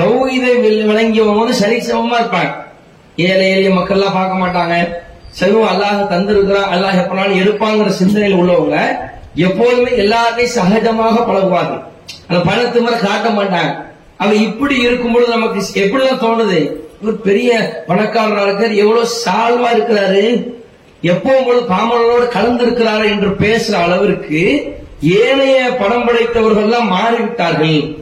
தௌஹீதை 0.00 0.52
வழங்கியவங்க 0.90 1.40
வந்து 1.42 1.56
சரி 1.62 1.78
சமமா 1.88 2.18
இருப்பாங்க. 2.20 2.52
ஏழை 3.28 3.46
எளிய 3.54 3.70
மக்கள்லாம் 3.78 4.16
பார்க்க 4.18 4.42
மாட்டாங்க. 4.42 4.76
செல்வம் 5.40 5.70
அல்லாஹ் 5.72 6.00
தந்திருக்கிறான் 6.12 6.70
அல்லாஹ் 6.74 7.00
எப்பனாலும் 7.02 7.40
எடுப்பாங்கிற 7.42 7.90
சிந்தனையில் 8.00 8.38
உள்ளவங்க. 8.40 8.76
எப்போதுமே 9.34 9.90
எல்லாத்தையும் 9.90 10.54
சகஜமாக 10.54 11.16
பழகுவார்கள். 11.28 11.82
அந்த 12.28 12.50
பணத்து 12.50 12.80
மேல 12.80 12.96
காட்ட 12.96 13.28
மாட்டாங்க. 13.28 13.72
அவர் 14.16 14.34
இப்படி 14.34 14.76
இருக்கும்பொழுது 14.76 15.30
நமக்கு 15.30 15.60
எப்படிலாம் 15.74 16.24
தோணுது? 16.24 16.80
ஒரு 17.02 17.14
பெரிய 17.16 17.82
பணக்காரராக 17.86 18.46
இருக்கார் 18.46 18.72
எவ்வளவு 18.72 19.08
சால்வா 19.24 19.70
இருக்கிறாரு. 19.76 20.52
எப்பவும் 21.02 21.46
போல 21.46 21.60
பாமரனோடு 21.70 22.28
கலந்து 22.28 22.66
இருக்கிறாரு 22.66 23.04
என்று 23.04 23.28
பேசுற 23.28 23.72
அளவிற்கு 23.72 24.42
ஏனைய 25.00 25.76
பணம் 25.78 26.04
படைத்தவர்கள் 26.06 26.62
எல்லாம் 26.62 26.92
மாறிவிட்டார்கள். 26.92 27.96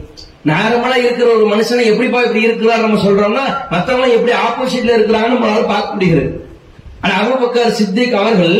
நார்மலா 0.45 0.95
இருக்கிற 0.95 1.33
ஒரு 1.35 1.45
மனுஷனை 1.55 1.85
எப்படிப்பா 1.85 2.21
இப்படி 2.21 2.41
இருக்கிறார் 2.41 2.79
நம்ம 2.79 3.01
சொல்றோம்னா 3.03 3.45
மத்தவங்க 3.69 4.07
எப்படி 4.07 4.37
ஆப்போசிட்ல 4.37 4.95
இருக்கிறாங்கன்னு 4.97 5.37
நம்மளால 5.37 5.65
பார்க்க 5.65 5.93
முடிகிறது. 5.93 6.49
ஆனா 7.01 7.13
அபுபக்கர் 7.21 7.77
சித்திக் 7.79 8.13
அவர்கள் 8.13 8.57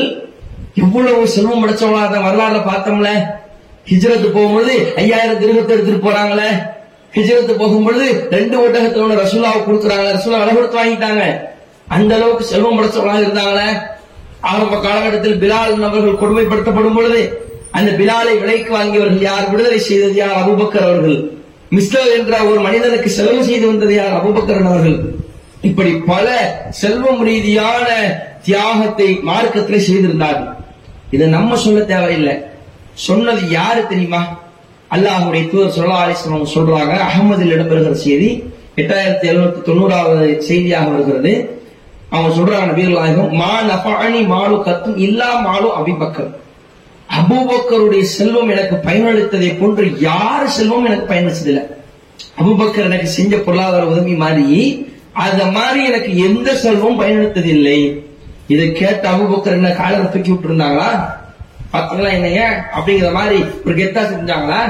இவ்வளவு 0.75 1.27
செல்வம் 1.27 1.67
படைச்சவங்களா 1.67 2.23
வரலாறுல 2.27 2.59
பார்த்தோம்ல? 2.71 3.09
ஹிஜ்ரத்து 3.89 4.27
போகும்பொழுது 4.33 4.93
ஐயாயிரம் 4.95 5.39
திருகத்தை 5.39 5.75
எடுத்துட்டு 5.75 6.09
போறாங்களே. 6.09 6.49
ஹிஜ்ரத்து 7.15 7.53
போகும்பொழுது 7.57 8.27
ரெண்டு 8.29 8.67
ஒட்டகத்தோட 8.67 9.13
ரசூலாவை 9.23 9.61
கொடுக்குறாங்க. 9.63 10.05
ரசூலா 10.17 10.39
விலை 10.39 10.53
கொடுத்து 10.53 10.83
வாங்கிட்டாங்க. 10.83 11.49
அந்த 11.87 12.15
அளவுக்கு 12.15 12.43
செல்வம் 12.43 12.77
படைச்சவங்களா 12.79 13.23
இருந்தாங்களே. 13.23 13.77
ஆரம்ப 14.41 14.77
காலகட்டத்தில் 14.77 15.39
பிலால் 15.41 15.83
அவர்கள் 15.83 16.21
கொடுமைப்படுத்தப்படும் 16.21 16.93
பொழுது 16.93 17.49
அந்த 17.71 17.91
பிலாலை 17.91 18.39
விலைக்கு 18.39 18.77
வாங்கியவர்கள் 18.77 19.21
யார்? 19.21 19.49
விடுதலை 19.49 19.79
செய்தது 19.79 20.13
யார்? 20.13 20.47
அபுபக்கர் 20.47 20.87
அவர்கள். 20.87 21.31
மிஸ்டர் 21.69 22.07
என்ற 22.19 22.43
ஒரு 22.43 22.59
மனிதனுக்கு 22.59 23.09
செலவு 23.09 23.43
செய்து 23.43 23.67
வந்தது 23.67 23.93
யார்? 23.93 24.23
அபுபக்கரன் 24.23 24.65
அவர்கள். 24.65 25.13
இப்படி 25.61 25.91
பல 25.95 26.27
செல்வம் 26.69 27.23
ரீதியான 27.23 27.87
தியாகத்தை 28.43 29.19
மார்க்கத்திலே 29.25 29.77
செய்திருந்தார்கள். 29.77 30.59
இதை 31.15 31.25
நம்ம 31.37 31.55
சொல்ல 31.63 31.79
தேவையில்லை. 31.93 32.35
சொன்னது 33.07 33.41
யாரு 33.57 33.81
தெரியுமா? 33.91 34.21
அல்லாஹுடைய 34.95 35.43
தூர் 35.51 35.75
சொல்லா 35.77 35.97
அலிஸ்லாம் 36.03 36.53
சொல்றாங்க 36.55 36.93
அகமதில் 37.07 37.53
இடம்பெறுகிற 37.55 37.95
செய்தி 38.05 38.29
எட்டாயிரத்தி 38.81 39.25
எழுநூத்தி 39.31 39.61
தொண்ணூறாவது 39.69 40.27
செய்தியாக 40.49 40.89
வருகிறது. 40.93 41.33
அவங்க 42.13 42.29
சொல்றாங்க 42.37 42.67
நபீர் 42.69 42.95
நாயகம் 42.99 43.33
மா 43.41 43.53
நபானி 43.69 44.21
மாலு 44.33 44.55
கத்தும் 44.67 44.97
இல்லா 45.07 45.29
மாலு 45.47 45.67
அபிபக்கர் 45.79 46.31
அபூபக்கருடைய 47.19 48.03
செல்வம் 48.15 48.51
எனக்கு 48.53 48.75
பயனளித்ததை 48.87 49.49
போன்று 49.59 49.85
யாரு 50.09 50.47
செல்வம் 50.57 50.87
எனக்கு 50.89 51.05
பயனளிச்சதில்லை 51.11 51.63
அபுபக்கர் 52.41 52.87
எனக்கு 52.89 53.09
செஞ்ச 53.17 53.33
பொருளாதார 53.47 53.89
உதவி 53.93 54.13
மாதிரி 54.23 54.59
அத 55.25 55.45
மாதிரி 55.57 55.79
எனக்கு 55.91 56.11
எந்த 56.27 56.49
செல்வம் 56.63 56.99
பயனளித்ததில்லை. 57.01 57.79
இதை 58.47 58.71
கேட்டு 58.71 59.07
அபுபக்கர் 59.07 59.53
என்ன 59.53 59.69
காலரை 59.71 60.05
தூக்கி 60.05 60.31
விட்டு 60.31 60.49
இருந்தாங்களா 60.49 60.89
பாத்தீங்களா 61.73 62.09
என்னைய 62.09 62.39
அப்படிங்கிற 62.75 63.11
மாதிரி 63.11 63.37
ஒரு 63.65 63.75
கெத்தா 63.75 64.01
செஞ்சாங்களா? 64.03 64.61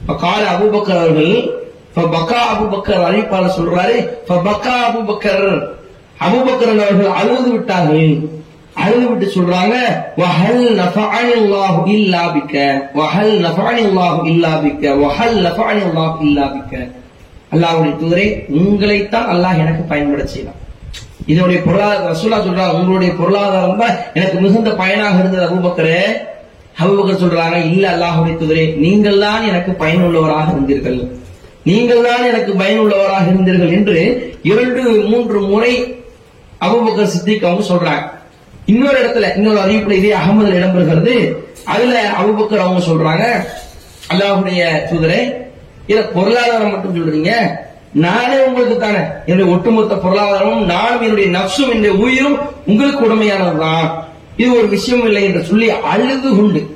இப்ப 0.00 0.14
கால 0.16 0.42
அபுபக்கர் 0.54 1.02
அவர்கள் 1.02 1.34
இப்ப 1.88 2.06
பக்கா 2.14 2.40
அபுபக்கர் 2.52 3.04
அறிவிப்பாளர் 3.08 3.56
சொல்றாரு 3.58 3.96
இப்ப 4.20 4.38
பக்கா 4.48 4.74
அபுபக்கர். 4.88 5.46
அபுபக்கர் 6.20 6.72
அவர்கள் 6.76 7.18
அழுது 7.20 7.50
விட்டார்கள். 7.52 8.10
அழுது 8.76 9.06
விட்டு 9.10 9.26
சொல்றாங்க 9.28 9.74
வஹல் 10.18 10.66
நஃபானி 10.80 11.32
அல்லாஹு 11.40 11.80
இல்லா 11.96 12.22
பிக்க 12.34 12.54
வஹல் 12.94 13.36
நஃபானி 13.44 13.82
அல்லாஹு 13.88 14.20
இல்லா 14.32 14.52
பிக்க 14.64 14.84
வஹல் 15.02 15.38
நஃபானி 15.46 15.82
அல்லாஹு 15.88 16.18
இல்லா 16.28 16.46
பிக்க. 16.56 16.74
அல்லாஹ்வுடைய 17.52 17.94
தூதரே 18.02 18.26
உங்களைத்தான் 18.58 19.30
அல்லாஹ் 19.34 19.60
எனக்கு 19.64 19.82
பயன்பட 19.84 20.24
செய்யலாம் 20.26 20.60
இதனுடைய 21.32 21.58
பொருளாதார 21.66 22.08
ரசூலா 22.12 22.38
சொல்றா 22.46 22.64
உங்களுடைய 22.78 23.10
பொருளாதாரம் 23.20 23.82
தான் 23.82 23.98
எனக்கு 24.18 24.38
மிகுந்த 24.44 24.70
பயனாக 24.80 25.20
இருந்தது 25.22 25.46
அபூபக்கரே. 25.48 26.00
அபுபக்கர் 26.82 27.22
சொல்றாங்க 27.22 27.56
இல்ல 27.72 27.84
அல்லாஹுடைய 27.94 28.34
துதரே 28.40 28.64
நீங்கள் 28.84 29.20
தான் 29.24 29.44
எனக்கு 29.50 29.72
பயனுள்ளவராக 29.82 30.48
இருந்தீர்கள். 30.54 30.98
நீங்கள் 31.68 32.06
தான் 32.06 32.24
எனக்கு 32.30 32.52
பயனுள்ளவராக 32.62 33.26
இருந்தீர்கள் 33.32 33.74
என்று 33.78 33.98
இரண்டு 34.50 34.82
மூன்று 35.10 35.40
முறை 35.52 35.72
அபுபக்கர் 36.66 37.12
சித்திக் 37.14 37.46
அவங்க 37.48 37.64
சொல்றாங்க. 37.72 38.04
இன்னொரு 38.72 38.96
இடத்துல 39.02 39.28
இன்னொரு 39.38 39.58
அறிவிப்புல 39.64 39.98
இதே 40.00 40.12
அகமதுல 40.20 40.58
இடம்பெறுகிறது. 40.60 41.14
அதுல 41.74 41.96
அபுபக்கர் 42.20 42.64
அவங்க 42.64 42.82
சொல்றாங்க 42.90 43.24
அல்லாஹுடைய 44.12 44.62
தூதரே 44.90 45.20
இத 45.92 46.00
பொருளாதாரம் 46.16 46.72
மட்டும் 46.74 46.96
சொல்றீங்க 46.98 47.32
நானே 47.94 48.36
உங்களுக்கு 48.38 48.78
தானே. 48.78 48.98
என்னுடைய 49.26 49.56
ஒட்டுமொத்த 49.56 49.94
பொருளாதாரமும் 49.94 50.64
நானும் 50.64 51.02
என்னுடைய 51.02 51.38
நப்சும் 51.38 51.70
என்னுடைய 51.70 51.96
உயிரும் 51.96 52.38
உங்களுக்கு 52.66 53.08
உடமையானதுதான். 53.08 53.90
இது 54.36 54.56
ஒரு 54.56 54.68
விஷயம் 54.68 55.06
இல்லை 55.06 55.24
என்று 55.24 55.44
சொல்லி 55.44 55.70
அழுது 55.70 56.36
கொண்டு 56.36 56.72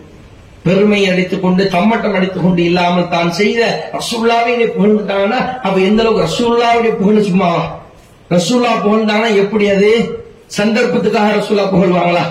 பெருமை 0.62 1.10
அடித்துக் 1.10 1.42
கொண்டு 1.42 1.68
தம்மட்டம் 1.68 2.14
அடித்துக் 2.14 2.42
கொண்டு 2.42 2.64
இல்லாமல் 2.64 3.08
தான் 3.08 3.32
செய்த 3.32 3.90
ரசூல்லாவை 3.92 4.52
புகழ்ந்துட்டாங்கன்னா 4.52 5.60
அப்ப 5.62 5.80
எந்த 5.80 6.02
அளவுக்கு 6.02 6.26
ரசூல்லாவுடைய 6.26 6.96
புகழ் 6.96 7.22
சும்மாவா 7.22 7.80
ரசூல்லா 8.30 8.70
புகழ்ந்தாங்கன்னா 8.84 9.36
எப்படி 9.36 9.68
அது? 9.68 10.20
சந்தர்ப்பத்துக்காக 10.58 11.42
ரசூல்லா 11.42 11.64
புகழ்வாங்களா? 11.74 12.22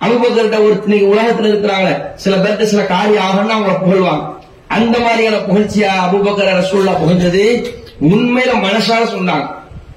அனுபவத்திட்ட 0.00 0.64
ஒரு 0.64 0.80
இன்னைக்கு 0.84 1.14
உலகத்துல 1.14 1.50
இருக்கிறாங்க 1.52 2.12
சில 2.14 2.36
பேருக்கு 2.36 2.66
சில 2.66 2.82
காரியம் 2.82 3.24
ஆகணும்னா 3.24 3.56
அவங்களை 3.56 3.76
புகழ்வாங்க. 3.84 4.24
அந்த 4.68 4.98
மாதிரியான 4.98 5.36
புகழ்ச்சியா 5.36 5.90
அபுபக்கர 6.06 6.64
ரசூல்லா 6.64 6.98
புகழ்ந்தது? 6.98 7.74
உண்மையில 8.00 8.52
மனசால 8.66 9.02
சொன்னாங்க. 9.16 9.46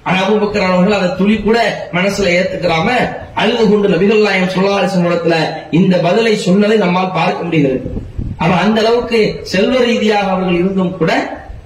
ஆனா 0.03 0.17
அபுபக்கர் 0.25 0.67
அவர்கள் 0.67 0.97
அதை 0.97 1.15
துளி 1.15 1.37
கூட 1.37 1.87
மனசுல 1.93 2.27
ஏத்துக்கிறாம 2.37 2.87
அழுது 3.33 3.69
கொண்டு 3.69 3.89
நபிகள் 3.89 4.21
நாயம் 4.21 4.53
சொல்லாலிசன் 4.55 5.07
இடத்துல 5.09 5.35
இந்த 5.71 5.97
பதிலை 5.97 6.35
சொன்னதை 6.35 6.77
நம்மால் 6.77 7.11
பார்க்க 7.11 7.43
முடிகிறது. 7.43 8.05
ஆனா 8.37 8.55
அந்த 8.55 8.81
அளவுக்கு 8.81 9.39
செல்வ 9.43 9.83
ரீதியாக 9.83 10.29
அவர்கள் 10.29 10.55
இருந்தும் 10.55 10.97
கூட 10.97 11.11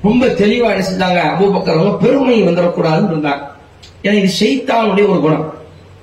ரொம்ப 0.04 0.26
தெளிவா 0.26 0.70
என்ன 0.74 0.86
செஞ்சாங்க? 0.90 1.20
அபூபக்கர் 1.34 1.78
அவங்க 1.78 1.98
பெருமை 1.98 2.44
வந்துடக்கூடாதுன்னு 2.44 3.12
இருந்தாங்க. 3.14 3.44
ஏன்னா 4.04 4.14
இது 4.14 4.32
செய்தானுடைய 4.40 5.08
ஒரு 5.08 5.20
குணம். 5.20 5.54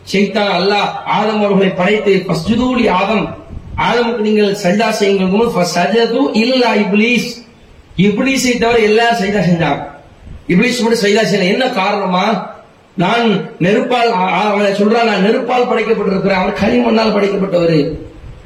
செய்தான் 0.05 0.53
அல்லாஹ் 0.59 0.89
ஆதம் 1.05 1.43
அவர்களை 1.45 1.71
படைத்து 1.71 2.25
ஃபஸ்ஜுதூலி 2.29 2.89
ஆதம் 2.89 3.37
ஆதமுக்கு 3.77 4.19
நீங்கள் 4.19 4.57
சஜா 4.65 4.89
செய்யுங்கள் 4.91 5.55
ஃபஸ்ஜது 5.57 6.23
இல்லா 6.33 6.75
இப்லீஸ். 6.75 7.29
இப்லீஸை 7.97 8.59
தவிர 8.59 8.79
எல்லாரும் 8.79 9.21
சஜா 9.23 9.41
செஞ்சாங்க. 9.51 9.98
இப்லீஸ் 10.49 10.81
மட்டும் 10.81 11.01
சஜா 11.01 11.27
செய்யல. 11.33 11.53
என்ன 11.53 11.69
காரணமா? 11.69 12.57
நான் 12.97 13.51
நெருப்பால் 13.61 14.11
அவனை 14.23 14.73
சொல்றான் 14.73 15.05
நான் 15.05 15.25
நெருப்பால் 15.25 15.73
படைக்கப்பட்டிருக்கிறேன். 15.73 16.33
அவர் 16.33 16.59
களிமண்ணால் 16.65 17.15
படைக்கப்பட்டவர். 17.15 17.99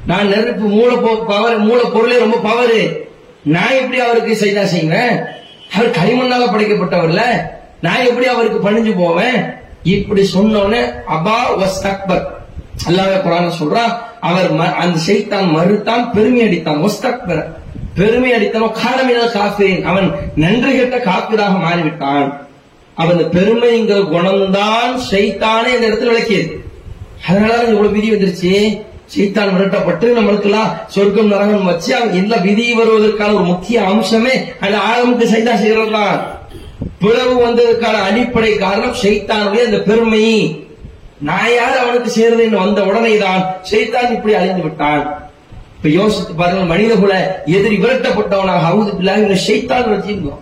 நான் 0.07 0.27
நெருப்பு 0.27 0.65
மூல 0.65 0.95
பவர் 1.27 1.57
மூல 1.57 1.81
பொருளே 1.83 2.17
ரொம்ப 2.17 2.35
பவரு 2.35 2.97
நான் 3.43 3.71
எப்படி 3.71 3.99
அவருக்கு 3.99 4.35
செய்தா 4.35 4.65
செய்வேன்? 4.65 5.19
அவர் 5.73 5.89
களிமண்ணால 5.89 6.53
படைக்கப்பட்டவர்ல 6.53 7.21
நான் 7.81 8.05
எப்படி 8.05 8.27
அவருக்கு 8.27 8.71
பணிஞ்சு 8.71 8.97
போவேன்? 8.97 9.43
இப்படி 9.83 10.29
சொன்னோன்னே 10.33 10.93
அபா 11.07 11.57
வஸ் 11.57 11.87
அக்பர் 11.87 12.41
அல்லாவே 12.89 13.21
குரான 13.21 13.51
சொல்றான் 13.63 13.97
அவர் 14.21 14.53
ம- 14.53 14.73
அந்த 14.73 14.99
செய்தான் 14.99 15.55
மறுத்தான் 15.55 16.11
பெருமை 16.11 16.41
அடித்தான். 16.41 16.89
ஒஸ்தக்பர் 16.89 17.45
பெருமை 17.95 18.31
அடித்தான் 18.31 18.77
காலமினால் 18.83 19.35
காப்பேன். 19.39 19.83
அவன் 19.83 20.15
நன்றி 20.35 20.77
கெட்ட 20.77 20.97
காப்பீராக 20.97 21.55
மாறிவிட்டான். 21.65 22.33
அவன் 22.95 23.17
இந்த 23.17 23.39
பெருமைங்கிற 23.39 23.99
குணம்தான் 24.13 24.95
செய்தானே 24.95 25.73
இந்த 25.73 25.87
இடத்துல 25.87 26.11
விளக்கியது. 26.13 26.63
அதனால 27.27 27.63
இவ்வளவு 27.63 27.91
விதி 27.91 28.11
வந்துருச்சு. 28.11 28.81
சைத்தான் 29.15 29.53
விரட்டப்பட்டு 29.53 30.05
நம்மளுக்குலாம் 30.17 30.73
சொர்க்கம் 30.87 31.27
நரகம் 31.27 31.65
வச்சு 31.65 31.95
அவன் 31.95 32.13
எல்லா 32.13 32.37
விதி 32.37 32.73
வருவதற்கான 32.73 33.33
ஒரு 33.33 33.43
முக்கிய 33.43 33.81
அம்சமே 33.81 34.33
அந்த 34.59 34.77
ஆழமுக்கு 34.77 35.25
சைதா 35.25 35.55
செய்கிறது 35.55 35.89
பிளவு 36.99 37.47
வந்ததுக்கான 37.47 38.01
அடிப்படை 38.09 38.57
காரணம் 38.57 38.95
சைத்தானுடைய 39.03 39.63
அந்த 39.65 39.81
பெருமை. 39.81 40.21
நான் 41.19 41.53
யார் 41.55 41.77
அவனுக்கு 41.77 42.11
சேர்றதுன்னு 42.15 42.63
வந்த 42.63 42.83
உடனே 42.83 43.17
தான் 43.17 43.45
சைத்தான் 43.71 44.11
இப்படி 44.11 44.33
அழிந்து 44.33 44.61
விட்டான். 44.61 45.22
இப்ப 45.83 46.01
யோசித்து 46.01 46.33
பாருங்க 46.33 46.63
மனித 46.63 46.95
குல 46.95 47.43
எதிரி 47.45 47.77
விரட்டப்பட்டவனாக 47.77 48.67
அவுது 48.71 48.91
பிள்ளாக 48.97 49.23
இந்த 49.23 49.37
சைத்தான் 49.47 49.89
வச்சிருந்தோம் 49.93 50.37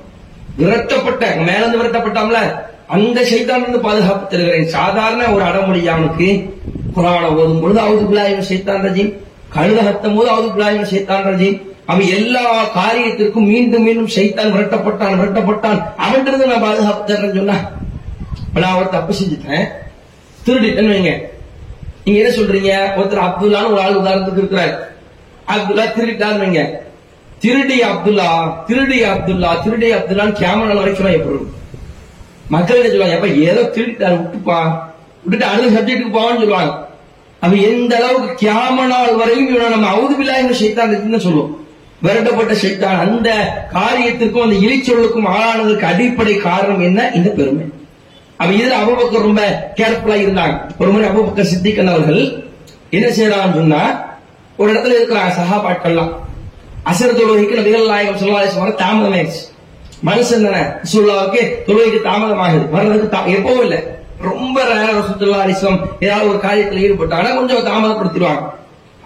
விரட்டப்பட்ட 0.60 1.46
மேல 1.48 1.62
இருந்து 1.62 1.80
விரட்டப்பட்டாம்ல 1.82 2.40
அந்த 2.88 3.22
சைத்தான் 3.22 3.62
இருந்து 3.62 3.80
பாதுகாப்பு 3.80 4.38
தருகிறேன். 4.38 4.68
சாதாரண 4.68 5.26
ஒரு 5.26 5.44
அடமொழி 5.44 5.88
அவனுக்கு 5.88 6.56
குரான 6.96 7.36
ஓதும் 7.36 7.60
பொழுது 7.60 7.80
அவுது 7.80 8.04
பிள்ளாயும் 8.10 8.46
சைத்தான் 8.50 8.86
ரஜீம் 8.86 9.14
கழுத 9.56 9.80
ஹத்தும் 9.88 10.16
போது 10.16 10.30
அவுது 10.32 10.48
பிள்ளாயும் 10.58 10.90
சைத்தான் 10.92 11.26
ரஜீம் 11.30 11.62
அவன் 11.86 12.08
எல்லா 12.08 12.64
காரியத்திற்கும் 12.76 13.50
மீண்டும் 13.54 13.84
மீண்டும் 13.84 14.08
சைத்தான் 14.08 14.54
விரட்டப்பட்டான் 14.54 15.20
விரட்டப்பட்டான். 15.24 15.82
அவன்கிட்ட 15.98 16.46
நான் 16.46 16.62
பாதுகாப்பு 16.62 17.14
தர்றேன்னு 17.14 17.36
சொன்னா 17.36 17.58
இப்ப 18.48 18.60
நான் 18.60 18.76
ஒரு 18.76 18.90
தப்பு 18.90 19.14
செஞ்சுட்டேன். 19.14 19.68
திருடிட்டேன்னு 20.46 20.96
வைங்க. 20.96 21.22
நீங்க 22.06 22.22
என்ன 22.22 22.36
சொல்றீங்க? 22.36 23.00
ஒருத்தர் 23.00 23.28
அப்துல்லான்னு 23.28 23.72
ஒரு 23.72 23.82
ஆள் 23.82 24.00
உதாரணத்துக்கு 24.00 24.38
இருக்கிறார். 24.38 24.91
அப்துல்லா 25.48 25.86
திருடிட்டாருங்க 25.98 26.82
திருடி 27.40 27.82
அப்துல்லா 27.82 28.64
திருடி 28.66 29.04
அப்துல்லா 29.04 29.62
திருடி 29.64 29.92
அப்துல்லான்னு 29.92 30.40
கேமரா 30.42 30.76
வரைக்கும் 30.76 31.12
எப்படி 31.12 31.40
மக்கள் 32.50 32.84
சொல்லுவாங்க 32.84 33.16
எப்ப 33.16 33.28
ஏதோ 33.28 33.62
திருடிட்டாரு 33.62 34.16
விட்டுப்பா. 34.22 34.90
விட்டுட்டு 35.24 35.46
அடுத்த 35.46 35.82
சப்ஜெக்ட்டுக்கு 35.82 36.18
போவான்னு 36.18 36.40
சொல்லுவாங்க. 36.40 36.90
அவ 37.40 37.56
எந்த 37.56 37.96
அளவுக்கு 37.96 38.48
கியாம 38.48 38.86
நாள் 38.86 39.16
வரையும் 39.16 39.50
இவனை 39.50 39.70
நம்ம 39.70 39.92
அவுது 39.96 40.26
என்ற 40.26 40.54
சைத்தான் 40.54 41.20
சொல்லுவோம். 41.20 41.66
விரட்டப்பட்ட 42.04 42.54
சைத்தான் 42.54 43.00
அந்த 43.00 43.30
காரியத்திற்கும் 43.74 44.44
அந்த 44.44 44.56
இழிச்சொல்லுக்கும் 44.56 45.28
ஆளானதற்கு 45.28 45.86
அடிப்படை 45.86 46.38
காரணம் 46.38 46.80
என்ன? 46.80 47.12
இந்த 47.12 47.30
பெருமை. 47.30 47.66
அவ 48.38 48.52
இதுல 48.52 48.78
அபுபக்கர் 48.84 49.28
ரொம்ப 49.30 49.72
கேர்ஃபுல்லா 49.76 50.16
இருந்தாங்க. 50.26 50.62
ஒரு 50.78 50.92
முறை 50.92 51.10
அபுபக்கர் 51.10 51.52
சித்திக்கன் 51.54 51.88
அவர்கள் 51.88 52.50
என்ன 52.90 53.08
செய்யறான்னு 53.08 53.54
சொன்னா 53.54 54.11
ஒரு 54.62 54.74
இடத்துல 54.74 55.04
இருக்கிறாங்க 55.04 55.32
சகாபாட்கள்லாம் 55.32 56.12
அசர் 56.86 57.16
தொழுகைக்கு 57.16 57.60
நபிகள் 57.60 57.88
நாயகம் 57.88 58.28
சொல்லா 58.28 58.32
வர 58.32 58.70
தாமதமாயிடுச்சு 58.70 59.50
மனுஷன் 60.06 60.52
தானே? 60.52 60.66
சுல்லாவுக்கு 60.94 61.48
தொழுகைக்கு 61.68 62.02
தாமதமாகுது. 62.04 62.70
வர்றதுக்கு 62.70 63.18
தா- 63.18 63.34
எப்பவும் 63.34 63.62
இல்லை. 63.62 63.84
ரொம்ப 64.22 64.64
ரசுல்லா 64.64 65.38
அலிஸ்லாம் 65.46 65.80
ஏதாவது 66.00 66.30
ஒரு 66.30 66.38
காரியத்தில் 66.38 66.92
ஈடுபட்டாங்கன்னா 66.92 67.36
கொஞ்சம் 67.36 67.66
தாமதப்படுத்திடுவாங்க. 67.66 68.50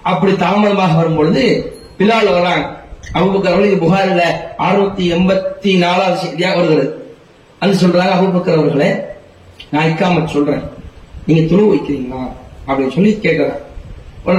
அப்படி 0.03 0.35
தாமதமாக 0.35 0.93
வரும்பொழுது 0.98 1.74
பிலால் 1.98 2.32
வராங்க 2.32 2.84
அபுபக்கர் 3.14 3.48
அவர்கள் 3.48 3.72
இது 3.72 3.85
புகாரில 3.85 4.24
அறுநூத்தி 4.59 5.17
எண்பத்தி 5.17 5.77
நாலாவது 5.77 6.27
செய்தியா 6.27 6.56
வருகிறது 6.56 7.16
அது 7.59 7.88
சொல்றாங்க 7.88 8.14
அபுபக்கர் 8.19 8.58
அவர்களே 8.58 8.95
நான் 9.72 9.85
இக்காம 9.85 10.25
சொல்றேன். 10.25 10.61
நீங்க 11.27 11.56
துணு 11.56 11.74
வைக்கிறீங்களா? 11.74 12.32
அப்படின்னு 12.67 12.93
சொல்லி 12.93 13.19
கேட்கிறேன் 13.19 13.74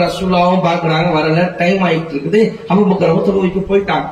ரசூல்லாவும் 0.05 0.65
பாக்குறாங்க 0.69 1.09
வரல 1.17 1.43
டைம் 1.61 1.83
ஆயிட்டு 1.89 2.13
இருக்குது 2.15 2.41
அபுபக்கரவும் 2.71 3.27
தொழு 3.27 3.67
போயிட்டாங்க. 3.71 4.09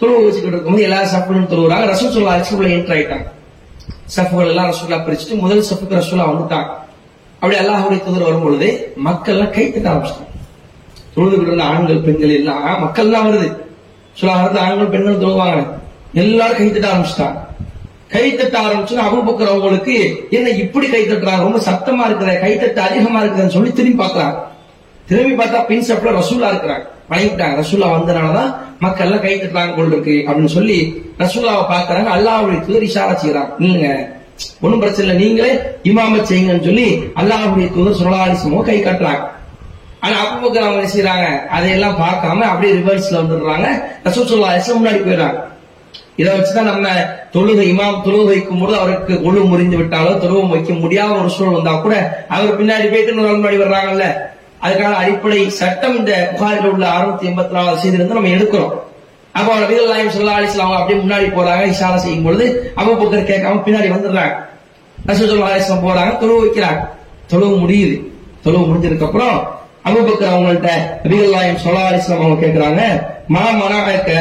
தொழுவு 0.00 0.24
வச்சுக்கிட்டு 0.24 0.56
இருக்கும்போது 0.56 0.86
எல்லா 0.88 1.00
சப்புகளும் 1.12 1.50
தொழுவுறாங்க. 1.52 1.86
ரசூல் 1.92 2.14
சொல்லா 2.16 2.34
சப்புல 2.50 2.68
என்டர் 2.74 2.96
ஆயிட்டாங்க 2.96 3.26
சப்புகள் 4.16 4.50
எல்லாம் 4.50 4.68
ரசூல்லா 4.70 4.98
பிரிச்சுட்டு 5.06 5.40
முதல் 5.44 5.66
சப்புக்கு 5.70 5.98
ரசூல்லா 6.00 6.26
வந்துட்டாங்க. 6.30 6.68
அப்படி 7.40 7.56
அல்லாஹுடைய 7.62 7.98
தூதர் 8.04 8.26
வரும் 8.28 8.44
பொழுது 8.44 8.68
மக்கள் 9.06 9.34
எல்லாம் 9.34 9.52
கை 9.56 9.64
தட்ட 9.70 9.88
ஆரம்பிச்சிட்டாங்க. 9.90 10.30
தொழுதுகிட்டு 11.14 11.50
இருந்த 11.50 11.64
ஆண்கள் 11.72 12.04
பெண்கள் 12.06 12.36
எல்லாம் 12.38 12.80
மக்கள் 12.84 13.12
தான் 13.14 13.26
வருது. 13.28 13.48
சொல்ல 14.20 14.36
வருது 14.42 14.60
ஆண்கள் 14.66 14.92
பெண்கள் 14.94 15.22
தொழுவாங்க. 15.24 15.60
எல்லாரும் 16.22 16.58
கை 16.60 16.68
தட்ட 16.70 16.88
ஆரம்பிச்சிட்டாங்க. 16.92 17.38
கை 18.14 18.26
தட்ட 18.36 18.56
ஆரம்பிச்சு 18.66 18.94
அபுபக்கர் 19.06 19.52
அவங்களுக்கு 19.52 19.96
என்ன 20.36 20.52
இப்படி 20.64 20.86
கை 20.94 21.02
தட்டுறாங்க 21.04 21.46
ரொம்ப 21.46 21.60
சத்தமா 21.68 22.04
இருக்கிற 22.08 22.32
கை 22.44 22.52
தட்டு 22.62 22.80
அதிகமா 22.86 23.18
இருக்குதுன்னு 23.22 23.56
சொல்லி 23.56 23.72
திரும்பி 23.78 24.00
பாக்குறாங்க 24.02 24.36
திரும்பி 25.08 25.34
பார்த்தா 25.40 25.58
பின் 25.68 25.86
சப்ல 25.88 26.10
ரசூலா 26.20 26.48
இருக்கிறாங்க. 26.52 26.84
வணங்கிட்டாங்க 27.10 27.54
ரசூல்லா 27.60 27.86
வந்தனாலதான் 27.94 28.50
மக்கள் 28.84 29.06
எல்லாம் 29.06 29.22
கை 29.24 29.34
தட்டுறாங்க 29.34 29.72
போல் 29.76 29.92
இருக்கு 29.92 30.16
அப்படின்னு 30.26 30.52
சொல்லி 30.56 30.78
ரசூல்லாவை 31.22 31.62
பாக்குறாங்க 31.72 32.10
அல்லாவுடைய 32.16 32.58
தூதர் 32.66 32.86
இஷாரா 32.88 33.14
செய்யறாங்க 33.22 33.52
இல்லைங்க. 33.64 33.90
ஒன்னும் 34.64 34.82
பிரச்சனை 34.82 35.04
இல்லை. 35.06 35.16
நீங்களே 35.22 35.52
இமாம 35.90 36.20
செய்யுங்கன்னு 36.30 36.68
சொல்லி 36.68 36.86
அல்லாஹ்வுடைய 37.20 37.68
தூதர் 37.76 37.98
சுல்லாலிசமோ 38.00 38.60
கை 38.68 38.78
காட்டுறாங்க. 38.82 39.24
ஆனா 40.04 40.16
அபுபக்கர் 40.24 40.66
அவங்க 40.66 40.80
என்ன 40.80 40.92
செய்யறாங்க 40.94 41.26
அதையெல்லாம் 41.56 41.96
பார்க்காம 42.04 42.46
அப்படியே 42.50 42.72
ரிவர்ஸ்ல 42.80 43.20
வந்துடுறாங்க. 43.22 43.68
ரசூல் 44.06 44.30
சுல்லாலிசம் 44.32 44.78
முன்னாடி 44.80 45.00
போயிடறாங்க. 45.06 45.38
இதை 46.20 46.30
வச்சுதான் 46.36 46.70
நம்ம 46.70 46.88
தொழுகை 47.34 47.64
இமாம் 47.72 48.00
தொழுகை 48.04 48.24
வைக்கும் 48.30 48.62
போது 48.62 48.74
அவருக்கு 48.78 49.14
ஒழு 49.28 49.40
முறிந்து 49.50 49.76
விட்டாலோ 49.80 50.12
தொழுவம் 50.22 50.54
வைக்க 50.54 50.72
முடியாத 50.84 51.12
ஒரு 51.22 51.30
சூழல் 51.34 51.56
வந்தா 51.58 51.74
கூட 51.84 51.94
அவர் 52.36 52.58
பின்னாடி 52.60 52.86
போயிட்டு 52.92 53.14
முன்னாடி 53.18 53.58
வர்றாங்கல்ல. 53.64 54.06
அதுக்கான 54.62 54.98
அடிப்படை 55.02 55.50
சட்டம் 55.50 55.96
இந்த 55.96 56.12
புகாரில் 56.32 56.70
உள்ள 56.70 56.86
அறுநூத்தி 56.86 57.26
எண்பத்தி 57.30 57.56
நாலாவது 57.56 57.80
செய்திலிருந்து 57.82 58.14
நம்ம 58.14 58.28
எடுக்கிறோம். 58.28 58.74
அப்போ 59.32 59.54
நபிகள் 59.54 59.90
நாயம் 59.92 60.14
சொல்லா 60.16 60.36
அலிஸ்லாம் 60.38 60.76
அப்படியே 60.78 60.98
முன்னாடி 61.02 61.26
போறாங்க 61.36 61.64
இஷாரா 61.72 61.94
செய்யும் 61.94 62.24
பொழுது 62.24 62.72
அவ்வப்போக்கர் 62.76 63.30
கேட்காம 63.30 63.62
பின்னாடி 63.66 63.88
வந்துடுறாங்க. 63.94 64.34
ரசூலுல்லாஹி 65.08 65.54
அலிஸ்லாம் 65.56 65.86
போறாங்க 65.88 66.12
தொழுவு 66.18 66.40
வைக்கிறாங்க. 66.44 66.80
தொழுவு 67.26 67.56
முடியுது. 67.64 67.96
தொழுவு 68.44 68.64
முடிஞ்சதுக்கு 68.70 69.06
அப்புறம் 69.08 69.36
அபுபக்கர் 69.88 70.32
அவங்கள்ட்ட 70.34 70.70
நபிகள் 71.02 71.34
நாயம் 71.36 71.62
சொல்லா 71.64 71.82
அலிஸ்லாம் 71.90 72.24
அவங்க 72.24 72.46
கேட்கிறாங்க 72.46 72.82
மா 73.28 73.44
மனாக்க 73.60 74.12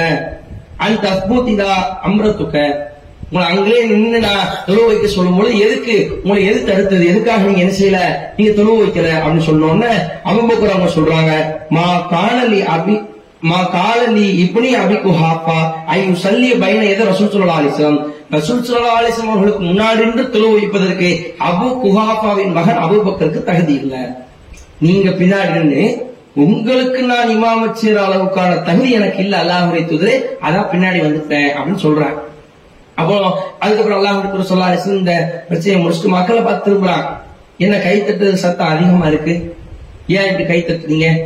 அந்த 0.85 1.03
அஸ்பூத்திதா 1.09 1.71
அம்ரத்துக்க? 2.07 2.86
உங்களை 3.29 3.45
அங்கே 3.51 3.77
நின்று 3.89 4.19
நான் 4.25 4.51
தொழுவு 4.67 4.87
வைக்க 4.89 5.07
சொல்லும்போது 5.07 5.51
எதுக்கு 5.65 5.95
உங்களை 6.21 6.41
எது 6.49 6.59
தடுத்தது? 6.69 7.03
எதுக்காக 7.11 7.47
நீங்க 7.47 7.63
என்ன 7.63 7.75
செய்யல? 7.79 7.99
நீங்க 8.37 8.51
தொழுவு 8.59 8.77
வைக்கல 8.83 9.09
அப்படின்னு 9.17 9.47
சொன்னோன்னு 9.49 9.89
அபுபக்கர் 10.29 10.73
அவங்க 10.75 10.91
சொல்றாங்க 10.97 11.31
மா 11.75 11.85
காணலி 12.13 12.59
அபி 12.75 12.95
மா 13.49 13.57
காலலி 13.73 14.27
இப்படி 14.43 14.69
அபிக்கு 14.75 15.11
ஹாப்பா 15.19 15.57
ஐயோ 15.87 16.13
சல்லிய 16.23 16.53
பயன 16.63 16.87
எதை 16.93 17.03
ரசூல் 17.09 17.33
சொல்லா 17.33 17.57
அலிஸ்லாம் 17.59 17.99
ரசூல் 18.35 18.63
சொல்லா 18.69 18.93
அலிஸ்லாம் 18.99 19.33
அவர்களுக்கு 19.33 19.63
முன்னாடி 19.67 20.01
நின்று 20.05 20.25
தொழுவு 20.35 20.55
வைப்பதற்கு 20.57 21.09
அபு 21.49 21.67
குஹாப்பாவின் 21.83 22.55
மகன் 22.57 22.81
அபுபக்கருக்கு 22.85 23.43
தகுதி 23.49 23.73
இல்லை. 23.81 24.01
நீங்க 24.81 25.09
பின்னாடி 25.19 25.51
நின்று 25.57 25.83
உங்களுக்கு 26.35 27.01
நான் 27.11 27.31
இமாமச்சீர் 27.35 27.99
அளவுக்கான 28.05 28.57
தகுதி 28.63 28.89
எனக்கு 28.91 29.21
இல்ல 29.23 29.35
அல்லாஹுடைய 29.43 29.83
தூதரே 29.91 30.15
அதான் 30.41 30.71
பின்னாடி 30.73 30.99
வந்துட்டேன் 31.05 31.49
அப்படின்னு 31.51 31.85
சொல்றாங்க. 31.85 32.19
அப்போ 32.97 33.15
அதுக்கப்புறம் 33.59 33.99
எல்லாம் 33.99 34.31
தூதர் 34.31 34.57
சொல்லா 34.57 34.85
இந்த 34.85 35.43
பிரச்சனையை 35.47 35.87
முடிச்சுட்டு 35.87 36.05
மக்களை 36.05 36.41
பார்த்து 36.41 36.71
திரும்புறான். 36.71 37.05
என்ன 37.57 37.77
கைத்தட்டுதல் 37.77 38.41
சத்தம் 38.43 38.67
அதிகமா 38.67 39.07
இருக்கு? 39.07 39.57
ஏன் 40.07 40.25
இப்படி 40.25 40.45
கை 40.45 40.65
தட்டுறீங்க? 40.67 41.17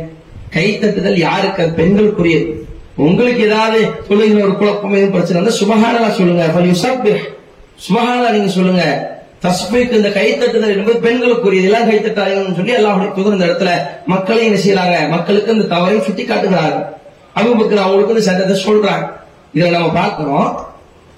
கை 0.50 0.78
தட்டுதல் 0.78 1.18
யாருக்கு? 1.18 1.62
அது 1.62 1.82
பெண்களுக்குரியது. 1.82 2.52
உங்களுக்கு 2.96 3.42
ஏதாவது 3.42 3.90
தொழுகிற 4.08 4.42
ஒரு 4.42 4.56
குழப்பம் 4.56 4.92
எதுவும் 4.92 5.10
பிரச்சனை 5.10 5.42
இருந்தா 5.42 6.08
சொல்லுங்க. 6.10 6.46
ஃபல்யுஸப்பிஹ். 6.46 8.30
நீங்க 8.32 8.50
சொல்லுங்க. 8.50 9.10
தஸ்பீக்கு 9.42 9.92
இந்த 9.92 10.08
கைத்தட்டுதல் 10.08 10.76
என்பது 10.76 10.98
பெண்களுக்குரியது. 10.98 11.62
எல்லாம் 11.62 11.90
கைத்தட்டாதீங்கன்னு 11.90 12.54
சொல்லி 12.54 12.72
அல்லாஹுடைய 12.72 13.14
தூதர் 13.14 13.32
இந்த 13.32 13.44
இடத்துல 13.44 13.70
மக்களையும் 14.06 14.54
என்ன 14.54 14.60
செய்யறாங்க? 14.66 15.08
மக்களுக்கு 15.08 15.54
இந்த 15.54 15.74
தவறையும் 15.74 16.00
சுட்டி 16.00 16.24
காட்டுகிறாங்க 16.24 16.86
அவங்க 17.34 17.80
அவங்களுக்கு 17.80 18.14
இந்த 18.14 18.20
சட்டத்தை 18.20 18.64
சொல்றாங்க. 18.64 19.10
இதை 19.52 19.70
நம்ம 19.70 19.88
பார்க்கிறோம் 19.88 20.70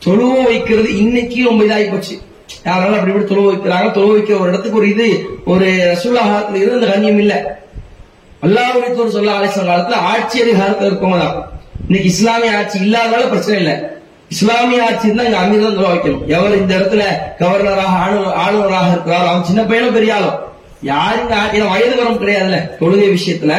தொழுவ 0.07 0.44
வைக்கிறது 0.44 0.97
இன்னைக்கு 0.97 1.44
ரொம்ப 1.44 1.65
இதாகி 1.65 1.91
போச்சு 1.91 2.18
யாராலும் 2.65 2.99
அப்படி 2.99 3.12
இப்படி 3.12 3.34
தொழுவ 3.34 3.52
வைக்கிறாங்க. 3.52 3.91
தொழுவ 3.91 4.18
வைக்கிற 4.18 4.41
ஒரு 4.41 4.49
இடத்துக்கு 4.49 4.78
ஒரு 4.78 4.89
இது 4.89 5.28
ஒரு 5.44 5.65
ரசூல்லாஹத்துல 5.65 6.55
இருந்து 6.55 6.73
அந்த 6.73 6.86
கண்ணியம் 6.86 7.18
இல்ல. 7.18 7.60
அல்லாஹுடைய 8.42 9.08
சொல்ல 9.08 9.33
ஆலோசன 9.33 9.76
காலத்துல 9.76 9.92
ஆட்சி 9.92 10.42
அதிகாரத்துல 10.42 10.86
இருக்கவங்க 10.86 11.18
தான். 11.18 11.52
இன்னைக்கு 11.86 12.08
இஸ்லாமிய 12.08 12.57
ஆட்சி 12.57 12.78
இல்லாதனால 12.78 13.28
பிரச்சனை 13.28 13.58
இல்ல. 13.58 13.99
இஸ்லாமிய 14.28 14.84
ஆட்சி 14.84 15.07
இருந்தா 15.07 15.23
இங்க 15.23 15.39
அமீர் 15.39 15.83
தான் 15.83 15.99
வைக்கணும். 15.99 16.26
எவர் 16.26 16.57
இந்த 16.57 16.78
இடத்துல 16.78 17.02
கவர்னராக 17.39 18.33
ஆளுநராக 18.34 18.92
இருக்கிறாரோ? 18.92 19.26
அவன் 19.26 19.44
சின்ன 19.44 19.62
பையனும் 19.62 19.92
பெரிய 19.92 20.15
ஆளும் 20.15 20.39
யாரு 20.83 21.20
இங்க 21.20 21.34
ஏன்னா 21.52 21.70
வயது 21.70 21.97
வரம் 21.97 22.20
கிடையாதுல்ல. 22.20 22.76
தொழுகை 22.81 23.08
விஷயத்துல 23.10 23.52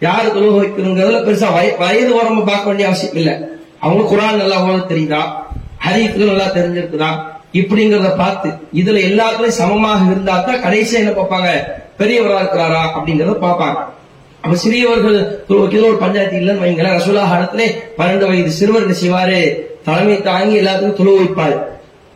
யாரு 0.00 0.28
தொழுகை 0.28 0.58
வைக்கணுங்கிறதுல 0.58 1.22
பெருசா 1.24 1.52
வய- 1.52 1.76
வயது 1.78 2.14
வரம்பு 2.14 2.44
பார்க்க 2.44 2.66
வேண்டிய 2.66 2.88
அவசியம் 2.88 3.14
இல்ல. 3.14 3.50
அவங்க 3.78 4.16
குரான் 4.16 4.36
நல்லா 4.36 4.64
ஓத 4.64 4.86
தெரியுதா? 4.86 5.44
ஹரீஃப்கள் 5.84 6.30
நல்லா 6.32 6.48
தெரிஞ்சிருக்குதா? 6.58 7.10
இப்படிங்கறத 7.60 8.08
பார்த்து 8.16 8.48
இதுல 8.80 9.02
எல்லாத்துலயும் 9.08 9.58
சமமாக 9.60 10.10
இருந்தா 10.10 10.34
தான் 10.46 10.64
கடைசியா 10.64 11.00
என்ன 11.02 11.12
பார்ப்பாங்க? 11.18 11.50
பெரியவரா 12.00 12.40
இருக்கிறாரா? 12.42 12.80
அப்படிங்கறத 12.96 13.36
பார்ப்பாங்க. 13.44 13.78
அப்ப 14.42 14.56
சிறியவர்கள் 14.64 15.18
ஒரு 15.48 15.60
ஒரு 15.90 15.96
பஞ்சாயத்து 16.02 16.40
இல்லைன்னு 16.40 16.64
வைங்களேன். 16.64 16.96
ரசூலா 16.98 17.22
காலத்திலே 17.30 17.68
பன்னெண்டு 17.98 18.26
வயது 18.30 18.52
சிறுவர் 18.58 19.00
செய்வாரு? 19.02 19.40
தலைமை 19.86 20.16
தாங்கி 20.22 20.60
எல்லாத்துக்கும் 20.60 20.98
துளு 21.00 21.12
வைப்பாரு. 21.20 21.56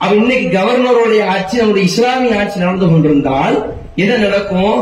அப்ப 0.03 0.13
இன்னைக்கு 0.15 0.47
கவர்னருடைய 0.59 1.23
ஆட்சி 1.35 1.57
நம்முடைய 1.57 1.87
இஸ்லாமிய 1.91 2.39
ஆட்சி 2.41 2.59
நடந்து 2.65 2.87
கொண்டிருந்தால் 2.91 3.57
என்ன 4.03 4.13
நடக்கும்? 4.27 4.77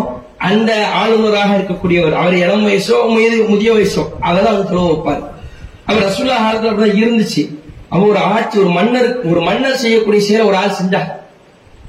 அந்த 0.49 0.73
ஆளுநராக 1.01 1.57
இருக்கக்கூடியவர் 1.59 2.19
அவர் 2.21 2.35
இளம் 2.45 2.67
வயசோ 2.67 2.97
முதிய 3.49 3.71
வயசோ 3.77 4.03
அதெல்லாம் 4.21 4.55
அவர் 4.55 4.71
துளவு 4.73 4.91
வைப்பார். 4.93 5.23
அவர் 5.87 6.07
ரசூல்லா 6.09 6.37
காலத்துல 6.45 6.91
இருந்துச்சு. 7.01 7.43
அவ 7.89 8.07
ஒரு 8.07 8.19
ஆட்சி 8.19 8.59
ஒரு 8.59 8.69
மன்னர் 8.69 9.29
ஒரு 9.31 9.41
மன்னர் 9.41 9.77
செய்யக்கூடிய 9.77 10.25
செயலை 10.25 10.47
ஒரு 10.47 10.57
ஆள் 10.57 10.77
செஞ்சா. 10.83 11.01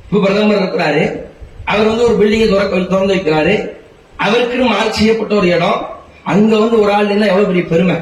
இப்ப 0.06 0.20
பிரதமர் 0.22 0.62
இருக்கிறாரு. 0.62 1.22
அவர் 1.66 1.88
வந்து 1.88 2.04
ஒரு 2.04 2.16
பில்டிங்கை 2.20 2.88
திறந்து 2.88 3.16
வைக்கிறாரு. 3.16 3.78
அவருக்குன்னு 4.26 4.68
மார்க் 4.68 4.94
செய்யப்பட்ட 4.94 5.36
ஒரு 5.36 5.48
இடம். 5.48 5.88
அங்க 6.24 6.58
வந்து 6.58 6.82
ஒரு 6.82 6.92
ஆள் 6.92 7.08
நின்னா 7.08 7.26
எவ்வளவு 7.26 7.46
பெரிய 7.46 7.66
பெருமை? 7.66 7.96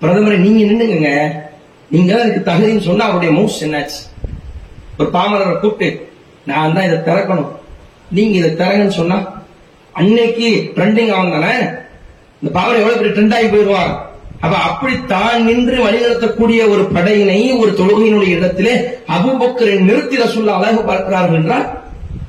பிரதமரை 0.00 0.36
நீங்க 0.36 0.84
நின்னுங்க 0.84 1.34
நீங்க 1.90 2.14
தான் 2.14 2.30
எனக்கு 2.30 2.50
தகுதின்னு 2.50 2.80
சொன்னா 2.80 3.04
அவருடைய 3.04 3.34
மவுஸ் 3.34 3.64
என்னாச்சு? 3.64 4.00
ஒரு 4.98 5.10
பாமரரை 5.12 5.58
கூப்பிட்டு 5.58 6.12
நான் 6.46 6.74
தான் 6.74 6.84
இதை 6.84 6.98
திறக்கணும். 6.98 7.48
நீங்க 8.10 8.36
இதை 8.36 8.50
திறங்கன்னு 8.50 8.88
சொன்னா 8.88 9.44
அன்னைக்கு 9.92 10.72
ட்ரெண்டிங் 10.74 11.08
அவன் 11.08 11.30
தானே? 11.30 11.54
இந்த 12.42 12.60
பாமரை 12.60 12.76
எவ்வளவு 12.76 12.96
பெரிய 12.96 13.14
ட்ரெண்ட் 13.14 13.34
ஆகி 13.34 13.46
போயிடுவான் 13.46 14.05
அப்ப 14.42 14.54
அப்படி 14.68 14.94
தான் 15.06 15.44
நின்று 15.48 15.76
வழிநடத்தக்கூடிய 15.86 16.60
ஒரு 16.72 16.82
படையினை 16.94 17.38
ஒரு 17.62 17.70
தொழுகையினுடைய 17.80 18.32
இடத்திலே 18.38 18.74
அபுபக்கரை 19.16 19.74
நிறுத்தி 19.88 20.16
ரசுல்லா 20.22 20.56
அழகு 20.58 20.80
பார்க்கிறார்கள் 20.90 21.38
என்றால் 21.40 21.66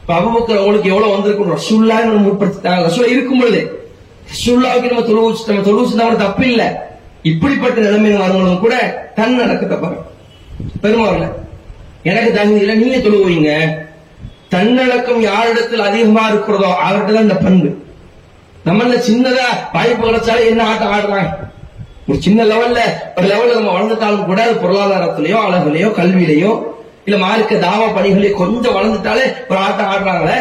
இப்ப 0.01 0.11
அபுபக்கர் 0.19 0.59
அவங்களுக்கு 0.59 0.91
எவ்வளவு 0.93 1.13
வந்திருக்கும் 1.15 1.53
ரசுல்லா 1.55 1.97
முற்படுத்திட்டாங்க. 2.27 2.83
ரசூல்லா 2.87 3.13
இருக்கும் 3.15 3.41
பொழுது 3.41 3.61
ரசுல்லாவுக்கு 4.31 4.91
நம்ம 4.91 5.03
தொழு 5.09 5.21
நம்ம 5.47 5.65
தொழு 5.67 6.21
தப்பு 6.23 6.45
இல்ல. 6.51 6.63
இப்படிப்பட்ட 7.23 7.77
நிலைமையில் 7.85 8.23
வரவங்களும் 8.23 8.63
கூட 8.65 8.75
தன் 9.17 9.39
நடக்கத்தை 9.41 9.77
பாருங்க. 9.77 10.05
பெருமாள் 10.83 11.25
எனக்கு 12.09 12.31
தகுதி 12.37 12.59
இல்லை 12.63 12.75
நீங்க 12.81 12.97
தொழுவீங்க 12.97 13.51
தன்னடக்கம் 14.53 15.21
யாரிடத்தில் 15.21 15.87
அதிகமா 15.87 16.23
இருக்கிறதோ 16.29 16.69
அவர்கிட்ட 16.85 17.13
தான் 17.13 17.27
இந்த 17.27 17.37
பண்பு. 17.45 17.69
நம்ம 18.67 18.99
சின்னதா 19.09 19.47
வாய்ப்பு 19.75 20.03
கிடைச்சாலே 20.07 20.47
என்ன 20.51 20.61
ஆட்டம் 20.69 20.93
ஆடுறாங்க? 20.95 21.29
ஒரு 22.09 22.19
சின்ன 22.25 22.43
லெவல்ல 22.51 22.79
ஒரு 23.17 23.25
லெவல்ல 23.31 23.55
நம்ம 23.57 23.71
வளர்ந்துட்டாலும் 23.75 24.27
கூட 24.29 24.41
பொருளாதாரத்திலயோ 24.61 25.37
அழகுலயோ 25.47 25.47
அழகுலையோ 25.47 25.89
கல்வியிலையோ 25.99 26.51
இல்ல 27.07 27.17
மார்க்க 27.23 27.65
தாவ 27.65 27.81
பணிகளையோ 27.97 28.31
கொஞ்சம் 28.41 28.75
வளர்ந்துட்டாலே 28.77 29.25
ஒரு 29.49 29.59
ஆட்டம் 29.65 29.89
ஆடுறாங்களே? 29.91 30.37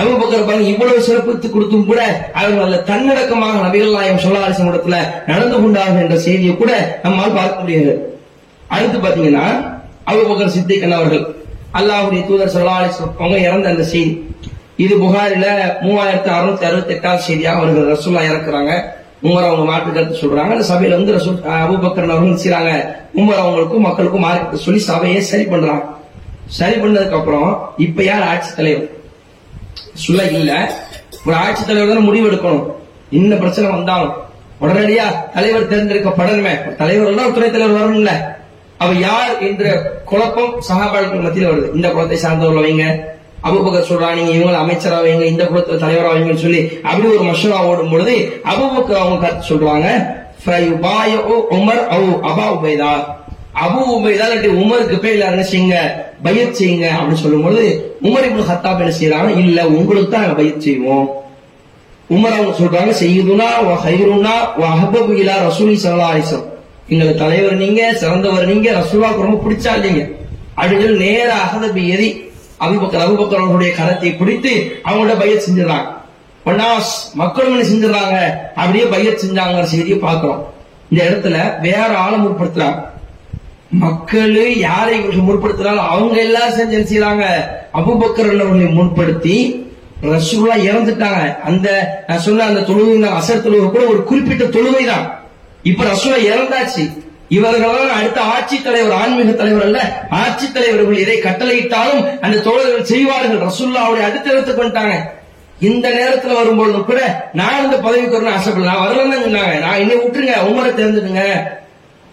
அபுபக்கர் 0.00 0.46
பாருங்க 0.48 0.68
இவ்வளவு 0.72 1.04
சிறப்பித்து 1.06 1.46
கொடுத்தும் 1.50 1.86
கூட 1.90 2.00
அவங்க 2.38 2.60
அதுல 2.64 2.78
தன்னடக்கமாக 2.90 3.62
நபிகள் 3.66 3.96
நாயம் 3.96 4.22
சொல்லாரிசம் 4.24 4.70
இடத்துல 4.70 4.98
நடந்து 5.30 5.56
கொண்டார்கள் 5.62 6.02
என்ற 6.04 6.16
செய்தியை 6.26 6.54
கூட 6.56 6.72
நம்மால் 7.04 7.36
பார்க்க 7.38 7.62
முடியாது 7.62 7.94
அடுத்து 8.76 8.98
பாத்தீங்கன்னா 8.98 9.46
அபுபக்கர் 10.12 10.54
சித்திகன் 10.56 10.96
அவர்கள் 10.98 11.24
அல்லாஹுடைய 11.78 12.22
தூதர் 12.28 12.54
சொல்லாரிசம் 12.56 13.14
அவங்க 13.20 13.38
இறந்த 13.48 13.66
அந்த 13.72 13.84
செய்தி. 13.94 14.12
இது 14.84 14.94
புகாரில 15.02 15.46
மூவாயிரத்தி 15.84 16.30
அறுநூத்தி 16.36 16.64
அறுபத்தி 16.68 16.94
எட்டாவது 16.96 17.26
செய்தியாக 17.28 17.58
அவர்கள் 17.60 17.90
ரசூல்லா 17.94 18.22
இறக்குறாங்க. 18.30 18.72
உமர் 19.22 19.46
அவங்க 19.46 19.64
மாற்று 19.64 19.92
கருத்து 19.92 20.20
சொல்றாங்க. 20.20 20.50
அந்த 20.50 20.74
சபையில 20.74 20.90
வந்து 20.90 21.14
ரசூல் 21.14 21.38
அபுபக்கர் 21.44 22.08
அவர்கள் 22.08 22.42
செய்யறாங்க 22.44 22.94
உமர் 23.14 23.40
அவங்களுக்கும் 23.42 23.78
மக்களுக்கும் 23.78 24.20
மார்க்கத்தை 24.20 24.58
சொல்லி 24.58 24.80
சபையை 24.80 25.20
சரி 25.20 25.44
பண்றாங்க. 25.44 25.84
சரி 26.46 26.76
பண்ணதுக்கு 26.76 27.10
அப்புறம் 27.10 27.72
இப்ப 27.76 28.02
யார் 28.02 28.22
ஆட்சி 28.22 28.54
தலைவர்? 28.54 28.88
சொல்ல 29.92 30.22
இல்ல. 30.22 30.72
ஒரு 31.26 31.36
ஆட்சி 31.36 31.64
தலைவர் 31.64 31.94
தான் 31.94 32.04
முடிவு 32.04 32.30
எடுக்கணும். 32.30 32.72
என்ன 33.10 33.34
பிரச்சனை 33.34 33.70
வந்தாலும் 33.70 34.12
உடனடியா 34.60 35.32
தலைவர் 35.34 35.68
தேர்ந்தெடுக்கப்படணுமே. 35.68 36.74
தலைவர் 36.74 37.06
எல்லாம் 37.06 37.34
துணைத் 37.34 37.52
தலைவர் 37.52 37.80
வரணும்ல. 37.80 38.10
அவ 38.78 38.94
யார் 38.94 39.38
என்ற 39.38 39.92
குழப்பம் 40.04 40.62
சகாபாளுக்கு 40.68 41.22
மத்தியில் 41.22 41.50
வருது. 41.50 41.74
இந்த 41.74 41.88
குளத்தை 41.90 42.16
சார்ந்தவர்கள் 42.16 42.70
வைங்க. 42.70 43.14
அபுபக்கர் 43.46 43.88
சொல்றா 43.88 44.08
நீங்க 44.14 44.32
இவங்களை 44.36 44.60
அமைச்சரா 44.62 44.98
வைங்க 45.04 45.26
இந்த 45.26 45.44
குலத்துல 45.44 45.80
தலைவரா 45.82 46.12
வைங்கன்னு 46.12 46.44
சொல்லி 46.44 46.60
அப்படி 46.84 47.06
ஒரு 47.12 47.24
மஷூரா 47.28 47.58
ஓடும் 47.68 47.90
பொழுது 47.90 48.14
அபுபக்கர் 48.52 49.02
அவங்க 49.02 49.18
கருத்து 49.18 49.50
சொல்றாங்க 49.50 49.88
உமர் 51.56 51.82
அவு 51.94 52.08
அபா 52.30 52.44
உபைதா. 52.56 52.90
அபு 53.62 53.80
உபைதா 53.94 54.24
இல்லாட்டி 54.26 54.48
உமருக்கு 54.62 54.96
பேர் 54.96 55.22
என்ன 55.26 55.44
செய்யுங்க? 55.44 55.76
பயிர் 56.24 56.56
செய்யுங்க 56.58 56.86
அப்படின்னு 56.92 57.22
சொல்லும்போது 57.22 57.62
உமர் 58.02 58.26
இப்படி 58.26 58.44
ஹத்தாப் 58.50 58.82
என்ன 58.82 58.94
செய்யறாங்க 58.98 59.30
இல்ல 59.42 59.58
உங்களுக்கு 59.76 60.10
தான் 60.10 60.24
நாங்க 60.24 60.36
பயிர் 60.40 60.64
செய்வோம். 60.66 61.06
உமர் 62.10 62.36
அவங்க 62.36 62.52
சொல்றாங்க 62.58 62.92
செய்யுதுனா 63.00 63.48
ஹைருனா 63.84 64.34
அஹபபு 64.68 65.14
இலா 65.22 65.36
ரசூலி 65.46 65.74
சல்லா 65.84 66.10
அலிசம் 66.12 66.44
எங்களுக்கு 66.88 67.22
தலைவர் 67.22 67.56
நீங்க 67.56 67.80
சிறந்தவர் 68.02 68.46
நீங்க 68.46 68.68
ரசூலாவுக்கு 68.72 69.26
ரொம்ப 69.26 69.40
பிடிச்சா 69.44 69.72
இல்லைங்க 69.78 70.02
அப்படின்னு 70.56 70.84
சொல்லி 70.84 71.04
நேர 71.06 71.28
அகதபி 71.44 71.82
எரி 71.94 72.10
அபுபக்கர் 72.60 73.04
அபுபக்கர் 73.06 73.42
அவர்களுடைய 73.42 73.74
கரத்தை 73.74 74.16
பிடித்து 74.16 74.80
அவங்களோட 74.84 75.18
பயிர் 75.18 75.44
செஞ்சிடறாங்க. 75.46 75.86
ஒன்னாஸ் 76.46 77.14
மக்களும் 77.14 77.58
என்ன 77.58 77.68
செஞ்சிடறாங்க? 77.70 78.18
அப்படியே 78.54 78.84
பயிர் 78.84 79.22
செஞ்சாங்கிற 79.24 79.62
செய்தியை 79.62 79.98
பார்க்கிறோம். 79.98 80.52
இந்த 80.90 81.04
இடத்துல 81.04 81.60
வேற 81.60 81.96
ஆளை 81.96 82.18
முற்படுத்துறாங்க. 82.18 82.80
மக்கள் 83.68 84.58
யாரை 84.58 84.98
இவர்கள் 84.98 85.28
முற்படுத்தினாலும் 85.28 85.88
அவங்க 85.92 86.20
எல்லாரும் 86.20 86.56
செஞ்சு 86.58 86.76
என்ன 86.76 86.88
செய்யறாங்க? 86.90 87.24
அபுபக்கர் 87.72 88.40
அவர்களை 88.40 88.66
முன்படுத்தி 88.66 89.64
ரசூலா 90.02 90.54
இறந்துட்டாங்க. 90.70 91.40
அந்த 91.40 91.68
நான் 92.08 92.18
சொன்ன 92.18 92.44
அந்த 92.44 92.60
தொழுகை 92.60 93.10
அசர் 93.18 93.44
தொழுகை 93.44 93.70
கூட 93.70 93.84
ஒரு 93.84 94.04
குறிப்பிட்ட 94.04 94.44
தொழுகை 94.44 94.86
தான் 94.86 95.20
இப்ப 95.62 95.84
ரசூலா 95.84 96.18
இறந்தாச்சு. 96.32 96.84
இவர்களால் 97.30 97.96
அடுத்த 97.98 98.20
ஆட்சி 98.34 98.56
தலைவர் 98.62 98.96
ஆன்மீக 99.00 99.32
தலைவர் 99.32 99.66
அல்ல 99.68 99.80
ஆட்சி 100.22 100.46
தலைவர்கள் 100.56 101.02
இதை 101.04 101.16
கட்டளையிட்டாலும் 101.26 102.02
அந்த 102.24 102.42
தோழர்கள் 102.46 102.90
செய்வார்கள். 102.92 103.44
ரசுல்லாவுடைய 103.48 104.08
அடுத்த 104.08 104.32
இடத்துக்கு 104.34 104.62
வந்துட்டாங்க. 104.62 104.96
இந்த 105.68 105.86
நேரத்துல 105.98 106.38
வரும்பொழுதும் 106.38 106.88
கூட 106.88 107.02
நான் 107.32 107.62
இந்த 107.66 107.76
பதவிக்கு 107.76 108.16
வரணும் 108.16 108.36
ஆசைப்படல. 108.38 108.70
நான் 108.72 108.84
வரலன்னு 108.86 109.26
சொன்னாங்க. 109.26 109.54
நான் 109.66 109.80
என்னை 109.82 109.96
விட்டுருங்க 110.00 110.34
உமரை 110.50 110.72
தேர்ந்தெடுங்க 110.80 111.22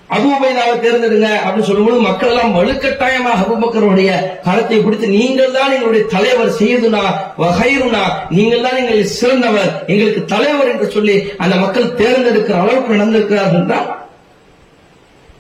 அபுபைதாவை 0.10 0.74
தேர்ந்தெடுங்க 0.80 1.28
அப்படின்னு 1.44 1.68
சொல்லும்போது 1.68 2.00
மக்கள் 2.08 2.32
எல்லாம் 2.32 2.56
வலுக்கட்டாயமாக 2.58 3.44
அபுபக்கருடைய 3.44 4.10
கரத்தை 4.48 4.78
பிடித்து 4.84 5.08
நீங்கள் 5.08 5.56
தான் 5.56 5.74
எங்களுடைய 5.76 6.04
தலைவர் 6.16 6.52
செய்துனா 6.60 7.04
வகைருனா 7.44 8.04
நீங்கள் 8.30 8.64
தான் 8.66 8.80
எங்களுக்கு 8.82 9.16
சிறந்தவர் 9.20 9.72
எங்களுக்கு 9.88 10.24
தலைவர் 10.26 10.72
என்று 10.74 10.90
சொல்லி 10.98 11.16
அந்த 11.38 11.56
மக்கள் 11.56 11.96
தேர்ந்தெடுக்கிற 12.02 12.58
அளவுக்கு 12.64 12.96
நடந்திருக்கிறார்கள் 12.96 13.62
என்றால் 13.62 13.90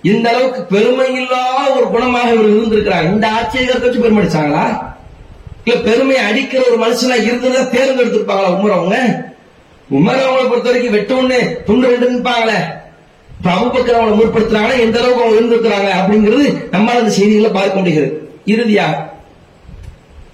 இந்த 0.03 0.29
அளவுக்கு 0.29 0.61
பெருமை 0.63 1.13
இல்லாத 1.15 1.75
ஒரு 1.75 1.85
குணமாக 1.93 2.33
இவர் 2.33 2.49
இருந்திருக்கிறார் 2.55 3.05
இந்த 3.05 3.27
ஆட்சியகத்தை 3.27 3.85
வச்சு 3.87 3.99
பெருமை 3.99 4.23
அடிச்சாங்களா 4.23 4.65
இல்ல 5.65 5.75
பெருமை 5.81 6.17
அடிக்கிற 6.17 6.61
ஒரு 6.71 6.77
மனுஷனா 6.83 7.15
இருந்ததா 7.27 7.61
தேர்ந்தெடுத்திருப்பாங்களா 7.75 8.49
உமர் 8.55 8.77
அவங்க? 8.77 8.97
உமர் 9.89 10.23
அவங்களை 10.23 10.49
பொறுத்த 10.49 10.69
வரைக்கும் 10.69 10.91
வெட்ட 10.91 11.13
ஒண்ணு 11.13 11.37
துண்டு 11.65 11.87
ரெண்டு 11.87 12.09
நிற்பாங்களே. 12.11 12.57
இப்ப 13.29 13.51
அவங்களை 13.51 14.15
முற்படுத்துறாங்கன்னா 14.17 14.79
எந்த 14.79 14.99
அளவுக்கு 14.99 15.23
அவங்க 15.23 15.39
இருந்திருக்கிறாங்க 15.39 15.89
அப்படிங்கிறது 15.99 16.45
நம்மால் 16.71 16.99
அந்த 16.99 17.11
செய்திகளை 17.11 17.51
பார்க்க 17.51 17.79
முடிகிறது. 17.79 18.11
இறுதியா 18.47 18.85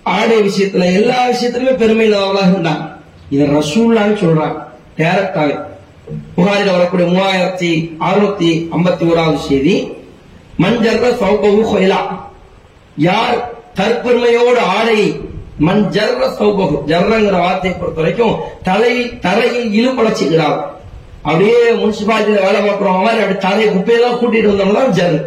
ஆடை 0.04 0.38
விஷயத்துல 0.42 0.86
எல்லா 0.94 1.28
விஷயத்திலுமே 1.28 1.76
பெருமை 1.76 2.06
இல்லாதவர்களாக 2.08 2.52
இருந்தான் 2.52 2.84
இதை 3.30 3.48
ரசூல்லான்னு 3.48 4.18
சொல்றான் 4.26 4.56
டேரக்டாக 4.98 5.52
புகாரில் 6.36 6.76
வரக்கூடிய 6.76 7.08
மூவாயிரத்தி 7.14 7.72
அறுநூத்தி 8.08 8.52
ஐம்பத்தி 8.78 9.04
ஓராவது 9.12 9.40
செய்தி 9.48 9.76
மஞ்சர்ல 10.64 11.10
சௌபகு 11.22 11.62
கொயலா 11.72 12.02
யார் 13.08 13.38
தற்பெருமையோடு 13.80 14.62
ஆடை 14.78 15.02
மண் 15.68 15.86
ஜர்ர 15.96 16.24
சௌபகு 16.40 16.76
ஜர்ரங்கிற 16.90 17.38
வார்த்தையை 17.46 17.74
பொறுத்த 17.78 18.02
வரைக்கும் 18.02 18.36
தலை 18.68 18.94
தரையில் 19.26 19.70
இழுபட 19.80 20.10
செய்கிறார் 20.20 20.60
அப்படியே 21.24 21.58
முனிசிபாலிட்டியில 21.80 22.44
வேலை 22.46 22.60
பார்க்கிறோம். 22.66 23.02
மாதிரி 23.06 23.24
அப்படி 23.24 23.40
தரையை 23.48 23.68
குப்பையெல்லாம் 23.74 24.20
கூட்டிட்டு 24.20 24.52
வந்தோம்னா 24.52 24.84
ஜர் 25.00 25.18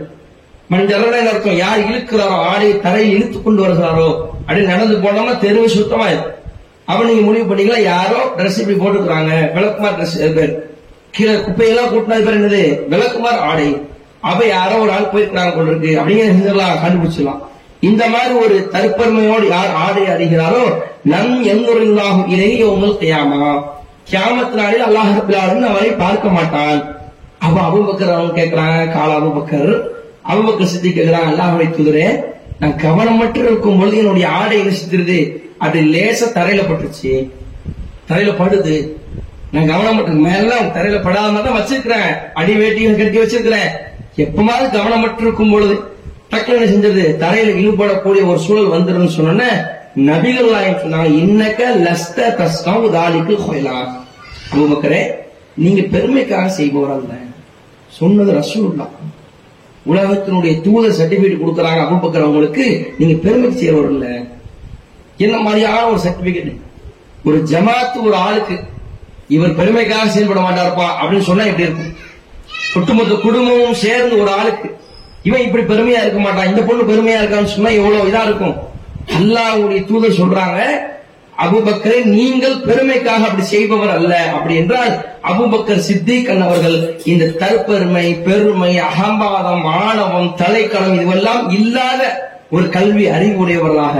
மண் 0.72 0.88
ஜர்ரன 0.90 1.16
அர்த்தம்? 1.32 1.58
யார் 1.64 1.80
இழுக்கிறாரோ 1.88 2.36
ஆடையை 2.50 2.74
தரையில் 2.86 3.14
இழுத்து 3.16 3.38
கொண்டு 3.42 3.62
வருகிறாரோ 3.64 4.08
அப்படி 4.46 4.62
நடந்து 4.72 4.94
போனோம்னா 5.04 5.34
தெருவு 5.44 5.68
சுத்தமாயிரும். 5.78 6.30
அப்ப 6.90 7.00
நீங்க 7.08 7.24
முடிவு 7.26 7.44
பண்ணீங்களா 7.50 7.80
யாரோ 7.92 8.20
ட்ரெஸ் 8.38 8.60
இப்படி 8.62 8.78
போட்டுக்கிறாங்க. 8.78 9.32
விளக்குமா 9.56 9.90
ட்ரெஸ் 9.98 10.16
பேர் 10.38 10.54
கீழே 11.12 11.32
குப்பையெல்லாம் 11.32 11.90
கூட்டினது 11.92 12.24
பேர் 12.24 12.40
என்னது? 12.40 12.88
விளக்குமார் 12.88 13.38
ஆடை. 13.38 13.68
அவ 14.20 14.46
யாரோ 14.46 14.74
ஒரு 14.74 14.92
ஆள் 14.92 15.10
போயிருக்கிறாங்க 15.12 15.54
கொண்டு 15.54 15.78
இருக்கு. 15.78 15.90
அப்படிங்கிற 16.00 16.60
கண்டுபிடிச்சிடலாம். 16.84 17.40
இந்த 17.80 18.08
மாதிரி 18.08 18.34
ஒரு 18.34 18.68
தற்பெருமையோடு 18.72 19.48
யார் 19.48 19.70
ஆடை 19.74 20.02
அறிகிறாரோ 20.02 20.64
நம் 21.02 21.44
எங்குறில்லாகும் 21.46 22.28
இதை 22.28 22.62
உங்கள் 22.62 23.00
கியாமா. 23.00 23.62
கியாமத்தினாலே 24.10 24.80
அல்லாஹ் 24.88 25.12
ரபிலாலும் 25.18 25.60
அவரை 25.60 25.90
பார்க்க 25.90 26.28
மாட்டான். 26.28 26.96
அவ 27.38 27.60
அபுபக்கர் 27.60 28.14
அவங்க 28.14 28.42
கேட்கிறாங்க 28.42 28.92
கால 28.92 29.16
அபுபக்கர். 29.16 29.82
அபுபக்கர் 30.28 30.72
சித்தி 30.72 30.90
கேக்குறாங்க 30.90 31.30
அல்லாஹ்வை 31.32 31.66
தூதரே 31.68 32.20
நான் 32.60 32.76
கவனமற்று 32.82 33.36
இருக்கும் 33.36 33.78
பொழுது 33.78 33.96
என்னுடைய 33.96 34.28
ஆடை 34.28 34.58
என்ன 34.58 34.72
செஞ்சிருது 34.72 35.36
அது 35.58 35.80
லேச 35.80 36.20
தரையில 36.34 36.62
பட்டுருச்சு. 36.62 37.30
தரையில 38.08 38.32
படுது. 38.38 38.76
நான் 39.52 39.70
கவனமற்ற 39.70 40.12
மேல 40.26 40.50
தரையில 40.74 40.98
படாத 41.02 41.30
மாதிரி 41.30 41.46
தான் 41.46 41.58
வச்சிருக்கிறேன். 41.58 42.10
அடி 42.40 42.52
வேட்டியும் 42.60 42.98
கட்டி 43.00 43.18
வச்சிருக்கிறேன். 43.22 43.70
எப்பமாவது 44.24 44.66
கவனமற்று 44.78 45.26
இருக்கும் 45.26 45.52
பொழுது 45.52 45.74
டக்குனு 46.32 46.56
என்ன 46.58 46.68
செஞ்சது? 46.72 47.02
தரையில 47.22 47.54
இழுபடக்கூடிய 47.60 48.22
ஒரு 48.26 48.38
சூழல் 48.38 48.74
வந்துடும் 48.74 49.14
சொன்னோன்னே 49.16 49.50
நபிகள் 50.08 50.50
நாயகம் 50.50 50.82
சொன்னாங்க 50.82 51.10
இன்னக்க 51.22 51.62
லஸ்த 51.86 52.28
தஸ்காவு 52.40 52.86
தாலிக்கு 52.96 53.34
கோயிலாம் 53.46 53.90
பூமக்கரே 54.52 55.02
நீங்க 55.54 55.80
பெருமைக்காக 55.94 56.46
செய்பவர் 56.46 56.90
அல்ல. 56.90 57.12
சொன்னது 57.98 58.32
ரசூல்லா 58.40 58.86
உலகத்தினுடைய 59.86 60.52
தூத 60.66 60.84
சர்டிபிகேட் 60.98 61.42
கொடுக்கறாங்க 61.42 61.80
அபுபக்கர் 61.86 62.26
அவங்களுக்கு. 62.26 62.66
நீங்க 62.98 63.14
பெருமைக்கு 63.24 63.60
செய்யறவர் 63.60 63.90
இல்ல 63.90 64.06
என்ன 65.16 65.36
மாதிரியான 65.38 65.86
ஒரு 65.86 66.00
சர்டிபிகேட் 66.06 66.52
ஒரு 67.24 67.38
ஜமாத்து 67.50 67.98
ஒரு 68.02 68.16
ஆளுக்கு 68.26 68.54
இவர் 69.36 69.58
பெருமைக்காக 69.60 70.06
செயல்பட 70.14 70.40
மாட்டாருப்பா 70.46 70.86
அப்படின்னு 71.00 71.28
சொன்னா 71.30 71.44
எப்படி 71.50 71.66
இருக்கும்? 71.68 71.90
ஒட்டுமொத்த 72.78 73.14
குடும்பமும் 73.24 73.80
சேர்ந்து 73.84 74.14
ஒரு 74.22 74.30
ஆளுக்கு 74.38 74.68
இவன் 75.28 75.44
இப்படி 75.46 75.64
பெருமையா 75.72 76.00
இருக்க 76.02 76.20
மாட்டான் 76.22 76.50
இந்த 76.50 76.62
பொண்ணு 76.68 76.84
பெருமையா 76.90 77.18
இருக்கான்னு 77.20 77.54
சொன்னா 77.56 77.72
எவ்வளவு 77.80 78.08
இதா 78.10 78.22
இருக்கும்? 78.28 78.56
அல்லாவுடைய 79.18 79.80
தூதர் 79.90 80.18
சொல்றாங்க 80.20 80.58
அபுபக்கரை 81.44 82.00
நீங்கள் 82.16 82.56
பெருமைக்காக 82.66 83.26
அப்படி 83.28 83.44
செய்பவர் 83.52 83.92
அல்ல. 83.98 84.12
அப்படி 84.36 84.54
என்றால் 84.62 84.92
அபுபக்கர் 85.30 85.84
சித்திகன் 85.86 86.42
அவர்கள் 86.46 86.76
இந்த 87.12 87.30
தற்பெருமை 87.42 88.06
பெருமை 88.26 88.72
அகம்பாதம் 88.88 89.64
ஆணவம் 89.84 90.30
தலைக்களம் 90.42 90.96
இதுவெல்லாம் 90.98 91.44
இல்லாத 91.58 92.02
ஒரு 92.56 92.66
கல்வி 92.68 93.04
அறிவுடையவர்களாக 93.16 93.96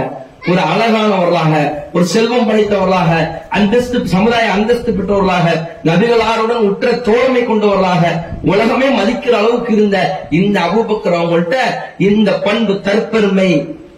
ஒரு 0.49 0.61
அழகானவர்களாக 0.61 1.53
ஒரு 1.93 2.05
செல்வம் 2.05 2.47
படைத்தவர்களாக 2.49 3.11
அந்தஸ்து 3.49 4.07
சமுதாய 4.07 4.51
அந்தஸ்து 4.51 4.91
பெற்றவர்களாக 4.93 5.47
நபிகளாருடன் 5.83 6.65
உற்ற 6.69 6.91
தோழமை 6.91 7.45
கொண்டவர்களாக 7.45 8.03
உலகமே 8.43 8.87
மதிக்கிற 8.99 9.31
அளவுக்கு 9.31 9.75
இருந்த 9.75 9.99
இந்த 10.29 10.59
அபூபக்கர் 10.59 11.17
அவங்கள்ட்ட 11.19 11.57
இந்த 11.97 12.31
பண்பு 12.39 12.73
தற்பெருமை 12.73 13.49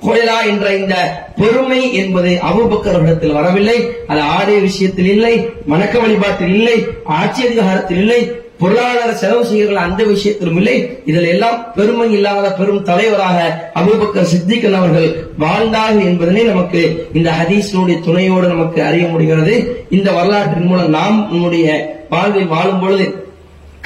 கோயிலா 0.06 0.38
என்ற 0.46 0.76
இந்த 0.76 0.96
பெருமை 1.36 1.94
என்பது 1.94 2.32
அபூபக்கரிடத்தில் 2.50 3.32
வரவில்லை. 3.32 3.78
அது 4.08 4.22
ஆரிய 4.22 4.60
விஷயத்தில் 4.60 5.06
இல்லை 5.06 5.36
வணக்க 5.70 6.00
வழிபாட்டில் 6.00 6.54
இல்லை 6.54 6.76
ஆட்சி 7.04 7.48
அதிகாரத்தில் 7.48 7.98
இல்லை 7.98 8.20
பொருளாதார 8.60 9.10
செலவு 9.22 9.44
செய்கிற 9.46 9.80
அந்த 9.88 10.02
விஷயத்திலும் 10.04 10.58
இல்லை. 10.58 10.76
இதில் 11.06 11.30
எல்லாம் 11.34 11.58
பெருமை 11.76 12.08
இல்லாத 12.18 12.52
பெரும் 12.60 12.84
தலைவராக 12.90 13.38
அபுபக்கர் 13.80 14.30
சித்திகன் 14.34 14.78
அவர்கள் 14.80 15.08
வாழ்ந்தார்கள் 15.38 16.08
என்பதனை 16.10 16.44
நமக்கு 16.44 16.82
இந்த 17.14 17.30
ஹதீஸினுடைய 17.40 17.98
துணையோடு 18.08 18.48
நமக்கு 18.48 18.84
அறிய 18.84 19.08
முடிகிறது. 19.08 19.56
இந்த 19.90 20.12
வரலாற்றின் 20.12 20.70
மூலம் 20.70 20.96
நாம் 20.98 21.18
நம்முடைய 21.32 21.68
வாழ்வில் 22.10 22.54
வாழும் 22.54 22.80
பொழுது 22.80 23.08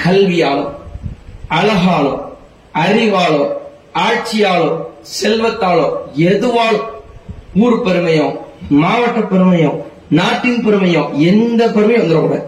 கல்வியாலோ 0.04 0.66
அழகாலோ 1.58 2.14
அறிவாலோ 2.84 3.44
ஆட்சியாலோ 4.06 4.70
செல்வத்தாலோ 5.20 5.86
எதுவால் 6.30 6.78
ஊர் 7.64 7.78
பெருமையோ 7.86 8.28
மாவட்ட 8.82 9.20
பெருமையோ 9.32 9.72
நாட்டின் 10.18 10.62
பெருமையோ 10.66 11.02
எந்த 11.30 11.60
பெருமையும் 11.66 12.02
வந்துடக்கூடாது. 12.02 12.46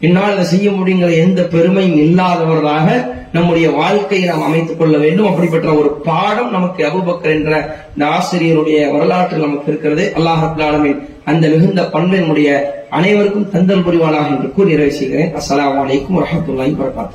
என்னால் 0.00 0.44
செய்ய 0.44 0.70
முடியுங்கிற 0.70 1.14
எந்த 1.14 1.42
பெருமையும் 1.42 1.98
இல்லாதவர்களாக 1.98 3.18
நம்முடைய 3.32 3.70
வாழ்க்கையை 3.70 4.28
நாம் 4.28 4.42
அமைத்துக் 4.42 4.78
கொள்ள 4.78 4.98
வேண்டும். 4.98 5.26
அப்படிப்பட்ட 5.26 5.72
ஒரு 5.72 5.90
பாடம் 5.90 6.50
நமக்கு 6.50 6.86
அபுபக்கர் 6.86 7.34
என்ற 7.34 7.76
இந்த 7.98 8.06
ஆசிரியருடைய 8.06 8.92
வரலாற்றில் 8.92 9.40
நமக்கு 9.40 9.70
இருக்கிறது. 9.70 10.12
அல்லாஹ் 10.16 11.00
அந்த 11.24 11.48
மிகுந்த 11.48 11.82
பண்பினுடைய 11.82 12.60
அனைவருக்கும் 12.90 13.50
தந்தல் 13.52 13.82
புரிவானாக 13.82 14.26
என்று 14.26 14.52
கூறி 14.52 14.70
நிறைவு 14.70 14.92
செய்கிறேன். 14.92 15.32
அஸ்லாம் 15.34 15.80
அலைக்கும் 15.86 16.18
வரஹ்மத்துல்லாஹி 16.18 16.76
வபரகாத்துஹு. 16.76 17.08